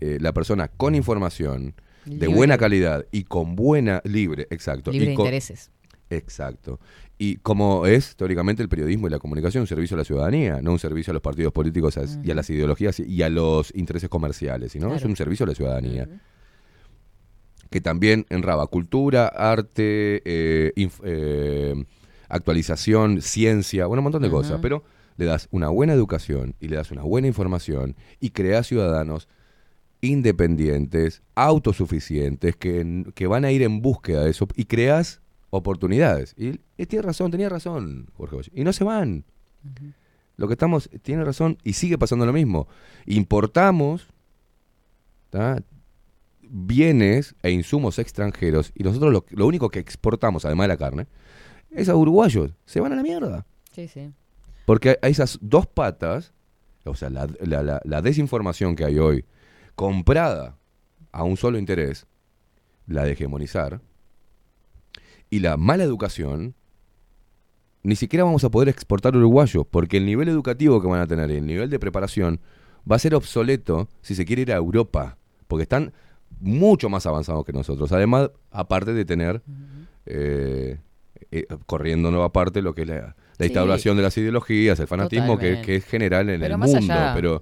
eh, 0.02 0.18
la 0.20 0.34
persona 0.34 0.68
con 0.68 0.95
información, 0.95 1.76
de 2.06 2.28
buena 2.28 2.58
calidad 2.58 3.06
y 3.12 3.24
con 3.24 3.56
buena, 3.56 4.02
libre, 4.04 4.48
exacto. 4.49 4.91
Libre 4.91 5.08
y 5.08 5.10
de 5.12 5.16
con- 5.16 5.26
intereses. 5.26 5.72
Exacto. 6.10 6.80
Y 7.19 7.38
como 7.38 7.88
es 7.88 8.15
teóricamente 8.15 8.61
el 8.61 8.69
periodismo 8.69 9.07
y 9.07 9.10
la 9.10 9.18
comunicación 9.18 9.61
un 9.61 9.68
servicio 9.68 9.95
a 9.95 9.99
la 9.99 10.03
ciudadanía, 10.03 10.61
no 10.61 10.72
un 10.72 10.80
servicio 10.80 11.11
a 11.11 11.15
los 11.15 11.22
partidos 11.22 11.52
políticos 11.52 11.98
y 12.23 12.31
a 12.31 12.35
las 12.35 12.49
ideologías 12.49 12.99
y 12.99 13.23
a 13.23 13.30
los 13.30 13.73
intereses 13.76 14.10
comerciales, 14.10 14.73
sino 14.73 14.94
es 14.94 15.03
un 15.03 15.15
servicio 15.15 15.45
a 15.45 15.48
la 15.48 15.56
ciudadanía. 15.56 16.07
Que 17.72 17.81
también 17.81 18.26
enraba 18.30 18.68
cultura, 18.68 19.27
arte, 19.27 20.22
eh, 20.26 20.89
eh, 21.03 21.85
actualización, 22.30 23.22
ciencia, 23.22 23.88
bueno, 23.88 24.02
un 24.02 24.06
montón 24.06 24.22
de 24.22 24.30
cosas, 24.30 24.60
pero 24.61 24.84
le 25.18 25.26
das 25.26 25.48
una 25.52 25.69
buena 25.69 25.94
educación 25.94 26.56
y 26.60 26.68
le 26.68 26.76
das 26.76 26.91
una 26.91 27.02
buena 27.02 27.27
información 27.27 27.95
y 28.19 28.30
creas 28.30 28.68
ciudadanos 28.68 29.27
independientes, 30.02 31.23
autosuficientes, 31.34 32.56
que, 32.56 33.06
que 33.15 33.26
van 33.26 33.44
a 33.44 33.52
ir 33.52 33.64
en 33.64 33.81
búsqueda 33.81 34.23
de 34.23 34.30
eso 34.30 34.48
y 34.56 34.65
creas 34.65 35.22
oportunidades. 35.49 36.34
Y, 36.38 36.60
y 36.78 36.86
tiene 36.86 37.03
razón, 37.03 37.32
tenía 37.32 37.49
razón, 37.49 38.07
Jorge 38.15 38.36
Valle. 38.36 38.52
Y 38.53 38.64
no 38.64 38.74
se 38.74 38.84
van. 38.84 39.24
Lo 40.36 40.48
que 40.48 40.53
estamos, 40.53 40.90
tiene 41.02 41.24
razón 41.24 41.57
y 41.64 41.74
sigue 41.74 41.98
pasando 41.98 42.26
lo 42.26 42.34
mismo. 42.34 42.68
Importamos 43.06 44.07
¿tá? 45.30 45.61
bienes 46.41 47.36
e 47.44 47.52
insumos 47.52 47.99
extranjeros 47.99 48.72
y 48.76 48.84
nosotros 48.84 49.11
lo, 49.11 49.26
lo 49.32 49.48
único 49.48 49.69
que 49.69 49.80
exportamos, 49.80 50.45
además 50.45 50.65
de 50.65 50.68
la 50.69 50.78
carne, 50.78 51.07
es 51.72 51.90
a 51.90 51.95
uruguayos. 51.95 52.52
Se 52.65 52.80
van 52.80 52.94
a 52.94 52.95
la 52.95 53.03
mierda. 53.03 53.45
Sí, 53.72 53.88
sí. 53.88 54.11
Porque 54.65 54.98
a 55.02 55.07
esas 55.07 55.38
dos 55.41 55.65
patas, 55.68 56.34
o 56.86 56.95
sea, 56.95 57.10
la, 57.10 57.28
la- 57.41 57.64
la- 57.64 57.82
la 57.84 58.02
desinformación 58.02 58.76
que 58.76 58.86
hay 58.86 58.99
hoy, 58.99 59.26
comprada 59.76 60.57
a 61.11 61.24
un 61.24 61.38
solo 61.38 61.57
interés, 61.57 62.06
la 62.86 63.03
de 63.03 63.11
hegemonizar, 63.14 63.82
y 65.30 65.40
la 65.40 65.58
mala 65.58 65.84
educación, 65.84 66.56
ni 67.84 67.95
siquiera 67.95 68.24
vamos 68.26 68.44
a 68.44 68.49
poder 68.49 68.70
exportar 68.70 69.16
uruguayos, 69.16 69.66
porque 69.70 69.98
el 69.98 70.06
nivel 70.06 70.28
educativo 70.30 70.82
que 70.82 70.88
van 70.88 71.02
a 71.02 71.08
tener 71.08 71.30
y 71.32 71.36
el 71.36 71.45
nivel 71.45 71.70
de 71.70 71.80
preparación 71.80 72.40
va 72.90 72.95
a 72.95 72.99
ser 72.99 73.16
obsoleto 73.16 73.88
si 74.02 74.16
se 74.16 74.26
quiere 74.26 74.41
ir 74.44 74.52
a 74.52 74.56
Europa, 74.58 75.18
porque 75.48 75.64
están 75.64 75.94
mucho 76.40 76.90
más 76.90 77.06
avanzados 77.06 77.45
que 77.45 77.54
nosotros. 77.54 77.91
Además, 77.91 78.32
aparte 78.52 78.94
de 78.94 79.06
tener, 79.06 79.41
eh, 80.06 80.80
eh, 81.32 81.48
corriendo 81.66 82.12
nueva 82.12 82.32
parte, 82.32 82.62
lo 82.62 82.74
que 82.76 82.84
es 82.84 82.88
la, 82.88 82.95
la 82.95 83.16
Sí. 83.40 83.45
instauración 83.45 83.98
de 83.98 84.04
las 84.04 84.18
ideologías, 84.18 84.80
el 84.80 84.88
fanatismo 84.88 85.38
que, 85.38 85.62
es 85.76 85.86
general 85.86 86.30
en 86.30 86.41
Pero 86.41 86.56
el 86.56 86.60
mundo, 86.62 86.78
allá- 86.94 87.14
pero, 87.14 87.41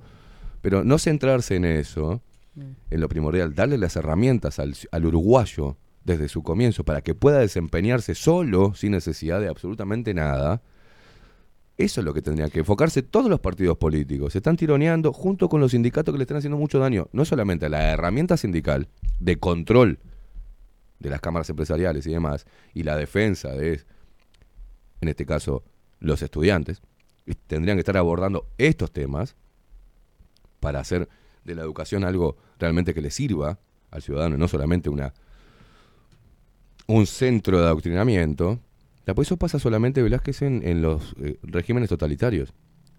pero 0.61 0.83
no 0.83 0.97
centrarse 0.97 1.55
en 1.55 1.65
eso, 1.65 2.21
Mm. 2.55 2.61
en 2.91 3.01
lo 3.01 3.09
primordial, 3.09 3.53
darle 3.53 3.77
las 3.77 3.95
herramientas 3.97 4.59
al, 4.59 4.75
al 4.91 5.05
uruguayo 5.05 5.75
desde 6.05 6.29
su 6.29 6.43
comienzo 6.43 6.85
para 6.85 7.01
que 7.01 7.15
pueda 7.15 7.39
desempeñarse 7.39 8.15
solo, 8.15 8.73
sin 8.75 8.91
necesidad 8.91 9.41
de 9.41 9.49
absolutamente 9.49 10.13
nada. 10.13 10.61
Eso 11.77 11.99
es 11.99 12.05
lo 12.05 12.13
que 12.13 12.21
tendría 12.21 12.49
que 12.49 12.59
enfocarse 12.59 13.01
todos 13.01 13.29
los 13.29 13.41
partidos 13.41 13.77
políticos. 13.77 14.31
Se 14.31 14.37
están 14.37 14.55
tironeando 14.55 15.11
junto 15.11 15.49
con 15.49 15.59
los 15.59 15.71
sindicatos 15.71 16.13
que 16.13 16.17
le 16.19 16.23
están 16.23 16.37
haciendo 16.37 16.57
mucho 16.57 16.79
daño, 16.79 17.09
no 17.11 17.25
solamente 17.25 17.65
a 17.65 17.69
la 17.69 17.91
herramienta 17.91 18.37
sindical 18.37 18.87
de 19.19 19.37
control 19.37 19.99
de 20.99 21.09
las 21.09 21.19
cámaras 21.19 21.49
empresariales 21.49 22.07
y 22.07 22.11
demás, 22.11 22.45
y 22.73 22.83
la 22.83 22.95
defensa 22.95 23.49
de, 23.49 23.81
en 25.01 25.09
este 25.09 25.25
caso, 25.25 25.63
los 25.99 26.21
estudiantes, 26.21 26.81
tendrían 27.47 27.75
que 27.77 27.81
estar 27.81 27.97
abordando 27.97 28.47
estos 28.57 28.91
temas 28.91 29.35
para 30.59 30.79
hacer 30.79 31.09
de 31.43 31.55
la 31.55 31.63
educación 31.63 32.03
algo 32.05 32.37
realmente 32.59 32.93
que 32.93 33.01
le 33.01 33.11
sirva 33.11 33.59
al 33.91 34.01
ciudadano, 34.01 34.37
no 34.37 34.47
solamente 34.47 34.89
una 34.89 35.13
un 36.87 37.07
centro 37.07 37.59
de 37.59 37.65
adoctrinamiento. 37.65 38.59
Ya, 39.05 39.13
pues 39.13 39.27
eso 39.27 39.37
pasa 39.37 39.59
solamente, 39.59 40.01
Velázquez, 40.01 40.41
en, 40.41 40.67
en 40.67 40.81
los 40.81 41.15
eh, 41.21 41.37
regímenes 41.43 41.89
totalitarios, 41.89 42.53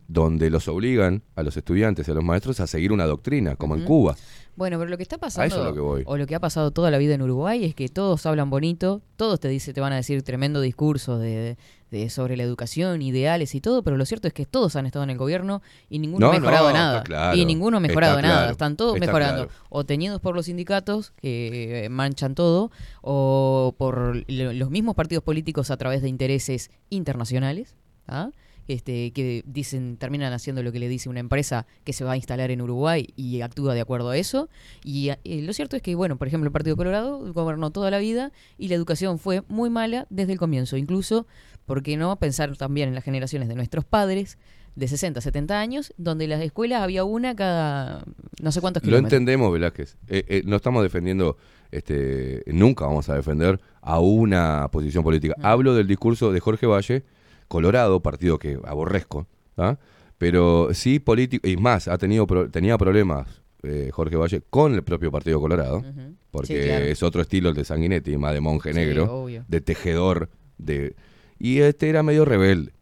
donde 0.08 0.50
los 0.50 0.68
obligan 0.68 1.22
a 1.34 1.42
los 1.42 1.56
estudiantes 1.56 2.06
y 2.06 2.10
a 2.10 2.14
los 2.14 2.24
maestros 2.24 2.60
a 2.60 2.66
seguir 2.66 2.92
una 2.92 3.06
doctrina, 3.06 3.56
como 3.56 3.74
en. 3.76 3.84
Cuba. 3.84 4.16
Bueno, 4.56 4.78
pero 4.78 4.88
lo 4.90 4.96
que 4.96 5.02
está 5.02 5.16
A 5.16 5.18
pasando, 5.18 5.46
eso 5.54 5.58
es 5.60 5.64
lo 5.68 5.74
que 5.74 5.80
voy. 5.80 6.02
o 6.06 6.16
lo 6.16 6.26
que 6.26 6.34
ha 6.34 6.40
pasado 6.40 6.70
toda 6.70 6.90
la 6.90 6.96
vida 6.96 7.14
en 7.14 7.20
Uruguay, 7.22 7.62
es 7.64 7.74
que 7.74 7.88
todos 7.90 8.24
hablan 8.24 8.48
bonito, 8.48 9.02
todos 9.16 9.38
te 9.38 9.48
dicen, 9.48 9.74
te 9.74 9.80
van 9.82 9.92
a 9.92 9.96
decir 9.96 10.22
tremendo 10.22 10.62
discurso 10.62 11.18
de, 11.18 11.58
de- 11.90 12.08
sobre 12.08 12.38
la 12.38 12.42
educación, 12.42 13.02
ideales 13.02 13.54
y 13.54 13.60
todo, 13.60 13.82
pero 13.82 13.98
lo 13.98 14.06
cierto 14.06 14.28
es 14.28 14.32
que 14.34 14.46
todos 14.46 14.74
han 14.76 14.86
estado 14.86 15.02
en 15.02 15.10
el 15.10 15.18
gobierno 15.18 15.60
y 15.90 15.98
ninguno 15.98 16.26
No, 16.28 16.32
ha 16.32 16.38
mejorado 16.40 16.68
no, 16.68 16.72
nada. 16.74 17.02
claro, 17.02 17.36
y 17.36 17.44
ninguno 17.44 17.76
ha 17.76 17.80
mejorado 17.80 18.22
nada. 18.22 18.34
claro, 18.38 18.52
Están 18.52 18.76
todos 18.78 18.98
mejorando. 18.98 19.46
claro. 19.48 19.60
O 19.68 19.84
teñidos 19.84 20.22
por 20.22 20.34
los 20.34 20.46
sindicatos, 20.46 21.10
que 21.20 21.84
eh, 21.84 21.88
manchan 21.90 22.34
todo, 22.34 22.70
o 23.02 23.74
por 23.76 24.24
lo- 24.30 24.52
los 24.54 24.70
mismos 24.70 24.94
partidos 24.94 25.22
políticos 25.22 25.70
a 25.70 25.76
través 25.76 26.00
de 26.00 26.08
intereses 26.08 26.70
internacionales. 26.88 27.74
¿ah? 28.08 28.30
Este, 28.68 29.12
que 29.12 29.44
dicen, 29.46 29.96
terminan 29.96 30.32
haciendo 30.32 30.62
lo 30.62 30.72
que 30.72 30.80
le 30.80 30.88
dice 30.88 31.08
una 31.08 31.20
empresa 31.20 31.66
que 31.84 31.92
se 31.92 32.04
va 32.04 32.12
a 32.12 32.16
instalar 32.16 32.50
en 32.50 32.60
Uruguay 32.60 33.08
y 33.16 33.40
actúa 33.40 33.74
de 33.74 33.80
acuerdo 33.80 34.10
a 34.10 34.16
eso. 34.16 34.48
Y 34.82 35.10
eh, 35.10 35.42
lo 35.42 35.52
cierto 35.52 35.76
es 35.76 35.82
que, 35.82 35.94
bueno, 35.94 36.16
por 36.16 36.26
ejemplo, 36.28 36.48
el 36.48 36.52
Partido 36.52 36.76
Colorado 36.76 37.32
gobernó 37.32 37.70
toda 37.70 37.90
la 37.90 37.98
vida 37.98 38.32
y 38.58 38.68
la 38.68 38.74
educación 38.74 39.18
fue 39.18 39.42
muy 39.48 39.70
mala 39.70 40.06
desde 40.10 40.32
el 40.32 40.38
comienzo. 40.38 40.76
Incluso, 40.76 41.26
¿por 41.64 41.82
qué 41.82 41.96
no 41.96 42.16
pensar 42.16 42.56
también 42.56 42.88
en 42.88 42.94
las 42.94 43.04
generaciones 43.04 43.48
de 43.48 43.54
nuestros 43.54 43.84
padres 43.84 44.38
de 44.74 44.88
60, 44.88 45.20
70 45.20 45.58
años, 45.58 45.94
donde 45.96 46.28
las 46.28 46.40
escuelas 46.42 46.82
había 46.82 47.02
una 47.02 47.34
cada 47.34 48.04
no 48.42 48.52
sé 48.52 48.60
cuántos 48.60 48.82
Lo 48.82 48.88
kilómetros? 48.88 49.12
entendemos, 49.12 49.52
Velázquez. 49.52 49.96
Eh, 50.08 50.24
eh, 50.28 50.42
no 50.44 50.56
estamos 50.56 50.82
defendiendo, 50.82 51.38
este, 51.70 52.42
nunca 52.46 52.84
vamos 52.84 53.08
a 53.08 53.14
defender 53.14 53.58
a 53.80 54.00
una 54.00 54.68
posición 54.70 55.02
política. 55.02 55.34
Hablo 55.42 55.74
del 55.74 55.86
discurso 55.86 56.30
de 56.30 56.40
Jorge 56.40 56.66
Valle, 56.66 57.04
Colorado, 57.48 58.00
partido 58.00 58.38
que 58.38 58.58
aborrezco, 58.64 59.26
¿ah? 59.56 59.78
pero 60.18 60.70
sí 60.72 60.98
político, 60.98 61.46
y 61.48 61.56
más, 61.56 61.88
ha 61.88 61.98
tenido 61.98 62.26
pro- 62.26 62.50
tenía 62.50 62.76
problemas 62.78 63.42
eh, 63.62 63.90
Jorge 63.92 64.16
Valle 64.16 64.42
con 64.50 64.74
el 64.74 64.82
propio 64.82 65.10
Partido 65.10 65.40
Colorado, 65.40 65.82
porque 66.30 66.62
Sí, 66.62 66.68
claro. 66.68 66.84
es 66.84 67.02
otro 67.02 67.20
estilo 67.22 67.48
el 67.50 67.54
de 67.54 67.64
Sanguinetti, 67.64 68.16
más 68.16 68.32
de 68.34 68.40
monje 68.40 68.72
negro, 68.72 69.26
de 69.48 69.60
tejedor 69.60 70.28
de 70.58 70.94
y 71.38 71.58
este 71.58 71.88
era 71.88 72.02
medio 72.02 72.24
rebelde, 72.24 72.72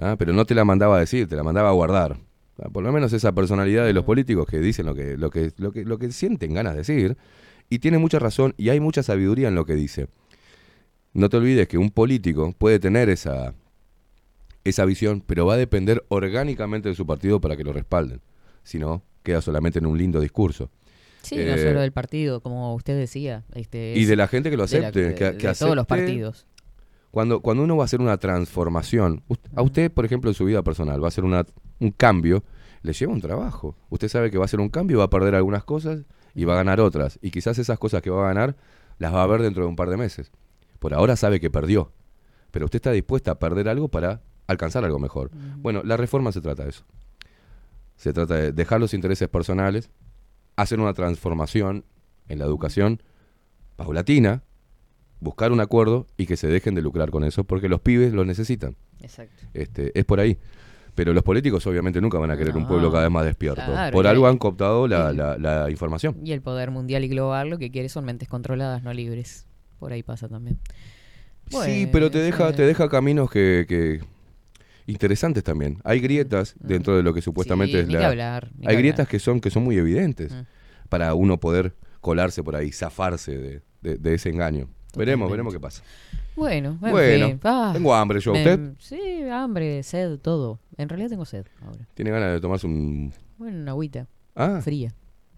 ¿ah? 0.00 0.16
pero 0.18 0.32
no 0.32 0.44
te 0.44 0.54
la 0.54 0.64
mandaba 0.64 0.96
a 0.96 1.00
decir, 1.00 1.28
te 1.28 1.36
la 1.36 1.42
mandaba 1.42 1.68
a 1.68 1.72
guardar. 1.72 2.18
Ah, 2.58 2.68
Por 2.70 2.82
lo 2.82 2.90
menos 2.92 3.12
esa 3.12 3.32
personalidad 3.32 3.84
de 3.84 3.92
los 3.92 4.04
políticos 4.04 4.46
que 4.46 4.58
dicen 4.58 4.86
lo 4.86 4.94
que, 4.94 5.16
lo 5.18 5.30
que, 5.30 5.52
lo 5.58 5.70
que, 5.72 5.84
lo 5.84 5.98
que 5.98 6.10
sienten 6.10 6.54
ganas 6.54 6.72
de 6.72 6.78
decir, 6.78 7.16
y 7.68 7.78
tiene 7.80 7.98
mucha 7.98 8.18
razón 8.18 8.54
y 8.56 8.70
hay 8.70 8.80
mucha 8.80 9.02
sabiduría 9.02 9.48
en 9.48 9.54
lo 9.54 9.66
que 9.66 9.74
dice. 9.74 10.08
No 11.12 11.28
te 11.28 11.36
olvides 11.36 11.68
que 11.68 11.78
un 11.78 11.90
político 11.90 12.52
puede 12.58 12.78
tener 12.78 13.08
esa, 13.08 13.54
esa 14.68 14.84
visión, 14.84 15.22
pero 15.26 15.46
va 15.46 15.54
a 15.54 15.56
depender 15.56 16.04
orgánicamente 16.08 16.88
de 16.88 16.94
su 16.94 17.06
partido 17.06 17.40
para 17.40 17.56
que 17.56 17.64
lo 17.64 17.72
respalden. 17.72 18.20
Si 18.62 18.78
no, 18.78 19.02
queda 19.22 19.40
solamente 19.40 19.78
en 19.78 19.86
un 19.86 19.96
lindo 19.98 20.20
discurso. 20.20 20.70
Sí, 21.22 21.36
no 21.36 21.42
Eh, 21.54 21.58
solo 21.58 21.80
del 21.80 21.92
partido, 21.92 22.40
como 22.40 22.74
usted 22.74 22.96
decía. 22.98 23.44
Este, 23.54 23.94
y 23.96 24.04
de 24.04 24.14
la 24.16 24.28
gente 24.28 24.50
que 24.50 24.56
lo 24.56 24.66
de 24.66 24.80
la- 24.80 24.88
acepte. 24.88 25.08
de- 25.08 25.14
que, 25.14 25.24
de 25.32 25.36
que 25.38 25.52
todos 25.54 25.74
los 25.74 25.86
partidos. 25.86 26.46
Cuando, 27.10 27.40
cuando 27.40 27.64
uno 27.64 27.76
va 27.76 27.84
a 27.84 27.86
hacer 27.86 28.00
una 28.00 28.18
transformación, 28.18 29.22
a 29.54 29.62
usted, 29.62 29.90
por 29.90 30.04
ejemplo, 30.04 30.30
en 30.30 30.34
su 30.34 30.44
vida 30.44 30.62
personal, 30.62 31.00
va 31.02 31.06
a 31.06 31.08
hacer 31.08 31.24
una, 31.24 31.44
un 31.80 31.90
cambio, 31.90 32.44
le 32.82 32.92
lleva 32.92 33.12
un 33.12 33.20
trabajo. 33.20 33.76
Usted 33.88 34.08
sabe 34.08 34.30
que 34.30 34.38
va 34.38 34.44
a 34.44 34.46
hacer 34.46 34.60
un 34.60 34.68
cambio, 34.68 34.98
va 34.98 35.04
a 35.04 35.10
perder 35.10 35.34
algunas 35.34 35.64
cosas 35.64 36.04
y 36.34 36.44
va 36.44 36.52
a 36.52 36.56
ganar 36.56 36.80
otras. 36.80 37.18
Y 37.22 37.30
quizás 37.30 37.58
esas 37.58 37.78
cosas 37.78 38.02
que 38.02 38.10
va 38.10 38.24
a 38.24 38.28
ganar 38.34 38.56
las 38.98 39.12
va 39.14 39.22
a 39.22 39.26
ver 39.26 39.42
dentro 39.42 39.62
de 39.64 39.68
un 39.68 39.76
par 39.76 39.88
de 39.88 39.96
meses. 39.96 40.30
Por 40.78 40.92
ahora 40.94 41.16
sabe 41.16 41.40
que 41.40 41.50
perdió. 41.50 41.92
Pero 42.50 42.66
usted 42.66 42.76
está 42.76 42.92
dispuesta 42.92 43.32
a 43.32 43.38
perder 43.38 43.68
algo 43.68 43.88
para 43.88 44.20
alcanzar 44.46 44.84
algo 44.84 44.98
mejor. 44.98 45.30
Bueno, 45.58 45.82
la 45.84 45.96
reforma 45.96 46.32
se 46.32 46.40
trata 46.40 46.64
de 46.64 46.70
eso. 46.70 46.84
Se 47.96 48.12
trata 48.12 48.34
de 48.34 48.52
dejar 48.52 48.80
los 48.80 48.92
intereses 48.94 49.28
personales, 49.28 49.90
hacer 50.56 50.80
una 50.80 50.92
transformación 50.92 51.84
en 52.28 52.38
la 52.38 52.44
educación 52.44 53.00
paulatina, 53.76 54.42
buscar 55.20 55.52
un 55.52 55.60
acuerdo 55.60 56.06
y 56.16 56.26
que 56.26 56.36
se 56.36 56.46
dejen 56.46 56.74
de 56.74 56.82
lucrar 56.82 57.10
con 57.10 57.24
eso, 57.24 57.44
porque 57.44 57.68
los 57.68 57.80
pibes 57.80 58.12
lo 58.12 58.24
necesitan. 58.24 58.76
Exacto. 59.00 59.44
Este, 59.54 59.98
es 59.98 60.04
por 60.04 60.20
ahí. 60.20 60.38
Pero 60.94 61.12
los 61.12 61.22
políticos 61.22 61.66
obviamente 61.66 62.00
nunca 62.00 62.18
van 62.18 62.30
a 62.30 62.38
querer 62.38 62.56
un 62.56 62.66
pueblo 62.66 62.90
cada 62.90 63.02
vez 63.04 63.12
más 63.12 63.24
despierto. 63.26 63.60
claro, 63.66 63.92
por 63.92 64.06
algo 64.06 64.26
han 64.28 64.38
cooptado 64.38 64.88
la, 64.88 65.12
la- 65.12 65.36
la 65.36 65.70
información. 65.70 66.16
Y 66.24 66.32
el 66.32 66.40
poder 66.40 66.70
mundial 66.70 67.04
y 67.04 67.08
global 67.08 67.50
lo 67.50 67.58
que 67.58 67.70
quiere 67.70 67.90
son 67.90 68.06
mentes 68.06 68.28
controladas, 68.28 68.82
no 68.82 68.94
libres. 68.94 69.46
Por 69.78 69.92
ahí 69.92 70.02
pasa 70.02 70.26
también. 70.26 70.58
sí, 71.50 71.86
pero 71.92 72.10
te 72.10 72.18
deja, 72.18 72.50
te 72.54 72.62
deja 72.62 72.88
caminos 72.88 73.30
que, 73.30 73.66
que 73.68 74.00
interesantes 74.86 75.42
también. 75.44 75.78
Hay 75.84 76.00
grietas 76.00 76.54
dentro 76.60 76.96
de 76.96 77.02
lo 77.02 77.12
que 77.14 77.22
supuestamente 77.22 77.72
Sí, 77.72 77.78
es 77.78 77.88
la. 77.92 77.98
que 78.00 78.04
hablar, 78.04 78.50
que 78.60 78.68
hay 78.68 78.76
grietas 78.76 79.00
hablar. 79.00 79.10
que 79.10 79.18
son, 79.18 79.40
que 79.40 79.50
son 79.50 79.64
muy 79.64 79.76
evidentes 79.76 80.32
Mm. 80.32 80.40
para 80.88 81.14
uno 81.14 81.38
poder 81.40 81.74
colarse 82.00 82.42
por 82.42 82.54
ahí, 82.56 82.70
zafarse 82.72 83.36
de, 83.36 83.62
de- 83.82 83.96
de 83.98 84.14
ese 84.14 84.28
engaño. 84.30 84.68
Veremos, 84.96 85.28
Totalmente. 85.28 85.30
veremos 85.32 85.52
qué 85.54 85.60
pasa. 85.60 85.82
Bueno, 86.36 86.78
en 86.82 86.90
Bueno. 86.90 87.38
Ah, 87.44 87.70
tengo 87.74 87.94
hambre 87.94 88.20
yo. 88.20 88.32
me- 88.32 88.38
¿Usted 88.40 88.72
Sí, 88.78 89.22
hambre, 89.30 89.82
sed, 89.82 90.18
todo. 90.18 90.60
En 90.76 90.88
realidad 90.88 91.08
tengo 91.10 91.24
sed 91.24 91.46
ahora. 91.66 91.86
tiene 91.94 92.10
ganas 92.10 92.32
de 92.32 92.40
tomarse 92.40 92.66
un. 92.66 93.12
Bueno, 93.38 93.58
una 93.58 93.70
agüita. 93.72 94.06
Ah. 94.34 94.60
Fría. 94.62 94.92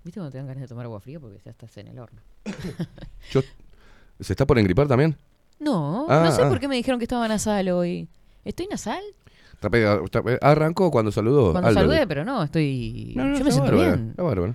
¿Viste 0.05 0.20
cuando 0.20 0.31
te 0.31 0.39
dan 0.39 0.47
ganas 0.47 0.62
de 0.62 0.69
tomar 0.69 0.85
agua 0.87 1.01
fría? 1.01 1.19
Porque 1.20 1.39
ya 1.45 1.51
estás 1.51 1.77
en 1.77 1.89
el 1.89 1.99
horno. 1.99 2.20
Yo, 3.31 3.41
¿Se 4.20 4.33
está 4.33 4.47
por 4.47 4.59
engripar 4.59 4.87
también? 4.89 5.16
No, 5.61 6.07
Ah, 6.09 6.23
no 6.25 6.33
sé 6.33 6.43
ah. 6.43 6.49
por 6.49 6.61
qué 6.61 6.69
me 6.69 6.77
dijeron 6.77 6.99
que 6.99 7.05
estaba 7.05 7.27
nasal 7.29 7.69
hoy. 7.70 8.09
¿Estoy 8.45 8.66
nasal? 8.69 9.03
Está 9.60 10.22
pe- 10.22 10.39
arrancó 10.40 10.90
cuando 10.90 11.10
saludó. 11.10 11.52
Cuando 11.52 11.68
Aldo. 11.68 11.80
saludé, 11.80 12.06
pero 12.06 12.24
no, 12.24 12.44
estoy... 12.44 13.12
No, 13.16 13.24
no, 13.24 13.39
Yo 13.39 13.44
me 13.44 13.51
siento 13.51 13.70
bárbaro, 13.72 13.97
bien. 13.97 14.10
Está 14.10 14.22
bárbaro. 14.22 14.55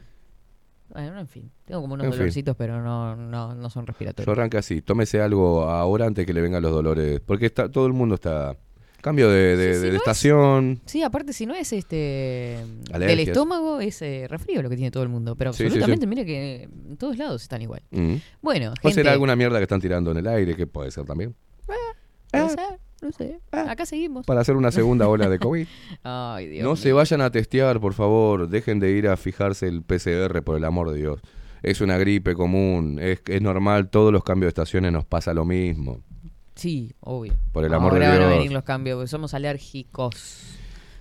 Bueno, 0.90 1.20
en 1.20 1.28
fin. 1.28 1.52
Tengo 1.66 1.82
como 1.82 1.96
unos 1.96 2.06
En 2.06 2.12
fin. 2.14 2.20
dolorcitos, 2.20 2.56
pero 2.56 2.82
no, 2.82 3.16
no, 3.16 3.54
no 3.56 3.70
son 3.70 3.84
Yo 3.84 3.88
respiratorios. 3.88 4.38
arranca 4.38 4.60
así. 4.60 4.82
Tómese 4.82 5.22
algo 5.22 5.64
ahora 5.64 6.06
antes 6.06 6.26
que 6.26 6.34
le 6.34 6.40
vengan 6.42 6.62
los 6.62 6.72
dolores. 6.72 7.20
Porque 7.26 7.48
está, 7.48 7.70
todo 7.70 7.88
el 7.88 7.94
mundo 7.94 8.16
está. 8.16 8.56
Cambio 9.02 9.30
de, 9.30 9.58
de- 9.58 9.74
Sí, 9.74 9.80
sí, 9.80 9.86
de 9.86 9.88
no 9.90 9.96
es- 9.96 10.02
estación. 10.02 10.82
Sí, 10.86 11.02
aparte 11.04 11.34
si 11.34 11.46
no 11.46 11.54
es 11.56 11.74
este 11.74 11.96
del 11.96 12.94
Alergias. 12.94 13.30
estómago, 13.30 13.82
es 13.82 14.02
eh, 14.02 14.28
resfrío 14.30 14.62
lo 14.62 14.70
que 14.70 14.78
tiene 14.78 14.92
todo 14.92 15.04
el 15.04 15.10
mundo. 15.10 15.36
Pero 15.36 15.52
Sí, 15.52 15.58
sí, 15.58 15.64
sí. 15.64 15.66
absolutamente, 15.82 16.08
mire 16.08 16.26
que 16.26 16.64
en 16.64 16.96
todos 16.98 17.18
lados 17.18 17.42
están 17.42 17.62
igual. 17.62 17.82
Mm. 17.92 18.16
Bueno, 18.42 18.72
¿O 18.72 18.82
gente, 18.82 18.94
será 18.96 19.12
alguna 19.12 19.36
mierda 19.36 19.58
que 19.58 19.64
están 19.64 19.82
tirando 19.82 20.12
en 20.12 20.18
el 20.18 20.28
aire? 20.28 20.56
Que 20.56 20.68
puede 20.68 20.90
ser 20.92 21.04
también. 21.06 21.36
no 22.32 22.50
sé, 22.50 22.56
no 23.04 23.12
sé. 23.12 23.40
Acá 23.52 23.86
seguimos. 23.86 24.26
Para 24.26 24.42
hacer 24.42 24.56
una 24.56 24.72
segunda 24.72 25.08
ola 25.08 25.30
de 25.30 25.38
COVID. 25.40 25.68
Ay, 26.04 26.48
Dios 26.48 26.64
no 26.64 26.76
se 26.76 26.94
vayan 26.94 27.22
a 27.22 27.30
testear, 27.32 27.80
por 27.80 27.94
favor. 27.94 28.48
Dejen 28.50 28.80
de 28.80 28.92
ir 28.92 29.08
a 29.08 29.18
fijarse 29.18 29.68
el 29.68 29.84
PCR, 29.84 30.42
por 30.44 30.58
el 30.58 30.64
amor 30.64 30.92
de 30.92 30.98
Dios. 30.98 31.20
Es 31.62 31.82
una 31.82 31.98
gripe 31.98 32.34
común. 32.34 32.98
Es, 33.02 33.22
es 33.28 33.42
normal. 33.42 33.90
Todos 33.90 34.12
los 34.12 34.24
cambios 34.24 34.48
de 34.48 34.50
estaciones 34.50 34.92
nos 34.92 35.06
pasa 35.06 35.34
lo 35.34 35.46
mismo. 35.46 36.02
Sí, 36.56 36.94
obvio. 37.00 37.34
Por 37.52 37.64
el 37.66 37.74
amor 37.74 37.94
de 37.94 38.06
Ahora 38.06 38.10
van 38.10 38.18
a 38.18 38.28
Dios. 38.28 38.38
venir 38.38 38.52
los 38.52 38.64
cambios, 38.64 38.98
porque 38.98 39.08
somos 39.08 39.34
alérgicos. 39.34 40.58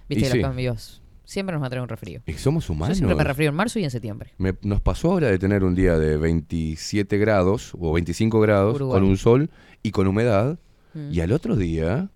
Viste 0.09 0.21
Y 0.21 0.29
los 0.29 0.33
sí. 0.33 0.41
cambios. 0.41 0.99
Siempre 1.25 1.55
nos 1.55 1.63
va 1.63 1.67
a 1.67 1.71
traer 1.71 1.83
un 1.83 1.89
resfrío. 1.89 2.21
Y 2.27 2.33
somos 2.35 2.67
Yo 2.67 2.75
humanos. 2.75 2.97
siempre 2.97 3.17
me 3.17 3.25
resfrío 3.25 3.49
en 3.49 3.55
marzo 3.55 3.79
y 3.79 3.85
en 3.85 3.91
septiembre. 3.91 4.33
Me- 4.39 4.55
nos 4.63 4.81
pasó 4.81 5.13
ahora 5.13 5.29
de 5.29 5.39
tener 5.39 5.65
un 5.65 5.75
día 5.75 5.99
de 5.99 6.17
27 6.17 7.17
grados 7.19 7.73
o 7.79 7.93
25 7.93 8.41
grados 8.41 8.75
Uruguay. 8.77 9.01
con 9.01 9.09
un 9.09 9.17
sol 9.17 9.51
y 9.83 9.91
con 9.93 10.07
humedad. 10.07 10.59
Mm. 10.95 11.13
Y 11.13 11.21
al 11.21 11.33
otro 11.33 11.57
día, 11.57 12.11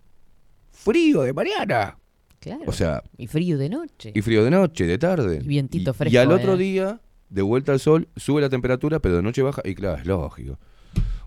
frío 0.70 1.22
de 1.22 1.32
mañana. 1.32 1.98
Claro. 2.40 2.62
O 2.66 2.72
sea, 2.72 3.02
Y 3.16 3.26
frío 3.26 3.58
de 3.58 3.68
noche. 3.68 4.12
y 4.14 4.22
frío 4.22 4.44
de 4.44 4.50
noche, 4.50 4.86
de 4.86 4.98
tarde. 4.98 5.40
Y 5.42 5.46
vientito 5.46 5.92
fresco, 5.94 6.14
Y 6.14 6.16
al 6.18 6.30
otro 6.30 6.54
eh. 6.54 6.58
día, 6.58 7.00
de 7.28 7.42
vuelta 7.42 7.72
al 7.72 7.80
sol, 7.80 8.08
sube 8.16 8.40
la 8.40 8.48
temperatura, 8.48 9.00
pero 9.00 9.16
de 9.16 9.22
noche 9.22 9.42
baja. 9.42 9.62
Y 9.64 9.74
claro, 9.74 9.98
es 9.98 10.06
lógico. 10.06 10.58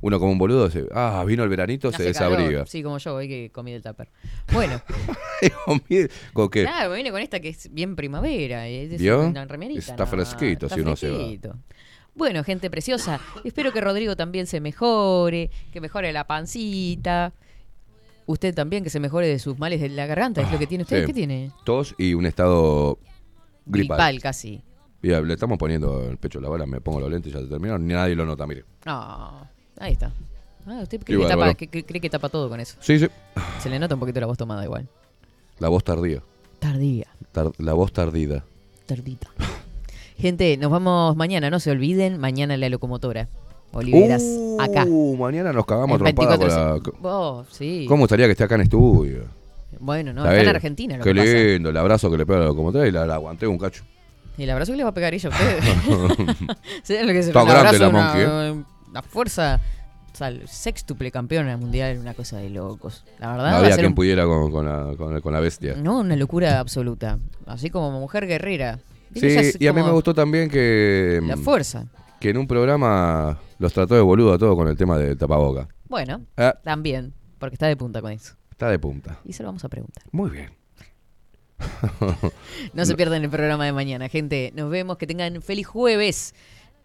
Uno 0.01 0.17
como 0.17 0.31
un 0.31 0.37
boludo 0.37 0.69
se, 0.69 0.85
ah, 0.93 1.21
vino 1.27 1.43
el 1.43 1.49
veranito, 1.49 1.91
se 1.91 1.97
calor. 1.97 2.07
desabriga. 2.13 2.65
Sí, 2.65 2.81
como 2.81 2.97
yo, 2.99 3.15
hoy 3.15 3.27
que 3.27 3.49
comí 3.51 3.73
del 3.73 3.81
tupper. 3.81 4.07
Bueno, 4.53 4.81
¿Con 6.33 6.49
qué? 6.49 6.63
claro, 6.63 6.91
me 6.91 6.95
vine 6.97 7.11
con 7.11 7.21
esta 7.21 7.41
que 7.41 7.49
es 7.49 7.69
bien 7.73 7.97
primavera. 7.97 8.65
Es 8.69 8.97
¿Vio? 8.97 9.27
una 9.27 9.43
remerita, 9.43 9.79
Está 9.79 10.05
no, 10.05 10.07
fresquito 10.11 10.67
está 10.67 10.75
si 10.75 10.81
uno 10.81 10.95
se 10.95 11.09
va. 11.09 11.17
Bueno, 12.19 12.43
gente 12.43 12.69
preciosa, 12.69 13.19
espero 13.45 13.71
que 13.71 13.79
Rodrigo 13.79 14.15
también 14.17 14.45
se 14.45 14.59
mejore, 14.59 15.49
que 15.71 15.79
mejore 15.79 16.11
la 16.11 16.27
pancita. 16.27 17.31
Usted 18.25 18.53
también, 18.53 18.83
que 18.83 18.89
se 18.89 18.99
mejore 18.99 19.25
de 19.27 19.39
sus 19.39 19.57
males 19.57 19.79
de 19.79 19.87
la 19.87 20.05
garganta, 20.05 20.41
es 20.41 20.51
lo 20.51 20.59
que 20.59 20.67
tiene 20.67 20.83
usted. 20.83 20.99
Sí. 21.01 21.07
¿Qué 21.07 21.13
tiene? 21.13 21.51
Tos 21.63 21.95
y 21.97 22.13
un 22.13 22.25
estado 22.25 22.99
gripal. 23.65 23.95
Gripal 23.97 24.21
casi. 24.21 24.61
Mira, 25.01 25.21
le 25.21 25.33
estamos 25.33 25.57
poniendo 25.57 26.09
el 26.09 26.17
pecho 26.17 26.39
a 26.39 26.41
la 26.41 26.49
bala, 26.49 26.65
me 26.65 26.81
pongo 26.81 26.99
los 26.99 27.09
lentes 27.09 27.31
y 27.31 27.33
ya 27.35 27.39
se 27.41 27.47
terminó. 27.47 27.77
Ni 27.79 27.93
nadie 27.93 28.15
lo 28.15 28.25
nota, 28.25 28.45
mire. 28.45 28.65
Ah, 28.85 29.49
ahí 29.79 29.93
está. 29.93 30.11
Ah, 30.67 30.79
usted 30.83 31.01
cree 31.03 31.17
que, 31.19 31.25
tapa, 31.25 31.53
que- 31.53 31.67
que- 31.67 31.85
cree 31.85 32.01
que 32.01 32.09
tapa 32.09 32.27
todo 32.27 32.49
con 32.49 32.59
eso. 32.59 32.75
Sí, 32.81 32.99
sí. 32.99 33.07
Se 33.63 33.69
le 33.69 33.79
nota 33.79 33.93
un 33.95 34.01
poquito 34.01 34.19
la 34.19 34.25
voz 34.27 34.37
tomada 34.37 34.63
igual. 34.65 34.89
La 35.59 35.69
voz 35.69 35.85
tardía. 35.85 36.21
Tardía. 36.59 37.07
Tar- 37.31 37.53
la 37.59 37.73
voz 37.73 37.93
tardida. 37.93 38.43
Tardita. 38.85 39.29
Gente, 40.19 40.57
nos 40.57 40.69
vamos 40.69 41.15
mañana, 41.15 41.49
no 41.49 41.59
se 41.59 41.71
olviden, 41.71 42.17
mañana 42.19 42.57
la 42.57 42.69
locomotora. 42.69 43.27
Oliveras, 43.71 44.23
acá. 44.59 44.83
Uh, 44.87 45.15
mañana 45.15 45.53
nos 45.53 45.65
cagamos 45.65 45.99
trompada 45.99 46.37
con 46.37 46.47
24 46.47 46.91
la... 47.03 47.09
Oh, 47.09 47.45
sí. 47.51 47.85
¿Cómo 47.87 48.05
estaría 48.05 48.25
que 48.25 48.31
esté 48.31 48.43
acá 48.43 48.55
en 48.55 48.61
estudio? 48.61 49.25
Bueno, 49.79 50.11
no, 50.11 50.21
Está 50.21 50.31
acá 50.33 50.41
en. 50.41 50.47
Argentina 50.55 50.97
lo 50.97 51.03
Qué 51.03 51.13
que 51.13 51.19
pasa. 51.21 51.33
lindo, 51.33 51.69
el 51.69 51.77
abrazo 51.77 52.09
que 52.11 52.17
le 52.17 52.25
pega 52.25 52.39
a 52.39 52.41
la 52.41 52.47
locomotora 52.47 52.87
y 52.87 52.91
la, 52.91 53.05
la 53.05 53.13
aguanté 53.15 53.45
un 53.47 53.57
cacho. 53.59 53.83
Y 54.37 54.43
el 54.43 54.49
abrazo 54.49 54.71
que 54.73 54.77
le 54.77 54.83
va 54.83 54.89
a 54.89 54.93
pegar 54.93 55.13
ella 55.13 55.29
a 55.29 55.31
ustedes. 55.31 55.65
¿Saben 56.83 57.07
lo 57.07 57.13
que 57.13 57.19
es 57.19 57.27
Está 57.27 57.43
un 57.43 57.49
grande 57.49 57.79
la 57.79 57.89
una, 57.89 58.03
monkey, 58.13 58.63
una 58.89 59.01
fuerza. 59.03 59.59
O 60.11 60.17
sea, 60.19 60.29
el 60.29 60.47
sextuple 60.47 61.11
campeona 61.11 61.55
mundial, 61.55 61.97
una 61.99 62.13
cosa 62.15 62.37
de 62.37 62.49
locos. 62.49 63.05
La 63.19 63.31
verdad, 63.33 63.51
No 63.51 63.57
había 63.57 63.75
quien 63.75 63.87
un- 63.87 63.95
pudiera 63.95 64.25
con, 64.25 64.51
con 64.51 64.65
la, 64.65 64.95
con, 64.97 65.21
con 65.21 65.31
la 65.33 65.39
bestia. 65.39 65.75
no, 65.77 65.99
una 65.99 66.15
locura 66.15 66.59
absoluta. 66.59 67.19
Así 67.45 67.69
como 67.69 67.91
mujer 67.99 68.25
guerrera. 68.27 68.79
Sí, 69.15 69.51
y 69.59 69.67
a 69.67 69.73
mí 69.73 69.81
me 69.81 69.91
gustó 69.91 70.13
también 70.13 70.49
que... 70.49 71.19
La 71.25 71.35
mm, 71.35 71.39
fuerza. 71.43 71.85
Que 72.19 72.29
en 72.29 72.37
un 72.37 72.47
programa 72.47 73.39
los 73.57 73.73
trató 73.73 73.95
de 73.95 74.01
boludo 74.01 74.33
a 74.33 74.37
todo 74.37 74.55
con 74.55 74.67
el 74.67 74.77
tema 74.77 74.97
del 74.97 75.17
tapaboca. 75.17 75.67
Bueno, 75.87 76.21
Ah. 76.37 76.55
también, 76.63 77.13
porque 77.39 77.55
está 77.55 77.67
de 77.67 77.75
punta 77.77 78.01
con 78.01 78.11
eso. 78.11 78.35
Está 78.51 78.69
de 78.69 78.77
punta. 78.79 79.19
Y 79.25 79.33
se 79.33 79.41
lo 79.43 79.47
vamos 79.49 79.63
a 79.65 79.69
preguntar. 79.69 80.03
Muy 80.11 80.29
bien. 80.29 80.51
No 82.73 82.85
se 82.85 82.95
pierdan 82.95 83.23
el 83.23 83.29
programa 83.29 83.65
de 83.65 83.73
mañana, 83.73 84.07
gente. 84.09 84.51
Nos 84.55 84.69
vemos, 84.69 84.97
que 84.97 85.07
tengan 85.07 85.41
feliz 85.41 85.67
jueves. 85.67 86.33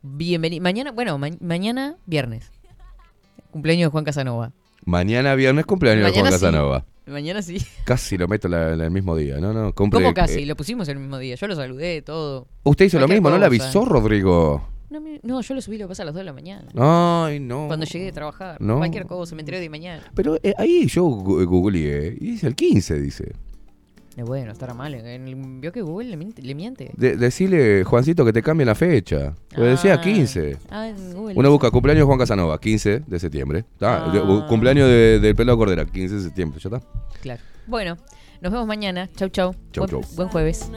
Bienvenido. 0.02 0.62
Mañana, 0.62 0.92
bueno, 0.92 1.16
ma- 1.18 1.28
mañana 1.40 1.96
viernes. 2.06 2.50
Cumpleaños 3.50 3.88
de 3.88 3.90
Juan 3.90 4.04
Casanova. 4.04 4.52
Mañana 4.84 5.34
viernes 5.34 5.64
cumpleaños 5.66 6.06
de 6.06 6.12
Juan 6.12 6.26
sí. 6.26 6.32
Casanova. 6.32 6.84
Mañana 7.06 7.42
sí. 7.42 7.58
Casi 7.84 8.16
lo 8.16 8.26
meto 8.28 8.48
la- 8.48 8.74
la- 8.76 8.84
el 8.84 8.90
mismo 8.90 9.14
día, 9.16 9.38
¿no? 9.38 9.52
no 9.52 9.74
cumple- 9.74 10.02
¿Cómo 10.02 10.14
casi? 10.14 10.40
eh, 10.42 10.46
Lo 10.46 10.56
pusimos 10.56 10.88
el 10.88 10.98
mismo 10.98 11.18
día. 11.18 11.34
Yo 11.34 11.46
lo 11.46 11.54
saludé, 11.56 12.00
todo. 12.02 12.46
usted 12.62 12.86
hizo 12.86 12.98
lo 12.98 13.02
Cualquier 13.06 13.20
mismo, 13.22 13.30
¿no? 13.30 13.36
Cosa. 13.36 13.46
avisó 13.46 13.84
Rodrigo. 13.84 14.68
No, 14.90 15.00
me- 15.00 15.18
no, 15.22 15.40
yo 15.40 15.54
lo 15.54 15.60
subí 15.60 15.76
lo 15.76 15.88
pasa 15.88 16.02
a 16.02 16.06
las 16.06 16.14
2 16.14 16.20
de 16.20 16.24
la 16.24 16.32
mañana. 16.32 16.68
Ay, 16.76 17.40
no. 17.40 17.66
Cuando 17.66 17.84
llegué 17.84 18.04
de 18.06 18.12
trabajar. 18.12 18.60
No. 18.60 18.78
Cualquier 18.78 19.06
cosa, 19.06 19.34
me 19.34 19.42
enteré 19.42 19.58
de 19.60 19.68
mañana. 19.68 20.04
Pero 20.14 20.36
eh, 20.42 20.54
ahí 20.56 20.86
yo 20.86 21.04
gu- 21.04 21.44
googleé 21.46 22.16
y 22.20 22.32
dice 22.32 22.46
el 22.46 22.54
15, 22.54 23.00
dice. 23.00 23.32
Es 24.16 24.24
bueno, 24.24 24.52
estará 24.52 24.74
mal. 24.74 24.94
Eh, 24.94 25.34
Vio 25.60 25.72
que 25.72 25.82
Google 25.82 26.08
le 26.10 26.54
miente. 26.54 26.92
Le 26.96 27.16
decile, 27.16 27.82
Juancito, 27.84 28.24
que 28.24 28.32
te 28.32 28.42
cambie 28.42 28.64
la 28.64 28.74
fecha. 28.74 29.34
Lo 29.56 29.64
ah, 29.64 29.68
decía 29.68 30.00
15. 30.00 30.56
Ah. 30.70 30.92
Uno 31.34 31.50
busca 31.50 31.70
cumpleaños 31.70 32.02
de 32.02 32.06
Juan 32.06 32.18
Casanova, 32.18 32.60
15 32.60 33.00
de 33.06 33.18
septiembre. 33.18 33.64
Está, 33.72 34.06
ah. 34.06 34.12
de- 34.12 34.20
Ah. 34.20 34.46
Cumpleaños 34.48 34.88
de- 34.88 35.18
del 35.20 35.34
Cordera, 35.56 35.84
15 35.84 36.14
de 36.16 36.22
septiembre. 36.22 36.60
Ya 36.62 36.68
está. 36.76 36.88
Claro. 37.22 37.42
Bueno, 37.66 37.96
nos 38.40 38.52
vemos 38.52 38.66
mañana. 38.68 39.10
Chau, 39.16 39.28
chau. 39.30 39.54
Chau, 39.72 39.86
Buen- 39.86 40.02
chau. 40.02 40.14
Buen 40.16 40.28
jueves. 40.28 40.70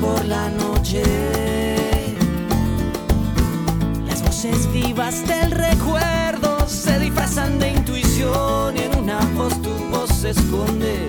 Por 0.00 0.24
la 0.24 0.48
noche 0.50 1.95
vivas 4.72 5.26
del 5.26 5.50
recuerdo 5.50 6.68
se 6.68 6.98
disfrazan 6.98 7.58
de 7.58 7.70
intuición 7.70 8.76
y 8.76 8.80
en 8.80 8.98
una 8.98 9.18
voz 9.34 9.60
tu 9.62 9.70
voz 9.90 10.10
se 10.10 10.30
esconde. 10.30 11.08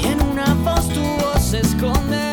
Y 0.00 0.06
en 0.06 0.22
una 0.22 0.54
voz 0.54 0.88
tu 0.88 1.00
voz 1.00 1.42
se 1.42 1.60
esconde. 1.60 2.25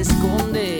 esconde. 0.00 0.79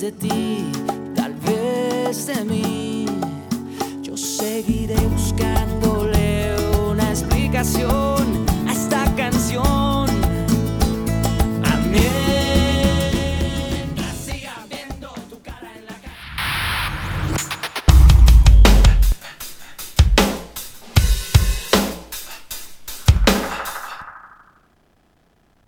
de 0.00 0.12
ti. 0.12 0.97